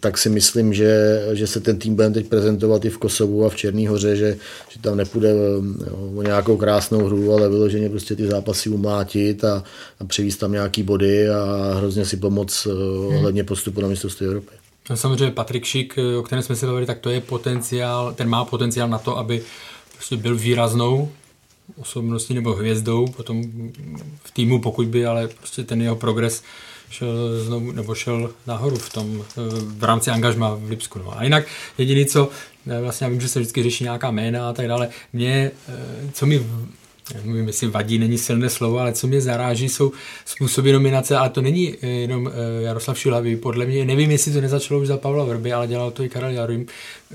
tak 0.00 0.18
si 0.18 0.28
myslím, 0.28 0.74
že, 0.74 1.22
že 1.32 1.46
se 1.46 1.60
ten 1.60 1.78
tým 1.78 1.94
bude 1.94 2.10
teď 2.10 2.26
prezentovat 2.26 2.84
i 2.84 2.90
v 2.90 2.98
Kosovu 2.98 3.44
a 3.44 3.48
v 3.48 3.56
Černý 3.56 3.86
hoře, 3.86 4.16
že, 4.16 4.36
že 4.68 4.80
tam 4.80 4.96
nepůjde 4.96 5.30
eh, 5.30 5.90
o 6.16 6.22
nějakou 6.22 6.56
krásnou 6.56 7.04
hru, 7.04 7.32
ale 7.32 7.48
vyloženě 7.48 7.90
prostě 7.90 8.16
ty 8.16 8.26
zápasy 8.26 8.70
umlátit 8.70 9.44
a, 9.44 9.64
a 10.00 10.04
přivízt 10.04 10.40
tam 10.40 10.52
nějaký 10.52 10.82
body 10.82 11.28
a 11.28 11.74
hrozně 11.76 12.04
si 12.04 12.16
pomoct 12.16 12.66
eh, 12.66 12.74
hmm. 12.74 13.16
ohledně 13.16 13.44
postupu 13.44 13.80
na 13.80 13.88
mistrovství 13.88 14.26
Evropy. 14.26 14.50
No, 14.90 14.96
samozřejmě 14.96 15.30
Patrik 15.30 15.64
Šik, 15.64 15.98
o 16.18 16.22
kterém 16.22 16.42
jsme 16.42 16.56
se 16.56 16.66
bavili, 16.66 16.86
tak 16.86 16.98
to 16.98 17.10
je 17.10 17.20
potenciál, 17.20 18.12
ten 18.12 18.28
má 18.28 18.44
potenciál 18.44 18.88
na 18.88 18.98
to, 18.98 19.18
aby 19.18 19.42
prostě 19.94 20.16
byl 20.16 20.36
výraznou 20.36 21.08
osobností 21.76 22.34
nebo 22.34 22.54
hvězdou 22.54 23.06
potom 23.06 23.44
v 24.24 24.30
týmu, 24.30 24.60
pokud 24.60 24.86
by, 24.86 25.06
ale 25.06 25.28
prostě 25.28 25.64
ten 25.64 25.82
jeho 25.82 25.96
progres 25.96 26.42
šel 26.90 27.44
znovu, 27.44 27.72
nebo 27.72 27.94
šel 27.94 28.30
nahoru 28.46 28.76
v 28.76 28.92
tom, 28.92 29.24
v 29.60 29.84
rámci 29.84 30.10
angažma 30.10 30.54
v 30.54 30.70
Lipsku. 30.70 30.98
No. 30.98 31.18
A 31.18 31.24
jinak 31.24 31.44
jediný, 31.78 32.06
co, 32.06 32.28
vlastně 32.80 33.04
já 33.04 33.10
vím, 33.10 33.20
že 33.20 33.28
se 33.28 33.40
vždycky 33.40 33.62
řeší 33.62 33.84
nějaká 33.84 34.10
jména 34.10 34.48
a 34.48 34.52
tak 34.52 34.68
dále, 34.68 34.88
mě, 35.12 35.50
co 36.12 36.26
mi 36.26 36.46
nevím, 37.14 37.46
jestli 37.46 37.66
vadí, 37.66 37.98
není 37.98 38.18
silné 38.18 38.48
slovo, 38.48 38.78
ale 38.78 38.92
co 38.92 39.06
mě 39.06 39.20
zaráží, 39.20 39.68
jsou 39.68 39.92
způsoby 40.24 40.72
nominace, 40.72 41.16
ale 41.16 41.30
to 41.30 41.40
není 41.40 41.74
eh, 41.82 41.86
jenom 41.86 42.28
eh, 42.28 42.62
Jaroslav 42.62 42.98
Šilavý, 42.98 43.36
podle 43.36 43.66
mě, 43.66 43.84
nevím, 43.84 44.10
jestli 44.10 44.32
to 44.32 44.40
nezačalo 44.40 44.80
už 44.80 44.86
za 44.86 44.96
Pavla 44.96 45.24
Vrby, 45.24 45.52
ale 45.52 45.66
dělal 45.66 45.90
to 45.90 46.02
i 46.02 46.08
Karel 46.08 46.30
Jarolím, 46.30 46.66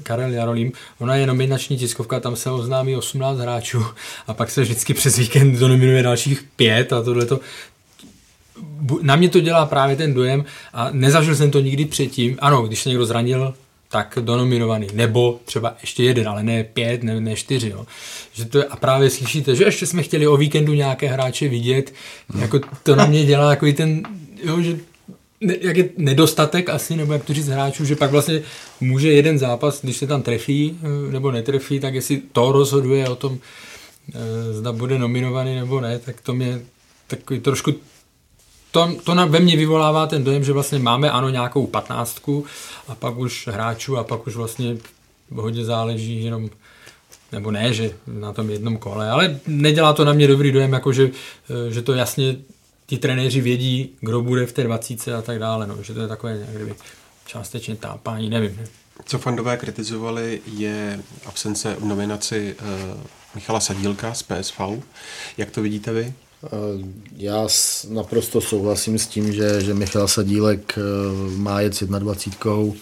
Karel 0.04 0.32
Jarolím. 0.32 0.72
Ona 1.00 1.16
je 1.16 1.28
nominační 1.28 1.78
tiskovka, 1.78 2.20
tam 2.20 2.36
se 2.36 2.52
oznámí 2.52 2.96
18 2.96 3.38
hráčů 3.38 3.86
a 4.28 4.34
pak 4.34 4.52
se 4.52 4.62
vždycky 4.62 4.94
přes 4.94 5.18
víkend 5.18 5.60
donominuje 5.60 6.04
dalších 6.04 6.44
pět 6.56 6.94
a 6.94 7.02
tohle 7.02 7.26
to 7.26 7.40
na 9.02 9.16
mě 9.16 9.30
to 9.30 9.40
dělá 9.40 9.66
právě 9.66 9.96
ten 9.96 10.14
dojem 10.14 10.46
a 10.74 10.90
nezažil 10.92 11.36
jsem 11.36 11.52
to 11.52 11.60
nikdy 11.60 11.86
předtím. 11.86 12.38
Ano, 12.42 12.62
když 12.62 12.82
se 12.82 12.90
někdo 12.90 13.06
zranil, 13.06 13.54
tak 13.94 14.18
donominovaný. 14.22 14.88
Nebo 14.94 15.40
třeba 15.46 15.76
ještě 15.82 16.04
jeden, 16.04 16.28
ale 16.28 16.44
ne 16.44 16.64
pět, 16.64 17.04
ne, 17.04 17.22
ne 17.22 17.36
čtyři. 17.36 17.70
Jo. 17.70 17.86
Že 18.34 18.46
to 18.46 18.58
je, 18.58 18.66
a 18.66 18.76
právě 18.76 19.10
slyšíte, 19.10 19.56
že 19.56 19.64
ještě 19.64 19.86
jsme 19.86 20.04
chtěli 20.04 20.28
o 20.28 20.38
víkendu 20.38 20.74
nějaké 20.74 21.08
hráče 21.08 21.48
vidět, 21.48 21.94
jako 22.40 22.60
to 22.84 22.96
na 22.96 23.06
mě 23.06 23.26
dělá 23.26 23.50
jako 23.50 23.66
ten, 23.72 24.04
jo, 24.44 24.62
že 24.62 24.78
jak 25.42 25.78
je 25.78 25.90
nedostatek 25.98 26.70
asi, 26.70 26.96
nebo 26.96 27.14
jak 27.14 27.24
to 27.26 27.34
říct 27.34 27.48
hráčů, 27.48 27.86
že 27.86 27.96
pak 27.96 28.12
vlastně 28.12 28.42
může 28.82 29.12
jeden 29.12 29.40
zápas, 29.40 29.82
když 29.82 29.98
se 29.98 30.08
tam 30.08 30.22
trefí 30.22 30.80
eh, 30.82 31.12
nebo 31.12 31.32
netrefí, 31.32 31.80
tak 31.80 31.94
jestli 31.94 32.22
to 32.32 32.52
rozhoduje 32.52 33.10
o 33.10 33.16
tom, 33.16 33.38
eh, 34.10 34.54
zda 34.54 34.72
bude 34.72 35.00
nominovaný 35.00 35.56
nebo 35.56 35.82
ne, 35.82 36.00
tak 36.00 36.22
to 36.22 36.34
mě 36.34 36.62
takový 37.08 37.40
trošku 37.40 37.74
to, 38.74 38.96
to 39.04 39.14
na, 39.14 39.26
ve 39.26 39.40
mně 39.40 39.58
vyvolává 39.58 40.08
ten 40.08 40.24
dojem, 40.24 40.44
že 40.44 40.54
vlastně 40.54 40.80
máme 40.80 41.12
ano 41.12 41.30
nějakou 41.30 41.68
patnáctku 41.68 42.46
a 42.88 42.96
pak 42.96 43.18
už 43.18 43.48
hráčů 43.48 43.98
a 43.98 44.04
pak 44.04 44.28
už 44.28 44.36
vlastně 44.36 44.78
hodně 45.34 45.66
záleží 45.66 46.24
jenom 46.24 46.50
nebo 47.32 47.52
ne, 47.52 47.74
že 47.74 47.92
na 48.08 48.34
tom 48.34 48.50
jednom 48.50 48.78
kole, 48.78 49.10
ale 49.10 49.40
nedělá 49.48 49.94
to 49.94 50.06
na 50.06 50.14
mě 50.14 50.28
dobrý 50.28 50.52
dojem, 50.52 50.74
jako 50.74 50.94
že, 50.94 51.12
že 51.70 51.82
to 51.82 51.94
jasně 51.94 52.36
ti 52.86 52.98
trenéři 52.98 53.42
vědí, 53.42 53.90
kdo 54.02 54.22
bude 54.22 54.46
v 54.46 54.54
té 54.54 54.64
dvacíce 54.64 55.16
a 55.16 55.22
tak 55.22 55.40
dále, 55.40 55.68
no, 55.68 55.84
že 55.84 55.94
to 55.94 56.02
je 56.02 56.08
takové 56.08 56.38
nějak 56.38 56.56
kdyby 56.56 56.76
částečně 57.26 57.76
tápání, 57.76 58.30
nevím. 58.30 58.56
Ne. 58.58 58.68
Co 59.06 59.20
fandové 59.20 59.58
kritizovali 59.58 60.42
je 60.54 61.00
absence 61.26 61.76
v 61.80 61.86
nominaci 61.86 62.56
uh, 62.62 63.00
Michala 63.36 63.60
Sadílka 63.60 64.14
z 64.14 64.24
PSV. 64.24 64.60
Jak 65.38 65.52
to 65.52 65.62
vidíte 65.62 65.94
vy? 65.94 66.14
Eh, 66.46 66.50
já 67.18 67.48
naprosto 67.90 68.42
souhlasím 68.42 69.00
s 69.00 69.08
tím, 69.08 69.34
že, 69.34 69.62
že 69.62 69.74
Michal 69.74 70.08
Sadílek 70.08 70.78
eh, 70.78 70.82
má 71.38 71.62
jet 71.62 71.76
s 71.76 71.84
21. 71.84 72.74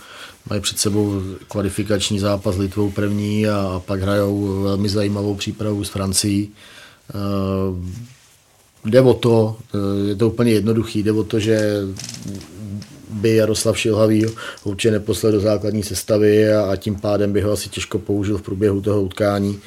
Mají 0.50 0.62
před 0.62 0.80
sebou 0.80 1.22
kvalifikační 1.48 2.20
zápas 2.20 2.58
Litvou 2.58 2.92
první 2.92 3.48
a 3.48 3.82
pak 3.86 4.02
hrajou 4.02 4.62
velmi 4.64 4.90
zajímavou 4.90 5.36
přípravu 5.36 5.84
s 5.84 5.90
Francií. 5.90 6.52
Eh, 7.10 7.14
jde 8.86 9.02
o 9.02 9.14
to, 9.14 9.58
je 10.08 10.16
to 10.16 10.28
úplně 10.28 10.52
jednoduchý, 10.52 11.04
jde 11.04 11.12
o 11.12 11.24
to, 11.24 11.40
že 11.40 11.82
by 13.10 13.36
Jaroslav 13.36 13.78
Šilhavý 13.78 14.26
určitě 14.64 14.92
neposlal 14.92 15.32
do 15.32 15.40
základní 15.40 15.84
sestavy 15.84 16.54
a, 16.54 16.72
a 16.72 16.76
tím 16.76 16.96
pádem 16.96 17.34
by 17.34 17.42
ho 17.42 17.52
asi 17.52 17.70
těžko 17.70 18.00
použil 18.00 18.38
v 18.38 18.42
průběhu 18.42 18.82
toho 18.82 19.02
utkání. 19.02 19.60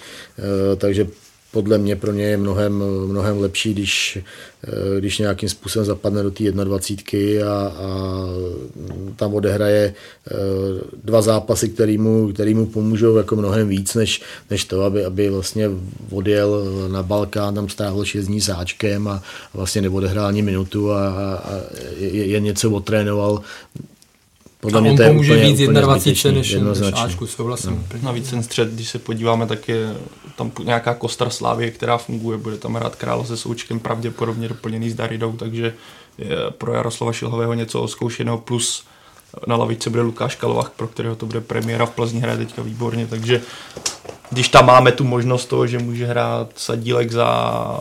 Takže 0.76 1.06
podle 1.54 1.78
mě 1.78 1.96
pro 1.96 2.12
ně 2.12 2.24
je 2.24 2.36
mnohem, 2.36 2.82
mnohem 3.06 3.38
lepší, 3.38 3.74
když, 3.74 4.18
eh, 4.64 5.00
když 5.00 5.18
nějakým 5.18 5.48
způsobem 5.48 5.86
zapadne 5.86 6.22
do 6.22 6.30
té 6.30 6.52
21 6.52 7.46
a, 7.46 7.66
a 7.66 7.90
tam 9.16 9.34
odehraje 9.34 9.94
eh, 9.94 10.34
dva 11.04 11.22
zápasy, 11.22 11.68
který 11.68 11.98
mu, 11.98 12.32
který 12.32 12.54
mu 12.54 12.66
pomůžou 12.66 13.16
jako 13.16 13.36
mnohem 13.36 13.68
víc, 13.68 13.94
než, 13.94 14.22
než 14.50 14.64
to, 14.64 14.82
aby, 14.82 15.04
aby 15.04 15.30
vlastně 15.30 15.70
odjel 16.10 16.64
na 16.88 17.02
Balkán, 17.02 17.54
tam 17.54 17.68
strávil 17.68 18.04
6 18.04 18.26
dní 18.26 18.40
sáčkem 18.40 19.08
a 19.08 19.22
vlastně 19.54 19.82
neodehrál 19.82 20.26
ani 20.26 20.42
minutu 20.42 20.92
a, 20.92 21.08
a 21.34 21.60
jen 22.00 22.42
něco 22.42 22.70
otrénoval 22.70 23.42
podle 24.60 24.78
a 24.78 24.80
mě 24.80 24.90
on 24.90 24.96
to 24.96 25.02
je 25.02 25.08
pomůže 25.08 25.32
úplně, 25.32 25.52
víc 25.52 25.68
21 25.68 26.38
než, 26.38 26.54
než 26.80 26.92
Ačku, 26.94 27.26
souhlasím. 27.26 27.70
No. 27.70 28.00
Navíc 28.02 28.30
ten 28.30 28.42
střed, 28.42 28.68
když 28.68 28.88
se 28.88 28.98
podíváme, 28.98 29.46
tak 29.46 29.68
je 29.68 29.94
tam 30.36 30.50
nějaká 30.64 30.94
kostra 30.94 31.30
Slávie, 31.30 31.70
která 31.70 31.98
funguje, 31.98 32.38
bude 32.38 32.58
tam 32.58 32.74
hrát 32.74 32.96
Král 32.96 33.24
se 33.24 33.36
Součkem, 33.36 33.80
pravděpodobně 33.80 34.48
doplněný 34.48 34.90
s 34.90 34.94
Daridou, 34.94 35.32
takže 35.32 35.74
je 36.18 36.36
pro 36.58 36.72
Jaroslava 36.72 37.12
Šilhového 37.12 37.54
něco 37.54 37.82
oskoušeného, 37.82 38.38
plus 38.38 38.84
na 39.46 39.56
lavičce 39.56 39.90
bude 39.90 40.02
Lukáš 40.02 40.34
Kalovach, 40.34 40.70
pro 40.70 40.88
kterého 40.88 41.16
to 41.16 41.26
bude 41.26 41.40
premiéra 41.40 41.86
v 41.86 41.90
Plzni, 41.90 42.20
hraje 42.20 42.38
teďka 42.38 42.62
výborně, 42.62 43.06
takže 43.06 43.42
když 44.30 44.48
tam 44.48 44.66
máme 44.66 44.92
tu 44.92 45.04
možnost 45.04 45.46
toho, 45.46 45.66
že 45.66 45.78
může 45.78 46.06
hrát 46.06 46.50
Sadílek 46.56 47.12
za, 47.12 47.80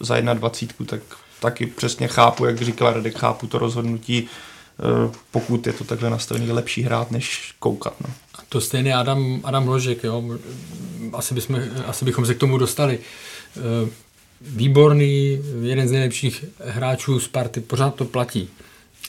za 0.00 0.20
21, 0.20 0.86
tak 0.86 1.00
taky 1.40 1.66
přesně 1.66 2.08
chápu, 2.08 2.44
jak 2.44 2.62
říkal 2.62 2.92
Radek, 2.92 3.18
chápu 3.18 3.46
to 3.46 3.58
rozhodnutí, 3.58 4.28
Eh, 4.80 5.12
pokud 5.30 5.66
je 5.66 5.72
to 5.72 5.84
takhle 5.84 6.10
nastavený, 6.10 6.52
lepší 6.52 6.82
hrát, 6.82 7.10
než 7.10 7.54
koukat. 7.58 7.94
No. 8.00 8.14
To 8.48 8.60
stejný 8.60 8.92
Adam, 8.92 9.40
Adam 9.44 9.68
Ložek, 9.68 10.04
jo. 10.04 10.38
Asi, 11.12 11.34
bychom, 11.34 11.60
asi 11.86 12.04
bychom 12.04 12.26
se 12.26 12.34
k 12.34 12.38
tomu 12.38 12.58
dostali. 12.58 12.98
Eh, 13.56 13.90
výborný, 14.40 15.40
jeden 15.62 15.88
z 15.88 15.92
nejlepších 15.92 16.44
hráčů 16.64 17.20
Sparty, 17.20 17.60
pořád 17.60 17.94
to 17.94 18.04
platí. 18.04 18.48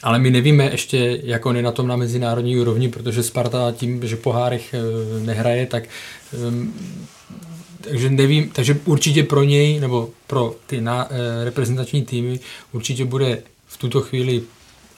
Ale 0.02 0.18
my 0.18 0.30
nevíme 0.30 0.64
ještě, 0.64 1.20
jak 1.22 1.46
on 1.46 1.56
je 1.56 1.62
na 1.62 1.72
tom 1.72 1.86
na 1.86 1.96
mezinárodní 1.96 2.58
úrovni, 2.58 2.88
protože 2.88 3.22
Sparta 3.22 3.72
tím, 3.72 4.06
že 4.06 4.16
pohárech 4.16 4.74
eh, 4.74 4.80
nehraje, 5.20 5.66
tak 5.66 5.84
takže 7.80 8.10
nevím, 8.10 8.50
takže 8.50 8.80
určitě 8.84 9.22
pro 9.22 9.44
něj, 9.44 9.80
nebo 9.80 10.10
pro 10.26 10.54
ty 10.66 10.80
na, 10.80 11.08
reprezentační 11.44 12.02
týmy 12.02 12.40
určitě 12.72 13.04
bude 13.04 13.42
v 13.66 13.76
tuto 13.76 14.00
chvíli 14.00 14.42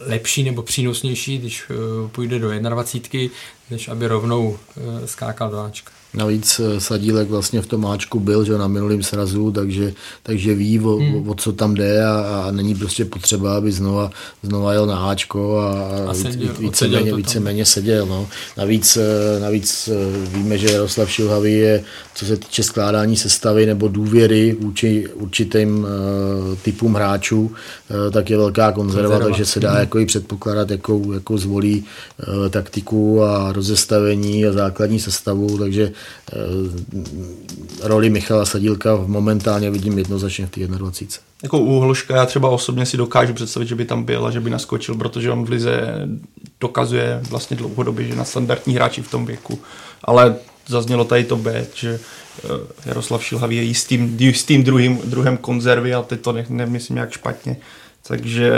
lepší 0.00 0.42
nebo 0.42 0.62
přínosnější, 0.62 1.38
když 1.38 1.64
eh, 1.70 2.08
půjde 2.08 2.38
do 2.38 2.50
21, 2.50 3.36
než 3.70 3.88
aby 3.88 4.06
rovnou 4.06 4.58
eh, 4.76 5.06
skákal 5.06 5.50
do 5.50 5.58
Ačka. 5.58 5.99
Navíc 6.14 6.60
eh, 6.60 6.80
Sadílek 6.80 7.28
vlastně 7.28 7.62
v 7.62 7.66
tom 7.66 7.80
máčku 7.80 8.20
byl, 8.20 8.44
že 8.44 8.58
na 8.58 8.68
minulým 8.68 9.02
srazu, 9.02 9.52
takže, 9.52 9.92
takže 10.22 10.54
ví, 10.54 10.80
o, 10.80 10.96
hmm. 10.96 11.28
o, 11.28 11.34
co 11.34 11.52
tam 11.52 11.74
jde 11.74 12.04
a, 12.04 12.44
a 12.46 12.50
není 12.50 12.74
prostě 12.74 13.04
potřeba, 13.04 13.56
aby 13.56 13.72
znova, 13.72 14.10
znova 14.42 14.72
jel 14.72 14.86
na 14.86 15.10
Ačko 15.10 15.58
a, 15.58 15.72
a 16.10 16.14
seděl, 16.14 16.54
víceméně, 16.58 17.14
víceméně 17.14 17.64
seděl. 17.66 18.06
No. 18.06 18.28
Navíc, 18.56 18.96
eh, 18.96 19.40
navíc 19.40 19.88
eh, 19.88 20.28
víme, 20.36 20.58
že 20.58 20.70
Jaroslav 20.70 21.10
Šilhavý 21.10 21.52
je, 21.52 21.84
co 22.14 22.26
se 22.26 22.36
týče 22.36 22.62
skládání 22.62 23.16
sestavy 23.16 23.66
nebo 23.66 23.88
důvěry 23.88 24.56
vůči 24.60 25.08
určitým 25.14 25.78
uh, 25.78 25.88
typům 26.62 26.94
hráčů, 26.94 27.40
uh, 27.40 28.12
tak 28.12 28.30
je 28.30 28.36
velká 28.36 28.72
konzerva, 28.72 29.08
konzerva. 29.08 29.28
takže 29.28 29.46
se 29.46 29.60
dá 29.60 29.70
hmm. 29.70 29.80
jako 29.80 29.98
i 29.98 30.06
předpokládat, 30.06 30.70
jakou, 30.70 31.12
jakou 31.12 31.38
zvolí 31.38 31.84
uh, 32.28 32.48
taktiku 32.48 33.22
a 33.22 33.52
rozestavení 33.52 34.46
a 34.46 34.52
základní 34.52 35.00
sestavu, 35.00 35.58
takže 35.58 35.92
roli 37.82 38.10
Michala 38.10 38.46
Sadílka 38.46 38.98
momentálně 39.06 39.70
vidím 39.70 39.98
jednoznačně 39.98 40.46
v 40.46 40.50
té 40.50 40.66
21. 40.66 41.16
Jako 41.42 41.58
úhložka 41.58 42.16
já 42.16 42.26
třeba 42.26 42.48
osobně 42.48 42.86
si 42.86 42.96
dokážu 42.96 43.34
představit, 43.34 43.66
že 43.66 43.74
by 43.74 43.84
tam 43.84 44.02
byl 44.02 44.26
a 44.26 44.30
že 44.30 44.40
by 44.40 44.50
naskočil, 44.50 44.94
protože 44.94 45.30
on 45.30 45.44
v 45.44 45.48
Lize 45.48 46.08
dokazuje 46.60 47.20
vlastně 47.30 47.56
dlouhodobě, 47.56 48.06
že 48.06 48.16
na 48.16 48.24
standardní 48.24 48.74
hráči 48.74 49.02
v 49.02 49.10
tom 49.10 49.26
věku. 49.26 49.58
Ale 50.04 50.36
zaznělo 50.66 51.04
tady 51.04 51.24
to 51.24 51.36
B, 51.36 51.66
že 51.74 52.00
eh, 52.44 52.48
Jaroslav 52.86 53.24
Šilhavý 53.24 53.56
je 53.56 53.62
jistým, 53.62 54.16
jistým 54.18 54.64
druhým, 54.64 55.00
druhým 55.04 55.36
konzervy 55.36 55.94
a 55.94 56.02
teď 56.02 56.20
to 56.20 56.32
ne, 56.32 56.46
nemyslím 56.48 56.96
jak 56.96 57.12
špatně. 57.12 57.56
Takže 58.06 58.52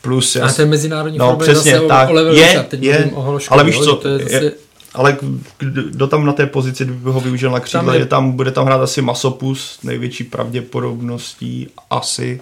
plus... 0.00 0.36
A 0.36 0.48
ten 0.48 0.68
mezinárodní 0.68 1.18
no, 1.18 1.36
přesně, 1.36 1.72
zase 1.72 1.86
tak, 1.86 2.10
o 2.10 2.18
je, 2.18 2.64
je, 2.80 3.10
ale 3.48 3.64
víš 3.64 3.78
co, 3.78 3.96
to 3.96 4.08
je 4.08 4.18
zase... 4.18 4.44
je, 4.44 4.52
ale 4.94 5.18
kdo 5.58 6.06
tam 6.06 6.26
na 6.26 6.32
té 6.32 6.46
pozici, 6.46 6.84
kdyby 6.84 7.10
ho 7.10 7.20
využil 7.20 7.50
na 7.50 7.60
křídle, 7.60 7.84
tam 7.84 7.94
je... 7.94 8.00
je 8.00 8.06
tam, 8.06 8.32
bude 8.32 8.50
tam 8.50 8.66
hrát 8.66 8.80
asi 8.80 9.02
Masopus, 9.02 9.78
největší 9.82 10.24
pravděpodobností 10.24 11.68
asi. 11.90 12.40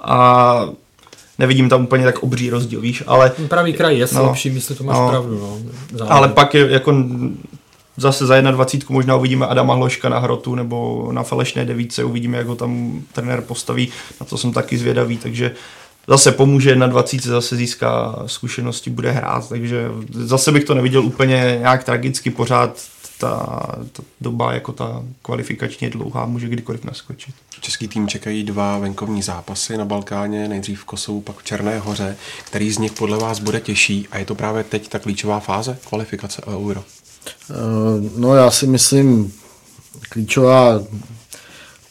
A 0.00 0.68
nevidím 1.38 1.68
tam 1.68 1.84
úplně 1.84 2.04
tak 2.04 2.18
obří 2.18 2.50
rozdíl, 2.50 2.80
víš, 2.80 3.02
ale... 3.06 3.32
Pravý 3.48 3.72
kraj 3.72 3.98
je 3.98 4.06
no, 4.12 4.26
lepší, 4.26 4.50
myslím, 4.50 4.76
to 4.76 4.84
máš 4.84 4.96
no, 4.96 5.08
pravdu, 5.08 5.38
no. 5.40 5.58
Zároveň. 5.90 6.16
Ale 6.16 6.28
pak 6.28 6.54
je 6.54 6.70
jako 6.70 6.94
zase 7.96 8.26
za 8.26 8.40
21 8.40 8.94
možná 8.94 9.16
uvidíme 9.16 9.46
Adama 9.46 9.74
Hloška 9.74 10.08
na 10.08 10.18
hrotu 10.18 10.54
nebo 10.54 11.08
na 11.12 11.22
falešné 11.22 11.64
devíce, 11.64 12.04
uvidíme, 12.04 12.38
jak 12.38 12.46
ho 12.46 12.56
tam 12.56 13.02
trenér 13.12 13.40
postaví, 13.40 13.92
na 14.20 14.26
to 14.26 14.38
jsem 14.38 14.52
taky 14.52 14.78
zvědavý, 14.78 15.16
takže 15.16 15.52
zase 16.06 16.32
pomůže 16.32 16.76
na 16.76 16.86
20, 16.86 17.22
zase 17.22 17.56
získá 17.56 18.22
zkušenosti, 18.26 18.90
bude 18.90 19.10
hrát, 19.10 19.48
takže 19.48 19.88
zase 20.10 20.52
bych 20.52 20.64
to 20.64 20.74
neviděl 20.74 21.04
úplně 21.04 21.56
nějak 21.60 21.84
tragicky, 21.84 22.30
pořád 22.30 22.80
ta, 23.20 23.36
ta 23.92 24.02
doba 24.20 24.52
jako 24.52 24.72
ta 24.72 25.02
kvalifikačně 25.22 25.90
dlouhá 25.90 26.26
může 26.26 26.48
kdykoliv 26.48 26.84
naskočit. 26.84 27.34
Český 27.60 27.88
tým 27.88 28.08
čekají 28.08 28.44
dva 28.44 28.78
venkovní 28.78 29.22
zápasy 29.22 29.76
na 29.76 29.84
Balkáně, 29.84 30.48
nejdřív 30.48 30.80
v 30.80 30.84
Kosovu, 30.84 31.20
pak 31.20 31.36
v 31.36 31.44
Černé 31.44 31.78
hoře. 31.78 32.16
Který 32.44 32.72
z 32.72 32.78
nich 32.78 32.92
podle 32.92 33.18
vás 33.18 33.38
bude 33.38 33.60
těžší 33.60 34.08
a 34.10 34.18
je 34.18 34.24
to 34.24 34.34
právě 34.34 34.64
teď 34.64 34.88
ta 34.88 34.98
klíčová 34.98 35.40
fáze 35.40 35.78
kvalifikace 35.88 36.42
o 36.42 36.52
Euro? 36.52 36.84
Eh, 37.50 37.54
no 38.16 38.34
já 38.34 38.50
si 38.50 38.66
myslím, 38.66 39.32
klíčová 40.08 40.80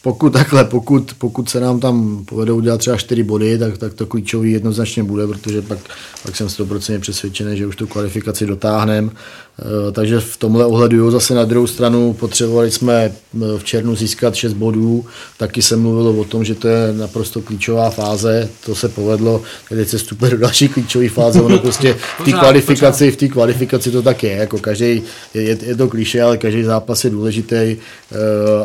pokud 0.01 0.33
takhle, 0.33 0.63
pokud, 0.63 1.13
pokud 1.17 1.49
se 1.49 1.59
nám 1.59 1.79
tam 1.79 2.25
povedou 2.25 2.57
udělat 2.57 2.77
třeba 2.77 2.97
4 2.97 3.23
body, 3.23 3.57
tak, 3.57 3.77
tak 3.77 3.93
to 3.93 4.05
klíčový 4.05 4.51
jednoznačně 4.51 5.03
bude, 5.03 5.27
protože 5.27 5.61
pak, 5.61 5.79
pak 6.23 6.35
jsem 6.35 6.47
100% 6.47 6.99
přesvědčený, 6.99 7.57
že 7.57 7.67
už 7.67 7.75
tu 7.75 7.87
kvalifikaci 7.87 8.45
dotáhneme. 8.45 9.09
E, 9.09 9.91
takže 9.91 10.19
v 10.19 10.37
tomhle 10.37 10.65
ohledu 10.65 11.11
zase 11.11 11.33
na 11.33 11.45
druhou 11.45 11.67
stranu 11.67 12.13
potřebovali 12.13 12.71
jsme 12.71 12.93
eh, 12.95 13.11
v 13.57 13.63
černu 13.63 13.95
získat 13.95 14.35
6 14.35 14.53
bodů, 14.53 15.05
taky 15.37 15.61
se 15.61 15.77
mluvilo 15.77 16.21
o 16.21 16.23
tom, 16.23 16.45
že 16.45 16.55
to 16.55 16.67
je 16.67 16.93
naprosto 16.93 17.41
klíčová 17.41 17.89
fáze, 17.89 18.49
to 18.65 18.75
se 18.75 18.89
povedlo, 18.89 19.41
teď 19.69 19.87
se 19.87 19.97
vstupuje 19.97 20.31
do 20.31 20.37
další 20.37 20.67
klíčové 20.67 21.09
fáze, 21.09 21.41
ono 21.41 21.59
prostě 21.59 21.95
v 22.19 22.25
té 22.25 22.31
kvalifikaci, 22.31 23.11
v 23.11 23.17
té 23.17 23.27
kvalifikaci 23.27 23.91
to 23.91 24.01
tak 24.01 24.23
je, 24.23 24.31
jako 24.31 24.59
každý, 24.59 25.01
je, 25.33 25.57
je, 25.63 25.75
to 25.75 25.87
klíše, 25.87 26.21
ale 26.21 26.37
každý 26.37 26.63
zápas 26.63 27.03
je 27.03 27.09
důležitý, 27.09 27.55
e, 27.55 27.77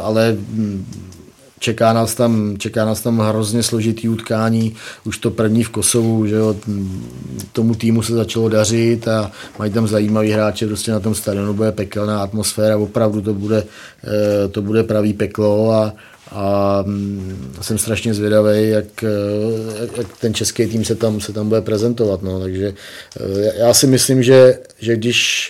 ale 0.03 0.37
hm, 0.39 0.85
čeká 1.65 1.93
nás 1.93 2.15
tam, 2.15 2.57
čeká 2.59 2.85
nás 2.85 3.01
tam 3.01 3.19
hrozně 3.19 3.63
složitý 3.63 4.09
utkání, 4.09 4.77
už 5.05 5.19
to 5.19 5.31
první 5.31 5.65
v 5.65 5.69
Kosovu, 5.69 6.27
že 6.27 6.35
jo, 6.35 6.57
tomu 7.53 7.75
týmu 7.75 8.03
se 8.03 8.13
začalo 8.13 8.49
dařit 8.49 9.09
a 9.09 9.33
mají 9.59 9.73
tam 9.73 9.89
zajímavý 9.89 10.31
hráče, 10.31 10.67
prostě 10.67 10.93
na 10.93 11.01
tom 11.01 11.15
stadionu 11.15 11.55
bude 11.55 11.73
pekelná 11.73 12.23
atmosféra, 12.23 12.77
opravdu 12.77 13.21
to 13.21 13.35
bude, 13.35 13.65
eh, 13.65 14.49
to 14.49 14.63
bude 14.63 14.83
pravý 14.83 15.13
peklo 15.13 15.73
a, 15.73 15.93
a 16.31 16.83
mm, 16.87 17.57
jsem 17.61 17.79
strašně 17.79 18.15
zvědavý, 18.15 18.69
jak, 18.69 19.05
eh, 19.05 19.89
jak 19.97 20.19
ten 20.21 20.35
český 20.35 20.67
tým 20.67 20.85
se 20.85 20.95
tam, 20.95 21.21
se 21.21 21.33
tam 21.33 21.49
bude 21.49 21.61
prezentovat. 21.61 22.23
No. 22.23 22.41
Takže 22.41 22.75
eh, 23.21 23.53
já 23.59 23.75
si 23.75 23.87
myslím, 23.87 24.23
že, 24.23 24.59
že 24.79 24.97
když 24.97 25.49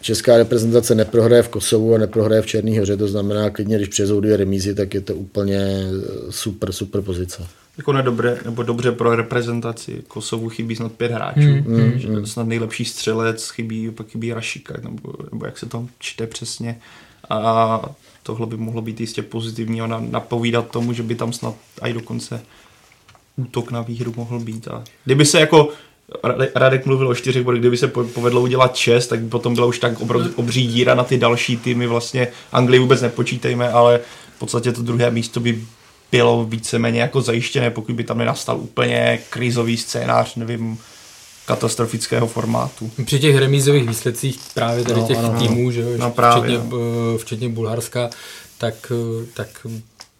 česká 0.00 0.36
reprezentace 0.36 0.94
neprohraje 0.94 1.42
v 1.42 1.48
Kosovu 1.48 1.94
a 1.94 1.98
neprohraje 1.98 2.42
v 2.42 2.46
Černý 2.46 2.78
hoře, 2.78 2.96
to 2.96 3.08
znamená 3.08 3.50
klidně, 3.50 3.76
když 3.76 3.88
přijezou 3.88 4.20
dvě 4.20 4.36
remízy, 4.36 4.74
tak 4.74 4.94
je 4.94 5.00
to 5.00 5.14
úplně 5.14 5.84
super, 6.30 6.72
super 6.72 7.02
pozice. 7.02 7.46
Jako 7.78 7.92
nedobre, 7.92 8.38
nebo 8.44 8.62
dobře 8.62 8.92
pro 8.92 9.16
reprezentaci. 9.16 10.02
Kosovu 10.08 10.48
chybí 10.48 10.76
snad 10.76 10.92
pět 10.92 11.12
hráčů, 11.12 11.40
mm, 11.40 11.64
mm, 11.66 11.98
že 11.98 12.08
mm. 12.08 12.26
snad 12.26 12.46
nejlepší 12.46 12.84
střelec, 12.84 13.48
chybí, 13.48 13.90
pak 13.90 14.08
chybí 14.08 14.32
Rašika, 14.32 14.74
nebo, 14.82 15.12
nebo 15.32 15.46
jak 15.46 15.58
se 15.58 15.66
to 15.66 15.88
čte 15.98 16.26
přesně. 16.26 16.78
A 17.30 17.94
tohle 18.22 18.46
by 18.46 18.56
mohlo 18.56 18.82
být 18.82 19.00
jistě 19.00 19.22
pozitivní 19.22 19.80
a 19.80 19.86
napovídat 20.10 20.70
tomu, 20.70 20.92
že 20.92 21.02
by 21.02 21.14
tam 21.14 21.32
snad 21.32 21.54
i 21.82 21.92
dokonce 21.92 22.40
útok 23.36 23.70
na 23.70 23.82
výhru 23.82 24.14
mohl 24.16 24.38
být. 24.38 24.68
A 24.68 24.84
kdyby 25.04 25.26
se 25.26 25.40
jako 25.40 25.68
Radek 26.54 26.86
mluvil 26.86 27.08
o 27.08 27.14
čtyřech 27.14 27.42
bodech, 27.42 27.60
kdyby 27.60 27.76
se 27.76 27.88
povedlo 27.88 28.40
udělat 28.40 28.76
šest, 28.76 29.06
tak 29.06 29.20
by 29.20 29.28
potom 29.28 29.54
byla 29.54 29.66
už 29.66 29.78
tak 29.78 29.92
obří 30.36 30.66
díra 30.66 30.94
na 30.94 31.04
ty 31.04 31.18
další 31.18 31.56
týmy, 31.56 31.86
vlastně 31.86 32.28
Anglii 32.52 32.80
vůbec 32.80 33.02
nepočítejme, 33.02 33.68
ale 33.72 34.00
v 34.36 34.38
podstatě 34.38 34.72
to 34.72 34.82
druhé 34.82 35.10
místo 35.10 35.40
by 35.40 35.64
bylo 36.12 36.44
víceméně 36.44 37.00
jako 37.00 37.20
zajištěné, 37.20 37.70
pokud 37.70 37.94
by 37.94 38.04
tam 38.04 38.18
nenastal 38.18 38.58
úplně 38.58 39.18
krizový 39.30 39.76
scénář, 39.76 40.34
nevím, 40.34 40.78
katastrofického 41.46 42.26
formátu. 42.26 42.90
Při 43.04 43.18
těch 43.18 43.36
remízových 43.36 43.88
výsledcích 43.88 44.40
právě 44.54 44.84
tady 44.84 45.00
no, 45.00 45.06
těch 45.06 45.18
ano, 45.18 45.38
týmů, 45.38 45.70
že 45.70 45.80
jo, 45.80 45.88
no, 45.98 46.14
včetně, 46.30 46.56
eh, 46.56 47.18
včetně 47.18 47.48
Bulharska, 47.48 48.10
tak, 48.58 48.92
tak 49.34 49.66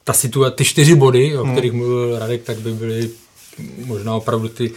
ta 0.04 0.12
situace, 0.12 0.56
ty 0.56 0.64
čtyři 0.64 0.94
body, 0.94 1.36
o 1.36 1.44
hmm. 1.44 1.52
kterých 1.52 1.72
mluvil 1.72 2.18
Radek, 2.18 2.42
tak 2.42 2.58
by 2.58 2.72
byly 2.72 3.10
možná 3.84 4.14
opravdu 4.14 4.48
ty 4.48 4.72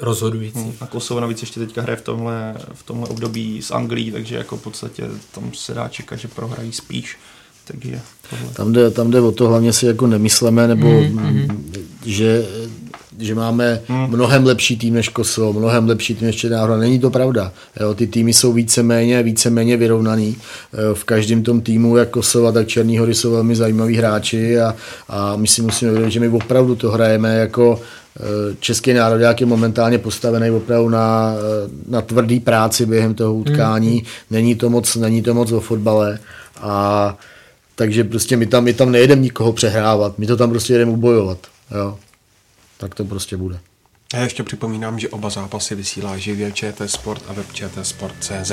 rozhodující. 0.00 0.58
Hmm. 0.58 0.72
A 0.80 0.86
Kosovo 0.86 1.20
navíc 1.20 1.40
ještě 1.40 1.60
teďka 1.60 1.82
hraje 1.82 1.96
v 1.96 2.02
tomhle, 2.02 2.54
v 2.72 2.82
tomhle 2.82 3.08
období 3.08 3.62
s 3.62 3.70
Anglií, 3.70 4.12
takže 4.12 4.36
jako 4.36 4.56
v 4.56 4.62
podstatě 4.62 5.04
tam 5.34 5.50
se 5.54 5.74
dá 5.74 5.88
čekat, 5.88 6.16
že 6.16 6.28
prohrají 6.28 6.72
spíš. 6.72 7.16
Takže 7.64 8.00
tam 8.52 8.72
jde, 8.72 8.90
tam 8.90 9.10
jde 9.10 9.20
o 9.20 9.32
to, 9.32 9.48
hlavně 9.48 9.72
si 9.72 9.86
jako 9.86 10.06
nemyslíme, 10.06 10.68
nebo 10.68 10.86
mm-hmm. 10.86 11.56
že, 12.06 12.46
že 13.18 13.34
máme 13.34 13.80
mm. 13.88 14.06
mnohem 14.06 14.46
lepší 14.46 14.76
tým 14.76 14.94
než 14.94 15.08
Kosovo, 15.08 15.52
mnohem 15.52 15.88
lepší 15.88 16.14
tým 16.14 16.26
než 16.26 16.36
Černá 16.36 16.60
hora. 16.60 16.76
Není 16.76 16.98
to 16.98 17.10
pravda. 17.10 17.52
Jo, 17.80 17.94
ty 17.94 18.06
týmy 18.06 18.32
jsou 18.32 18.52
víceméně, 18.52 19.22
víceméně 19.22 19.76
vyrovnaný. 19.76 20.36
V 20.94 21.04
každém 21.04 21.42
tom 21.42 21.60
týmu, 21.60 21.96
jak 21.96 22.10
Kosova, 22.10 22.52
tak 22.52 22.68
Černý 22.68 22.98
hory 22.98 23.14
jsou 23.14 23.30
velmi 23.30 23.56
zajímaví 23.56 23.96
hráči 23.96 24.60
a, 24.60 24.76
a 25.08 25.36
my 25.36 25.48
si 25.48 25.62
musíme 25.62 25.92
vědět, 25.92 26.10
že 26.10 26.20
my 26.20 26.28
opravdu 26.28 26.76
to 26.76 26.90
hrajeme 26.90 27.36
jako 27.36 27.80
český 28.60 28.92
národ 28.92 29.40
je 29.40 29.46
momentálně 29.46 29.98
postavený 29.98 30.50
opravdu 30.50 30.88
na, 30.88 31.34
eh, 31.34 31.70
na 31.88 32.02
tvrdý 32.02 32.40
práci 32.40 32.86
během 32.86 33.14
toho 33.14 33.34
utkání. 33.34 33.94
Mm. 33.94 34.02
Není, 34.30 34.54
to 34.54 34.70
moc, 34.70 34.96
není 34.96 35.22
to 35.22 35.34
moc 35.34 35.52
o 35.52 35.60
fotbale. 35.60 36.18
A 36.60 37.16
takže 37.74 38.04
prostě 38.04 38.36
my 38.36 38.46
tam, 38.46 38.64
my 38.64 38.74
tam 38.74 38.92
nejedeme 38.92 39.22
nikoho 39.22 39.52
přehrávat, 39.52 40.18
my 40.18 40.26
to 40.26 40.36
tam 40.36 40.50
prostě 40.50 40.72
jedeme 40.72 40.90
ubojovat. 40.90 41.38
Jo. 41.70 41.98
Tak 42.78 42.94
to 42.94 43.04
prostě 43.04 43.36
bude. 43.36 43.58
Já 44.14 44.20
ještě 44.20 44.42
připomínám, 44.42 44.98
že 44.98 45.08
oba 45.08 45.30
zápasy 45.30 45.74
vysílá 45.74 46.18
živě 46.18 46.52
ČT 46.52 46.90
Sport 46.90 47.22
a 47.28 47.32
web 47.32 47.52
ČT 47.52 47.86
Sport.cz. 47.86 48.52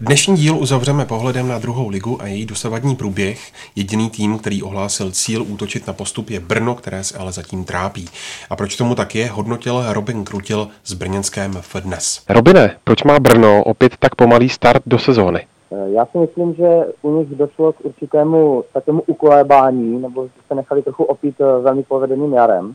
Dnešní 0.00 0.36
díl 0.36 0.56
uzavřeme 0.56 1.04
pohledem 1.04 1.48
na 1.48 1.58
druhou 1.58 1.88
ligu 1.88 2.22
a 2.22 2.26
její 2.26 2.46
dosavadní 2.46 2.96
průběh. 2.96 3.38
Jediný 3.76 4.10
tým, 4.10 4.38
který 4.38 4.62
ohlásil 4.62 5.10
cíl 5.10 5.42
útočit 5.42 5.86
na 5.86 5.92
postup 5.92 6.30
je 6.30 6.40
Brno, 6.40 6.74
které 6.74 7.04
se 7.04 7.18
ale 7.18 7.32
zatím 7.32 7.64
trápí. 7.64 8.04
A 8.50 8.56
proč 8.56 8.76
tomu 8.76 8.94
tak 8.94 9.14
je, 9.14 9.26
hodnotil 9.26 9.92
Robin 9.92 10.24
Krutil 10.24 10.68
z 10.84 10.92
brněnském 10.94 11.52
dnes. 11.84 12.24
Robine, 12.28 12.76
proč 12.84 13.02
má 13.02 13.20
Brno 13.20 13.62
opět 13.64 13.96
tak 13.98 14.14
pomalý 14.14 14.48
start 14.48 14.82
do 14.86 14.98
sezóny? 14.98 15.46
Já 15.86 16.06
si 16.06 16.18
myslím, 16.18 16.54
že 16.54 16.86
u 17.02 17.18
nich 17.18 17.28
došlo 17.28 17.72
k 17.72 17.84
určitému 17.84 18.64
takovému 18.72 19.02
ukolébání, 19.06 20.02
nebo 20.02 20.28
se 20.48 20.54
nechali 20.54 20.82
trochu 20.82 21.04
opít 21.04 21.34
eh, 21.40 21.62
velmi 21.62 21.82
povedeným 21.82 22.32
jarem, 22.32 22.74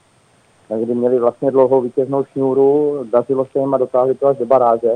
kdy 0.83 0.95
měli 0.95 1.19
vlastně 1.19 1.51
dlouhou 1.51 1.81
vítěznou 1.81 2.23
šňůru, 2.23 2.99
dařilo 3.11 3.45
se 3.45 3.59
jim 3.59 3.73
a 3.73 3.77
dotáhli 3.77 4.15
to 4.15 4.27
až 4.27 4.37
do 4.37 4.45
baráže. 4.45 4.91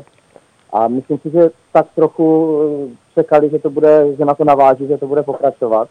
A 0.73 0.87
myslím 0.87 1.17
si, 1.17 1.29
že 1.29 1.49
tak 1.73 1.85
trochu 1.95 2.59
eh, 2.61 2.95
čekali, 3.13 3.49
že 3.49 3.59
to 3.59 3.69
bude, 3.69 4.15
že 4.15 4.25
na 4.25 4.33
to 4.33 4.43
naváží, 4.43 4.87
že 4.87 4.97
to 4.97 5.07
bude 5.07 5.23
pokračovat. 5.23 5.89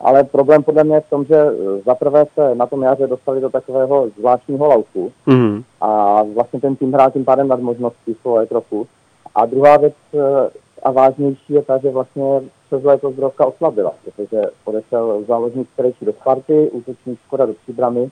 Ale 0.00 0.24
problém 0.24 0.62
podle 0.62 0.84
mě 0.84 0.94
je 0.94 1.00
v 1.00 1.10
tom, 1.10 1.24
že 1.24 1.36
eh, 1.36 1.80
zaprvé 1.84 2.26
se 2.34 2.54
na 2.54 2.66
tom 2.66 2.82
jaře 2.82 3.06
dostali 3.06 3.40
do 3.40 3.50
takového 3.50 4.08
zvláštního 4.18 4.66
lauku 4.66 5.12
mm. 5.26 5.62
a 5.80 6.22
vlastně 6.34 6.60
ten 6.60 6.76
tým 6.76 6.92
hrál 6.92 7.10
tím 7.10 7.24
pádem 7.24 7.48
nad 7.48 7.60
možností 7.60 8.16
svoje 8.20 8.46
trochu. 8.46 8.86
A 9.34 9.46
druhá 9.46 9.76
věc 9.76 9.94
eh, 10.14 10.50
a 10.82 10.90
vážnější 10.90 11.52
je 11.52 11.62
ta, 11.62 11.78
že 11.78 11.90
vlastně 11.90 12.40
přes 12.66 12.84
léto 12.84 13.10
zdrovka 13.10 13.46
oslabila, 13.46 13.92
protože 14.04 14.42
odešel 14.64 15.24
záložník 15.28 15.68
Strejčí 15.72 16.04
do 16.04 16.12
Sparty, 16.12 16.70
útočník 16.70 17.18
Škoda 17.26 17.46
do 17.46 17.54
Příbramy 17.54 18.10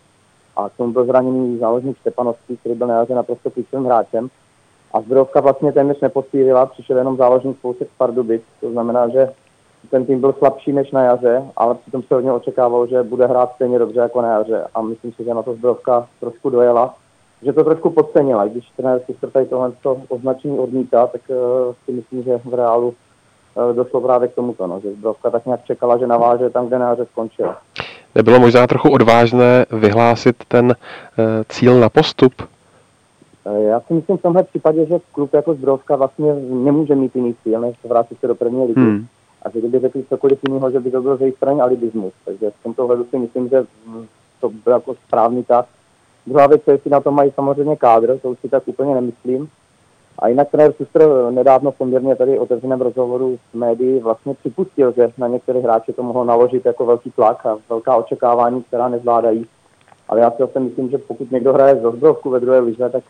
a 0.56 0.68
k 0.68 0.76
tomu 0.76 0.92
byl 0.92 1.05
zraněný 1.05 1.59
záložník 1.59 1.98
Stepanovský, 1.98 2.56
který 2.56 2.74
byl 2.74 2.86
na 2.86 2.94
jaře 2.94 3.14
naprosto 3.14 3.50
klíčovým 3.50 3.86
hráčem. 3.86 4.28
A 4.93 5.01
Zbrojovka 5.01 5.40
vlastně 5.40 5.73
téměř 5.73 6.01
nepostýlila, 6.01 6.66
přišel 6.66 6.98
jenom 6.98 7.16
záložník 7.16 7.59
Spousek 7.59 7.89
z 7.94 7.98
Pardubic, 7.98 8.43
to 8.60 8.70
znamená, 8.70 9.09
že 9.09 9.28
ten 9.90 10.06
tým 10.06 10.20
byl 10.20 10.32
slabší 10.32 10.73
než 10.73 10.90
na 10.90 11.02
jaře, 11.02 11.43
ale 11.56 11.74
přitom 11.74 12.02
se 12.02 12.16
od 12.16 12.20
něho 12.20 12.36
očekávalo, 12.36 12.86
že 12.86 13.02
bude 13.02 13.27
hrát 13.27 13.52
stejně 13.55 13.78
dobře 13.78 14.01
jako 14.01 14.23
na 14.23 14.28
jaře 14.28 14.66
a 14.74 14.82
myslím 14.82 15.12
si, 15.12 15.24
že 15.24 15.35
na 15.35 15.43
to 15.43 15.55
Zbrojovka 15.55 16.06
trošku 16.20 16.51
dojela, 16.51 16.94
že 17.43 17.52
to 17.52 17.65
trošku 17.65 17.90
podcenila. 17.90 18.47
Když 18.47 18.70
trenér 18.77 19.01
si 19.06 19.27
tady 19.32 19.47
tohle 19.47 19.73
označení 20.09 20.59
odmítá, 20.59 21.06
tak 21.06 21.20
uh, 21.28 21.36
si 21.85 21.93
myslím, 21.93 22.23
že 22.23 22.40
v 22.44 22.55
reálu 22.55 22.89
uh, 22.89 23.73
došlo 23.73 24.01
právě 24.01 24.28
k 24.28 24.35
tomuto, 24.35 24.66
no, 24.66 24.81
že 24.81 24.93
Zbrojovka 24.93 25.31
tak 25.31 25.47
nějak 25.47 25.65
čekala, 25.65 25.98
že 25.98 26.06
naváže 26.06 26.51
tam, 26.51 26.66
kde 26.66 26.78
na 26.78 26.89
jaře 26.89 27.06
skončila. 27.12 27.56
Nebylo 28.15 28.40
možná 28.40 28.66
trochu 28.66 28.90
odvážné 28.90 29.66
vyhlásit 29.70 30.36
ten 30.48 30.66
uh, 30.66 30.74
cíl 31.48 31.81
na 31.81 31.89
postup? 31.89 32.32
Eh, 33.48 33.62
já 33.62 33.80
si 33.80 33.94
myslím 33.94 34.16
v 34.16 34.22
tomhle 34.22 34.42
případě, 34.42 34.86
že 34.86 34.98
klub 35.12 35.34
jako 35.34 35.54
Zdrovka 35.54 35.96
vlastně 35.96 36.34
nemůže 36.34 36.94
mít 36.94 37.16
jiný 37.16 37.34
cíl, 37.42 37.60
než 37.60 37.76
vrátit 37.84 38.20
se 38.20 38.26
do 38.26 38.34
první 38.34 38.66
ligy. 38.66 38.80
Hmm. 38.80 39.06
A 39.42 39.50
že 39.50 39.58
kdyby 39.58 39.78
řekli 39.78 40.04
cokoliv 40.08 40.38
jiného, 40.48 40.70
že 40.70 40.80
by 40.80 40.90
to 40.90 41.02
byl 41.02 41.16
z 41.16 41.20
jejich 41.20 41.36
strany 41.36 41.60
alibismus. 41.60 42.12
Takže 42.24 42.50
v 42.50 42.62
tomto 42.62 42.86
hledu 42.86 43.04
si 43.04 43.18
myslím, 43.18 43.48
že 43.48 43.64
to 44.40 44.48
byl 44.64 44.72
jako 44.72 44.94
správný 44.94 45.44
tak. 45.44 45.66
Druhá 46.26 46.46
věc, 46.46 46.62
jestli 46.66 46.90
na 46.90 47.00
to 47.00 47.10
mají 47.10 47.32
samozřejmě 47.34 47.76
kádr, 47.76 48.18
to 48.18 48.30
už 48.30 48.38
si 48.40 48.48
tak 48.48 48.68
úplně 48.68 48.94
nemyslím. 48.94 49.48
A 50.18 50.28
jinak 50.28 50.50
trenér 50.50 50.72
Suster 50.72 51.08
nedávno 51.30 51.72
poměrně 51.72 52.16
tady 52.16 52.38
otevřeném 52.38 52.80
rozhovoru 52.80 53.38
s 53.50 53.54
médií 53.54 54.00
vlastně 54.00 54.34
připustil, 54.34 54.92
že 54.92 55.12
na 55.18 55.28
některé 55.28 55.60
hráče 55.60 55.92
to 55.92 56.02
mohlo 56.02 56.24
naložit 56.24 56.66
jako 56.66 56.86
velký 56.86 57.10
tlak 57.10 57.46
a 57.46 57.58
velká 57.68 57.96
očekávání, 57.96 58.62
která 58.62 58.88
nezvládají. 58.88 59.46
Ale 60.08 60.20
já 60.20 60.30
si 60.30 60.36
zase 60.38 60.60
myslím, 60.60 60.90
že 60.90 60.98
pokud 60.98 61.30
někdo 61.30 61.52
hraje 61.52 61.76
z 61.76 61.84
Ozdrovku 61.84 62.30
ve 62.30 62.40
druhé 62.40 62.58
lize, 62.58 62.90
tak 62.90 63.04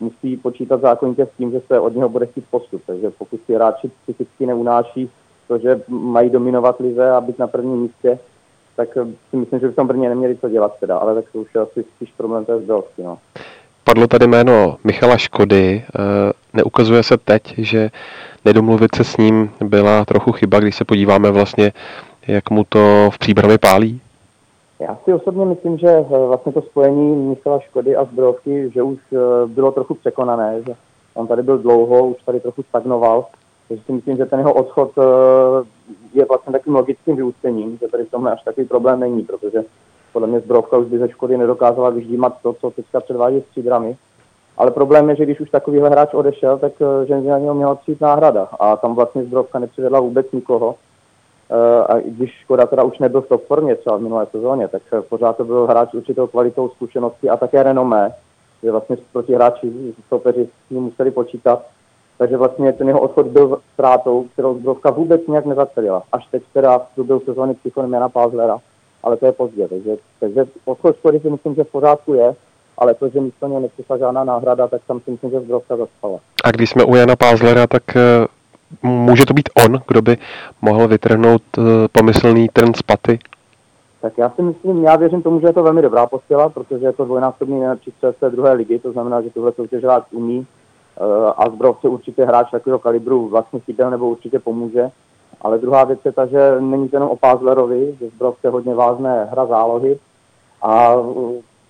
musí 0.00 0.36
počítat 0.36 0.80
zákonitě 0.80 1.26
s 1.26 1.36
tím, 1.38 1.50
že 1.50 1.60
se 1.66 1.80
od 1.80 1.94
něho 1.94 2.08
bude 2.08 2.26
chtít 2.26 2.44
postup. 2.50 2.82
Takže 2.86 3.10
pokud 3.10 3.40
si 3.46 3.54
hráči 3.54 3.90
psychicky 4.02 4.46
neunáší 4.46 5.10
to, 5.48 5.58
že 5.58 5.80
mají 5.88 6.30
dominovat 6.30 6.80
lize 6.80 7.10
a 7.10 7.20
být 7.20 7.38
na 7.38 7.46
prvním 7.46 7.78
místě, 7.78 8.18
tak 8.76 8.88
si 9.30 9.36
myslím, 9.36 9.60
že 9.60 9.68
v 9.68 9.74
tom 9.74 9.86
Brně 9.86 10.08
neměli 10.08 10.36
co 10.36 10.48
dělat 10.48 10.78
teda, 10.80 10.98
ale 10.98 11.14
tak 11.14 11.24
to 11.32 11.38
už 11.38 11.54
je 11.54 11.60
asi 11.60 11.84
spíš 11.96 12.12
problém 12.16 12.44
té 12.44 12.58
zbrojovky. 12.58 13.02
No. 13.02 13.18
Padlo 13.84 14.06
tady 14.06 14.26
jméno 14.26 14.76
Michala 14.84 15.16
Škody. 15.16 15.84
Eh, 15.84 16.32
neukazuje 16.52 17.02
se 17.02 17.16
teď, 17.18 17.54
že 17.58 17.90
nedomluvit 18.44 18.94
se 18.96 19.04
s 19.04 19.16
ním 19.16 19.50
byla 19.64 20.04
trochu 20.04 20.32
chyba, 20.32 20.60
když 20.60 20.76
se 20.76 20.84
podíváme 20.84 21.30
vlastně, 21.30 21.72
jak 22.26 22.50
mu 22.50 22.64
to 22.68 23.10
v 23.12 23.18
příbrami 23.18 23.58
pálí? 23.58 24.00
Já 24.80 24.98
si 25.04 25.12
osobně 25.12 25.44
myslím, 25.44 25.78
že 25.78 25.88
eh, 25.88 26.26
vlastně 26.26 26.52
to 26.52 26.62
spojení 26.62 27.16
Michala 27.28 27.60
Škody 27.60 27.96
a 27.96 28.04
Zbrojovky, 28.04 28.70
že 28.74 28.82
už 28.82 28.98
eh, 29.12 29.16
bylo 29.46 29.72
trochu 29.72 29.94
překonané, 29.94 30.62
že 30.66 30.74
on 31.14 31.26
tady 31.26 31.42
byl 31.42 31.58
dlouho, 31.58 32.06
už 32.06 32.22
tady 32.22 32.40
trochu 32.40 32.62
stagnoval, 32.62 33.26
takže 33.68 33.84
si 33.84 33.92
myslím, 33.92 34.16
že 34.16 34.26
ten 34.26 34.38
jeho 34.38 34.52
odchod 34.52 34.92
eh, 34.98 35.02
je 36.14 36.24
vlastně 36.24 36.52
takým 36.52 36.74
logickým 36.74 37.16
vyústěním, 37.16 37.78
že 37.80 37.88
tady 37.88 38.04
v 38.04 38.10
tomhle 38.10 38.32
až 38.32 38.42
takový 38.42 38.66
problém 38.66 39.00
není, 39.00 39.22
protože 39.22 39.64
podle 40.12 40.28
mě 40.28 40.40
Zbrojovka 40.40 40.76
už 40.76 40.86
by 40.86 40.98
ze 40.98 41.08
Škody 41.08 41.38
nedokázala 41.38 41.90
vyždímat 41.90 42.36
to, 42.42 42.52
co 42.52 42.70
teďka 42.70 43.00
předvádí 43.00 43.40
s 43.40 43.50
třídrami. 43.50 43.96
Ale 44.56 44.70
problém 44.70 45.10
je, 45.10 45.16
že 45.16 45.24
když 45.24 45.40
už 45.40 45.50
takovýhle 45.50 45.88
hráč 45.88 46.14
odešel, 46.14 46.58
tak 46.58 46.72
že 47.06 47.20
na 47.20 47.38
něho 47.38 47.54
měla 47.54 47.74
přijít 47.74 48.00
náhrada. 48.00 48.48
A 48.60 48.76
tam 48.76 48.94
vlastně 48.94 49.24
Zbrojovka 49.24 49.58
nepřivedla 49.58 50.00
vůbec 50.00 50.32
nikoho 50.32 50.74
a 51.88 51.98
když 51.98 52.30
Škoda 52.30 52.66
teda 52.66 52.82
už 52.82 52.98
nebyl 52.98 53.20
v 53.20 53.28
top 53.28 53.46
formě 53.46 53.76
třeba 53.76 53.96
v 53.96 54.00
minulé 54.00 54.26
sezóně, 54.30 54.68
tak 54.68 54.82
eh, 54.92 55.02
pořád 55.02 55.36
to 55.36 55.44
byl 55.44 55.66
hráč 55.66 55.94
určitou 55.94 56.26
kvalitou 56.26 56.68
zkušenosti 56.68 57.28
a 57.28 57.36
také 57.36 57.62
renomé, 57.62 58.14
že 58.62 58.70
vlastně 58.70 58.96
proti 59.12 59.34
hráči 59.34 59.72
soupeři 60.08 60.48
s 60.66 60.70
ním 60.70 60.82
museli 60.82 61.10
počítat. 61.10 61.62
Takže 62.18 62.36
vlastně 62.36 62.72
ten 62.72 62.88
jeho 62.88 63.00
odchod 63.00 63.26
byl 63.26 63.58
ztrátou, 63.72 64.26
kterou 64.32 64.58
Zbrovka 64.58 64.90
vůbec 64.90 65.26
nějak 65.26 65.46
nezacelila. 65.46 66.02
Až 66.12 66.26
teď 66.26 66.42
teda 66.52 66.78
v 66.78 66.94
průběhu 66.94 67.20
sezóny 67.20 67.54
přichodem 67.54 67.92
Jana 67.92 68.08
Pázlera, 68.08 68.58
ale 69.02 69.16
to 69.16 69.26
je 69.26 69.32
pozdě. 69.32 69.68
Takže, 69.68 69.96
takže 70.20 70.44
odchod 70.64 70.96
Škody 70.96 71.20
si 71.20 71.30
myslím, 71.30 71.54
že 71.54 71.64
v 71.64 71.70
pořádku 71.72 72.14
je, 72.14 72.34
ale 72.78 72.94
to, 72.94 73.08
že 73.08 73.20
místo 73.20 73.46
něj 73.46 73.60
nepřišla 73.60 73.98
žádná 73.98 74.24
náhrada, 74.24 74.68
tak 74.68 74.82
tam 74.86 75.00
si 75.00 75.10
myslím, 75.10 75.30
že 75.30 75.40
Zbrovka 75.40 75.76
zaspala. 75.76 76.18
A 76.44 76.50
když 76.50 76.70
jsme 76.70 76.84
u 76.84 76.94
Jana 76.94 77.16
Pázlera, 77.16 77.66
tak 77.66 77.96
eh, 77.96 78.26
může 78.82 79.26
to 79.26 79.34
být 79.34 79.48
on, 79.66 79.80
kdo 79.88 80.02
by 80.02 80.16
mohl 80.62 80.88
vytrhnout 80.88 81.42
uh, 81.58 81.64
pomyslný 81.92 82.48
trn 82.52 82.74
z 82.74 82.82
paty? 82.82 83.18
Tak 84.00 84.18
já 84.18 84.30
si 84.30 84.42
myslím, 84.42 84.84
já 84.84 84.96
věřím 84.96 85.22
tomu, 85.22 85.40
že 85.40 85.46
je 85.46 85.52
to 85.52 85.62
velmi 85.62 85.82
dobrá 85.82 86.06
posila, 86.06 86.48
protože 86.48 86.86
je 86.86 86.92
to 86.92 87.04
dvojnásobný 87.04 87.60
nejlepší 87.60 87.92
z 88.10 88.20
té 88.20 88.30
druhé 88.30 88.52
ligy, 88.52 88.78
to 88.78 88.92
znamená, 88.92 89.22
že 89.22 89.30
soutěž 89.56 89.84
hráč 89.84 90.04
umí 90.10 90.38
uh, 90.38 91.06
a 91.36 91.50
Zbrov 91.50 91.80
se 91.80 91.88
určitě 91.88 92.24
hráč 92.24 92.50
takového 92.50 92.78
kalibru 92.78 93.28
vlastně 93.28 93.60
chyběl 93.60 93.90
nebo 93.90 94.08
určitě 94.08 94.38
pomůže. 94.38 94.90
Ale 95.40 95.58
druhá 95.58 95.84
věc 95.84 96.00
je 96.04 96.12
ta, 96.12 96.26
že 96.26 96.56
není 96.60 96.88
to 96.88 96.96
jenom 96.96 97.08
o 97.08 97.16
Pázlerovi, 97.16 97.96
že 98.00 98.08
Zbrov 98.08 98.36
se 98.40 98.48
hodně 98.48 98.74
vážné 98.74 99.24
hra 99.24 99.46
zálohy 99.46 99.98
a 100.62 100.96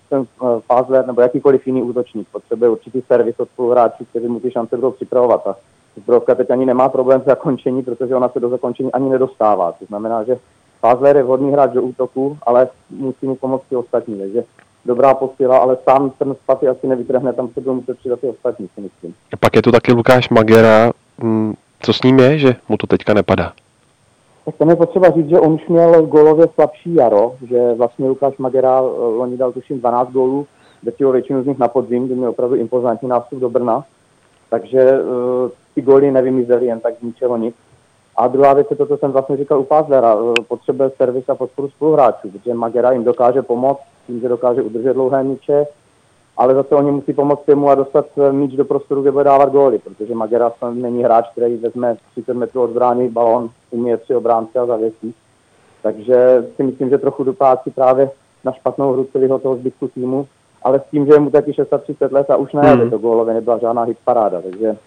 ten 0.09 0.25
Pázler 0.67 1.07
nebo 1.07 1.21
jakýkoliv 1.21 1.67
jiný 1.67 1.83
útočník 1.83 2.27
potřebuje 2.31 2.69
určitý 2.69 3.01
servis 3.01 3.39
od 3.39 3.49
spoluhráčů, 3.49 4.05
kteří 4.05 4.27
mu 4.27 4.39
ty 4.39 4.51
šance 4.51 4.75
budou 4.75 4.91
připravovat. 4.91 5.47
A 5.47 5.55
Zbrojovka 5.97 6.35
teď 6.35 6.51
ani 6.51 6.65
nemá 6.65 6.89
problém 6.89 7.21
s 7.21 7.25
zakončení, 7.25 7.83
protože 7.83 8.15
ona 8.15 8.29
se 8.29 8.39
do 8.39 8.49
zakončení 8.49 8.91
ani 8.91 9.09
nedostává. 9.09 9.71
To 9.71 9.85
znamená, 9.85 10.23
že 10.23 10.37
Fázler 10.81 11.17
je 11.17 11.23
vhodný 11.23 11.51
hráč 11.51 11.71
do 11.71 11.81
útoku, 11.81 12.37
ale 12.43 12.67
musí 12.89 13.25
mu 13.25 13.35
pomoct 13.35 13.63
i 13.71 13.75
ostatní. 13.75 14.19
Takže 14.19 14.43
dobrá 14.85 15.13
posila, 15.13 15.57
ale 15.57 15.77
sám 15.89 16.09
ten 16.09 16.35
spaty 16.43 16.67
asi 16.67 16.87
nevytrhne, 16.87 17.33
tam 17.33 17.47
se 17.47 17.61
budou 17.61 17.73
muset 17.73 17.97
přidat 17.97 18.23
i 18.23 18.27
ostatní, 18.27 18.69
si 18.75 18.81
myslím. 18.81 19.13
Pak 19.39 19.55
je 19.55 19.61
tu 19.61 19.71
taky 19.71 19.93
Lukáš 19.93 20.29
Magera, 20.29 20.91
mm, 21.23 21.53
co 21.79 21.93
s 21.93 22.03
ním 22.03 22.19
je, 22.19 22.37
že 22.37 22.55
mu 22.69 22.77
to 22.77 22.87
teďka 22.87 23.13
nepadá? 23.13 23.53
Tak 24.45 24.55
tam 24.55 24.69
je 24.69 24.75
potřeba 24.75 25.09
říct, 25.09 25.29
že 25.29 25.39
on 25.39 25.53
už 25.53 25.67
měl 25.67 26.05
golově 26.05 26.47
slabší 26.53 26.95
jaro, 26.95 27.35
že 27.49 27.73
vlastně 27.73 28.07
Lukáš 28.07 28.37
Magera 28.37 28.79
eh, 28.79 28.83
loni 28.97 29.37
dal 29.37 29.51
tuším 29.51 29.79
12 29.79 30.11
gólů, 30.11 30.47
drtivou 30.83 31.11
většinu 31.11 31.43
z 31.43 31.45
nich 31.45 31.57
na 31.57 31.67
podzim, 31.67 32.05
kdy 32.05 32.15
měl 32.15 32.29
opravdu 32.29 32.55
impozantní 32.55 33.09
nástup 33.09 33.39
do 33.39 33.49
Brna. 33.49 33.83
Takže 34.49 35.01
uh, 35.01 35.49
ty 35.75 35.81
góly 35.81 36.11
nevymizely 36.11 36.65
jen 36.65 36.79
tak 36.79 36.93
z 36.99 37.01
ničeho 37.01 37.37
nic. 37.37 37.55
A 38.17 38.27
druhá 38.27 38.53
věc 38.53 38.67
je 38.69 38.75
to, 38.75 38.85
co 38.85 38.97
jsem 38.97 39.11
vlastně 39.11 39.37
říkal 39.37 39.59
u 39.59 39.63
Pázlera, 39.63 40.17
potřebuje 40.47 40.91
servis 40.97 41.29
a 41.29 41.35
podporu 41.35 41.69
spoluhráčů, 41.69 42.29
protože 42.31 42.53
Magera 42.53 42.91
jim 42.91 43.03
dokáže 43.03 43.41
pomoct 43.41 43.81
tím, 44.07 44.19
že 44.19 44.29
dokáže 44.29 44.61
udržet 44.61 44.93
dlouhé 44.93 45.23
míče, 45.23 45.65
ale 46.37 46.53
zase 46.53 46.75
oni 46.75 46.91
musí 46.91 47.13
pomoct 47.13 47.45
tomu 47.45 47.69
a 47.69 47.75
dostat 47.75 48.05
míč 48.31 48.53
do 48.53 48.65
prostoru, 48.65 49.01
kde 49.01 49.11
bude 49.11 49.23
dávat 49.23 49.51
góly, 49.51 49.79
protože 49.79 50.15
Magera 50.15 50.51
není 50.71 51.03
hráč, 51.03 51.25
který 51.31 51.57
vezme 51.57 51.97
30 52.11 52.33
metrů 52.33 52.61
od 52.61 52.69
brány 52.69 53.09
balón, 53.09 53.49
umí 53.71 53.97
tři 53.97 54.15
obránce 54.15 54.59
a 54.59 54.65
zavěsí. 54.65 55.15
Takže 55.83 56.45
si 56.55 56.63
myslím, 56.63 56.89
že 56.89 56.97
trochu 56.97 57.23
dopácí 57.23 57.71
právě 57.71 58.09
na 58.43 58.51
špatnou 58.51 58.93
hru 58.93 59.07
celého 59.11 59.39
toho 59.39 59.55
zbytku 59.55 59.87
týmu, 59.87 60.27
ale 60.63 60.79
s 60.79 60.91
tím, 60.91 61.05
že 61.05 61.13
je 61.13 61.19
mu 61.19 61.29
taky 61.29 61.53
630 61.53 62.11
let 62.11 62.29
a 62.29 62.35
už 62.35 62.53
ne, 62.53 62.61
hmm. 62.61 62.89
to 62.89 62.97
gólově 62.97 63.33
nebyla 63.33 63.57
žádná 63.57 63.83
hit 63.83 63.97
paráda, 64.05 64.41
takže 64.41 64.77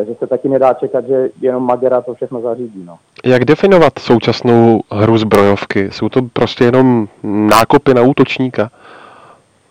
takže 0.00 0.14
se 0.18 0.26
taky 0.26 0.48
nedá 0.48 0.74
čekat, 0.74 1.06
že 1.06 1.30
jenom 1.40 1.62
Magera 1.62 2.00
to 2.00 2.14
všechno 2.14 2.40
zařídí. 2.40 2.84
No. 2.84 2.96
Jak 3.24 3.44
definovat 3.44 3.98
současnou 3.98 4.80
hru 4.90 5.18
zbrojovky? 5.18 5.90
Jsou 5.90 6.08
to 6.08 6.20
prostě 6.32 6.64
jenom 6.64 7.08
nákopy 7.22 7.94
na 7.94 8.02
útočníka? 8.02 8.70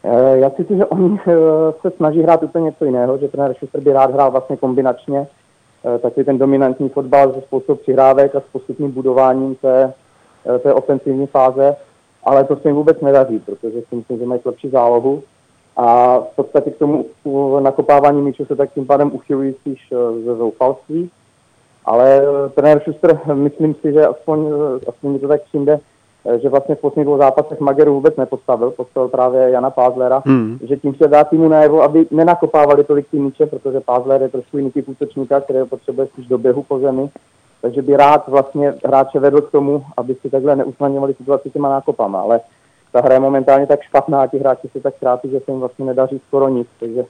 Eh, 0.04 0.38
já 0.38 0.50
si 0.50 0.56
myslím, 0.60 0.78
že 0.78 0.86
oni 0.86 1.20
eh, 1.28 1.34
se 1.82 1.92
snaží 1.92 2.22
hrát 2.22 2.44
úplně 2.44 2.66
něco 2.66 2.86
jiného, 2.86 3.18
že 3.18 3.28
trenér 3.28 3.54
Schuster 3.54 3.82
by 3.82 3.94
rád 3.94 4.12
hrál 4.12 4.32
vlastně 4.32 4.58
kombinačně, 4.58 5.28
eh, 5.96 6.00
taky 6.00 6.24
ten 6.24 6.38
dominantní 6.38 6.90
fotbal 6.90 7.34
se 7.34 7.42
spoustou 7.42 7.76
přihrávek 7.76 8.36
a 8.36 8.40
s 8.40 8.52
postupným 8.52 8.92
budováním 8.92 9.56
té, 9.56 9.94
té 10.64 10.74
ofensivní 10.74 11.28
fáze, 11.28 11.76
ale 12.24 12.44
to 12.44 12.56
se 12.56 12.70
jim 12.70 12.76
vůbec 12.76 13.02
nedaří, 13.02 13.40
protože 13.40 13.82
si 13.90 13.96
myslím, 13.96 14.20
že 14.20 14.26
mají 14.26 14.42
lepší 14.46 14.70
zálohu 14.70 15.24
a 15.80 16.20
v 16.20 16.36
podstatě 16.36 16.72
k 16.72 16.78
tomu 16.78 17.06
nakopávání 17.60 18.22
míčů 18.22 18.46
se 18.46 18.56
tak 18.56 18.74
tím 18.74 18.86
pádem 18.86 19.12
uchylují 19.14 19.54
spíš 19.54 19.80
eh, 19.92 20.22
ze 20.22 20.36
zoufalství. 20.36 21.10
Ale 21.86 22.22
eh, 22.22 22.50
trenér 22.50 22.82
Schuster, 22.82 23.20
myslím 23.34 23.76
si, 23.76 23.94
že 23.94 24.08
aspoň, 24.08 24.48
eh, 24.48 24.86
aspoň 24.88 25.12
mi 25.12 25.20
to 25.20 25.28
tak 25.28 25.42
přijde, 25.44 25.80
že 26.42 26.50
vlastně 26.50 26.76
v 26.76 26.82
posledních 26.82 27.06
dvou 27.06 27.18
zápasech 27.18 27.60
Mageru 27.60 27.94
vůbec 27.94 28.16
nepostavil, 28.16 28.72
postavil 28.72 29.10
právě 29.10 29.50
Jana 29.50 29.70
Pázlera, 29.70 30.24
hmm. 30.26 30.60
že 30.62 30.78
tím 30.78 30.96
se 30.96 31.08
dá 31.08 31.24
týmu 31.24 31.48
najevo, 31.48 31.82
aby 31.82 32.08
nenakopávali 32.12 32.84
tolik 32.84 33.08
ty 33.12 33.20
míče, 33.20 33.46
protože 33.46 33.80
Pázler 33.80 34.22
je 34.22 34.30
trošku 34.30 34.58
jiný 34.58 34.72
typ 34.72 34.90
útočníka, 34.90 35.42
který 35.42 35.60
potřebuje 35.70 36.08
spíš 36.08 36.28
do 36.28 36.38
běhu 36.38 36.64
po 36.64 36.80
zemi, 36.80 37.10
takže 37.62 37.82
by 37.82 37.98
rád 37.98 38.28
vlastně 38.28 38.74
hráče 38.86 39.20
vedl 39.20 39.42
k 39.42 39.52
tomu, 39.52 39.84
aby 39.98 40.16
si 40.16 40.30
takhle 40.30 40.56
neusnadňovali 40.56 41.14
situaci 41.14 41.50
těma 41.50 41.70
nákopama, 41.70 42.22
ale 42.22 42.40
ta 42.92 43.02
hra 43.02 43.14
je 43.14 43.20
momentálně 43.20 43.68
tak 43.68 43.82
špatná 43.82 44.22
a 44.22 44.28
ti 44.28 44.38
hráči 44.38 44.68
se 44.68 44.80
tak 44.80 44.94
trápí, 45.00 45.30
že 45.30 45.40
se 45.40 45.52
jim 45.52 45.60
vlastně 45.60 45.86
nedaří 45.86 46.22
skoro 46.28 46.50
nic, 46.50 46.68
takže 46.80 47.06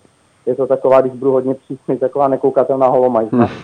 je 0.46 0.56
to 0.56 0.68
taková, 0.68 1.02
když 1.02 1.14
budu 1.14 1.32
hodně 1.32 1.54
přísný, 1.54 1.98
taková 1.98 2.28
nekoukatelná 2.28 2.88
holomajzna. 2.88 3.46
Hmm. 3.46 3.58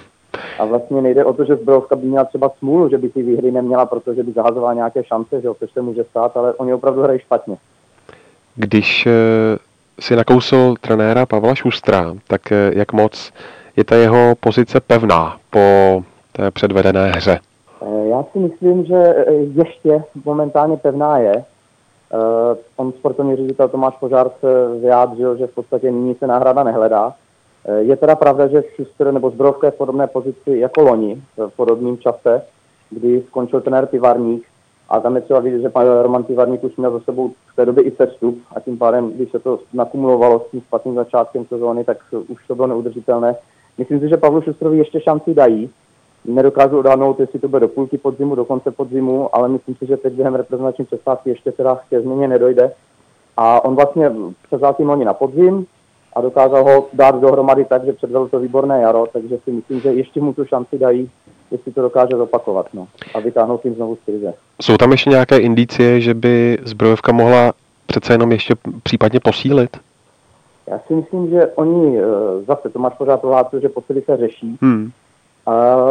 A 0.60 0.66
vlastně 0.66 1.02
nejde 1.02 1.26
o 1.26 1.34
to, 1.34 1.46
že 1.46 1.56
zbrojovka 1.56 1.96
by 1.96 2.06
měla 2.08 2.26
třeba 2.26 2.52
smůlu, 2.60 2.90
že 2.90 2.98
by 2.98 3.10
ty 3.10 3.24
výhry 3.24 3.52
neměla, 3.52 3.86
protože 3.86 4.24
by 4.24 4.32
zahazovala 4.32 4.74
nějaké 4.74 5.04
šance, 5.04 5.42
že 5.42 5.48
jo, 5.48 5.54
což 5.54 5.72
se 5.72 5.82
může 5.82 6.04
stát, 6.04 6.38
ale 6.38 6.54
oni 6.54 6.74
opravdu 6.74 7.02
hrají 7.02 7.20
špatně. 7.20 7.58
Když 8.56 9.06
eh, 9.06 9.12
si 10.00 10.16
nakousl 10.16 10.74
trenéra 10.82 11.26
Pavla 11.26 11.56
Šustra, 11.56 12.16
tak 12.28 12.52
eh, 12.52 12.72
jak 12.76 12.94
moc 12.94 13.34
je 13.78 13.84
ta 13.84 13.96
jeho 13.96 14.34
pozice 14.40 14.80
pevná 14.80 15.38
po 15.50 15.60
té 16.32 16.52
předvedené 16.52 17.12
hře? 17.12 17.40
Eh, 17.82 18.08
já 18.08 18.24
si 18.32 18.40
myslím, 18.40 18.86
že 18.86 19.16
ještě 19.56 20.04
momentálně 20.26 20.78
pevná 20.78 21.18
je. 21.18 21.44
Uh, 22.16 22.58
on 22.76 22.92
sportovní 22.92 23.36
ředitel 23.36 23.70
Tomáš 23.70 23.98
Požár 23.98 24.32
se 24.40 24.80
vyjádřil, 24.80 25.38
že 25.38 25.48
v 25.48 25.56
podstatě 25.56 25.92
nyní 25.92 26.16
se 26.16 26.28
náhrada 26.28 26.64
nehledá. 26.64 27.06
Uh, 27.08 27.78
je 27.78 27.98
teda 27.98 28.16
pravda, 28.16 28.48
že 28.48 28.64
Schuster 28.74 29.14
nebo 29.14 29.30
Zbrovka 29.30 29.68
je 29.68 29.72
v 29.72 29.78
podobné 29.78 30.08
pozici 30.08 30.60
jako 30.60 30.82
loni, 30.82 31.22
v 31.38 31.56
podobném 31.56 31.98
čase, 31.98 32.42
kdy 32.90 33.24
skončil 33.28 33.62
trenér 33.62 33.86
Pivarník 33.86 34.44
a 34.90 35.00
tam 35.00 35.16
je 35.16 35.22
třeba 35.22 35.40
vidět, 35.40 35.62
že 35.62 35.70
pan 35.70 35.88
Roman 36.02 36.24
Pivarník 36.24 36.64
už 36.64 36.76
měl 36.76 36.92
za 36.92 37.00
sebou 37.00 37.32
v 37.54 37.56
té 37.56 37.66
době 37.66 37.84
i 37.88 37.92
cestu 37.92 38.38
a 38.56 38.60
tím 38.60 38.78
pádem, 38.78 39.12
když 39.12 39.32
se 39.32 39.40
to 39.40 39.60
nakumulovalo 39.74 40.40
s 40.40 40.52
tím 40.52 40.62
špatným 40.62 40.96
začátkem 40.96 41.46
sezóny, 41.46 41.84
tak 41.84 41.98
už 42.28 42.48
to 42.48 42.56
bylo 42.56 42.68
neudržitelné. 42.68 43.36
Myslím 43.78 44.00
si, 44.00 44.10
že 44.10 44.18
Pavlu 44.18 44.42
Šustrovi 44.42 44.78
ještě 44.78 45.02
šanci 45.02 45.34
dají, 45.34 45.70
Nedokážu 46.28 46.80
odhadnout, 46.80 47.20
jestli 47.20 47.40
to 47.40 47.48
bude 47.48 47.60
do 47.60 47.68
půlky 47.68 47.98
podzimu, 47.98 48.36
do 48.36 48.46
konce 48.46 48.72
podzimu, 48.72 49.36
ale 49.36 49.50
myslím 49.50 49.76
si, 49.76 49.86
že 49.86 49.98
teď 49.98 50.14
během 50.14 50.36
reprezentační 50.36 50.86
přestávky 50.86 51.30
ještě 51.30 51.52
teda 51.52 51.80
ke 51.90 52.02
změně 52.02 52.28
nedojde. 52.28 52.72
A 53.38 53.66
on 53.66 53.76
vlastně 53.76 54.12
převzal 54.48 54.74
tým 54.74 54.90
loni 54.90 55.06
na 55.06 55.14
podzim 55.14 55.66
a 56.16 56.22
dokázal 56.22 56.64
ho 56.64 56.88
dát 56.94 57.22
dohromady 57.22 57.66
tak, 57.66 57.86
že 57.86 57.94
předvedl 57.94 58.28
to 58.28 58.40
výborné 58.40 58.82
jaro, 58.82 59.08
takže 59.14 59.38
si 59.44 59.52
myslím, 59.52 59.80
že 59.80 59.94
ještě 59.94 60.22
mu 60.22 60.34
tu 60.34 60.46
šanci 60.46 60.78
dají, 60.78 61.10
jestli 61.52 61.72
to 61.72 61.82
dokáže 61.82 62.18
zopakovat 62.18 62.68
no, 62.74 62.88
a 63.14 63.20
vytáhnout 63.20 63.62
tým 63.62 63.76
znovu 63.76 63.96
z 63.96 64.06
krize. 64.06 64.34
Jsou 64.62 64.78
tam 64.78 64.92
ještě 64.92 65.10
nějaké 65.10 65.38
indicie, 65.38 66.02
že 66.02 66.14
by 66.14 66.58
zbrojovka 66.64 67.12
mohla 67.12 67.54
přece 67.86 68.14
jenom 68.14 68.32
ještě 68.32 68.54
případně 68.84 69.20
posílit? 69.20 69.78
Já 70.68 70.80
si 70.80 70.94
myslím, 70.94 71.30
že 71.30 71.48
oni, 71.56 72.00
eh, 72.00 72.04
zase 72.48 72.70
Tomáš 72.70 72.94
pořád 72.98 73.22
prohlásil, 73.22 73.62
že 73.62 73.70
posily 73.70 74.02
se 74.02 74.18
řeší, 74.18 74.58
hmm. 74.62 74.92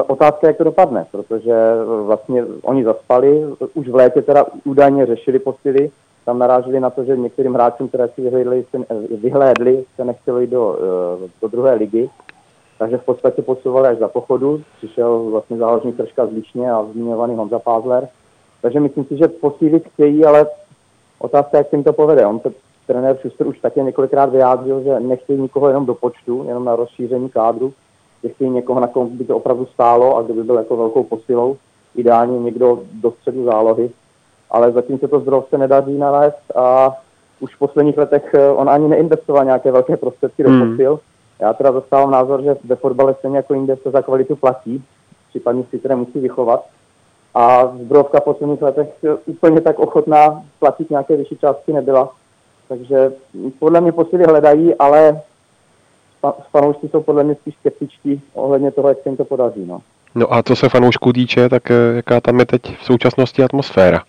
Otázka, 0.06 0.46
jak 0.46 0.56
to 0.56 0.64
dopadne, 0.64 1.06
protože 1.10 1.54
vlastně 2.02 2.44
oni 2.62 2.84
zaspali, 2.84 3.44
už 3.74 3.88
v 3.88 3.94
létě 3.94 4.22
teda 4.22 4.46
údajně 4.64 5.06
řešili 5.06 5.38
posily, 5.38 5.90
tam 6.24 6.38
naráželi 6.38 6.80
na 6.80 6.90
to, 6.90 7.04
že 7.04 7.16
některým 7.16 7.54
hráčům, 7.54 7.88
které 7.88 8.08
si 8.08 8.22
vyhlédli, 8.22 8.64
se, 8.70 8.78
vyhlédli, 9.16 9.84
se 9.96 10.04
nechtělo 10.04 10.40
jít 10.40 10.50
do, 10.50 10.66
uh, 10.68 11.28
do 11.42 11.48
druhé 11.48 11.74
ligy, 11.74 12.10
takže 12.78 12.98
v 12.98 13.04
podstatě 13.04 13.42
posouvali 13.42 13.88
až 13.88 13.98
za 13.98 14.08
pochodu, 14.08 14.62
přišel 14.76 15.24
vlastně 15.30 15.56
záložní 15.56 15.92
tržka 15.92 16.26
z 16.26 16.32
Líšně 16.32 16.72
a 16.72 16.84
zmiňovaný 16.84 17.34
Honza 17.34 17.58
Pázler, 17.58 18.08
takže 18.62 18.80
myslím 18.80 19.04
si, 19.04 19.16
že 19.16 19.28
posílit 19.28 19.88
chtějí, 19.88 20.24
ale 20.24 20.46
otázka, 21.18 21.58
jak 21.58 21.72
jim 21.72 21.84
to 21.84 21.92
povede. 21.92 22.26
On 22.26 22.40
se 22.40 22.52
trenér 22.86 23.16
Schuster 23.16 23.46
už 23.46 23.58
také 23.58 23.82
několikrát 23.82 24.26
vyjádřil, 24.26 24.82
že 24.82 25.00
nechtějí 25.00 25.40
nikoho 25.40 25.68
jenom 25.68 25.86
do 25.86 25.94
počtu, 25.94 26.44
jenom 26.48 26.64
na 26.64 26.76
rozšíření 26.76 27.28
kádru, 27.28 27.72
jestli 28.24 28.50
někoho, 28.50 28.80
na 28.80 28.86
kom 28.86 29.08
by 29.08 29.24
to 29.24 29.36
opravdu 29.36 29.66
stálo 29.66 30.16
a 30.16 30.22
kdo 30.22 30.34
by 30.34 30.42
byl 30.44 30.56
jako 30.56 30.76
velkou 30.76 31.04
posilou, 31.04 31.56
ideálně 31.94 32.38
někdo 32.38 32.80
do 32.92 33.10
středu 33.10 33.44
zálohy, 33.44 33.90
ale 34.50 34.72
zatím 34.72 34.98
se 34.98 35.08
to 35.08 35.20
zdrovce 35.20 35.58
nedaří 35.58 35.98
nalézt 35.98 36.56
a 36.56 36.96
už 37.40 37.54
v 37.54 37.58
posledních 37.58 37.98
letech 37.98 38.34
eh, 38.34 38.50
on 38.50 38.70
ani 38.70 38.88
neinvestoval 38.88 39.44
nějaké 39.44 39.72
velké 39.72 39.96
prostředky 39.96 40.42
do 40.42 40.48
hmm. 40.48 40.70
posil. 40.70 41.00
Já 41.40 41.52
teda 41.52 41.72
zastávám 41.72 42.10
názor, 42.10 42.42
že 42.42 42.56
ve 42.64 42.76
fotbale 42.76 43.14
stejně 43.14 43.36
jako 43.36 43.54
jinde 43.54 43.76
se 43.76 43.90
za 43.90 44.02
kvalitu 44.02 44.36
platí, 44.36 44.84
případně 45.28 45.64
si 45.70 45.78
které 45.78 45.96
musí 45.96 46.20
vychovat. 46.20 46.66
A 47.34 47.66
Zbrovka 47.66 48.20
v 48.20 48.24
posledních 48.24 48.62
letech 48.62 48.88
eh, 49.04 49.14
úplně 49.26 49.60
tak 49.60 49.78
ochotná 49.78 50.42
platit 50.58 50.90
nějaké 50.90 51.16
vyšší 51.16 51.36
částky 51.36 51.72
nebyla. 51.72 52.10
Takže 52.68 53.12
podle 53.58 53.80
mě 53.80 53.92
posily 53.92 54.24
hledají, 54.24 54.74
ale 54.74 55.20
fanoušci 56.32 56.88
jsou 56.88 57.02
podle 57.02 57.24
mě 57.24 57.34
spíš 57.34 57.54
skeptičtí 57.60 58.22
ohledně 58.34 58.70
toho, 58.70 58.88
jak 58.88 58.98
se 59.02 59.08
jim 59.08 59.16
to 59.16 59.24
podaří. 59.24 59.64
No. 59.66 59.80
no 60.14 60.34
a 60.34 60.42
co 60.42 60.56
se 60.56 60.68
fanoušků 60.68 61.12
týče, 61.12 61.48
tak 61.48 61.70
eh, 61.70 61.74
jaká 61.96 62.20
tam 62.20 62.38
je 62.38 62.46
teď 62.46 62.78
v 62.78 62.84
současnosti 62.84 63.42
atmosféra? 63.42 64.02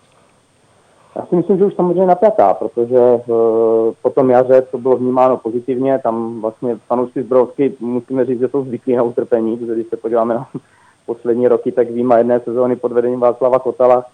Já 1.16 1.26
si 1.26 1.36
myslím, 1.36 1.58
že 1.58 1.66
už 1.66 1.76
samozřejmě 1.76 2.06
napjatá, 2.06 2.54
protože 2.54 3.00
uh, 3.00 3.94
po 4.02 4.10
tom 4.16 4.30
jaře 4.30 4.62
to 4.62 4.78
bylo 4.78 4.98
vnímáno 4.98 5.38
pozitivně, 5.38 6.00
tam 6.00 6.42
vlastně 6.42 6.78
fanoušci 6.88 7.24
Zbrovsky 7.24 7.74
musíme 7.80 8.26
říct, 8.26 8.40
že 8.40 8.48
jsou 8.48 8.64
zvyklí 8.66 8.96
na 8.96 9.04
utrpení, 9.04 9.58
protože 9.58 9.74
když 9.74 9.88
se 9.88 9.98
podíváme 9.98 10.34
na 10.34 10.48
poslední 11.06 11.48
roky, 11.48 11.72
tak 11.72 11.90
výjima 11.90 12.18
jedné 12.18 12.40
sezóny 12.40 12.76
pod 12.76 12.92
vedením 12.92 13.20
Václava 13.20 13.60
Kotala 13.60 14.06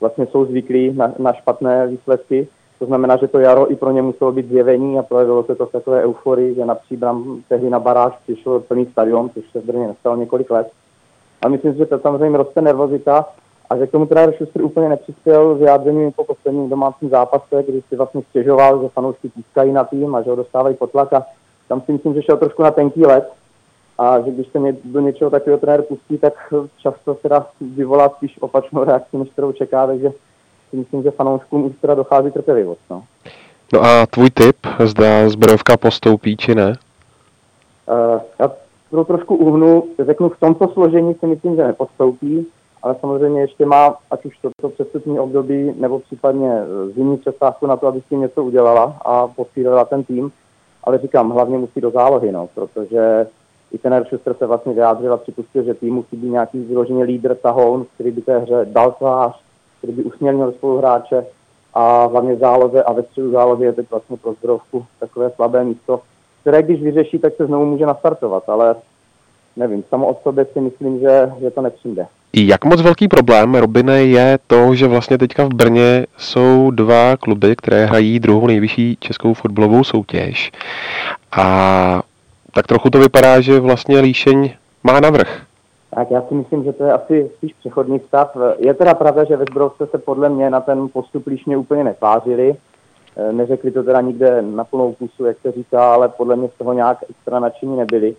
vlastně 0.00 0.26
jsou 0.26 0.44
zvyklí 0.44 0.92
na, 0.92 1.12
na 1.18 1.32
špatné 1.32 1.86
výsledky 1.86 2.48
to 2.78 2.86
znamená, 2.86 3.16
že 3.16 3.28
to 3.28 3.38
jaro 3.38 3.72
i 3.72 3.76
pro 3.76 3.90
ně 3.90 4.02
muselo 4.02 4.32
být 4.32 4.48
zjevení 4.48 4.98
a 4.98 5.02
projevilo 5.02 5.44
se 5.44 5.54
to 5.54 5.66
v 5.66 5.72
takové 5.72 6.02
euforii, 6.02 6.54
že 6.54 6.64
na 6.64 6.74
příbram 6.74 7.42
tehdy 7.48 7.70
na 7.70 7.78
baráž 7.78 8.12
přišel 8.22 8.60
plný 8.60 8.86
stadion, 8.86 9.30
což 9.30 9.50
se 9.52 9.60
v 9.60 9.64
Brně 9.64 9.86
nestalo 9.86 10.16
několik 10.16 10.50
let. 10.50 10.70
A 11.42 11.48
myslím 11.48 11.74
že 11.74 11.86
to 11.86 11.98
samozřejmě 11.98 12.38
roste 12.38 12.62
nervozita 12.62 13.28
a 13.70 13.76
že 13.76 13.86
k 13.86 13.90
tomu 13.90 14.06
teda 14.06 14.32
Schuster 14.32 14.62
úplně 14.62 14.88
nepřispěl 14.88 15.54
vyjádřením 15.54 16.12
po 16.12 16.24
posledním 16.24 16.68
domácím 16.68 17.08
zápase, 17.08 17.62
kdy 17.62 17.82
si 17.88 17.96
vlastně 17.96 18.22
stěžoval, 18.30 18.82
že 18.82 18.88
fanoušci 18.88 19.28
pískají 19.28 19.72
na 19.72 19.84
tým 19.84 20.14
a 20.14 20.22
že 20.22 20.30
ho 20.30 20.36
dostávají 20.36 20.76
potlak 20.76 21.12
a 21.12 21.26
tam 21.68 21.80
si 21.80 21.92
myslím, 21.92 22.14
že 22.14 22.22
šel 22.22 22.36
trošku 22.36 22.62
na 22.62 22.70
tenký 22.70 23.06
let 23.06 23.32
a 23.98 24.20
že 24.20 24.30
když 24.30 24.48
se 24.48 24.58
do 24.84 25.00
něčeho 25.00 25.30
takového 25.30 25.58
trenér 25.58 25.82
pustí, 25.82 26.18
tak 26.18 26.54
často 26.78 27.14
teda 27.14 27.46
vyvolá 27.60 28.08
spíš 28.08 28.38
opačnou 28.40 28.84
reakci, 28.84 29.16
než 29.16 29.30
kterou 29.30 29.52
čeká, 29.52 29.86
takže 29.86 30.12
si 30.70 30.76
myslím, 30.76 31.02
že 31.02 31.10
fanouškům 31.10 31.64
už 31.64 31.72
teda 31.80 31.94
dochází 31.94 32.30
trpělivost. 32.30 32.80
No. 32.90 33.02
No 33.72 33.84
a 33.84 34.06
tvůj 34.06 34.30
tip, 34.30 34.56
zda 34.84 35.28
zbrojovka 35.28 35.76
postoupí 35.76 36.36
či 36.36 36.54
ne? 36.54 36.72
Uh, 37.88 38.20
já 38.38 38.50
to 38.90 39.04
trošku 39.04 39.36
uhnu, 39.36 39.84
řeknu 39.98 40.28
v 40.28 40.40
tomto 40.40 40.68
složení 40.68 41.14
si 41.14 41.26
myslím, 41.26 41.56
že 41.56 41.66
nepostoupí, 41.66 42.46
ale 42.82 42.96
samozřejmě 43.00 43.40
ještě 43.40 43.66
má, 43.66 43.96
ať 44.10 44.24
už 44.24 44.38
toto 44.38 44.68
přestupní 44.68 45.20
období, 45.20 45.74
nebo 45.78 45.98
případně 45.98 46.52
eh, 46.52 46.88
zimní 46.88 47.16
přestávku 47.16 47.66
na 47.66 47.76
to, 47.76 47.86
aby 47.86 48.00
s 48.00 48.08
tím 48.08 48.20
něco 48.20 48.44
udělala 48.44 48.96
a 49.04 49.26
posílila 49.26 49.84
ten 49.84 50.04
tým. 50.04 50.32
Ale 50.84 50.98
říkám, 50.98 51.30
hlavně 51.30 51.58
musí 51.58 51.80
do 51.80 51.90
zálohy, 51.90 52.32
no, 52.32 52.48
protože 52.54 53.26
i 53.72 53.78
ten 53.78 54.04
Schuster 54.04 54.34
se 54.34 54.46
vlastně 54.46 54.72
vyjádřil 54.72 55.12
a 55.12 55.16
připustil, 55.16 55.62
že 55.62 55.74
tým 55.74 55.94
musí 55.94 56.16
být 56.16 56.30
nějaký 56.30 56.58
vyloženě 56.58 57.04
lídr 57.04 57.34
tahoun, 57.34 57.86
který 57.94 58.10
by 58.10 58.22
té 58.22 58.38
hře 58.38 58.66
dal 58.72 58.92
tvář, 58.92 59.40
který 59.78 59.92
by 59.92 60.02
usměrnil 60.02 60.52
spoluhráče 60.52 61.26
a 61.74 62.06
hlavně 62.06 62.34
v 62.34 62.38
záloze 62.38 62.82
a 62.82 62.92
ve 62.92 63.02
středu 63.02 63.30
zálohy 63.30 63.64
je 63.64 63.72
teď 63.72 63.86
vlastně 63.90 64.16
pro 64.16 64.32
zdrovku 64.32 64.86
takové 65.00 65.30
slabé 65.30 65.64
místo, 65.64 66.00
které 66.40 66.62
když 66.62 66.82
vyřeší, 66.82 67.18
tak 67.18 67.34
se 67.36 67.46
znovu 67.46 67.66
může 67.66 67.86
nastartovat, 67.86 68.48
ale 68.48 68.76
nevím, 69.56 69.84
samo 69.88 70.06
od 70.06 70.22
sobě 70.22 70.46
si 70.52 70.60
myslím, 70.60 71.00
že, 71.00 71.32
že 71.40 71.50
to 71.50 71.62
nepřijde. 71.62 72.06
Jak 72.36 72.64
moc 72.64 72.82
velký 72.82 73.08
problém, 73.08 73.54
Robine, 73.54 74.02
je 74.02 74.38
to, 74.46 74.74
že 74.74 74.86
vlastně 74.86 75.18
teďka 75.18 75.44
v 75.44 75.54
Brně 75.54 76.06
jsou 76.18 76.70
dva 76.70 77.16
kluby, 77.16 77.56
které 77.56 77.86
hrají 77.86 78.20
druhou 78.20 78.46
nejvyšší 78.46 78.96
českou 79.00 79.34
fotbalovou 79.34 79.84
soutěž. 79.84 80.52
A 81.32 82.02
tak 82.52 82.66
trochu 82.66 82.90
to 82.90 82.98
vypadá, 82.98 83.40
že 83.40 83.60
vlastně 83.60 84.00
Líšeň 84.00 84.50
má 84.84 85.00
navrh. 85.00 85.47
Tak 85.90 86.10
já 86.10 86.22
si 86.22 86.34
myslím, 86.34 86.64
že 86.64 86.72
to 86.72 86.84
je 86.84 86.92
asi 86.92 87.30
spíš 87.36 87.54
přechodný 87.54 88.00
stav. 88.00 88.36
Je 88.58 88.74
teda 88.74 88.94
pravda, 88.94 89.24
že 89.24 89.36
ve 89.36 89.44
Zbrovce 89.50 89.86
se 89.86 89.98
podle 89.98 90.28
mě 90.28 90.50
na 90.50 90.60
ten 90.60 90.88
postup 90.88 91.26
Líšně 91.26 91.56
úplně 91.56 91.84
netvářili. 91.84 92.56
E, 93.16 93.32
neřekli 93.32 93.70
to 93.70 93.82
teda 93.82 94.00
nikde 94.00 94.42
na 94.42 94.64
plnou 94.64 94.92
pusu, 94.92 95.24
jak 95.24 95.36
se 95.38 95.52
říká, 95.52 95.94
ale 95.94 96.08
podle 96.08 96.36
mě 96.36 96.48
z 96.48 96.58
toho 96.58 96.72
nějak 96.72 96.98
extra 97.10 97.40
nadšení 97.40 97.76
nebyli. 97.76 98.16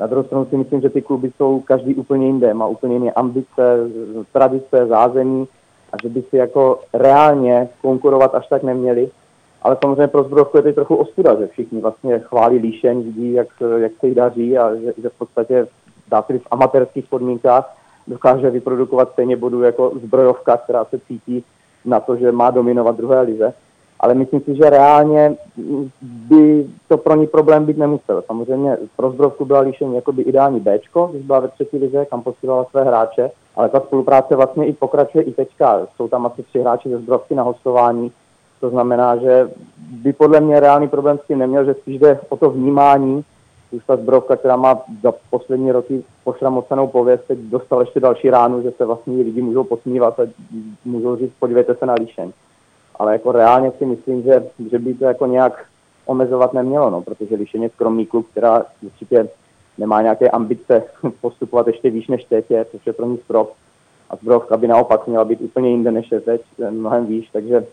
Na 0.00 0.06
druhou 0.06 0.24
stranu 0.24 0.44
si 0.44 0.56
myslím, 0.56 0.80
že 0.80 0.90
ty 0.90 1.02
kluby 1.02 1.32
jsou 1.36 1.60
každý 1.60 1.94
úplně 1.94 2.26
jinde, 2.26 2.54
má 2.54 2.66
úplně 2.66 2.94
jiné 2.94 3.12
ambice, 3.12 3.90
tradice, 4.32 4.86
zázemí 4.86 5.48
a 5.92 5.96
že 6.02 6.08
by 6.08 6.22
si 6.22 6.36
jako 6.36 6.80
reálně 6.94 7.68
konkurovat 7.82 8.34
až 8.34 8.46
tak 8.48 8.62
neměli. 8.62 9.10
Ale 9.62 9.76
samozřejmě 9.84 10.06
pro 10.06 10.22
Zbrojovku 10.22 10.56
je 10.56 10.62
to 10.62 10.72
trochu 10.72 10.96
ostuda, 10.96 11.40
že 11.40 11.46
všichni 11.46 11.80
vlastně 11.80 12.18
chválí 12.18 12.58
líšeň, 12.58 13.02
vidí, 13.02 13.32
jak, 13.32 13.48
jak 13.76 13.92
se 14.00 14.08
jí 14.08 14.14
daří 14.14 14.58
a 14.58 14.74
že, 14.74 14.92
že 15.02 15.08
v 15.08 15.18
podstatě 15.18 15.66
se 16.22 16.38
v 16.38 16.46
amatérských 16.50 17.06
podmínkách 17.06 17.76
dokáže 18.06 18.50
vyprodukovat 18.50 19.12
stejně 19.12 19.36
bodů 19.36 19.62
jako 19.62 19.92
zbrojovka, 20.02 20.56
která 20.56 20.84
se 20.84 20.98
cítí 20.98 21.44
na 21.84 22.00
to, 22.00 22.16
že 22.16 22.32
má 22.32 22.50
dominovat 22.50 22.96
druhé 22.96 23.20
lize 23.20 23.54
ale 24.04 24.14
myslím 24.14 24.40
si, 24.40 24.56
že 24.56 24.70
reálně 24.70 25.36
by 26.02 26.66
to 26.88 26.96
pro 26.98 27.16
ní 27.16 27.26
problém 27.26 27.64
být 27.64 27.78
nemusel. 27.78 28.22
Samozřejmě 28.26 28.76
pro 28.96 29.10
Zbrovku 29.10 29.44
byla 29.44 29.60
líšení 29.60 29.94
jakoby 29.94 30.22
ideální 30.22 30.60
B, 30.60 30.78
když 31.10 31.22
byla 31.22 31.40
ve 31.40 31.48
třetí 31.48 31.78
lize, 31.78 32.04
kam 32.04 32.22
posílala 32.22 32.64
své 32.64 32.84
hráče, 32.84 33.30
ale 33.56 33.68
ta 33.68 33.80
spolupráce 33.80 34.36
vlastně 34.36 34.66
i 34.66 34.72
pokračuje 34.72 35.24
i 35.24 35.32
teďka. 35.32 35.80
Jsou 35.96 36.08
tam 36.08 36.26
asi 36.26 36.42
tři 36.42 36.60
hráči 36.60 36.88
ze 36.88 36.98
Zbrovky 36.98 37.34
na 37.34 37.42
hostování, 37.42 38.12
to 38.60 38.70
znamená, 38.70 39.16
že 39.16 39.50
by 40.02 40.12
podle 40.12 40.40
mě 40.40 40.60
reálný 40.60 40.88
problém 40.88 41.18
s 41.18 41.26
tím 41.26 41.38
neměl, 41.38 41.64
že 41.64 41.74
spíš 41.74 41.98
jde 41.98 42.20
o 42.28 42.36
to 42.36 42.50
vnímání, 42.50 43.24
už 43.74 43.84
ta 43.84 43.96
zbrovka, 43.96 44.36
která 44.36 44.56
má 44.56 44.82
za 45.02 45.12
poslední 45.30 45.72
roky 45.72 46.04
pošramocenou 46.24 46.86
pověst, 46.86 47.24
teď 47.28 47.38
dostal 47.38 47.80
ještě 47.80 48.00
další 48.00 48.30
ránu, 48.30 48.62
že 48.62 48.70
se 48.70 48.84
vlastně 48.84 49.16
lidi 49.16 49.42
můžou 49.42 49.64
posmívat 49.64 50.20
a 50.20 50.22
můžou 50.84 51.16
říct, 51.16 51.32
podívejte 51.38 51.74
se 51.74 51.86
na 51.86 51.94
líšeň 51.94 52.32
ale 52.96 53.12
jako 53.12 53.32
reálně 53.32 53.72
si 53.78 53.86
myslím, 53.86 54.22
že, 54.22 54.46
že 54.70 54.78
by 54.78 54.94
to 54.94 55.04
jako 55.04 55.26
nějak 55.26 55.66
omezovat 56.06 56.52
nemělo, 56.52 56.90
no, 56.90 57.02
protože 57.02 57.36
když 57.36 57.54
je 57.54 57.68
skromný 57.68 58.06
klub, 58.06 58.26
která 58.30 58.64
určitě 58.82 59.28
nemá 59.78 60.02
nějaké 60.02 60.30
ambice 60.30 60.82
postupovat 61.20 61.66
ještě 61.66 61.90
výš 61.90 62.08
než 62.08 62.24
teď 62.24 62.50
je, 62.50 62.64
což 62.64 62.86
je 62.86 62.92
pro 62.92 63.06
ní 63.06 63.18
strop. 63.18 63.52
A 64.10 64.16
zbrojovka 64.16 64.56
by 64.56 64.68
naopak 64.68 65.06
měla 65.06 65.24
být 65.24 65.40
úplně 65.40 65.70
jinde 65.70 65.90
než 65.90 66.12
je 66.12 66.20
teď, 66.20 66.40
mnohem 66.70 67.06
výš, 67.06 67.30
takže, 67.32 67.66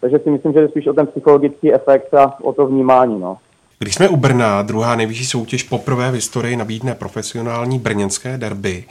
takže 0.00 0.18
si 0.18 0.30
myslím, 0.30 0.52
že 0.52 0.58
je 0.58 0.68
spíš 0.68 0.86
o 0.86 0.92
ten 0.92 1.06
psychologický 1.06 1.74
efekt 1.74 2.14
a 2.14 2.38
o 2.42 2.52
to 2.52 2.66
vnímání. 2.66 3.20
No. 3.20 3.38
Když 3.78 3.94
jsme 3.94 4.08
u 4.08 4.16
Brna, 4.16 4.62
druhá 4.62 4.96
nejvyšší 4.96 5.26
soutěž 5.26 5.62
poprvé 5.62 6.10
v 6.10 6.14
historii 6.14 6.56
nabídne 6.56 6.94
profesionální 6.94 7.78
brněnské 7.78 8.38
derby. 8.38 8.84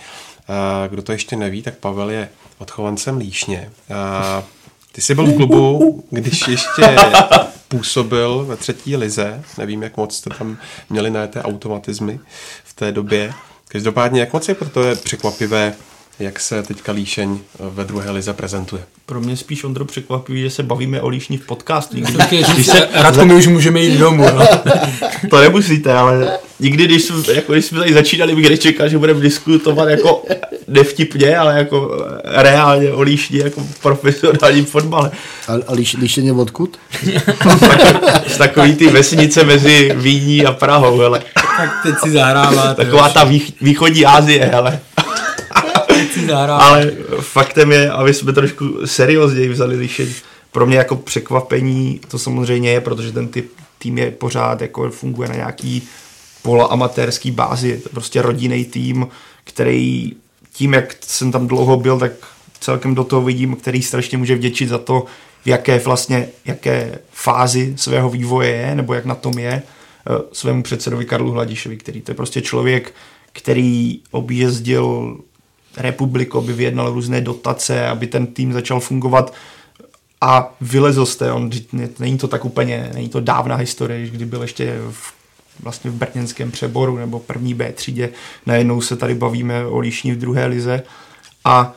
Kdo 0.89 1.01
to 1.01 1.11
ještě 1.11 1.35
neví, 1.35 1.61
tak 1.61 1.77
Pavel 1.77 2.09
je 2.09 2.29
odchovancem 2.57 3.17
Líšně. 3.17 3.69
Ty 4.91 5.01
jsi 5.01 5.15
byl 5.15 5.25
v 5.25 5.35
klubu, 5.35 6.03
když 6.09 6.47
ještě 6.47 6.95
působil 7.67 8.45
ve 8.45 8.55
třetí 8.55 8.95
lize. 8.95 9.43
Nevím, 9.57 9.83
jak 9.83 9.97
moc 9.97 10.15
jste 10.15 10.29
tam 10.29 10.57
měli 10.89 11.09
na 11.09 11.27
té 11.27 11.41
automatizmy 11.41 12.19
v 12.63 12.73
té 12.73 12.91
době. 12.91 13.33
Každopádně, 13.67 14.19
jak 14.19 14.33
moc 14.33 14.47
je 14.47 14.55
proto 14.55 14.83
je 14.83 14.95
překvapivé 14.95 15.73
jak 16.19 16.39
se 16.39 16.63
teďka 16.63 16.91
Líšeň 16.91 17.39
ve 17.59 17.83
druhé 17.83 18.11
lize 18.11 18.33
prezentuje. 18.33 18.83
Pro 19.05 19.21
mě 19.21 19.37
spíš, 19.37 19.63
Ondro, 19.63 19.85
překvapivý, 19.85 20.41
že 20.41 20.49
se 20.49 20.63
bavíme 20.63 21.01
o 21.01 21.07
Líšni 21.07 21.37
v 21.37 21.45
podcastu. 21.45 21.97
Když 22.53 22.65
se, 22.65 22.89
Radko, 22.93 23.25
my 23.25 23.33
už 23.33 23.47
můžeme 23.47 23.81
jít 23.81 23.97
domů. 23.97 24.25
No. 24.35 24.47
to 25.29 25.41
nemusíte, 25.41 25.93
ale 25.93 26.37
nikdy, 26.59 26.85
když 26.85 27.03
jsme, 27.03 27.33
jako, 27.33 27.53
když 27.53 27.65
jsme 27.65 27.79
tady 27.79 27.93
začínali, 27.93 28.35
bych 28.35 28.49
nečekal, 28.49 28.89
že 28.89 28.97
budeme 28.97 29.19
diskutovat 29.19 29.89
jako 29.89 30.23
nevtipně, 30.67 31.37
ale 31.37 31.57
jako 31.57 32.05
reálně 32.23 32.91
o 32.91 33.01
Líšni 33.01 33.39
jako 33.39 33.63
profesionálním 33.81 34.65
fotbale. 34.65 35.11
A, 35.47 35.53
a 35.67 35.73
líš, 35.73 35.97
Líšeň 35.97 36.25
je 36.25 36.33
odkud? 36.33 36.79
Z 38.27 38.37
takový 38.37 38.75
ty 38.75 38.87
vesnice 38.87 39.43
mezi 39.43 39.91
Víní 39.95 40.45
a 40.45 40.51
Prahou, 40.51 40.97
hele. 40.97 41.21
Tak 41.57 41.69
teď 41.83 41.95
si 42.03 42.11
zahráváte. 42.11 42.85
Taková 42.85 43.09
ta 43.09 43.23
východní 43.61 44.05
Asie, 44.05 44.45
hele. 44.45 44.79
Ale 46.55 46.91
faktem 47.19 47.71
je, 47.71 47.91
aby 47.91 48.13
jsme 48.13 48.33
trošku 48.33 48.87
seriózněji 48.87 49.49
vzali 49.49 49.75
lišení. 49.75 50.15
Pro 50.51 50.65
mě 50.65 50.77
jako 50.77 50.95
překvapení 50.95 52.01
to 52.07 52.19
samozřejmě 52.19 52.71
je, 52.71 52.81
protože 52.81 53.11
ten 53.11 53.27
typ, 53.27 53.51
tým 53.79 53.97
je 53.97 54.11
pořád 54.11 54.61
jako 54.61 54.89
funguje 54.89 55.29
na 55.29 55.35
nějaký 55.35 55.87
poloamatérský 56.41 57.31
bázi. 57.31 57.69
Je 57.69 57.77
to 57.77 57.89
prostě 57.89 58.21
rodinný 58.21 58.65
tým, 58.65 59.07
který 59.43 60.13
tím, 60.53 60.73
jak 60.73 60.95
jsem 61.01 61.31
tam 61.31 61.47
dlouho 61.47 61.77
byl, 61.77 61.99
tak 61.99 62.11
celkem 62.59 62.95
do 62.95 63.03
toho 63.03 63.21
vidím, 63.21 63.55
který 63.55 63.81
strašně 63.81 64.17
může 64.17 64.35
vděčit 64.35 64.69
za 64.69 64.77
to, 64.77 65.05
v 65.43 65.47
jaké 65.47 65.79
vlastně, 65.79 66.27
jaké 66.45 66.99
fázi 67.11 67.73
svého 67.77 68.09
vývoje 68.09 68.49
je, 68.49 68.75
nebo 68.75 68.93
jak 68.93 69.05
na 69.05 69.15
tom 69.15 69.39
je, 69.39 69.51
eh, 69.51 70.21
svému 70.31 70.63
předsedovi 70.63 71.05
Karlu 71.05 71.31
Hladišovi, 71.31 71.77
který 71.77 72.01
to 72.01 72.11
je 72.11 72.15
prostě 72.15 72.41
člověk, 72.41 72.93
který 73.31 73.99
objezdil 74.11 75.17
republiku, 75.77 76.37
aby 76.37 76.53
vyjednal 76.53 76.93
různé 76.93 77.21
dotace, 77.21 77.87
aby 77.87 78.07
ten 78.07 78.27
tým 78.27 78.53
začal 78.53 78.79
fungovat 78.79 79.33
a 80.21 80.55
vylezl 80.61 81.05
jste. 81.05 81.31
On, 81.31 81.49
není 81.99 82.17
to 82.17 82.27
tak 82.27 82.45
úplně, 82.45 82.89
není 82.93 83.09
to 83.09 83.19
dávná 83.19 83.55
historie, 83.55 84.09
kdy 84.09 84.25
byl 84.25 84.41
ještě 84.41 84.77
v, 84.91 85.13
vlastně 85.63 85.91
v 85.91 85.93
brněnském 85.93 86.51
přeboru 86.51 86.97
nebo 86.97 87.19
první 87.19 87.53
B 87.53 87.71
třídě. 87.73 88.09
Najednou 88.45 88.81
se 88.81 88.95
tady 88.95 89.15
bavíme 89.15 89.65
o 89.65 89.79
Líšní 89.79 90.11
v 90.11 90.17
druhé 90.17 90.45
lize 90.45 90.83
a 91.45 91.73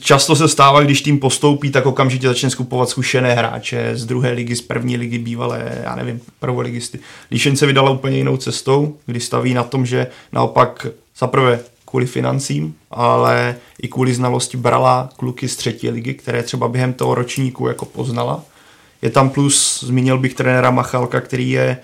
často 0.00 0.36
se 0.36 0.48
stává, 0.48 0.80
když 0.80 1.02
tým 1.02 1.18
postoupí, 1.18 1.70
tak 1.70 1.86
okamžitě 1.86 2.28
začne 2.28 2.50
skupovat 2.50 2.88
zkušené 2.88 3.34
hráče 3.34 3.90
z 3.96 4.06
druhé 4.06 4.32
ligy, 4.32 4.56
z 4.56 4.60
první 4.60 4.96
ligy, 4.96 5.18
bývalé, 5.18 5.78
já 5.84 5.96
nevím, 5.96 6.20
prvoligisty. 6.40 6.98
Líšeň 7.30 7.56
se 7.56 7.66
vydala 7.66 7.90
úplně 7.90 8.16
jinou 8.16 8.36
cestou, 8.36 8.96
kdy 9.06 9.20
staví 9.20 9.54
na 9.54 9.62
tom, 9.62 9.86
že 9.86 10.06
naopak 10.32 10.86
zaprvé 11.18 11.60
kvůli 11.94 12.06
financím, 12.06 12.74
ale 12.90 13.56
i 13.82 13.88
kvůli 13.88 14.14
znalosti 14.14 14.56
brala 14.56 15.08
kluky 15.16 15.48
z 15.48 15.56
třetí 15.56 15.90
ligy, 15.90 16.14
které 16.14 16.42
třeba 16.42 16.68
během 16.68 16.92
toho 16.92 17.14
ročníku 17.14 17.68
jako 17.68 17.84
poznala. 17.84 18.44
Je 19.02 19.10
tam 19.10 19.30
plus, 19.30 19.84
zmínil 19.86 20.18
bych 20.18 20.34
trenéra 20.34 20.70
Machalka, 20.70 21.20
který 21.20 21.50
je, 21.50 21.78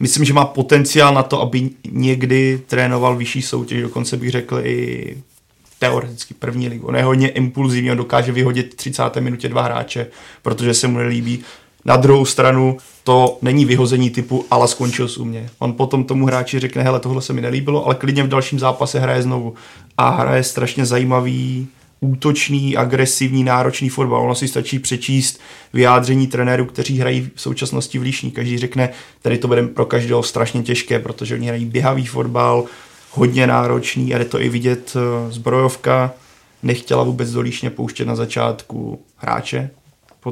myslím, 0.00 0.24
že 0.24 0.32
má 0.32 0.44
potenciál 0.44 1.14
na 1.14 1.22
to, 1.22 1.40
aby 1.40 1.70
někdy 1.90 2.62
trénoval 2.66 3.16
vyšší 3.16 3.42
soutěž, 3.42 3.82
dokonce 3.82 4.16
bych 4.16 4.30
řekl 4.30 4.60
i 4.64 5.16
teoreticky 5.78 6.34
první 6.34 6.68
ligu. 6.68 6.86
On 6.86 6.96
je 6.96 7.04
hodně 7.04 7.28
impulzivní, 7.28 7.90
on 7.90 7.96
dokáže 7.96 8.32
vyhodit 8.32 8.74
30. 8.74 9.02
minutě 9.20 9.48
dva 9.48 9.62
hráče, 9.62 10.06
protože 10.42 10.74
se 10.74 10.88
mu 10.88 10.98
nelíbí. 10.98 11.44
Na 11.84 11.96
druhou 11.96 12.24
stranu 12.24 12.76
to 13.04 13.38
není 13.42 13.64
vyhození 13.64 14.10
typu 14.10 14.44
ale 14.50 14.68
skončil 14.68 15.08
u 15.18 15.24
mě. 15.24 15.50
On 15.58 15.72
potom 15.72 16.04
tomu 16.04 16.26
hráči 16.26 16.58
řekne, 16.58 16.82
hele, 16.82 17.00
tohle 17.00 17.22
se 17.22 17.32
mi 17.32 17.40
nelíbilo, 17.40 17.86
ale 17.86 17.94
klidně 17.94 18.22
v 18.22 18.28
dalším 18.28 18.58
zápase 18.58 18.98
hraje 18.98 19.22
znovu. 19.22 19.54
A 19.98 20.10
hraje 20.10 20.42
strašně 20.42 20.86
zajímavý, 20.86 21.68
útočný, 22.00 22.76
agresivní, 22.76 23.44
náročný 23.44 23.88
fotbal. 23.88 24.22
Ono 24.22 24.34
si 24.34 24.48
stačí 24.48 24.78
přečíst 24.78 25.40
vyjádření 25.72 26.26
trenérů, 26.26 26.64
kteří 26.64 26.98
hrají 26.98 27.30
v 27.34 27.40
současnosti 27.40 27.98
v 27.98 28.02
Líšní. 28.02 28.30
Každý 28.30 28.58
řekne, 28.58 28.88
tady 29.22 29.38
to 29.38 29.48
bude 29.48 29.62
pro 29.62 29.86
každého 29.86 30.22
strašně 30.22 30.62
těžké, 30.62 30.98
protože 30.98 31.34
oni 31.34 31.46
hrají 31.46 31.64
běhavý 31.64 32.06
fotbal, 32.06 32.64
hodně 33.10 33.46
náročný 33.46 34.14
a 34.14 34.18
jde 34.18 34.24
to 34.24 34.40
i 34.40 34.48
vidět 34.48 34.96
eh, 34.96 35.32
zbrojovka. 35.32 36.12
Nechtěla 36.62 37.02
vůbec 37.02 37.30
do 37.32 37.40
Líšně 37.40 37.70
pouštět 37.70 38.04
na 38.04 38.16
začátku 38.16 39.00
hráče, 39.16 39.70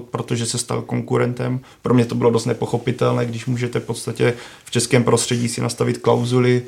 protože 0.00 0.46
se 0.46 0.58
stal 0.58 0.82
konkurentem. 0.82 1.60
Pro 1.82 1.94
mě 1.94 2.04
to 2.04 2.14
bylo 2.14 2.30
dost 2.30 2.44
nepochopitelné, 2.44 3.26
když 3.26 3.46
můžete 3.46 3.80
v 3.80 3.84
podstatě 3.84 4.34
v 4.64 4.70
českém 4.70 5.04
prostředí 5.04 5.48
si 5.48 5.60
nastavit 5.60 5.98
klauzuly, 5.98 6.62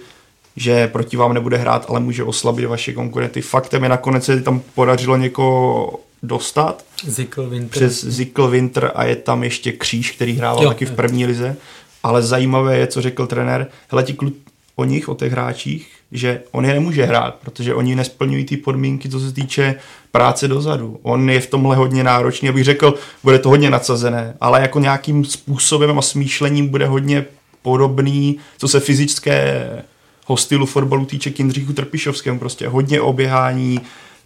že 0.57 0.89
proti 0.89 1.17
vám 1.17 1.35
nebude 1.35 1.57
hrát, 1.57 1.87
ale 1.89 2.01
může 2.01 2.25
oslabit 2.25 2.67
vaše 2.67 2.93
konkurenty. 2.93 3.41
Faktem 3.41 3.83
je 3.83 3.89
nakonec 3.89 4.25
se 4.25 4.41
tam 4.43 4.63
podařilo 4.75 5.17
někoho 5.17 5.93
dostat 6.23 6.85
Zikl 7.07 7.49
Winter. 7.49 7.71
přes 7.71 8.05
Zikl 8.05 8.49
Winter 8.49 8.93
a 8.95 9.05
je 9.05 9.17
tam 9.17 9.45
ještě 9.45 9.73
Kříž, 9.73 10.11
který 10.11 10.33
hrával 10.33 10.63
Jo, 10.65 10.69
taky 10.69 10.87
v 10.87 10.93
první 10.93 11.27
lize. 11.27 11.57
Ale 12.03 12.23
zajímavé 12.23 12.79
je, 12.79 12.87
co 12.87 13.03
řekl 13.03 13.27
trenér, 13.27 13.67
hele 13.89 14.03
ti 14.03 14.13
klu- 14.13 14.33
o 14.77 14.85
nich, 14.85 15.09
o 15.09 15.15
těch 15.15 15.33
hráčích, 15.33 15.94
že 16.15 16.43
on 16.51 16.65
je 16.65 16.75
nemůže 16.75 17.05
hrát, 17.05 17.35
protože 17.35 17.75
oni 17.75 17.97
nesplňují 17.97 18.45
ty 18.45 18.57
podmínky, 18.57 19.09
co 19.09 19.21
se 19.21 19.33
týče 19.33 19.75
práce 20.13 20.49
dozadu. 20.49 21.01
On 21.03 21.31
je 21.31 21.41
v 21.41 21.47
tomhle 21.47 21.77
hodně 21.77 22.05
náročný, 22.05 22.49
abych 22.49 22.65
řekl, 22.65 22.95
bude 23.23 23.39
to 23.39 23.49
hodně 23.49 23.71
nadsazené, 23.71 24.37
ale 24.41 24.61
jako 24.61 24.81
nějakým 24.81 25.25
způsobem 25.25 25.99
a 25.99 26.03
smýšlením 26.03 26.69
bude 26.69 26.87
hodně 26.87 27.25
podobný, 27.63 28.39
co 28.59 28.69
se 28.69 28.81
fyzického 28.81 30.37
stylu 30.37 30.67
fotbalu 30.67 31.05
týče 31.05 31.31
k 31.31 31.39
Jindřichu 31.39 31.73
Trpišovskému. 31.73 32.39
Prostě 32.39 32.69
hodně 32.69 33.01
oběhání, 33.01 33.81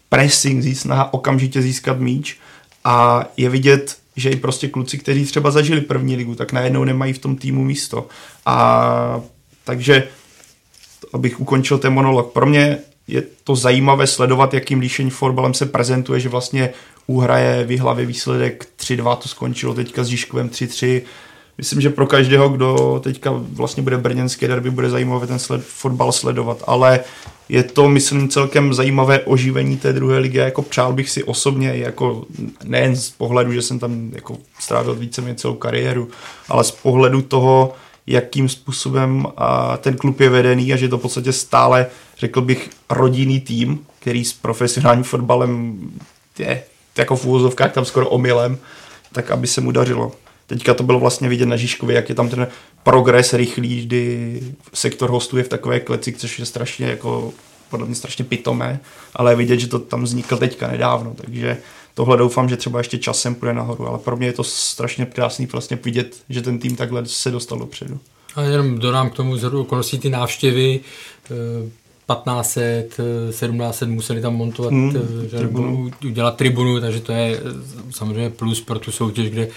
pressing, 0.09 0.77
snaha 0.77 1.15
okamžitě 1.15 1.63
získat 1.63 2.01
míč 2.01 2.39
a 2.85 3.25
je 3.37 3.49
vidět, 3.49 3.97
že 4.17 4.31
i 4.31 4.37
prostě 4.37 4.69
kluci, 4.69 4.99
kteří 4.99 5.25
třeba 5.25 5.51
zažili 5.51 5.81
první 5.81 6.17
ligu, 6.17 6.35
tak 6.35 6.53
najednou 6.53 6.85
nemají 6.85 7.13
v 7.13 7.19
tom 7.19 7.37
týmu 7.37 7.65
místo. 7.65 8.07
A 8.47 9.21
takže 9.65 10.09
abych 11.13 11.41
ukončil 11.41 11.79
ten 11.79 11.93
monolog. 11.93 12.33
Pro 12.33 12.47
mě 12.47 12.79
je 13.09 13.23
to 13.45 13.57
zajímavé 13.57 14.07
sledovat, 14.07 14.55
jakým 14.55 14.81
líšení 14.81 15.11
fotbalem 15.11 15.55
se 15.55 15.67
prezentuje, 15.67 16.21
že 16.21 16.29
vlastně 16.29 16.71
uhraje 17.07 17.65
v 17.65 17.79
hlavě 17.79 18.07
výsledek 18.07 18.67
3-2, 18.81 19.17
to 19.17 19.29
skončilo 19.29 19.75
teďka 19.75 20.05
s 20.05 20.07
Žižkovem 20.07 20.49
3-3. 20.49 21.03
Myslím, 21.59 21.81
že 21.81 21.91
pro 21.91 22.07
každého, 22.07 22.49
kdo 22.49 23.01
teďka 23.05 23.31
vlastně 23.53 23.83
bude 23.83 23.99
brněnské 23.99 24.49
derby, 24.49 24.71
bude 24.71 24.91
zajímavé 24.91 25.27
ten 25.27 25.39
sled, 25.39 25.65
fotbal 25.65 26.13
sledovat, 26.13 26.63
ale 26.67 27.01
je 27.49 27.63
to, 27.63 27.89
myslím, 27.89 28.29
celkem 28.29 28.75
zajímavé 28.75 29.21
oživení 29.21 29.77
té 29.77 29.93
druhé 29.93 30.19
ligy. 30.19 30.39
Jako 30.39 30.63
přál 30.63 30.93
bych 30.93 31.11
si 31.11 31.25
osobně, 31.25 31.73
jako 31.77 32.25
nejen 32.65 32.97
z 32.97 33.11
pohledu, 33.11 33.53
že 33.53 33.63
jsem 33.63 33.79
tam 33.79 34.11
jako 34.13 34.37
strávil 34.61 34.95
víceméně 34.95 35.35
celou 35.35 35.55
kariéru, 35.55 36.09
ale 36.49 36.65
z 36.65 36.71
pohledu 36.71 37.23
toho, 37.23 37.75
jakým 38.09 38.49
způsobem 38.49 39.27
ten 39.79 39.97
klub 39.97 40.21
je 40.21 40.29
vedený 40.29 40.73
a 40.73 40.77
že 40.77 40.89
to 40.89 40.99
v 40.99 41.03
podstatě 41.03 41.33
stále, 41.33 41.87
řekl 42.19 42.41
bych, 42.41 42.71
rodinný 42.91 43.41
tým, 43.41 43.87
který 43.99 44.25
s 44.25 44.33
profesionálním 44.33 45.05
fotbalem 45.05 45.81
je 46.39 46.63
jako 46.99 47.17
v 47.17 47.25
úvozovkách 47.25 47.73
tam 47.73 47.85
skoro 47.85 48.09
omylem, 48.09 48.59
tak 49.13 49.31
aby 49.31 49.47
se 49.47 49.61
mu 49.61 49.71
dařilo. 49.71 50.13
Teďka 50.47 50.75
to 50.75 50.83
bylo 50.83 51.01
vlastně 51.01 51.29
vidět 51.29 51.47
na 51.47 51.57
Žižkově, 51.57 51.97
jak 51.97 52.09
je 52.09 52.15
tam 52.15 52.29
ten 52.29 52.49
progres 52.83 53.33
rychlý, 53.33 53.87
kdy 53.87 54.41
sektor 54.75 55.11
hostů 55.11 55.37
je 55.37 55.45
v 55.45 55.49
takové 55.49 55.81
kleci, 55.81 56.13
což 56.13 56.39
je 56.39 56.47
strašně 56.47 56.87
jako 56.87 57.33
podle 57.71 57.87
mě 57.87 57.95
strašně 57.95 58.25
pitomé, 58.25 58.81
ale 59.15 59.37
vidět, 59.37 59.59
že 59.61 59.67
to 59.67 59.79
tam 59.79 60.03
vzniklo 60.03 60.39
teďka 60.39 60.69
nedávno, 60.69 61.15
takže 61.15 61.57
tohle 61.99 62.17
doufám, 62.17 62.49
že 62.49 62.57
třeba 62.57 62.79
ještě 62.79 62.99
časem 62.99 63.35
půjde 63.35 63.53
nahoru, 63.55 63.87
ale 63.89 63.99
pro 63.99 64.17
mě 64.17 64.27
je 64.27 64.33
to 64.33 64.45
strašně 64.45 65.07
krásný 65.07 65.47
vlastně 65.47 65.79
vidět, 65.85 66.17
že 66.29 66.43
ten 66.43 66.59
tým 66.59 66.77
takhle 66.77 67.07
se 67.07 67.31
dostal 67.31 67.59
dopředu. 67.59 67.99
A 68.37 68.43
jenom 68.43 68.79
dodám 68.79 69.11
k 69.11 69.15
tomu 69.15 69.37
z 69.37 69.45
okolností 69.45 69.99
ty 69.99 70.09
návštěvy, 70.11 70.81
eh, 71.31 71.71
1500, 72.07 72.97
eh, 73.01 73.33
1700 73.33 73.89
museli 73.89 74.21
tam 74.21 74.37
montovat, 74.37 74.73
Hmm, 74.73 74.93
že, 75.31 75.39
tribunu. 75.39 75.85
nebo 75.85 75.97
udělat 76.09 76.37
tribunu, 76.37 76.81
takže 76.81 77.01
to 77.01 77.13
je 77.13 77.37
eh, 77.39 77.43
samozřejmě 77.93 78.31
plus 78.31 78.61
pro 78.61 78.79
tu 78.79 78.93
soutěž, 78.93 79.31
kde 79.31 79.49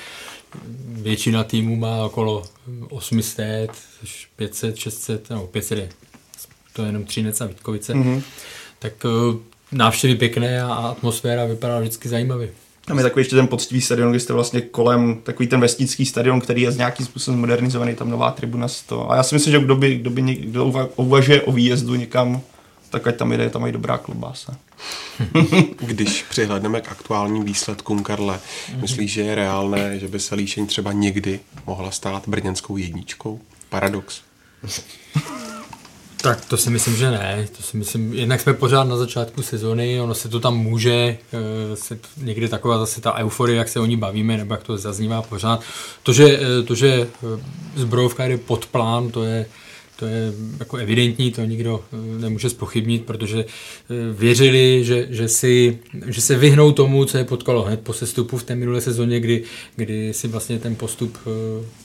většina 0.88 1.43
týmů 1.43 1.76
má 1.76 2.05
okolo 2.05 2.43
800, 2.89 3.72
až 4.03 4.27
500, 4.35 4.77
600, 4.77 5.30
no 5.30 5.47
500 5.47 5.77
je, 5.80 5.89
to 6.73 6.81
je 6.81 6.88
jenom 6.89 7.03
Třinec 7.03 7.41
a 7.41 7.45
Vítkovice, 7.45 7.93
Mhm. 7.93 8.22
tak 8.80 8.93
eh, 9.05 9.38
návštěvy 9.72 10.15
pěkné 10.15 10.61
a 10.61 10.73
atmosféra 10.73 11.45
vypadá 11.45 11.80
vždycky 11.80 12.10
zajímavě. 12.10 12.49
Tam 12.85 12.98
je 12.98 13.03
takový 13.03 13.22
ještě 13.22 13.35
ten 13.35 13.48
poctivý 13.48 13.81
stadion, 13.81 14.10
kde 14.10 14.19
jste 14.19 14.34
vlastně 14.34 14.61
kolem, 14.61 15.18
takový 15.23 15.48
ten 15.48 15.60
vesnický 15.60 16.06
stadion, 16.06 16.41
který 16.41 16.61
je 16.61 16.72
z 16.72 16.77
nějakým 16.77 17.06
způsobem 17.06 17.39
modernizovaný, 17.39 17.95
tam 17.95 18.10
nová 18.10 18.31
tribuna 18.31 18.68
z 18.68 18.81
toho. 18.81 19.11
A 19.11 19.15
já 19.15 19.23
si 19.23 19.35
myslím, 19.35 19.52
že 19.52 19.60
kdo, 19.60 19.76
by, 19.76 19.95
kdo, 19.95 20.10
by 20.10 20.22
něk, 20.22 20.39
kdo 20.39 20.65
uva- 20.65 20.89
uvažuje 20.95 21.41
o 21.41 21.52
výjezdu 21.52 21.95
někam, 21.95 22.41
tak 22.89 23.07
ať 23.07 23.15
tam 23.15 23.31
jde, 23.31 23.49
tam 23.49 23.61
mají 23.61 23.73
dobrá 23.73 23.98
klobása. 23.98 24.57
Když 25.80 26.26
přihledneme 26.30 26.81
k 26.81 26.91
aktuálním 26.91 27.43
výsledkům, 27.43 28.03
Karle, 28.03 28.39
myslíš, 28.76 29.11
že 29.11 29.22
je 29.22 29.35
reálné, 29.35 29.99
že 29.99 30.07
by 30.07 30.19
se 30.19 30.35
Líšeň 30.35 30.68
třeba 30.68 30.91
někdy 30.91 31.39
mohla 31.68 31.91
stát 31.91 32.27
brněnskou 32.27 32.77
jedničkou? 32.77 33.39
Paradox. 33.69 34.22
Tak 36.22 36.45
to 36.45 36.57
si 36.57 36.69
myslím, 36.69 36.95
že 36.95 37.11
ne. 37.11 37.48
To 37.57 37.64
si 37.64 37.77
myslím, 37.77 38.14
jednak 38.14 38.41
jsme 38.41 38.53
pořád 38.53 38.84
na 38.84 38.98
začátku 38.98 39.41
sezony, 39.41 40.02
ono 40.02 40.14
se 40.14 40.30
to 40.30 40.39
tam 40.39 40.57
může, 40.57 41.18
eh, 41.34 41.76
se 41.76 41.99
někdy 42.18 42.49
taková 42.49 42.77
zase 42.77 43.02
ta 43.02 43.15
euforie, 43.15 43.57
jak 43.57 43.69
se 43.69 43.80
o 43.80 43.85
ní 43.85 43.98
bavíme, 43.98 44.38
nebo 44.38 44.53
jak 44.53 44.64
to 44.64 44.77
zaznívá 44.77 45.22
pořád. 45.22 45.61
To, 46.03 46.14
že, 46.14 46.39
eh, 46.41 46.64
to, 46.64 46.76
že 46.76 46.88
eh, 46.89 47.41
zbrojovka 47.76 48.26
jde 48.26 48.38
pod 48.38 48.65
plán, 48.65 49.11
to 49.11 49.23
je, 49.23 49.45
to 49.95 50.06
je 50.06 50.34
jako 50.60 50.77
evidentní, 50.77 51.31
to 51.31 51.41
nikdo 51.41 51.84
nemůže 52.19 52.49
spochybnit, 52.49 53.06
protože 53.06 53.45
věřili, 54.11 54.84
že, 54.84 55.07
že, 55.10 55.27
si, 55.27 55.80
že 56.07 56.22
se 56.22 56.35
vyhnou 56.35 56.72
tomu, 56.72 57.06
co 57.06 57.18
je 57.18 57.23
potkalo 57.23 57.61
hned 57.64 57.80
po 57.80 57.93
sestupu 57.93 58.38
v 58.38 58.43
té 58.43 58.56
minulé 58.56 58.81
sezóně, 58.81 59.19
kdy, 59.19 59.43
kdy 59.76 60.14
si 60.14 60.27
vlastně 60.27 60.60
ten 60.60 60.76
postup 60.76 61.18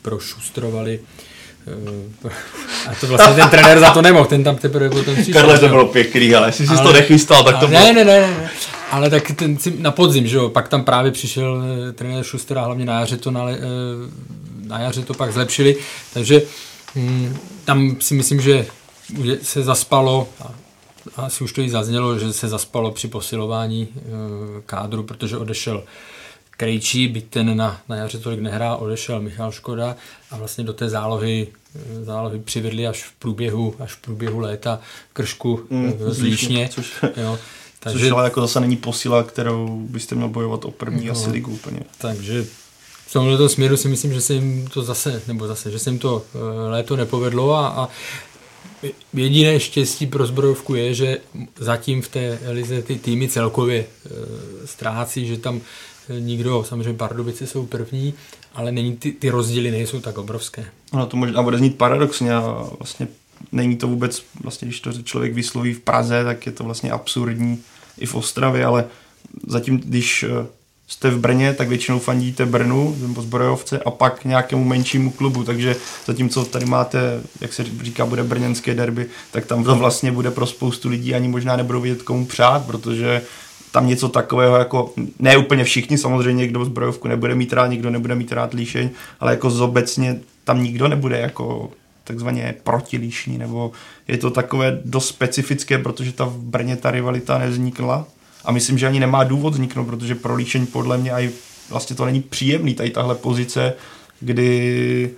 prošustrovali. 0.02 1.00
Eh, 1.66 2.30
A 2.90 2.94
to 3.00 3.06
vlastně 3.06 3.34
ten 3.34 3.48
trenér 3.50 3.80
za 3.80 3.90
to 3.90 4.02
nemohl, 4.02 4.24
ten 4.24 4.44
tam 4.44 4.56
teprve 4.56 4.90
potom 4.90 5.14
přišel. 5.14 5.32
Karle, 5.32 5.58
to 5.58 5.68
bylo 5.68 5.86
pěkný, 5.86 6.34
ale 6.34 6.48
jestli 6.48 6.66
jsi 6.66 6.72
Ale- 6.72 6.82
to 6.82 6.92
nechystal, 6.92 7.44
tak 7.44 7.58
to 7.58 7.66
bylo... 7.66 7.80
ne, 7.80 7.92
ne, 7.92 8.04
ne, 8.04 8.20
ne, 8.20 8.50
ale 8.90 9.10
tak 9.10 9.30
ten 9.36 9.58
na 9.78 9.90
podzim, 9.90 10.26
že 10.26 10.36
jo, 10.36 10.48
pak 10.48 10.68
tam 10.68 10.84
právě 10.84 11.12
přišel 11.12 11.62
eh, 11.88 11.92
trenér 11.92 12.24
Schuster 12.24 12.58
a 12.58 12.64
hlavně 12.64 12.84
na 12.84 13.00
jaře 13.00 13.16
to, 13.16 13.30
nale, 13.30 13.52
eh, 13.52 13.58
na 14.66 14.80
jaře 14.80 15.02
to 15.02 15.14
pak 15.14 15.32
zlepšili, 15.32 15.76
takže 16.14 16.42
hm, 16.94 17.36
tam 17.64 17.96
si 18.00 18.14
myslím, 18.14 18.40
že 18.40 18.66
se 19.42 19.62
zaspalo, 19.62 20.28
a 20.40 20.52
asi 21.16 21.44
už 21.44 21.52
to 21.52 21.60
i 21.60 21.70
zaznělo, 21.70 22.18
že 22.18 22.32
se 22.32 22.48
zaspalo 22.48 22.90
při 22.90 23.08
posilování 23.08 23.88
kádru, 24.66 25.02
protože 25.02 25.36
odešel 25.36 25.82
Krejčí, 26.56 27.08
byť 27.08 27.24
ten 27.30 27.56
na, 27.56 27.80
na 27.88 27.96
jaře 27.96 28.18
tolik 28.18 28.40
nehrál, 28.40 28.76
odešel 28.80 29.20
Michal 29.20 29.52
Škoda 29.52 29.96
a 30.30 30.36
vlastně 30.36 30.64
do 30.64 30.72
té 30.72 30.88
zálohy, 30.88 31.46
eh, 32.00 32.04
zálohy 32.04 32.38
přivedli 32.38 32.86
až 32.86 33.04
v 33.04 33.12
průběhu, 33.12 33.74
až 33.78 33.92
v 33.92 33.96
průběhu 34.00 34.38
léta 34.38 34.80
kršku 35.12 35.60
Mm, 35.70 35.80
mm, 35.86 35.92
z 36.06 36.20
Líšně, 36.22 36.68
což- 36.72 37.08
jo. 37.16 37.38
Což 37.82 37.92
Takže, 37.92 38.10
ale 38.10 38.24
jako 38.24 38.40
zase 38.40 38.60
není 38.60 38.76
posila, 38.76 39.22
kterou 39.22 39.80
byste 39.90 40.14
měl 40.14 40.28
bojovat 40.28 40.64
o 40.64 40.70
první 40.70 41.06
No. 41.06 41.12
asi 41.12 41.30
ligu 41.30 41.50
úplně. 41.52 41.80
takže 41.98 42.44
v 43.06 43.12
tomhle 43.12 43.48
směru 43.48 43.76
si 43.76 43.88
myslím, 43.88 44.12
že 44.12 44.20
se 44.20 44.34
jim 44.34 44.66
to 44.74 44.82
zase, 44.82 45.22
nebo 45.28 45.46
zase, 45.46 45.70
že 45.70 45.78
se 45.78 45.90
jim 45.90 45.98
to 45.98 46.22
eh, 46.34 46.38
léto 46.70 46.96
nepovedlo 46.96 47.54
a, 47.54 47.68
a 47.68 47.88
jediné 49.14 49.60
štěstí 49.60 50.06
pro 50.06 50.26
zbrojovku 50.26 50.74
je, 50.74 50.94
že 50.94 51.18
zatím 51.58 52.02
v 52.02 52.08
té 52.08 52.38
lize 52.50 52.82
ty 52.82 52.96
týmy 52.98 53.28
celkově 53.28 53.84
eh, 54.06 54.10
ztrácí, 54.66 55.26
že 55.26 55.36
tam 55.38 55.60
eh, 55.60 55.60
nikdo, 56.18 56.64
samozřejmě 56.68 56.94
Pardubice 56.94 57.46
jsou 57.46 57.66
první, 57.66 58.14
ale 58.54 58.72
není, 58.72 58.96
ty, 58.96 59.12
ty 59.12 59.30
rozdíly 59.30 59.70
nejsou 59.70 60.00
tak 60.00 60.18
obrovské. 60.18 60.64
Ono 60.92 61.06
to 61.06 61.16
možná 61.16 61.42
bude 61.42 61.58
znít 61.58 61.78
paradoxně 61.78 62.34
a 62.34 62.68
vlastně 62.78 63.08
není 63.52 63.76
to 63.76 63.88
vůbec, 63.88 64.22
vlastně 64.42 64.68
když 64.68 64.80
to 64.80 64.92
člověk 64.92 65.34
vysloví 65.34 65.74
v 65.74 65.80
Praze, 65.80 66.24
tak 66.24 66.46
je 66.46 66.52
to 66.52 66.64
vlastně 66.64 66.90
absurdní 66.90 67.62
i 67.98 68.06
v 68.06 68.14
Ostravě, 68.14 68.64
ale 68.64 68.84
zatím, 69.46 69.78
když 69.78 70.22
eh, 70.22 70.46
jste 70.88 71.10
v 71.10 71.18
Brně, 71.18 71.54
tak 71.54 71.68
většinou 71.68 71.98
fandíte 71.98 72.46
Brnu 72.46 72.96
nebo 73.00 73.22
zbrojovce 73.22 73.78
a 73.78 73.90
pak 73.90 74.24
nějakému 74.24 74.64
menšímu 74.64 75.10
klubu, 75.10 75.44
takže 75.44 75.76
zatímco 76.06 76.44
tady 76.44 76.66
máte, 76.66 77.22
jak 77.40 77.52
se 77.52 77.64
říká, 77.82 78.06
bude 78.06 78.24
brněnské 78.24 78.74
derby, 78.74 79.06
tak 79.30 79.46
tam 79.46 79.64
to 79.64 79.74
vlastně 79.74 80.12
bude 80.12 80.30
pro 80.30 80.46
spoustu 80.46 80.88
lidí 80.88 81.14
ani 81.14 81.28
možná 81.28 81.56
nebudou 81.56 81.80
vědět 81.80 82.02
komu 82.02 82.26
přát, 82.26 82.66
protože 82.66 83.22
tam 83.72 83.86
něco 83.86 84.08
takového 84.08 84.56
jako, 84.56 84.92
ne 85.18 85.36
úplně 85.36 85.64
všichni, 85.64 85.98
samozřejmě 85.98 86.40
někdo 86.40 86.64
zbrojovku 86.64 87.08
nebude 87.08 87.34
mít 87.34 87.52
rád, 87.52 87.66
někdo 87.66 87.90
nebude 87.90 88.14
mít 88.14 88.32
rád 88.32 88.54
líšeň, 88.54 88.90
ale 89.20 89.32
jako 89.32 89.50
zobecně 89.50 90.20
tam 90.44 90.62
nikdo 90.62 90.88
nebude 90.88 91.18
jako 91.18 91.70
takzvaně 92.04 92.54
protilíšní, 92.62 93.38
nebo 93.38 93.72
je 94.08 94.18
to 94.18 94.30
takové 94.30 94.80
dost 94.84 95.08
specifické, 95.08 95.78
protože 95.78 96.12
ta 96.12 96.24
v 96.24 96.36
Brně 96.36 96.76
ta 96.76 96.90
rivalita 96.90 97.38
nevznikla. 97.38 98.06
A 98.44 98.52
myslím, 98.52 98.78
že 98.78 98.86
ani 98.86 99.00
nemá 99.00 99.24
důvod 99.24 99.54
vzniknout, 99.54 99.84
protože 99.84 100.14
pro 100.14 100.34
líšeň 100.34 100.66
podle 100.66 100.98
mě 100.98 101.12
aj 101.12 101.30
vlastně 101.70 101.96
to 101.96 102.04
není 102.04 102.22
příjemný, 102.22 102.74
tady 102.74 102.90
tahle 102.90 103.14
pozice, 103.14 103.74
kdy 104.20 105.10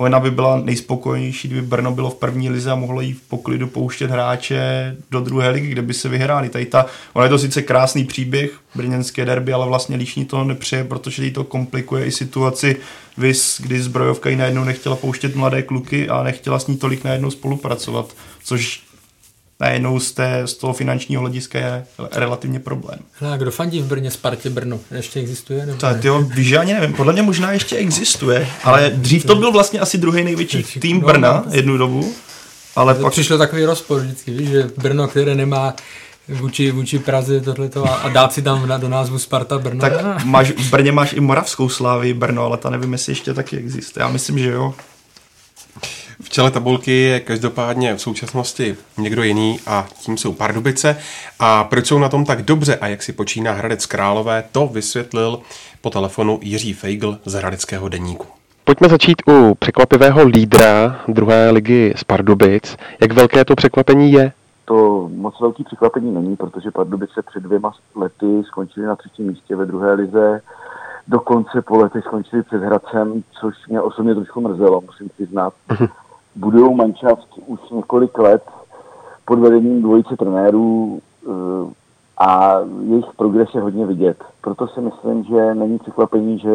ona 0.00 0.20
by 0.20 0.30
byla 0.30 0.60
nejspokojenější, 0.60 1.48
kdyby 1.48 1.66
Brno 1.66 1.92
bylo 1.92 2.10
v 2.10 2.14
první 2.14 2.50
lize 2.50 2.70
a 2.70 2.74
mohlo 2.74 3.00
jí 3.00 3.12
v 3.12 3.20
poklidu 3.20 3.66
pouštět 3.66 4.10
hráče 4.10 4.96
do 5.10 5.20
druhé 5.20 5.50
ligy, 5.50 5.68
kde 5.68 5.82
by 5.82 5.94
se 5.94 6.08
vyhráli. 6.08 6.48
Tady 6.48 6.66
ta, 6.66 6.86
ona 7.12 7.24
je 7.24 7.28
to 7.28 7.38
sice 7.38 7.62
krásný 7.62 8.04
příběh, 8.04 8.50
brněnské 8.74 9.24
derby, 9.24 9.52
ale 9.52 9.66
vlastně 9.66 9.96
líšní 9.96 10.24
toho 10.24 10.44
nepřeje, 10.44 10.84
protože 10.84 11.24
jí 11.24 11.30
to 11.30 11.44
komplikuje 11.44 12.06
i 12.06 12.10
situaci 12.10 12.76
Vys, 13.18 13.60
kdy 13.60 13.82
zbrojovka 13.82 14.30
ji 14.30 14.36
najednou 14.36 14.64
nechtěla 14.64 14.96
pouštět 14.96 15.34
mladé 15.34 15.62
kluky 15.62 16.08
a 16.08 16.22
nechtěla 16.22 16.58
s 16.58 16.66
ní 16.66 16.76
tolik 16.76 17.04
najednou 17.04 17.30
spolupracovat, 17.30 18.14
což 18.44 18.82
najednou 19.60 20.00
z, 20.00 20.12
té, 20.12 20.42
z 20.44 20.54
toho 20.54 20.72
finančního 20.72 21.20
hlediska 21.20 21.58
je 21.58 21.84
relativně 22.12 22.60
problém. 22.60 22.98
a 23.32 23.36
kdo 23.36 23.50
fandí 23.50 23.80
v 23.80 23.84
Brně 23.84 24.10
Spartě 24.10 24.50
Brno? 24.50 24.78
Ještě 24.90 25.20
existuje? 25.20 25.66
Nebo 25.66 25.86
ne? 25.86 26.00
jo, 26.02 26.22
víš, 26.22 26.48
já 26.48 26.60
ani 26.60 26.74
nevím, 26.74 26.92
podle 26.92 27.12
mě 27.12 27.22
možná 27.22 27.52
ještě 27.52 27.76
existuje, 27.76 28.48
ale 28.64 28.90
dřív 28.94 29.24
to 29.24 29.34
byl 29.34 29.52
vlastně 29.52 29.80
asi 29.80 29.98
druhý 29.98 30.24
největší 30.24 30.62
tým 30.62 31.00
no, 31.00 31.06
Brna 31.06 31.42
no, 31.46 31.52
jednu 31.52 31.76
dobu. 31.76 32.12
Ale 32.76 32.94
pak... 32.94 33.12
Přišlo 33.12 33.38
takový 33.38 33.64
rozpor 33.64 34.00
vždycky, 34.00 34.30
víš, 34.30 34.48
že 34.48 34.70
Brno, 34.76 35.08
které 35.08 35.34
nemá 35.34 35.74
vůči, 36.28 36.70
vůči 36.70 36.98
Praze 36.98 37.40
tohleto 37.40 37.84
a, 37.84 37.94
a 37.94 38.08
dát 38.08 38.32
si 38.32 38.42
tam 38.42 38.80
do 38.80 38.88
názvu 38.88 39.18
Sparta 39.18 39.58
Brno. 39.58 39.80
Tak 39.80 40.24
máš, 40.24 40.50
v 40.50 40.70
Brně 40.70 40.92
máš 40.92 41.12
i 41.12 41.20
Moravskou 41.20 41.68
slávy 41.68 42.14
Brno, 42.14 42.44
ale 42.44 42.56
ta 42.56 42.70
nevím, 42.70 42.92
jestli 42.92 43.12
ještě 43.12 43.34
taky 43.34 43.56
existuje. 43.56 44.02
Já 44.02 44.08
myslím, 44.08 44.38
že 44.38 44.50
jo. 44.50 44.74
V 46.22 46.30
čele 46.30 46.50
tabulky 46.50 46.90
je 46.90 47.20
každopádně 47.20 47.94
v 47.94 48.00
současnosti 48.00 48.76
někdo 48.98 49.22
jiný 49.22 49.60
a 49.66 49.86
tím 50.00 50.16
jsou 50.16 50.32
Pardubice. 50.32 50.96
A 51.38 51.64
proč 51.64 51.86
jsou 51.86 51.98
na 51.98 52.08
tom 52.08 52.24
tak 52.24 52.42
dobře 52.42 52.76
a 52.76 52.86
jak 52.86 53.02
si 53.02 53.12
počíná 53.12 53.52
Hradec 53.52 53.86
Králové, 53.86 54.44
to 54.52 54.66
vysvětlil 54.66 55.40
po 55.80 55.90
telefonu 55.90 56.38
Jiří 56.42 56.72
Feigl 56.72 57.18
z 57.24 57.32
Hradeckého 57.34 57.88
deníku. 57.88 58.26
Pojďme 58.64 58.88
začít 58.88 59.22
u 59.28 59.54
překvapivého 59.54 60.24
lídra 60.24 61.00
druhé 61.08 61.50
ligy 61.50 61.94
z 61.96 62.04
Pardubic. 62.04 62.76
Jak 63.00 63.12
velké 63.12 63.44
to 63.44 63.56
překvapení 63.56 64.12
je? 64.12 64.32
To 64.64 65.10
moc 65.14 65.40
velký 65.40 65.64
překvapení 65.64 66.12
není, 66.12 66.36
protože 66.36 66.70
Pardubice 66.70 67.22
před 67.30 67.42
dvěma 67.42 67.72
lety 67.94 68.42
skončili 68.46 68.86
na 68.86 68.96
třetím 68.96 69.26
místě 69.26 69.56
ve 69.56 69.66
druhé 69.66 69.92
lize. 69.92 70.40
Dokonce 71.08 71.62
po 71.62 71.76
letech 71.76 72.04
skončili 72.04 72.42
před 72.42 72.62
Hradcem, 72.62 73.22
což 73.40 73.54
mě 73.68 73.80
osobně 73.80 74.14
trošku 74.14 74.40
mrzelo, 74.40 74.80
musím 74.80 75.08
přiznat. 75.08 75.52
Budují 76.34 76.74
manšaft 76.74 77.28
už 77.46 77.60
několik 77.70 78.18
let 78.18 78.42
pod 79.24 79.38
vedením 79.38 79.82
dvojice 79.82 80.16
trenérů 80.16 81.00
eh, 81.26 81.30
a 82.18 82.58
jejich 82.88 83.04
progres 83.16 83.48
je 83.54 83.60
hodně 83.60 83.86
vidět. 83.86 84.24
Proto 84.40 84.68
si 84.68 84.80
myslím, 84.80 85.24
že 85.24 85.54
není 85.54 85.78
překvapení, 85.78 86.38
že 86.38 86.50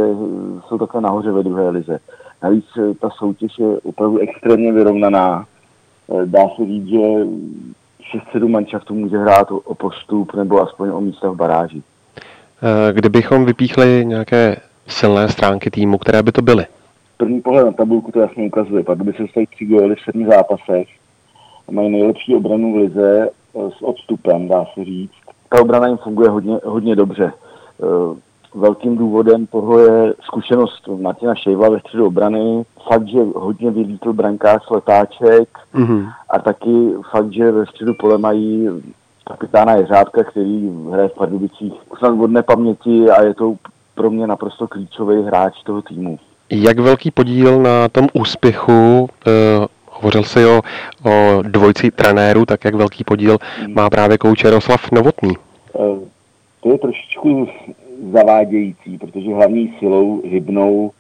jsou 0.68 0.78
takhle 0.78 1.02
nahoře 1.02 1.32
ve 1.32 1.44
druhé 1.44 1.70
lize. 1.70 2.00
Navíc 2.44 2.66
eh, 2.78 2.94
ta 2.94 3.10
soutěž 3.10 3.60
je 3.60 3.80
opravdu 3.80 4.18
extrémně 4.18 4.72
vyrovnaná. 4.72 5.46
Eh, 6.10 6.26
dá 6.26 6.50
se 6.58 6.66
říct, 6.66 6.88
že 6.88 6.98
6-7 8.34 8.50
manšaftů 8.50 8.96
může 8.96 9.18
hrát 9.18 9.48
o 9.52 9.76
postup 9.76 10.34
nebo 10.34 10.62
aspoň 10.62 10.90
o 10.90 11.02
místa 11.02 11.30
v 11.30 11.36
baráži. 11.36 11.84
Kdybychom 12.92 13.46
vypíchli 13.46 14.06
nějaké 14.06 14.58
silné 14.88 15.30
stránky 15.30 15.72
týmu, 15.72 15.98
které 15.98 16.24
by 16.24 16.32
to 16.32 16.42
byly? 16.42 16.66
První 17.18 17.42
pohled 17.42 17.66
na 17.66 17.72
tabulku 17.72 18.12
to 18.12 18.20
jasně 18.20 18.48
ukazuje. 18.48 18.84
se 19.16 19.22
dostali 19.24 19.48
tři 19.48 19.66
góly 19.66 19.96
v 19.96 20.00
sedmi 20.00 20.26
zápasech. 20.26 20.88
Mají 21.72 21.90
nejlepší 21.90 22.36
obranu 22.36 22.74
v 22.74 22.76
lize 22.76 23.30
eh, 23.30 23.72
s 23.78 23.82
odstupem, 23.82 24.48
dá 24.48 24.66
se 24.74 24.86
říct. 24.86 25.12
Ta 25.50 25.62
obrana 25.62 25.88
jim 25.88 25.98
funguje 25.98 26.30
hodně, 26.30 26.60
hodně 26.66 26.96
dobře. 26.96 27.32
Eh, 27.84 28.20
velkým 28.56 28.98
důvodem 28.98 29.48
toho 29.48 29.80
je 29.80 30.14
zkušenost 30.22 30.88
Martina 30.88 31.36
Šejva 31.36 31.70
ve 31.70 31.80
středu 31.80 32.08
obrany. 32.08 32.66
Fakt, 32.88 33.08
že 33.08 33.20
hodně 33.36 33.72
vylítl 33.72 34.14
brankář 34.14 34.70
Letáček 34.70 35.50
mm-hmm. 35.74 36.12
a 36.30 36.40
taky 36.40 36.94
fakt, 37.12 37.34
že 37.34 37.52
ve 37.52 37.66
středu 37.66 37.94
pole 38.00 38.18
mají 38.18 38.70
kapitána 39.24 39.74
Jeřábka, 39.74 40.24
který 40.24 40.72
hraje 40.92 41.10
v 41.10 41.16
Pardubicích 41.16 41.74
snad 41.98 42.20
od 42.20 42.32
nepaměti 42.32 43.10
a 43.10 43.24
je 43.24 43.34
to 43.34 43.56
pro 43.96 44.10
mě 44.10 44.28
naprosto 44.28 44.68
klíčový 44.68 45.24
hráč 45.24 45.64
toho 45.64 45.82
týmu. 45.82 46.20
Jak 46.50 46.80
velký 46.80 47.12
podíl 47.12 47.62
na 47.62 47.90
tom 47.90 48.08
úspěchu, 48.14 49.02
uh, 49.02 49.66
hovořil 49.86 50.24
jsi 50.24 50.46
o, 50.46 50.62
o 51.04 51.42
dvojci 51.42 51.92
trenérů, 51.92 52.46
tak 52.46 52.66
jak 52.66 52.76
velký 52.76 53.04
podíl 53.04 53.38
má 53.68 53.90
právě 53.90 54.18
kouč 54.18 54.44
Jaroslav 54.44 54.92
Novotný? 54.92 55.34
Uh, 55.74 56.00
to 56.64 56.72
je 56.72 56.78
trošičku 56.78 57.48
zavádějící, 58.12 58.98
protože 58.98 59.34
hlavní 59.34 59.74
silou 59.80 60.22
hybnou 60.26 60.92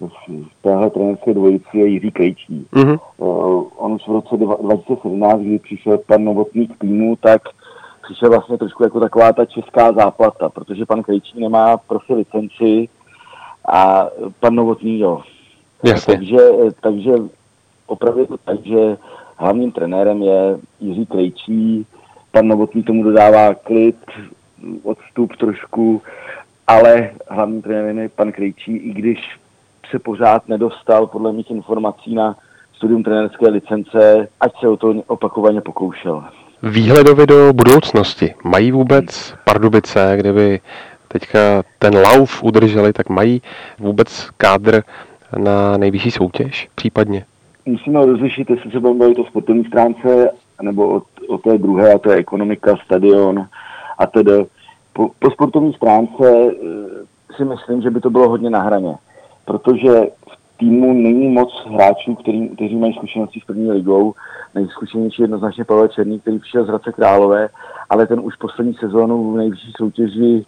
v 0.00 0.62
téhle 0.62 0.90
trenérské 0.90 1.34
dvojici 1.34 1.78
je 1.78 1.86
Jiří 1.86 2.10
Krejčí. 2.10 2.66
Uh, 2.72 3.64
on 3.76 3.92
už 3.92 4.02
v 4.08 4.12
roce 4.12 4.36
2017, 4.36 5.40
kdy 5.40 5.58
přišel 5.58 5.98
pan 5.98 6.24
Novotný 6.24 6.68
k 6.68 6.78
týmu, 6.78 7.16
tak 7.16 7.42
přišel 8.02 8.30
vlastně 8.30 8.58
trošku 8.58 8.82
jako 8.82 9.00
taková 9.00 9.32
ta 9.32 9.44
česká 9.44 9.92
záplata, 9.92 10.48
protože 10.48 10.86
pan 10.86 11.02
Krejčí 11.02 11.40
nemá 11.40 11.76
prostě 11.76 12.14
licenci, 12.14 12.88
a 13.68 14.08
pan 14.40 14.54
Novotný 14.54 14.98
jo. 14.98 15.22
Jasně. 15.84 16.14
Takže, 16.14 16.38
takže 16.80 17.12
opravdu 17.86 18.26
to 18.26 18.36
tak, 18.38 18.66
že 18.66 18.96
hlavním 19.36 19.72
trenérem 19.72 20.22
je 20.22 20.58
Jiří 20.80 21.06
Krejčí, 21.06 21.86
pan 22.30 22.48
Novotný 22.48 22.82
tomu 22.82 23.02
dodává 23.02 23.54
klid, 23.54 23.96
odstup 24.82 25.36
trošku, 25.36 26.02
ale 26.66 27.10
hlavním 27.28 27.62
trenérem 27.62 27.98
je 27.98 28.08
pan 28.08 28.32
Krejčí, 28.32 28.76
i 28.76 28.92
když 28.92 29.18
se 29.90 29.98
pořád 29.98 30.48
nedostal 30.48 31.06
podle 31.06 31.32
mých 31.32 31.50
informací 31.50 32.14
na 32.14 32.36
studium 32.72 33.02
trenérské 33.02 33.48
licence, 33.48 34.28
ať 34.40 34.60
se 34.60 34.68
o 34.68 34.76
to 34.76 34.94
opakovaně 35.06 35.60
pokoušel. 35.60 36.24
Výhledově 36.62 37.26
do 37.26 37.52
budoucnosti 37.52 38.34
mají 38.44 38.72
vůbec 38.72 39.34
Pardubice, 39.44 40.14
kdyby 40.16 40.60
teďka 41.14 41.62
ten 41.78 41.94
lauf 41.96 42.42
udrželi, 42.42 42.92
tak 42.92 43.08
mají 43.08 43.42
vůbec 43.78 44.28
kádr 44.36 44.82
na 45.38 45.76
nejvyšší 45.76 46.10
soutěž 46.10 46.68
případně? 46.74 47.24
Musíme 47.66 48.06
rozlišit, 48.06 48.50
jestli 48.50 48.70
se 48.70 48.80
budeme 48.80 48.98
bavit 48.98 49.18
o 49.18 49.24
sportovní 49.24 49.64
stránce, 49.64 50.30
nebo 50.62 50.96
o, 50.96 51.02
o 51.28 51.38
té 51.38 51.58
druhé, 51.58 51.94
a 51.94 51.98
to 51.98 52.10
je 52.10 52.16
ekonomika, 52.16 52.76
stadion 52.84 53.46
a 53.98 54.06
tedy. 54.06 54.46
Po, 54.92 55.10
po 55.18 55.30
sportovní 55.30 55.72
stránce 55.72 56.24
eh, 56.26 57.34
si 57.36 57.44
myslím, 57.44 57.82
že 57.82 57.90
by 57.90 58.00
to 58.00 58.10
bylo 58.10 58.28
hodně 58.28 58.50
na 58.50 58.62
hraně, 58.62 58.94
protože 59.44 59.90
v 60.30 60.58
týmu 60.58 60.92
není 60.92 61.28
moc 61.28 61.66
hráčů, 61.66 62.14
který, 62.14 62.48
kteří 62.48 62.76
mají 62.76 62.94
zkušenosti 62.94 63.40
s 63.40 63.44
první 63.44 63.70
ligou. 63.70 64.14
Nejzkušenější 64.54 65.22
jednoznačně 65.22 65.64
Pavel 65.64 65.88
Černý, 65.88 66.20
který 66.20 66.38
přišel 66.38 66.64
z 66.64 66.68
Hradce 66.68 66.92
Králové, 66.92 67.48
ale 67.90 68.06
ten 68.06 68.20
už 68.20 68.36
poslední 68.36 68.74
sezónu 68.74 69.32
v 69.32 69.36
nejvyšší 69.36 69.72
soutěži 69.76 70.46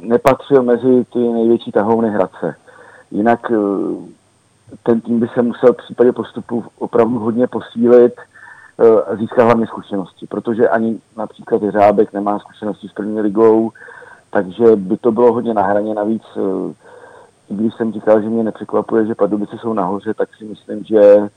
nepatřil 0.00 0.62
mezi 0.62 1.04
ty 1.12 1.18
největší 1.18 1.72
tahouny 1.72 2.10
Hradce. 2.10 2.56
Jinak 3.10 3.50
eh, 3.50 3.56
ten 4.82 5.00
tým 5.00 5.20
by 5.20 5.28
se 5.28 5.42
musel 5.42 5.72
v 5.72 5.76
případě 5.76 6.12
postupu 6.12 6.64
opravdu 6.78 7.18
hodně 7.18 7.46
posílit 7.46 8.14
eh, 8.18 9.02
a 9.02 9.16
získat 9.16 9.44
hlavně 9.44 9.66
zkušenosti, 9.66 10.26
protože 10.26 10.68
ani 10.68 10.98
například 11.16 11.62
Řábek 11.68 12.12
nemá 12.12 12.38
zkušenosti 12.38 12.88
s 12.88 12.92
první 12.92 13.20
ligou, 13.20 13.72
takže 14.30 14.76
by 14.76 14.96
to 14.96 15.12
bylo 15.12 15.32
hodně 15.32 15.54
na 15.54 15.62
hraně. 15.62 15.94
Navíc, 15.94 16.22
eh, 16.36 16.74
i 17.50 17.54
když 17.54 17.74
jsem 17.74 17.92
říkal, 17.92 18.22
že 18.22 18.28
mě 18.28 18.44
nepřekvapuje, 18.44 19.06
že 19.06 19.14
Pardubice 19.14 19.56
jsou 19.58 19.72
nahoře, 19.72 20.14
tak 20.14 20.28
si 20.38 20.44
myslím, 20.44 20.84
že 20.84 21.28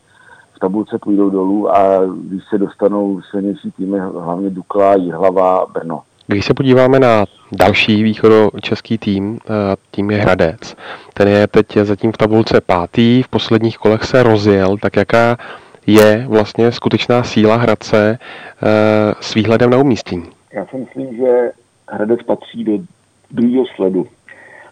v 0.53 0.60
tabulce 0.60 0.97
půjdou 0.99 1.30
dolů 1.30 1.76
a 1.76 2.05
když 2.05 2.43
se 2.49 2.57
dostanou 2.57 3.22
silnější 3.22 3.72
týmy, 3.72 3.99
hlavně 3.99 4.49
Dukla, 4.49 4.95
Jihlava, 4.95 5.65
Brno. 5.65 6.03
Když 6.28 6.45
se 6.45 6.54
podíváme 6.54 7.00
na 7.00 7.26
další 7.52 8.04
východočeský 8.04 8.98
tým, 8.98 9.40
eh, 9.45 9.76
tím 9.91 10.12
je 10.12 10.18
Hradec. 10.18 10.76
Ten 11.14 11.28
je 11.28 11.48
teď 11.48 11.78
zatím 11.84 12.12
v 12.12 12.18
tabulce 12.18 12.62
pátý, 12.62 13.24
v 13.24 13.28
posledních 13.28 13.78
kolech 13.78 14.04
se 14.04 14.24
rozjel, 14.24 14.78
tak 14.78 14.95
jaká 14.95 15.38
je 15.88 16.26
vlastně 16.28 16.72
skutečná 16.72 17.24
síla 17.24 17.56
Hradce 17.56 18.20
eh, 18.20 19.14
s 19.22 19.34
výhledem 19.34 19.70
na 19.70 19.78
umístění? 19.78 20.26
Já 20.54 20.66
si 20.66 20.78
myslím, 20.78 21.18
že 21.18 21.52
Hradec 21.90 22.24
patří 22.24 22.64
do 22.64 22.80
druhého 23.32 23.66
sledu. 23.76 24.08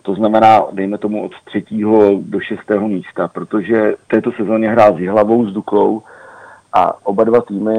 To 0.02 0.16
znamená, 0.16 0.66
dejme 0.72 0.98
tomu 0.98 1.26
od 1.26 1.32
třetího 1.46 2.12
do 2.22 2.40
šestého 2.40 2.88
místa, 2.88 3.28
protože 3.28 3.96
v 4.06 4.08
této 4.08 4.32
sezóně 4.32 4.70
hrál 4.70 4.96
s 4.96 5.00
Jihlavou, 5.00 5.46
s 5.46 5.54
Duklou 5.54 6.02
a 6.74 7.06
oba 7.08 7.24
dva 7.24 7.42
týmy 7.42 7.78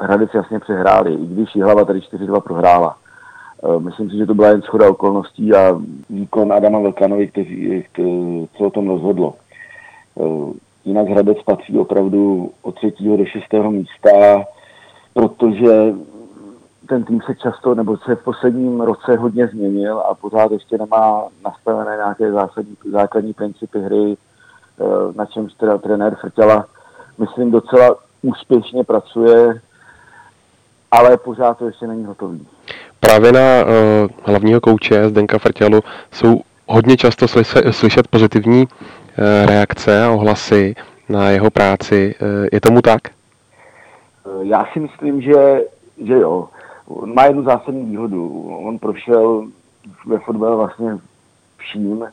Hradec 0.00 0.30
jasně 0.34 0.60
přehráli, 0.60 1.14
i 1.14 1.26
když 1.26 1.54
Jihlava 1.54 1.84
tady 1.84 1.98
4-2 1.98 2.40
prohrála. 2.40 2.96
E, 3.64 3.80
myslím 3.80 4.10
si, 4.10 4.16
že 4.16 4.26
to 4.26 4.34
byla 4.34 4.48
jen 4.48 4.62
schoda 4.62 4.90
okolností 4.90 5.54
a 5.54 5.80
výkon 6.10 6.52
Adama 6.52 6.78
Velkanovi, 6.78 7.28
kteří, 7.28 7.84
co 8.58 8.64
o 8.64 8.70
tom 8.70 8.88
rozhodlo. 8.88 9.34
E, 9.34 10.22
jinak 10.84 11.08
Hradec 11.08 11.42
patří 11.42 11.78
opravdu 11.78 12.50
od 12.62 12.74
třetího 12.74 13.16
do 13.16 13.24
šestého 13.24 13.70
místa, 13.70 14.10
protože 15.14 15.94
ten 16.88 17.04
tým 17.04 17.20
se 17.26 17.34
často, 17.34 17.74
nebo 17.74 17.96
se 17.96 18.14
v 18.16 18.24
posledním 18.24 18.80
roce 18.80 19.16
hodně 19.16 19.46
změnil 19.46 20.00
a 20.00 20.14
pořád 20.14 20.52
ještě 20.52 20.78
nemá 20.78 21.28
nastavené 21.44 21.96
nějaké 21.96 22.32
zásadní, 22.32 22.76
základní 22.92 23.32
principy 23.32 23.80
hry, 23.80 24.16
na 25.16 25.26
čem 25.26 25.48
teda 25.56 25.78
trenér 25.78 26.16
Frtěla, 26.20 26.66
myslím, 27.18 27.50
docela 27.50 27.96
úspěšně 28.22 28.84
pracuje, 28.84 29.60
ale 30.90 31.16
pořád 31.16 31.58
to 31.58 31.66
ještě 31.66 31.86
není 31.86 32.04
hotový. 32.04 32.46
Právě 33.00 33.32
na 33.32 33.40
uh, 33.40 34.10
hlavního 34.24 34.60
kouče 34.60 35.08
Zdenka 35.08 35.38
Frtělu 35.38 35.80
jsou 36.12 36.40
hodně 36.66 36.96
často 36.96 37.26
slyšet 37.70 38.08
pozitivní 38.08 38.62
uh, 38.62 39.46
reakce 39.46 40.04
a 40.04 40.10
ohlasy 40.10 40.74
na 41.08 41.30
jeho 41.30 41.50
práci. 41.50 42.14
Uh, 42.22 42.46
je 42.52 42.60
tomu 42.60 42.82
tak? 42.82 43.00
Já 44.42 44.66
si 44.72 44.80
myslím, 44.80 45.22
že, 45.22 45.60
že 46.04 46.12
jo. 46.14 46.48
On 46.88 47.14
má 47.14 47.24
jednu 47.24 47.42
zásadní 47.42 47.84
výhodu. 47.84 48.50
On 48.66 48.78
prošel 48.78 49.46
ve 50.06 50.18
fotbale 50.18 50.56
vlastně 50.56 50.98
vším. 51.56 52.04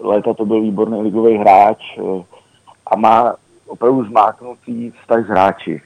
Léta 0.00 0.34
to 0.34 0.44
byl 0.44 0.60
výborný 0.60 1.02
ligový 1.02 1.36
hráč 1.36 1.98
a 2.86 2.96
má 2.96 3.34
opravdu 3.66 4.04
zmáknutý 4.04 4.90
vztah 4.90 5.26
s 5.26 5.28
hráči. 5.28 5.82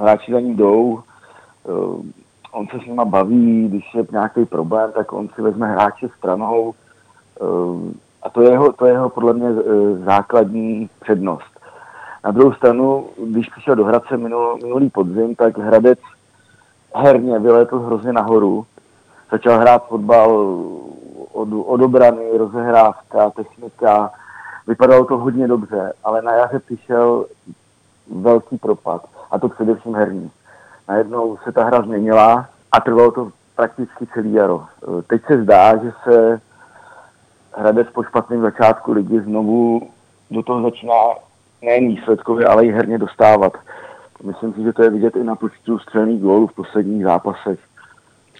Hráči 0.00 0.32
za 0.32 0.40
ním 0.40 0.56
jdou, 0.56 1.00
on 2.52 2.66
se 2.66 2.78
s 2.84 2.86
nima 2.86 3.04
baví, 3.04 3.68
když 3.68 3.94
je 3.94 4.06
nějaký 4.12 4.44
problém, 4.44 4.92
tak 4.92 5.12
on 5.12 5.28
si 5.28 5.42
vezme 5.42 5.66
hráče 5.66 6.08
stranou 6.18 6.74
a 8.22 8.30
to 8.30 8.42
je 8.42 8.50
jeho, 8.50 8.72
to 8.72 8.86
je 8.86 8.92
jeho 8.92 9.08
podle 9.08 9.32
mě 9.32 9.48
základní 10.04 10.90
přednost. 11.00 11.60
Na 12.24 12.30
druhou 12.30 12.52
stranu, 12.52 13.06
když 13.26 13.48
přišel 13.48 13.74
do 13.74 13.84
Hradce 13.84 14.16
minul, 14.16 14.58
minulý 14.62 14.90
podzim, 14.90 15.34
tak 15.34 15.58
Hradec 15.58 15.98
herně 16.94 17.38
vylétl 17.38 17.78
hrozně 17.78 18.12
nahoru. 18.12 18.66
Začal 19.30 19.58
hrát 19.58 19.86
fotbal 19.86 20.30
od, 21.32 21.48
od 21.66 21.80
obrany, 21.80 22.38
rozehrávka, 22.38 23.30
technika. 23.30 24.10
Vypadalo 24.66 25.04
to 25.04 25.18
hodně 25.18 25.48
dobře, 25.48 25.92
ale 26.04 26.22
na 26.22 26.32
jaře 26.32 26.58
přišel 26.58 27.26
velký 28.14 28.58
propad. 28.58 29.04
A 29.30 29.38
to 29.38 29.48
především 29.48 29.94
herní. 29.94 30.30
Najednou 30.90 31.38
se 31.44 31.52
ta 31.52 31.64
hra 31.64 31.82
změnila 31.82 32.48
a 32.72 32.80
trvalo 32.80 33.10
to 33.10 33.30
prakticky 33.56 34.06
celý 34.14 34.32
jaro. 34.32 34.64
Teď 35.06 35.22
se 35.26 35.42
zdá, 35.42 35.76
že 35.76 35.92
se 36.04 36.40
Hradec 37.52 37.88
po 37.92 38.02
špatném 38.02 38.40
začátku 38.40 38.92
ligy 38.92 39.20
znovu 39.20 39.90
do 40.30 40.42
toho 40.42 40.62
začíná 40.62 40.94
nejen 41.62 41.88
výsledkově, 41.88 42.46
ale 42.46 42.66
i 42.66 42.70
herně 42.70 42.98
dostávat. 42.98 43.52
Myslím 44.22 44.54
si, 44.54 44.62
že 44.62 44.72
to 44.72 44.82
je 44.82 44.90
vidět 44.90 45.16
i 45.16 45.24
na 45.24 45.34
počtu 45.34 45.78
střelných 45.78 46.22
gólů 46.22 46.46
v 46.46 46.54
posledních 46.54 47.04
zápasech. 47.04 47.58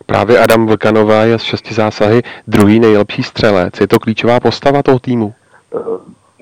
Právě 0.07 0.39
Adam 0.39 0.67
Vlkanová 0.67 1.23
je 1.23 1.39
z 1.39 1.43
šesti 1.43 1.75
zásahy 1.75 2.23
druhý 2.47 2.81
nejlepší 2.81 3.23
střelec. 3.23 3.81
Je 3.81 3.89
to 3.89 3.99
klíčová 3.99 4.41
postava 4.41 4.83
toho 4.83 4.99
týmu? 4.99 5.35
Eh, 5.75 5.79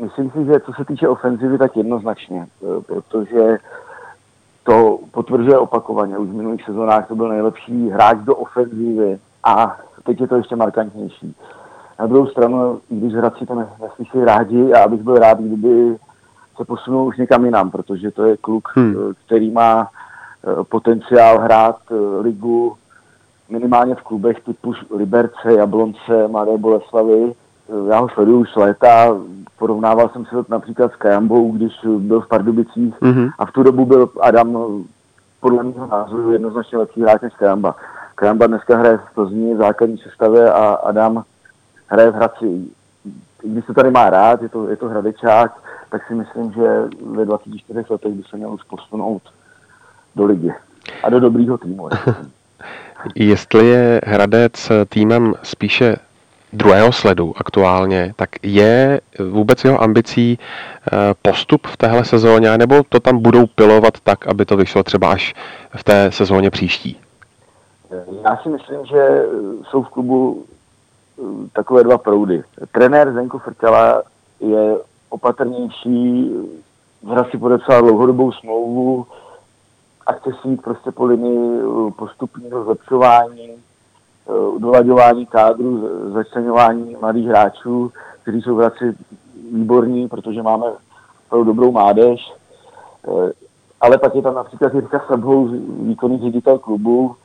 myslím 0.02 0.30
si, 0.30 0.44
že 0.44 0.60
co 0.60 0.72
se 0.72 0.84
týče 0.84 1.08
ofenzivy, 1.08 1.58
tak 1.58 1.76
jednoznačně, 1.76 2.46
eh, 2.46 2.80
protože 2.86 3.58
to 4.68 4.98
potvrzuje 5.10 5.58
opakovaně. 5.58 6.18
Už 6.18 6.28
v 6.28 6.34
minulých 6.34 6.64
sezónách 6.64 7.08
to 7.08 7.14
byl 7.14 7.28
nejlepší 7.28 7.88
hráč 7.88 8.18
do 8.18 8.36
ofenzivy 8.36 9.18
a 9.44 9.76
teď 10.04 10.20
je 10.20 10.28
to 10.28 10.36
ještě 10.36 10.56
markantnější. 10.56 11.34
Na 12.00 12.06
druhou 12.06 12.26
stranu, 12.26 12.80
když 12.88 13.14
Hradci 13.14 13.46
to 13.46 13.54
neslyší 13.54 14.24
rádi 14.24 14.72
a 14.72 14.84
abych 14.84 15.02
byl 15.02 15.14
rád, 15.14 15.40
kdyby 15.40 15.96
se 16.56 16.64
posunul 16.64 17.06
už 17.06 17.16
někam 17.16 17.44
jinam, 17.44 17.70
protože 17.70 18.10
to 18.10 18.24
je 18.24 18.36
kluk, 18.36 18.68
hmm. 18.76 18.94
Eh, 18.96 19.14
který 19.26 19.50
má 19.50 19.88
eh, 19.88 20.64
potenciál 20.64 21.38
hrát 21.38 21.78
eh, 21.90 21.94
ligu 22.20 22.76
minimálně 23.48 23.94
v 23.94 24.02
klubech 24.02 24.40
typu 24.40 24.74
Liberce, 24.90 25.52
Jablonce, 25.52 26.28
Mladé 26.28 26.58
Boleslavy. 26.58 27.32
Já 27.90 27.98
ho 27.98 28.08
sleduju 28.08 28.40
už 28.40 28.56
léta, 28.56 29.16
porovnával 29.58 30.08
jsem 30.08 30.24
se 30.24 30.30
to 30.30 30.44
například 30.48 30.92
s 30.92 30.96
Kajambou, 30.96 31.52
když 31.52 31.72
byl 31.98 32.20
v 32.20 32.28
Pardubicích 32.28 32.94
hmm. 33.02 33.28
a 33.38 33.46
v 33.46 33.52
tu 33.52 33.62
dobu 33.62 33.86
byl 33.86 34.10
Adam 34.20 34.58
podle 35.40 35.62
mého 35.62 35.86
názoru 35.86 36.32
jednoznačně 36.32 36.78
lepší 36.78 37.02
hráč 37.02 37.20
než 37.20 37.34
Kajamba. 37.34 37.76
Kajamba 38.14 38.46
dneska 38.46 38.76
hraje 38.76 38.98
v 38.98 39.14
Plzni 39.14 39.54
v 39.54 39.58
základní 39.58 39.98
sestavě 39.98 40.52
a 40.52 40.74
Adam 40.74 41.22
hraje 41.86 42.10
v 42.10 42.14
Hradci. 42.14 42.64
Když 43.42 43.64
se 43.64 43.74
tady 43.74 43.90
má 43.90 44.10
rád, 44.10 44.42
je 44.42 44.48
to, 44.48 44.68
je 44.68 44.76
to 44.76 44.88
hradečák, 44.88 45.52
tak 45.90 46.06
si 46.06 46.14
myslím, 46.14 46.52
že 46.52 46.82
ve 47.06 47.24
24 47.24 47.84
letech 47.90 48.12
by 48.12 48.22
se 48.22 48.36
měl 48.36 48.52
už 48.52 48.62
posunout 48.62 49.22
do 50.16 50.24
ligy 50.24 50.52
a 51.02 51.10
do 51.10 51.20
dobrýho 51.20 51.58
týmu. 51.58 51.88
Jestli 53.14 53.66
je 53.66 54.00
Hradec 54.06 54.72
týmem 54.88 55.34
spíše 55.42 55.96
druhého 56.52 56.92
sledu 56.92 57.34
aktuálně, 57.36 58.12
tak 58.16 58.30
je 58.42 59.00
vůbec 59.30 59.64
jeho 59.64 59.82
ambicí 59.82 60.38
eh, 60.38 60.96
postup 61.22 61.66
v 61.66 61.76
téhle 61.76 62.04
sezóně, 62.04 62.58
nebo 62.58 62.82
to 62.88 63.00
tam 63.00 63.18
budou 63.18 63.46
pilovat 63.46 64.00
tak, 64.02 64.26
aby 64.26 64.44
to 64.44 64.56
vyšlo 64.56 64.82
třeba 64.82 65.12
až 65.12 65.34
v 65.76 65.84
té 65.84 66.12
sezóně 66.12 66.50
příští? 66.50 67.00
Já 68.24 68.36
si 68.36 68.48
myslím, 68.48 68.86
že 68.86 69.24
jsou 69.70 69.82
v 69.82 69.88
klubu 69.88 70.44
eh, 70.44 71.22
takové 71.52 71.84
dva 71.84 71.98
proudy. 71.98 72.42
Trenér 72.72 73.12
Zenko 73.12 73.38
Frtěla 73.38 74.02
je 74.40 74.76
opatrnější, 75.08 76.30
hra 77.08 77.24
si 77.24 77.38
podepsala 77.38 77.80
dlouhodobou 77.80 78.32
smlouvu 78.32 79.06
a 80.06 80.12
chce 80.12 80.30
si 80.42 80.48
jít 80.48 80.62
prostě 80.62 80.90
po 80.90 81.04
linii 81.04 81.60
eh, 81.60 81.90
postupního 81.90 82.64
zlepšování, 82.64 83.50
dolaďování 84.58 85.26
kádru, 85.26 85.88
začlenování 86.12 86.96
mladých 87.00 87.26
hráčů, 87.26 87.92
kteří 88.22 88.42
jsou 88.42 88.56
v 88.56 88.58
Hradci 88.58 88.96
výborní, 89.52 90.08
protože 90.08 90.42
máme 90.42 90.66
dobrou 91.44 91.72
mládež. 91.72 92.32
Eh, 93.08 93.32
ale 93.80 93.98
pak 93.98 94.14
je 94.14 94.22
tam 94.22 94.34
například 94.34 94.74
Jirka 94.74 95.04
Sabhou, 95.08 95.48
výkonný 95.82 96.18
ředitel 96.18 96.58
klubu, 96.58 97.16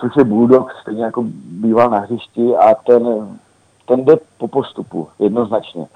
což 0.00 0.12
je 0.16 0.24
Bulldog, 0.24 0.72
stejně 0.82 1.04
jako 1.04 1.24
býval 1.44 1.90
na 1.90 1.98
hřišti 1.98 2.56
a 2.56 2.74
ten, 2.74 3.28
ten 3.86 4.04
jde 4.04 4.16
po 4.38 4.48
postupu 4.48 5.08
jednoznačně 5.18 5.86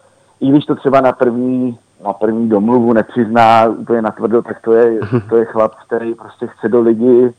i 0.40 0.51
když 0.51 0.65
to 0.65 0.74
třeba 0.74 1.01
na 1.01 1.12
první, 1.12 1.78
na 2.05 2.12
první 2.12 2.48
domluvu 2.48 2.93
nepřizná 2.93 3.66
úplně 3.66 4.02
natvrdo, 4.02 4.43
tak 4.43 4.60
to 4.60 4.73
je, 4.73 5.01
to 5.28 5.36
je 5.36 5.44
chlap, 5.44 5.74
který 5.86 6.15
prostě 6.15 6.47
chce 6.47 6.69
do 6.69 6.81
ligy 6.81 7.35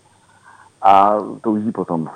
a 0.81 1.17
touží 1.41 1.71
potom. 1.71 2.09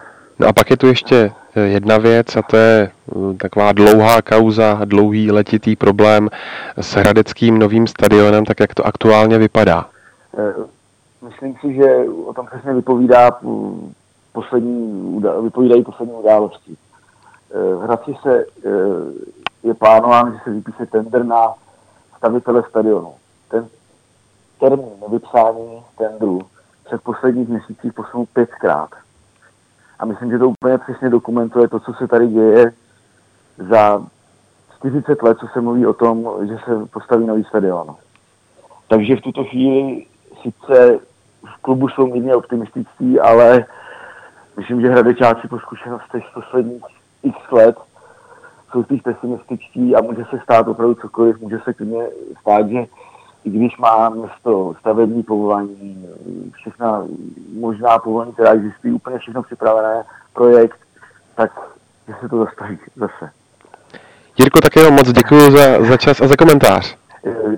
A 0.47 0.53
pak 0.53 0.69
je 0.69 0.77
tu 0.77 0.87
ještě 0.87 1.33
eh, 1.55 1.59
jedna 1.59 1.97
věc 1.97 2.35
a 2.35 2.41
to 2.41 2.57
je 2.57 2.91
eh, 2.91 3.33
taková 3.37 3.71
dlouhá 3.71 4.21
kauza, 4.21 4.81
dlouhý 4.85 5.31
letitý 5.31 5.75
problém 5.75 6.29
s 6.77 6.93
hradeckým 6.93 7.59
novým 7.59 7.87
stadionem, 7.87 8.45
tak 8.45 8.59
jak 8.59 8.75
to 8.75 8.85
aktuálně 8.85 9.37
vypadá. 9.37 9.89
Eh, 10.37 10.53
myslím 11.25 11.55
si, 11.61 11.73
že 11.73 11.95
o 12.25 12.33
tom 12.33 12.45
přesně 12.45 12.73
vypovídá 12.73 13.39
poslední, 14.31 15.21
vypovídají 15.43 15.83
poslední 15.83 16.13
události. 16.13 16.77
V 17.53 17.83
Hradci 17.83 18.15
se 18.21 18.45
je 19.63 19.73
plánován, 19.73 20.33
že 20.33 20.39
se 20.43 20.49
vypíše 20.49 20.85
tender 20.85 21.25
na 21.25 21.53
stavitele 22.17 22.63
stadionu. 22.69 23.13
Ten 23.49 23.67
termín 24.59 24.89
vypsání 25.11 25.83
tendru 25.97 26.41
se 26.89 26.97
v 26.97 27.01
posledních 27.01 27.49
měsících 27.49 27.93
posunul 27.93 28.25
pětkrát. 28.33 28.89
A 30.03 30.05
myslím, 30.05 30.31
že 30.31 30.39
to 30.39 30.49
úplně 30.49 30.77
přesně 30.77 31.09
dokumentuje 31.09 31.67
to, 31.67 31.79
co 31.79 31.93
se 31.93 32.07
tady 32.07 32.27
děje 32.27 32.71
za 33.57 34.05
40 34.77 35.23
let, 35.23 35.37
co 35.39 35.47
se 35.47 35.61
mluví 35.61 35.85
o 35.85 35.93
tom, 35.93 36.29
že 36.47 36.57
se 36.65 36.85
postaví 36.85 37.25
nový 37.25 37.43
stadion. 37.43 37.95
Takže 38.87 39.15
v 39.15 39.21
tuto 39.21 39.43
chvíli 39.43 40.05
sice 40.41 40.99
v 41.45 41.61
klubu 41.61 41.89
jsou 41.89 42.07
mírně 42.07 42.35
optimistický, 42.35 43.19
ale 43.19 43.65
myslím, 44.57 44.81
že 44.81 44.89
hradečáci 44.89 45.47
po 45.47 45.59
zkušenostech 45.59 46.23
z 46.31 46.33
posledních 46.33 46.83
x 47.23 47.51
let 47.51 47.75
jsou 48.71 48.83
spíš 48.83 49.01
pesimističtí 49.01 49.95
a 49.95 50.01
může 50.01 50.25
se 50.29 50.39
stát 50.43 50.67
opravdu 50.67 50.95
cokoliv, 50.95 51.41
může 51.41 51.59
se 51.59 51.73
klidně 51.73 52.07
stát, 52.41 52.67
že 52.67 52.85
i 53.45 53.49
když 53.49 53.77
má 53.77 54.09
město 54.09 54.75
stavební 54.79 55.23
povolání, 55.23 56.05
všechna 56.53 57.03
možná 57.59 57.99
povolení, 57.99 58.33
která 58.33 58.51
existují, 58.51 58.93
úplně 58.93 59.19
všechno 59.19 59.43
připravené, 59.43 60.03
projekt, 60.33 60.79
tak 61.35 61.51
že 62.07 62.13
se 62.21 62.29
to 62.29 62.37
zastaví 62.37 62.77
zase. 62.95 63.31
Jirko, 64.39 64.61
tak 64.61 64.75
jenom 64.75 64.93
moc 64.93 65.11
děkuji 65.11 65.51
za, 65.51 65.85
za 65.85 65.97
čas 65.97 66.21
a 66.21 66.27
za 66.27 66.35
komentář. 66.35 66.97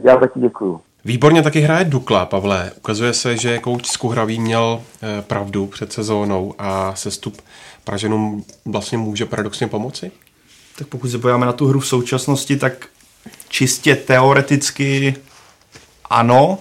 Já 0.03 0.17
taky 0.17 0.39
děkuji. 0.39 0.79
Výborně 1.05 1.43
taky 1.43 1.59
hraje 1.59 1.85
Dukla, 1.85 2.25
Pavle. 2.25 2.71
Ukazuje 2.77 3.13
se, 3.13 3.37
že 3.37 3.59
kouč 3.59 3.87
Skuhravý 3.87 4.39
měl 4.39 4.81
eh, 4.81 5.21
pravdu 5.21 5.67
před 5.67 5.93
sezónou 5.93 6.53
a 6.59 6.95
sestup 6.95 7.41
Praženům 7.83 8.43
vlastně 8.65 8.97
může 8.97 9.25
paradoxně 9.25 9.67
pomoci? 9.67 10.11
Tak 10.77 10.87
pokud 10.87 11.09
se 11.09 11.17
podíváme 11.17 11.45
na 11.45 11.53
tu 11.53 11.67
hru 11.67 11.79
v 11.79 11.87
současnosti, 11.87 12.57
tak 12.57 12.87
čistě 13.49 13.95
teoreticky 13.95 15.15
ano, 16.09 16.57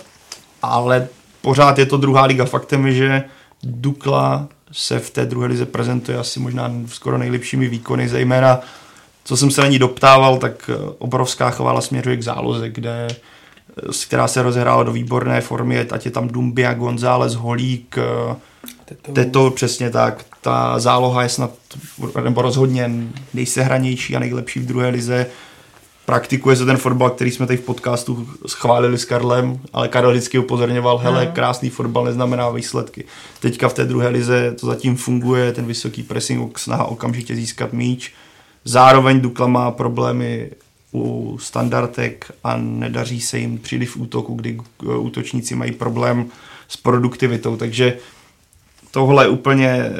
ale 0.62 1.08
pořád 1.40 1.78
je 1.78 1.86
to 1.86 1.96
druhá 1.96 2.24
liga. 2.24 2.44
Faktem 2.44 2.86
je, 2.86 2.92
že 2.92 3.24
Dukla 3.62 4.48
se 4.72 4.98
v 4.98 5.10
té 5.10 5.26
druhé 5.26 5.48
lize 5.48 5.66
prezentuje 5.66 6.18
asi 6.18 6.40
možná 6.40 6.72
skoro 6.86 7.18
nejlepšími 7.18 7.68
výkony, 7.68 8.08
zejména 8.08 8.60
co 9.26 9.36
jsem 9.36 9.50
se 9.50 9.60
na 9.60 9.66
ní 9.66 9.78
doptával, 9.78 10.36
tak 10.36 10.70
eh, 10.72 10.76
obrovská 10.98 11.50
chvála 11.50 11.80
směřuje 11.80 12.16
k 12.16 12.22
záloze, 12.22 12.70
kde 12.70 13.08
která 14.06 14.28
se 14.28 14.42
rozehrála 14.42 14.82
do 14.82 14.92
výborné 14.92 15.40
formy, 15.40 15.80
ať 15.80 16.04
je 16.04 16.10
tam 16.10 16.28
Dumbia, 16.28 16.74
González, 16.74 17.34
Holík, 17.34 17.98
Teto. 18.84 19.12
Teto, 19.12 19.50
přesně 19.50 19.90
tak. 19.90 20.24
Ta 20.40 20.78
záloha 20.78 21.22
je 21.22 21.28
snad, 21.28 21.50
nebo 22.24 22.42
rozhodně 22.42 22.90
nejsehranější 23.34 24.16
a 24.16 24.18
nejlepší 24.18 24.60
v 24.60 24.66
druhé 24.66 24.88
lize. 24.88 25.26
Praktikuje 26.06 26.56
se 26.56 26.64
ten 26.64 26.76
fotbal, 26.76 27.10
který 27.10 27.30
jsme 27.30 27.46
tady 27.46 27.56
v 27.56 27.64
podcastu 27.64 28.28
schválili 28.46 28.98
s 28.98 29.04
Karlem, 29.04 29.60
ale 29.72 29.88
Karel 29.88 30.10
vždycky 30.10 30.38
upozorňoval, 30.38 30.98
hele, 30.98 31.26
krásný 31.26 31.70
fotbal 31.70 32.04
neznamená 32.04 32.50
výsledky. 32.50 33.04
Teďka 33.40 33.68
v 33.68 33.74
té 33.74 33.84
druhé 33.84 34.08
lize 34.08 34.52
to 34.60 34.66
zatím 34.66 34.96
funguje, 34.96 35.52
ten 35.52 35.66
vysoký 35.66 36.02
pressing, 36.02 36.58
snaha 36.58 36.84
okamžitě 36.84 37.36
získat 37.36 37.72
míč. 37.72 38.12
Zároveň 38.64 39.20
Dukla 39.20 39.46
má 39.46 39.70
problémy 39.70 40.50
u 40.94 41.38
standardek 41.40 42.32
a 42.44 42.56
nedaří 42.56 43.20
se 43.20 43.38
jim 43.38 43.58
příliš 43.58 43.88
v 43.88 43.96
útoku, 43.96 44.34
kdy 44.34 44.58
útočníci 44.98 45.54
mají 45.54 45.72
problém 45.72 46.26
s 46.68 46.76
produktivitou, 46.76 47.56
takže 47.56 47.98
tohle 48.90 49.28
úplně 49.28 49.90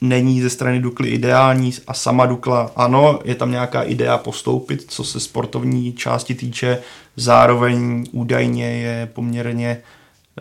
není 0.00 0.40
ze 0.40 0.50
strany 0.50 0.80
Dukly 0.80 1.08
ideální 1.08 1.72
a 1.86 1.94
sama 1.94 2.26
Dukla, 2.26 2.70
ano, 2.76 3.18
je 3.24 3.34
tam 3.34 3.50
nějaká 3.50 3.82
idea 3.82 4.18
postoupit, 4.18 4.84
co 4.88 5.04
se 5.04 5.20
sportovní 5.20 5.92
části 5.92 6.34
týče, 6.34 6.78
zároveň 7.16 8.06
údajně 8.12 8.72
je 8.72 9.08
poměrně 9.12 9.78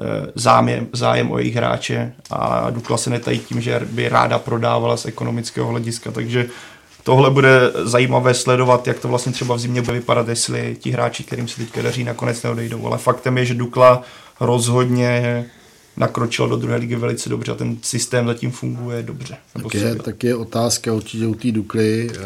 eh, 0.02 0.32
zájem, 0.36 0.88
zájem 0.94 1.32
o 1.32 1.38
jejich 1.38 1.56
hráče 1.56 2.14
a 2.30 2.70
Dukla 2.70 2.98
se 2.98 3.10
netají 3.10 3.40
tím, 3.40 3.62
že 3.62 3.82
by 3.92 4.10
ráda 4.10 4.40
prodávala 4.40 4.98
z 4.98 5.06
ekonomického 5.06 5.68
hlediska, 5.68 6.12
takže 6.12 6.50
tohle 7.04 7.32
bude 7.32 7.72
zajímavé 7.84 8.34
sledovat, 8.34 8.88
jak 8.88 9.00
to 9.00 9.08
vlastně 9.08 9.32
třeba 9.32 9.56
v 9.56 9.60
zimě 9.60 9.82
bude 9.82 9.94
vypadat, 9.94 10.28
jestli 10.28 10.78
ti 10.80 10.92
hráči, 10.92 11.24
kterým 11.24 11.48
se 11.48 11.58
teďka 11.58 11.82
daří, 11.82 12.04
nakonec 12.04 12.44
neodejdou. 12.44 12.86
Ale 12.86 12.98
faktem 12.98 13.38
je, 13.38 13.46
že 13.46 13.54
Dukla 13.54 14.02
rozhodně 14.40 15.46
nakročil 16.00 16.48
do 16.48 16.56
druhé 16.56 16.76
ligy 16.76 16.96
velice 16.96 17.30
dobře 17.30 17.52
a 17.52 17.56
ten 17.56 17.78
systém 17.82 18.28
zatím 18.28 18.52
funguje 18.52 19.04
dobře. 19.04 19.38
Tak 19.54 19.74
je, 19.74 19.96
tak 19.96 20.24
je 20.24 20.36
otázka 20.36 20.94
určitě 20.94 21.28
u 21.28 21.34
té 21.34 21.52
Dukly, 21.52 22.10
eh, 22.12 22.18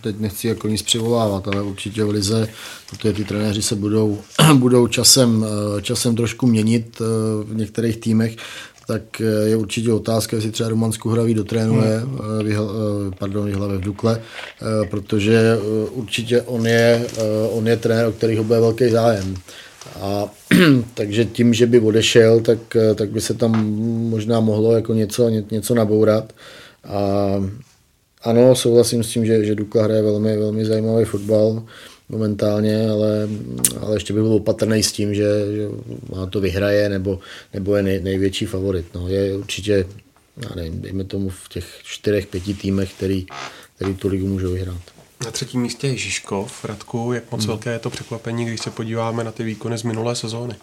teď 0.00 0.20
nechci 0.20 0.48
jako 0.48 0.68
nic 0.68 0.82
přivolávat, 0.82 1.48
ale 1.48 1.62
určitě 1.62 2.04
v 2.04 2.10
lize, 2.10 2.48
protože 2.90 3.12
ty 3.12 3.24
trenéři 3.24 3.62
se 3.62 3.76
budou, 3.76 4.18
budou 4.54 4.86
časem, 4.86 5.46
eh, 5.78 5.82
časem 5.82 6.16
trošku 6.16 6.46
měnit 6.46 6.98
eh, 7.00 7.04
v 7.44 7.56
některých 7.56 7.96
týmech, 7.96 8.36
tak 8.86 9.20
je 9.44 9.56
určitě 9.56 9.92
otázka, 9.92 10.36
jestli 10.36 10.50
třeba 10.50 10.68
Roman 10.68 10.92
Skuhravý 10.92 11.34
dotrénuje, 11.34 11.98
hmm. 11.98 12.18
v, 12.18 13.14
pardon, 13.18 13.50
v 13.50 13.54
hlavě 13.54 13.78
v 13.78 13.80
Dukle, 13.80 14.22
protože 14.90 15.58
určitě 15.90 16.42
on 16.42 16.66
je, 16.66 17.06
on 17.50 17.68
je 17.68 17.76
trenér, 17.76 18.06
o 18.06 18.12
kterých 18.12 18.40
bude 18.40 18.60
velký 18.60 18.90
zájem. 18.90 19.36
A 20.00 20.28
takže 20.94 21.24
tím, 21.24 21.54
že 21.54 21.66
by 21.66 21.80
odešel, 21.80 22.40
tak, 22.40 22.58
tak 22.94 23.10
by 23.10 23.20
se 23.20 23.34
tam 23.34 23.66
možná 24.10 24.40
mohlo 24.40 24.72
jako 24.72 24.94
něco, 24.94 25.28
něco 25.28 25.74
nabourat. 25.74 26.32
A 26.84 27.34
ano, 28.22 28.54
souhlasím 28.54 29.02
s 29.02 29.08
tím, 29.08 29.26
že, 29.26 29.44
že 29.44 29.54
Dukla 29.54 29.82
hraje 29.82 30.02
velmi, 30.02 30.36
velmi 30.36 30.64
zajímavý 30.64 31.04
fotbal 31.04 31.62
momentálně, 32.08 32.90
ale, 32.90 33.28
ale 33.80 33.96
ještě 33.96 34.12
bych 34.12 34.22
byl 34.22 34.32
opatrný 34.32 34.82
s 34.82 34.92
tím, 34.92 35.14
že, 35.14 35.24
že 35.56 35.68
má 36.14 36.26
to 36.26 36.40
vyhraje 36.40 36.88
nebo, 36.88 37.20
nebo 37.54 37.76
je 37.76 37.82
nej, 37.82 38.00
největší 38.00 38.46
favorit. 38.46 38.86
No, 38.94 39.08
je 39.08 39.36
určitě, 39.36 39.86
já 40.42 40.54
nevím, 40.56 40.80
dejme 40.80 41.04
tomu 41.04 41.28
v 41.28 41.48
těch 41.48 41.66
čtyřech, 41.82 42.26
pěti 42.26 42.54
týmech, 42.54 42.92
který, 42.92 43.26
který 43.76 43.94
tu 43.94 44.08
ligu 44.08 44.26
můžou 44.26 44.52
vyhrát. 44.52 44.91
Na 45.24 45.30
třetím 45.30 45.60
místě 45.60 45.86
je 45.86 45.96
Žižkov. 45.96 46.64
Radku, 46.64 47.12
jak 47.12 47.32
moc 47.32 47.40
hmm. 47.40 47.48
velké 47.48 47.72
je 47.72 47.78
to 47.78 47.90
překvapení, 47.90 48.44
když 48.44 48.60
se 48.60 48.70
podíváme 48.70 49.24
na 49.24 49.32
ty 49.32 49.44
výkony 49.44 49.78
z 49.78 49.82
minulé 49.82 50.16
sezóny? 50.16 50.54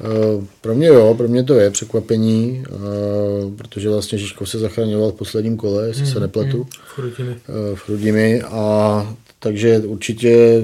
Uh, 0.00 0.44
pro 0.60 0.74
mě 0.74 0.86
jo, 0.86 1.14
pro 1.14 1.28
mě 1.28 1.44
to 1.44 1.54
je 1.54 1.70
překvapení, 1.70 2.64
uh, 2.70 3.54
protože 3.56 3.88
vlastně 3.90 4.18
Žižkov 4.18 4.50
se 4.50 4.58
zachraňoval 4.58 5.12
v 5.12 5.14
posledním 5.14 5.56
kole, 5.56 5.86
jestli 5.86 6.04
hmm. 6.04 6.12
se 6.12 6.20
nepletu. 6.20 6.56
Hmm. 6.56 6.66
V 7.74 7.80
Chrudimi. 7.80 8.42
Uh, 8.42 8.54
a 8.54 9.14
takže 9.38 9.78
určitě 9.78 10.62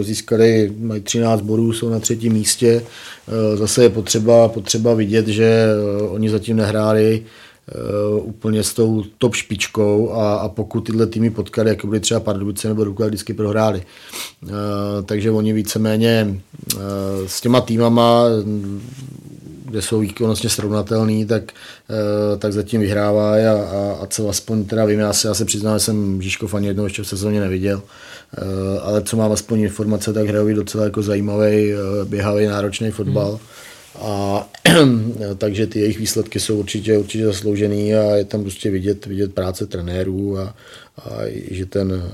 získali, 0.00 0.72
mají 0.78 1.00
13 1.00 1.40
bodů, 1.40 1.72
jsou 1.72 1.88
na 1.88 2.00
třetím 2.00 2.32
místě. 2.32 2.82
Zase 3.54 3.82
je 3.82 3.88
potřeba, 3.88 4.48
potřeba 4.48 4.94
vidět, 4.94 5.26
že 5.26 5.66
oni 6.08 6.30
zatím 6.30 6.56
nehráli 6.56 7.24
úplně 8.22 8.62
s 8.62 8.74
tou 8.74 9.04
top 9.18 9.34
špičkou 9.34 10.12
a, 10.12 10.34
a 10.34 10.48
pokud 10.48 10.80
tyhle 10.80 11.06
týmy 11.06 11.30
potkali, 11.30 11.68
jako 11.68 11.86
byly 11.86 12.00
třeba 12.00 12.20
Pardubice 12.20 12.68
nebo 12.68 12.84
Dukla, 12.84 13.06
vždycky 13.06 13.34
prohráli. 13.34 13.82
Uh, 14.42 14.50
takže 15.04 15.30
oni 15.30 15.52
víceméně 15.52 16.40
uh, 16.74 16.80
s 17.26 17.40
těma 17.40 17.60
týmama, 17.60 18.24
kde 19.64 19.82
jsou 19.82 20.00
výkonnostně 20.00 20.50
srovnatelný, 20.50 21.26
tak, 21.26 21.42
uh, 21.42 22.38
tak 22.38 22.52
zatím 22.52 22.80
vyhrává 22.80 23.32
a, 23.32 23.36
a, 23.36 23.98
a 24.02 24.06
co 24.06 24.28
aspoň 24.28 24.64
teda 24.64 24.84
vím, 24.84 25.00
já 25.00 25.12
se, 25.12 25.28
já 25.28 25.34
se 25.34 25.44
přiznám, 25.44 25.78
že 25.78 25.84
jsem 25.84 26.22
Žižkov 26.22 26.54
ani 26.54 26.66
jednou 26.66 26.84
ještě 26.84 27.02
v 27.02 27.08
sezóně 27.08 27.40
neviděl, 27.40 27.82
ale 28.82 29.02
co 29.02 29.16
mám 29.16 29.32
aspoň 29.32 29.60
informace, 29.60 30.12
tak 30.12 30.26
hrajou 30.26 30.54
docela 30.54 30.84
jako 30.84 31.02
zajímavý, 31.02 31.72
běhavý, 32.04 32.46
náročný 32.46 32.90
fotbal. 32.90 33.30
Hmm 33.30 33.38
a 33.96 34.48
takže 35.38 35.66
ty 35.66 35.80
jejich 35.80 35.98
výsledky 35.98 36.40
jsou 36.40 36.58
určitě, 36.58 36.98
určitě 36.98 37.24
zasloužený 37.24 37.94
a 37.94 38.16
je 38.16 38.24
tam 38.24 38.42
prostě 38.42 38.70
vidět, 38.70 39.06
vidět 39.06 39.34
práce 39.34 39.66
trenérů 39.66 40.38
a, 40.38 40.54
a 40.98 41.10
že, 41.50 41.66
ten, 41.66 42.12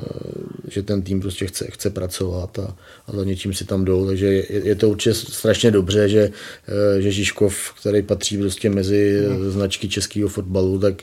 že 0.68 0.82
ten 0.82 1.02
tým 1.02 1.20
prostě 1.20 1.46
chce, 1.46 1.66
chce 1.70 1.90
pracovat 1.90 2.59
a, 2.59 2.76
a 3.06 3.16
za 3.16 3.24
něčím 3.24 3.55
si 3.55 3.64
tam 3.64 3.84
jdou. 3.84 4.06
Takže 4.06 4.26
je, 4.26 4.44
je 4.51 4.74
to 4.74 4.90
určitě 4.90 5.14
strašně 5.14 5.70
dobře, 5.70 6.09
že, 6.09 6.30
že 6.98 7.10
Žižkov, 7.10 7.74
který 7.80 8.02
patří 8.02 8.38
prostě 8.38 8.70
mezi 8.70 9.20
značky 9.48 9.88
českého 9.88 10.28
fotbalu, 10.28 10.78
tak, 10.78 11.02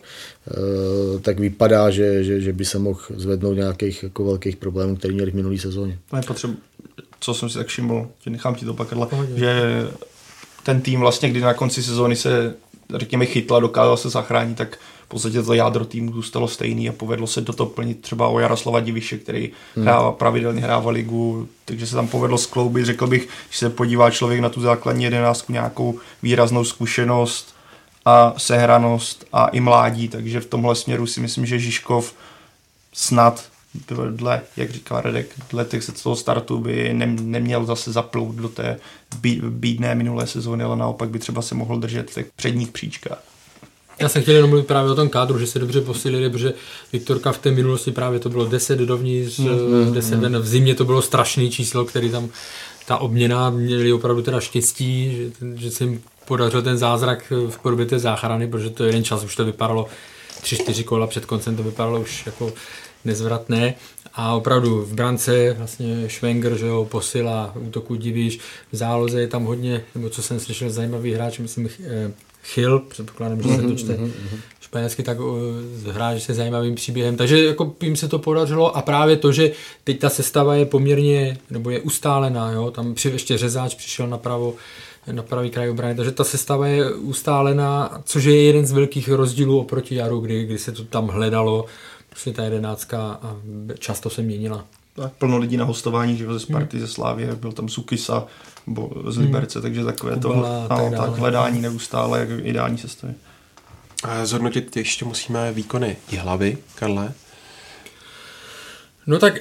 tak 1.21 1.39
vypadá, 1.39 1.89
že, 1.89 2.23
že, 2.23 2.41
že 2.41 2.53
by 2.53 2.65
se 2.65 2.79
mohl 2.79 2.99
zvednout 3.15 3.53
nějakých 3.53 4.03
jako 4.03 4.23
velkých 4.25 4.55
problémů, 4.55 4.95
které 4.95 5.13
měli 5.13 5.31
v 5.31 5.35
minulé 5.35 5.57
sezóně. 5.57 5.99
Je 6.15 6.21
potřeba, 6.27 6.53
co 7.19 7.33
jsem 7.33 7.49
si 7.49 7.57
tak 7.57 7.67
všiml, 7.67 8.09
nechám 8.29 8.55
ti 8.55 8.65
to 8.65 8.73
pak, 8.73 8.87
že 9.35 9.87
ten 10.63 10.81
tým 10.81 10.99
vlastně, 10.99 11.29
kdy 11.29 11.41
na 11.41 11.53
konci 11.53 11.83
sezóny 11.83 12.15
se, 12.15 12.55
řekněme, 12.95 13.25
chytla, 13.25 13.59
dokázal 13.59 13.97
se 13.97 14.09
zachránit, 14.09 14.57
tak 14.57 14.77
v 15.05 15.07
podstatě 15.07 15.43
to 15.43 15.53
jádro 15.53 15.85
týmu 15.85 16.13
zůstalo 16.13 16.47
stejný 16.47 16.89
a 16.89 16.93
povedlo 16.93 17.27
se 17.27 17.41
do 17.41 17.53
toho 17.53 17.69
plnit 17.69 18.01
třeba 18.01 18.27
o 18.27 18.39
Jaroslava 18.39 18.79
Diviše, 18.79 19.17
který 19.17 19.51
hmm. 19.75 19.85
hrává, 19.85 20.11
pravidelně 20.11 20.61
hrává 20.61 20.91
ligu, 20.91 21.47
takže 21.65 21.87
se 21.87 21.95
tam 21.95 22.07
povedlo 22.07 22.37
skloubit, 22.37 22.85
řekl 22.85 23.07
bych, 23.07 23.29
když 23.47 23.57
se 23.57 23.69
podívá 23.69 24.11
člověk 24.11 24.41
na 24.41 24.49
tu 24.49 24.61
základní 24.61 25.03
jedenáctku, 25.03 25.53
nějakou 25.53 25.99
výraznou 26.23 26.63
zkušenost 26.63 27.55
a 28.05 28.33
sehranost 28.37 29.25
a 29.33 29.47
i 29.47 29.59
mládí, 29.59 30.07
takže 30.07 30.39
v 30.39 30.45
tomhle 30.45 30.75
směru 30.75 31.07
si 31.07 31.19
myslím, 31.19 31.45
že 31.45 31.59
Žižkov 31.59 32.13
snad 32.93 33.50
dle, 34.09 34.41
jak 34.57 34.71
říkal 34.71 35.01
Redek, 35.01 35.27
dle 35.49 35.65
těch 35.65 35.83
se 35.83 35.91
toho 35.91 36.15
startu 36.15 36.59
by 36.59 36.93
ne, 36.93 37.05
neměl 37.05 37.65
zase 37.65 37.91
zaplout 37.91 38.35
do 38.35 38.49
té 38.49 38.79
bídné 39.49 39.95
minulé 39.95 40.27
sezóny, 40.27 40.63
ale 40.63 40.77
naopak 40.77 41.09
by 41.09 41.19
třeba 41.19 41.41
se 41.41 41.55
mohl 41.55 41.79
držet 41.79 42.11
v 42.11 42.13
těch 42.13 42.27
předních 42.35 42.71
příčkách. 42.71 43.23
Já 43.99 44.09
jsem 44.09 44.21
chtěl 44.21 44.35
jenom 44.35 44.49
mluvit 44.49 44.67
právě 44.67 44.91
o 44.91 44.95
tom 44.95 45.09
kádru, 45.09 45.39
že 45.39 45.47
se 45.47 45.59
dobře 45.59 45.81
posílili, 45.81 46.29
protože 46.29 46.53
Viktorka 46.93 47.31
v 47.31 47.37
té 47.37 47.51
minulosti 47.51 47.91
právě 47.91 48.19
to 48.19 48.29
bylo 48.29 48.45
10 48.45 48.79
dovnitř, 48.79 49.39
mm, 49.39 49.93
10 49.93 50.15
mm. 50.15 50.21
ven, 50.21 50.39
v 50.39 50.47
zimě 50.47 50.75
to 50.75 50.85
bylo 50.85 51.01
strašný 51.01 51.51
číslo, 51.51 51.85
který 51.85 52.09
tam 52.09 52.29
ta 52.85 52.97
obměna 52.97 53.49
měli 53.49 53.93
opravdu 53.93 54.21
teda 54.21 54.39
štěstí, 54.39 55.15
že, 55.15 55.47
že 55.55 55.71
se 55.71 55.83
jim 55.83 56.01
podařil 56.25 56.61
ten 56.61 56.77
zázrak 56.77 57.33
v 57.49 57.59
podobě 57.59 57.85
té 57.85 57.99
záchrany, 57.99 58.47
protože 58.47 58.69
to 58.69 58.83
jeden 58.83 59.03
čas 59.03 59.23
už 59.23 59.35
to 59.35 59.45
vypadalo, 59.45 59.87
tři, 60.41 60.55
čtyři 60.55 60.83
kola 60.83 61.07
před 61.07 61.25
koncem 61.25 61.55
to 61.55 61.63
vypadalo 61.63 62.01
už 62.01 62.25
jako 62.25 62.53
nezvratné 63.05 63.73
a 64.13 64.33
opravdu 64.33 64.81
v 64.81 64.93
brance 64.93 65.53
vlastně 65.57 66.09
Schwenger, 66.09 66.57
že 66.57 66.67
jo, 66.67 66.87
posila 66.91 67.53
útoku 67.67 67.95
divíš, 67.95 68.39
v 68.71 68.75
záloze 68.75 69.21
je 69.21 69.27
tam 69.27 69.43
hodně, 69.43 69.83
nebo 69.95 70.09
co 70.09 70.21
jsem 70.21 70.39
slyšel, 70.39 70.69
zajímavý 70.69 71.13
hráč, 71.13 71.39
myslím 71.39 71.69
eh, 71.83 72.11
Chyl, 72.43 72.79
předpokládám, 72.79 73.41
že 73.41 73.49
se 73.49 73.61
to 73.61 73.67
mhm, 73.67 73.77
čte 73.77 73.93
mhm, 73.93 74.03
mhm. 74.03 74.39
španělsky, 74.61 75.03
tak 75.03 75.17
eh, 75.87 75.91
hráč 75.91 76.21
se 76.21 76.33
zajímavým 76.33 76.75
příběhem. 76.75 77.17
Takže 77.17 77.45
jako 77.45 77.75
jim 77.81 77.95
se 77.95 78.07
to 78.07 78.19
podařilo 78.19 78.77
a 78.77 78.81
právě 78.81 79.17
to, 79.17 79.31
že 79.31 79.51
teď 79.83 79.99
ta 79.99 80.09
sestava 80.09 80.55
je 80.55 80.65
poměrně, 80.65 81.37
nebo 81.49 81.69
je 81.69 81.79
ustálená, 81.79 82.51
jo, 82.51 82.71
tam 82.71 82.93
při, 82.93 83.09
ještě 83.09 83.37
řezáč 83.37 83.75
přišel 83.75 84.07
napravo, 84.07 84.53
na 85.11 85.23
pravý 85.23 85.49
kraj 85.49 85.69
obrany, 85.69 85.95
takže 85.95 86.11
ta 86.11 86.23
sestava 86.23 86.67
je 86.67 86.93
ustálená, 86.93 88.01
což 88.05 88.23
je 88.23 88.43
jeden 88.43 88.65
z 88.65 88.71
velkých 88.71 89.09
rozdílů 89.09 89.59
oproti 89.59 89.95
jaru, 89.95 90.19
kdy, 90.19 90.45
kdy 90.45 90.57
se 90.57 90.71
to 90.71 90.83
tam 90.83 91.07
hledalo, 91.07 91.65
prostě 92.11 92.33
ta 92.33 92.43
jedenáctka 92.43 93.19
a 93.21 93.35
často 93.79 94.09
se 94.09 94.21
měnila. 94.21 94.65
Tak 94.93 95.13
plno 95.13 95.37
lidí 95.37 95.57
na 95.57 95.65
hostování, 95.65 96.17
že 96.17 96.33
ze 96.33 96.39
Sparty, 96.39 96.77
hmm. 96.77 96.87
ze 96.87 96.93
Slávě, 96.93 97.35
byl 97.35 97.51
tam 97.51 97.69
Sukisa, 97.69 98.25
nebo 98.67 98.91
z 99.07 99.15
hmm. 99.15 99.25
Liberce, 99.25 99.59
hmm. 99.59 99.63
takže 99.63 99.85
takové 99.85 100.15
Kubala, 100.15 100.67
to 100.67 100.75
no, 100.75 100.89
tak, 100.89 100.99
tak 100.99 101.09
hledání 101.09 101.61
neustále, 101.61 102.19
jak 102.19 102.29
ideální 102.43 102.77
sestavy. 102.77 103.13
A 104.03 104.25
zhodnotit 104.25 104.77
ještě 104.77 105.05
musíme 105.05 105.51
výkony 105.51 105.97
hlavy, 106.19 106.57
Karle. 106.75 107.13
No 109.07 109.19
tak 109.19 109.39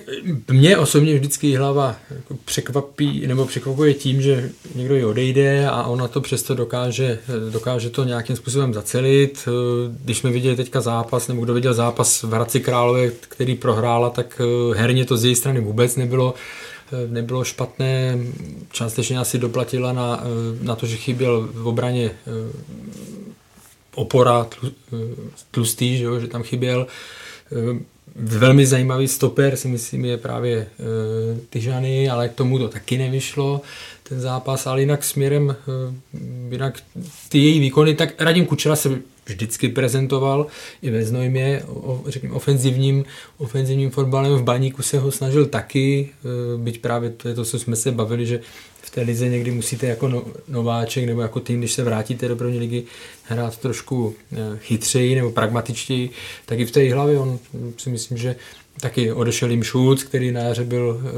mě 0.50 0.76
osobně 0.76 1.14
vždycky 1.14 1.56
hlava 1.56 1.96
jako 2.10 2.36
překvapí, 2.44 3.26
nebo 3.26 3.46
překvapuje 3.46 3.94
tím, 3.94 4.22
že 4.22 4.50
někdo 4.74 4.96
ji 4.96 5.04
odejde 5.04 5.68
a 5.68 5.82
ona 5.84 6.08
to 6.08 6.20
přesto 6.20 6.54
dokáže, 6.54 7.18
dokáže 7.50 7.90
to 7.90 8.04
nějakým 8.04 8.36
způsobem 8.36 8.74
zacelit. 8.74 9.48
Když 10.04 10.18
jsme 10.18 10.30
viděli 10.30 10.56
teďka 10.56 10.80
zápas, 10.80 11.28
nebo 11.28 11.44
kdo 11.44 11.54
viděl 11.54 11.74
zápas 11.74 12.22
v 12.22 12.32
Hradci 12.32 12.60
Králové, 12.60 13.10
který 13.10 13.54
prohrála, 13.54 14.10
tak 14.10 14.40
herně 14.74 15.04
to 15.04 15.16
z 15.16 15.24
její 15.24 15.34
strany 15.34 15.60
vůbec 15.60 15.96
nebylo 15.96 16.34
nebylo 17.08 17.44
špatné, 17.44 18.18
částečně 18.72 19.18
asi 19.18 19.38
doplatila 19.38 19.92
na, 19.92 20.24
na 20.62 20.76
to, 20.76 20.86
že 20.86 20.96
chyběl 20.96 21.48
v 21.52 21.66
obraně 21.66 22.10
opora 23.94 24.46
tlustý, 25.50 25.98
že, 25.98 26.04
jo, 26.04 26.20
že 26.20 26.26
tam 26.26 26.42
chyběl. 26.42 26.86
Velmi 28.16 28.66
zajímavý 28.66 29.08
stoper 29.08 29.56
si 29.56 29.68
myslím 29.68 30.04
je 30.04 30.16
právě 30.16 30.56
e, 30.56 30.66
Tyžany, 31.50 32.10
ale 32.10 32.28
k 32.28 32.34
tomu 32.34 32.58
to 32.58 32.68
taky 32.68 32.98
nevyšlo 32.98 33.60
ten 34.02 34.20
zápas, 34.20 34.66
ale 34.66 34.80
jinak 34.80 35.04
směrem, 35.04 35.50
e, 35.50 35.94
jinak 36.50 36.82
ty 37.28 37.38
její 37.38 37.60
výkony, 37.60 37.94
tak 37.94 38.20
Radim 38.20 38.46
Kučera 38.46 38.76
se 38.76 38.98
vždycky 39.26 39.68
prezentoval 39.68 40.46
i 40.82 40.90
ve 40.90 41.04
Znojmě, 41.04 41.62
řekněme, 42.06 42.34
ofenzivním, 42.34 43.04
ofenzivním 43.38 43.90
fotbalem 43.90 44.32
v 44.32 44.42
Baníku 44.42 44.82
se 44.82 44.98
ho 44.98 45.10
snažil 45.10 45.46
taky, 45.46 46.08
byť 46.56 46.80
právě 46.80 47.10
to 47.10 47.28
je 47.28 47.34
to, 47.34 47.44
co 47.44 47.58
jsme 47.58 47.76
se 47.76 47.92
bavili, 47.92 48.26
že 48.26 48.40
v 48.90 48.94
té 48.94 49.00
lize 49.00 49.28
někdy 49.28 49.50
musíte 49.50 49.86
jako 49.86 50.08
no, 50.08 50.24
nováček 50.48 51.06
nebo 51.06 51.20
jako 51.20 51.40
tým, 51.40 51.58
když 51.58 51.72
se 51.72 51.84
vrátíte 51.84 52.28
do 52.28 52.36
první 52.36 52.58
ligy, 52.58 52.84
hrát 53.22 53.56
trošku 53.58 54.14
eh, 54.32 54.36
chytřeji 54.58 55.14
nebo 55.14 55.30
pragmatičtěji, 55.30 56.10
tak 56.46 56.58
i 56.58 56.66
v 56.66 56.70
té 56.70 56.94
hlavě 56.94 57.18
on 57.18 57.38
si 57.76 57.90
myslím, 57.90 58.18
že 58.18 58.36
taky 58.80 59.12
odešel 59.12 59.50
jim 59.50 59.64
Schulz, 59.64 60.04
který 60.04 60.32
na 60.32 60.40
jaře 60.40 60.64
byl 60.64 61.00
e, 61.00 61.10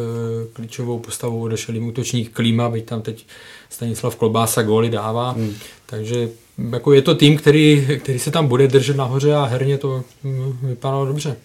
klíčovou 0.52 0.98
postavou, 0.98 1.42
odešel 1.42 1.74
jim 1.74 1.86
útočník 1.86 2.32
Klíma, 2.32 2.68
byť 2.68 2.84
tam 2.84 3.02
teď 3.02 3.26
Stanislav 3.70 4.16
Klobása 4.16 4.62
góly 4.62 4.90
dává, 4.90 5.30
hmm. 5.30 5.54
takže 5.86 6.28
jako 6.72 6.92
je 6.92 7.02
to 7.02 7.14
tým, 7.14 7.36
který, 7.36 7.86
který 8.00 8.18
se 8.18 8.30
tam 8.30 8.46
bude 8.46 8.68
držet 8.68 8.96
nahoře 8.96 9.34
a 9.34 9.44
herně 9.44 9.78
to 9.78 10.04
hm, 10.24 10.58
vypadalo 10.62 11.06
dobře. 11.06 11.36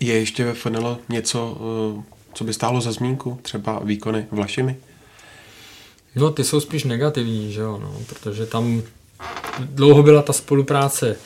Je 0.00 0.14
ještě 0.14 0.44
ve 0.44 0.54
FNL 0.54 0.98
něco, 1.08 1.58
eh, 1.98 2.02
co 2.34 2.44
by 2.44 2.52
stálo 2.52 2.80
za 2.80 2.92
zmínku? 2.92 3.38
Třeba 3.42 3.80
výkony 3.84 4.26
Vlašimi? 4.30 4.76
No, 6.16 6.30
ty 6.30 6.44
jsou 6.44 6.60
spíš 6.60 6.84
negativní, 6.84 7.52
že 7.52 7.60
jo, 7.60 7.78
no, 7.82 7.96
protože 8.08 8.46
tam 8.46 8.82
dlouho 9.58 10.02
byla 10.02 10.22
ta 10.22 10.32
spolupráce 10.32 11.16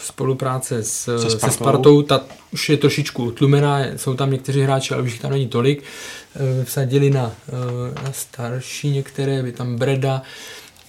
spolupráce 0.00 0.82
s, 0.82 1.18
se 1.18 1.30
Spartou, 1.30 1.46
se 1.46 1.50
Spartou 1.50 2.02
ta 2.02 2.24
už 2.52 2.68
je 2.68 2.76
trošičku 2.76 3.24
utlumená, 3.24 3.84
jsou 3.96 4.14
tam 4.14 4.30
někteří 4.30 4.60
hráči, 4.60 4.94
ale 4.94 5.02
už 5.02 5.12
jich 5.12 5.20
tam 5.20 5.30
není 5.30 5.48
tolik. 5.48 5.82
E, 5.82 6.64
vsadili 6.64 7.10
na, 7.10 7.32
e, 7.48 8.04
na 8.04 8.12
starší 8.12 8.90
některé, 8.90 9.42
by 9.42 9.52
tam 9.52 9.76
Breda, 9.76 10.22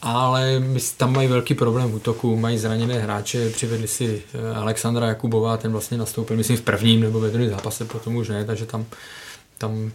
ale 0.02 0.64
tam 0.98 1.14
mají 1.14 1.28
velký 1.28 1.54
problém 1.54 1.92
v 1.92 1.96
útoku, 1.96 2.36
mají 2.36 2.58
zraněné 2.58 3.00
hráče, 3.00 3.50
přivedli 3.50 3.88
si 3.88 4.24
e, 4.34 4.56
Alexandra 4.56 5.08
Jakubová, 5.08 5.58
ten 5.58 5.72
vlastně 5.72 5.98
nastoupil, 5.98 6.38
myslím, 6.38 6.58
v 6.58 6.62
prvním 6.62 7.00
nebo 7.00 7.20
ve 7.20 7.30
druhém 7.30 7.50
zápase, 7.50 7.86
potom 7.86 8.16
už 8.16 8.30
ne, 8.30 8.46
takže 8.46 8.66
tam 8.66 8.86
tam 9.62 9.92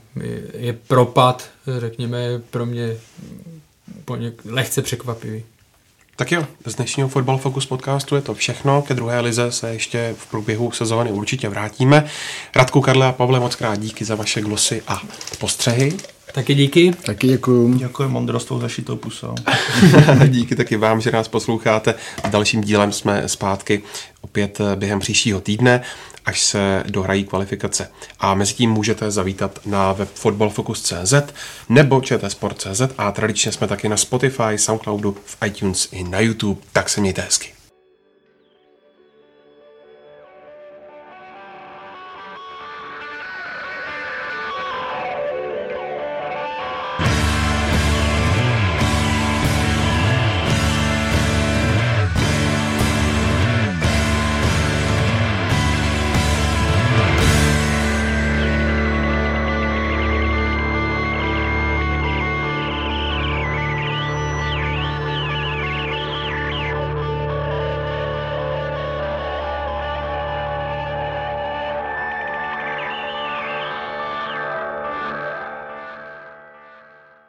je 0.58 0.72
propad, 0.72 1.48
řekněme, 1.78 2.18
pro 2.50 2.66
mě 2.66 2.96
poněk, 4.04 4.42
lehce 4.44 4.82
překvapivý. 4.82 5.44
Tak 6.16 6.32
jo, 6.32 6.46
z 6.64 6.74
dnešního 6.74 7.08
Football 7.08 7.38
Focus 7.38 7.66
podcastu 7.66 8.16
je 8.16 8.22
to 8.22 8.34
všechno. 8.34 8.82
Ke 8.82 8.94
druhé 8.94 9.20
lize 9.20 9.52
se 9.52 9.72
ještě 9.72 10.14
v 10.18 10.26
průběhu 10.26 10.72
sezóny 10.72 11.12
určitě 11.12 11.48
vrátíme. 11.48 12.10
Radku, 12.54 12.80
Karle 12.80 13.06
a 13.06 13.12
Pavle, 13.12 13.40
moc 13.40 13.54
krát 13.54 13.78
díky 13.78 14.04
za 14.04 14.14
vaše 14.14 14.40
glosy 14.40 14.82
a 14.88 15.02
postřehy. 15.38 15.96
Taky 16.36 16.54
díky. 16.54 16.92
Taky 17.02 17.26
děkuju. 17.26 17.74
Děkuji 17.74 18.08
moudrostou 18.08 18.60
zašitou 18.60 18.96
pusou. 18.96 19.34
díky 20.26 20.56
taky 20.56 20.76
vám, 20.76 21.00
že 21.00 21.10
nás 21.10 21.28
posloucháte. 21.28 21.94
Dalším 22.30 22.60
dílem 22.60 22.92
jsme 22.92 23.28
zpátky 23.28 23.82
opět 24.20 24.58
během 24.76 25.00
příštího 25.00 25.40
týdne 25.40 25.82
až 26.24 26.42
se 26.42 26.82
dohrají 26.88 27.24
kvalifikace. 27.24 27.90
A 28.20 28.34
mezi 28.34 28.54
tím 28.54 28.70
můžete 28.70 29.10
zavítat 29.10 29.58
na 29.66 29.92
web 29.92 30.08
footballfocus.cz 30.14 31.14
nebo 31.68 32.00
čtsport.cz 32.00 32.82
a 32.98 33.12
tradičně 33.12 33.52
jsme 33.52 33.66
taky 33.68 33.88
na 33.88 33.96
Spotify, 33.96 34.56
Soundcloudu, 34.56 35.16
v 35.24 35.36
iTunes 35.46 35.88
i 35.92 36.04
na 36.04 36.20
YouTube, 36.20 36.60
tak 36.72 36.88
se 36.88 37.00
mějte 37.00 37.22
hezky. 37.22 37.55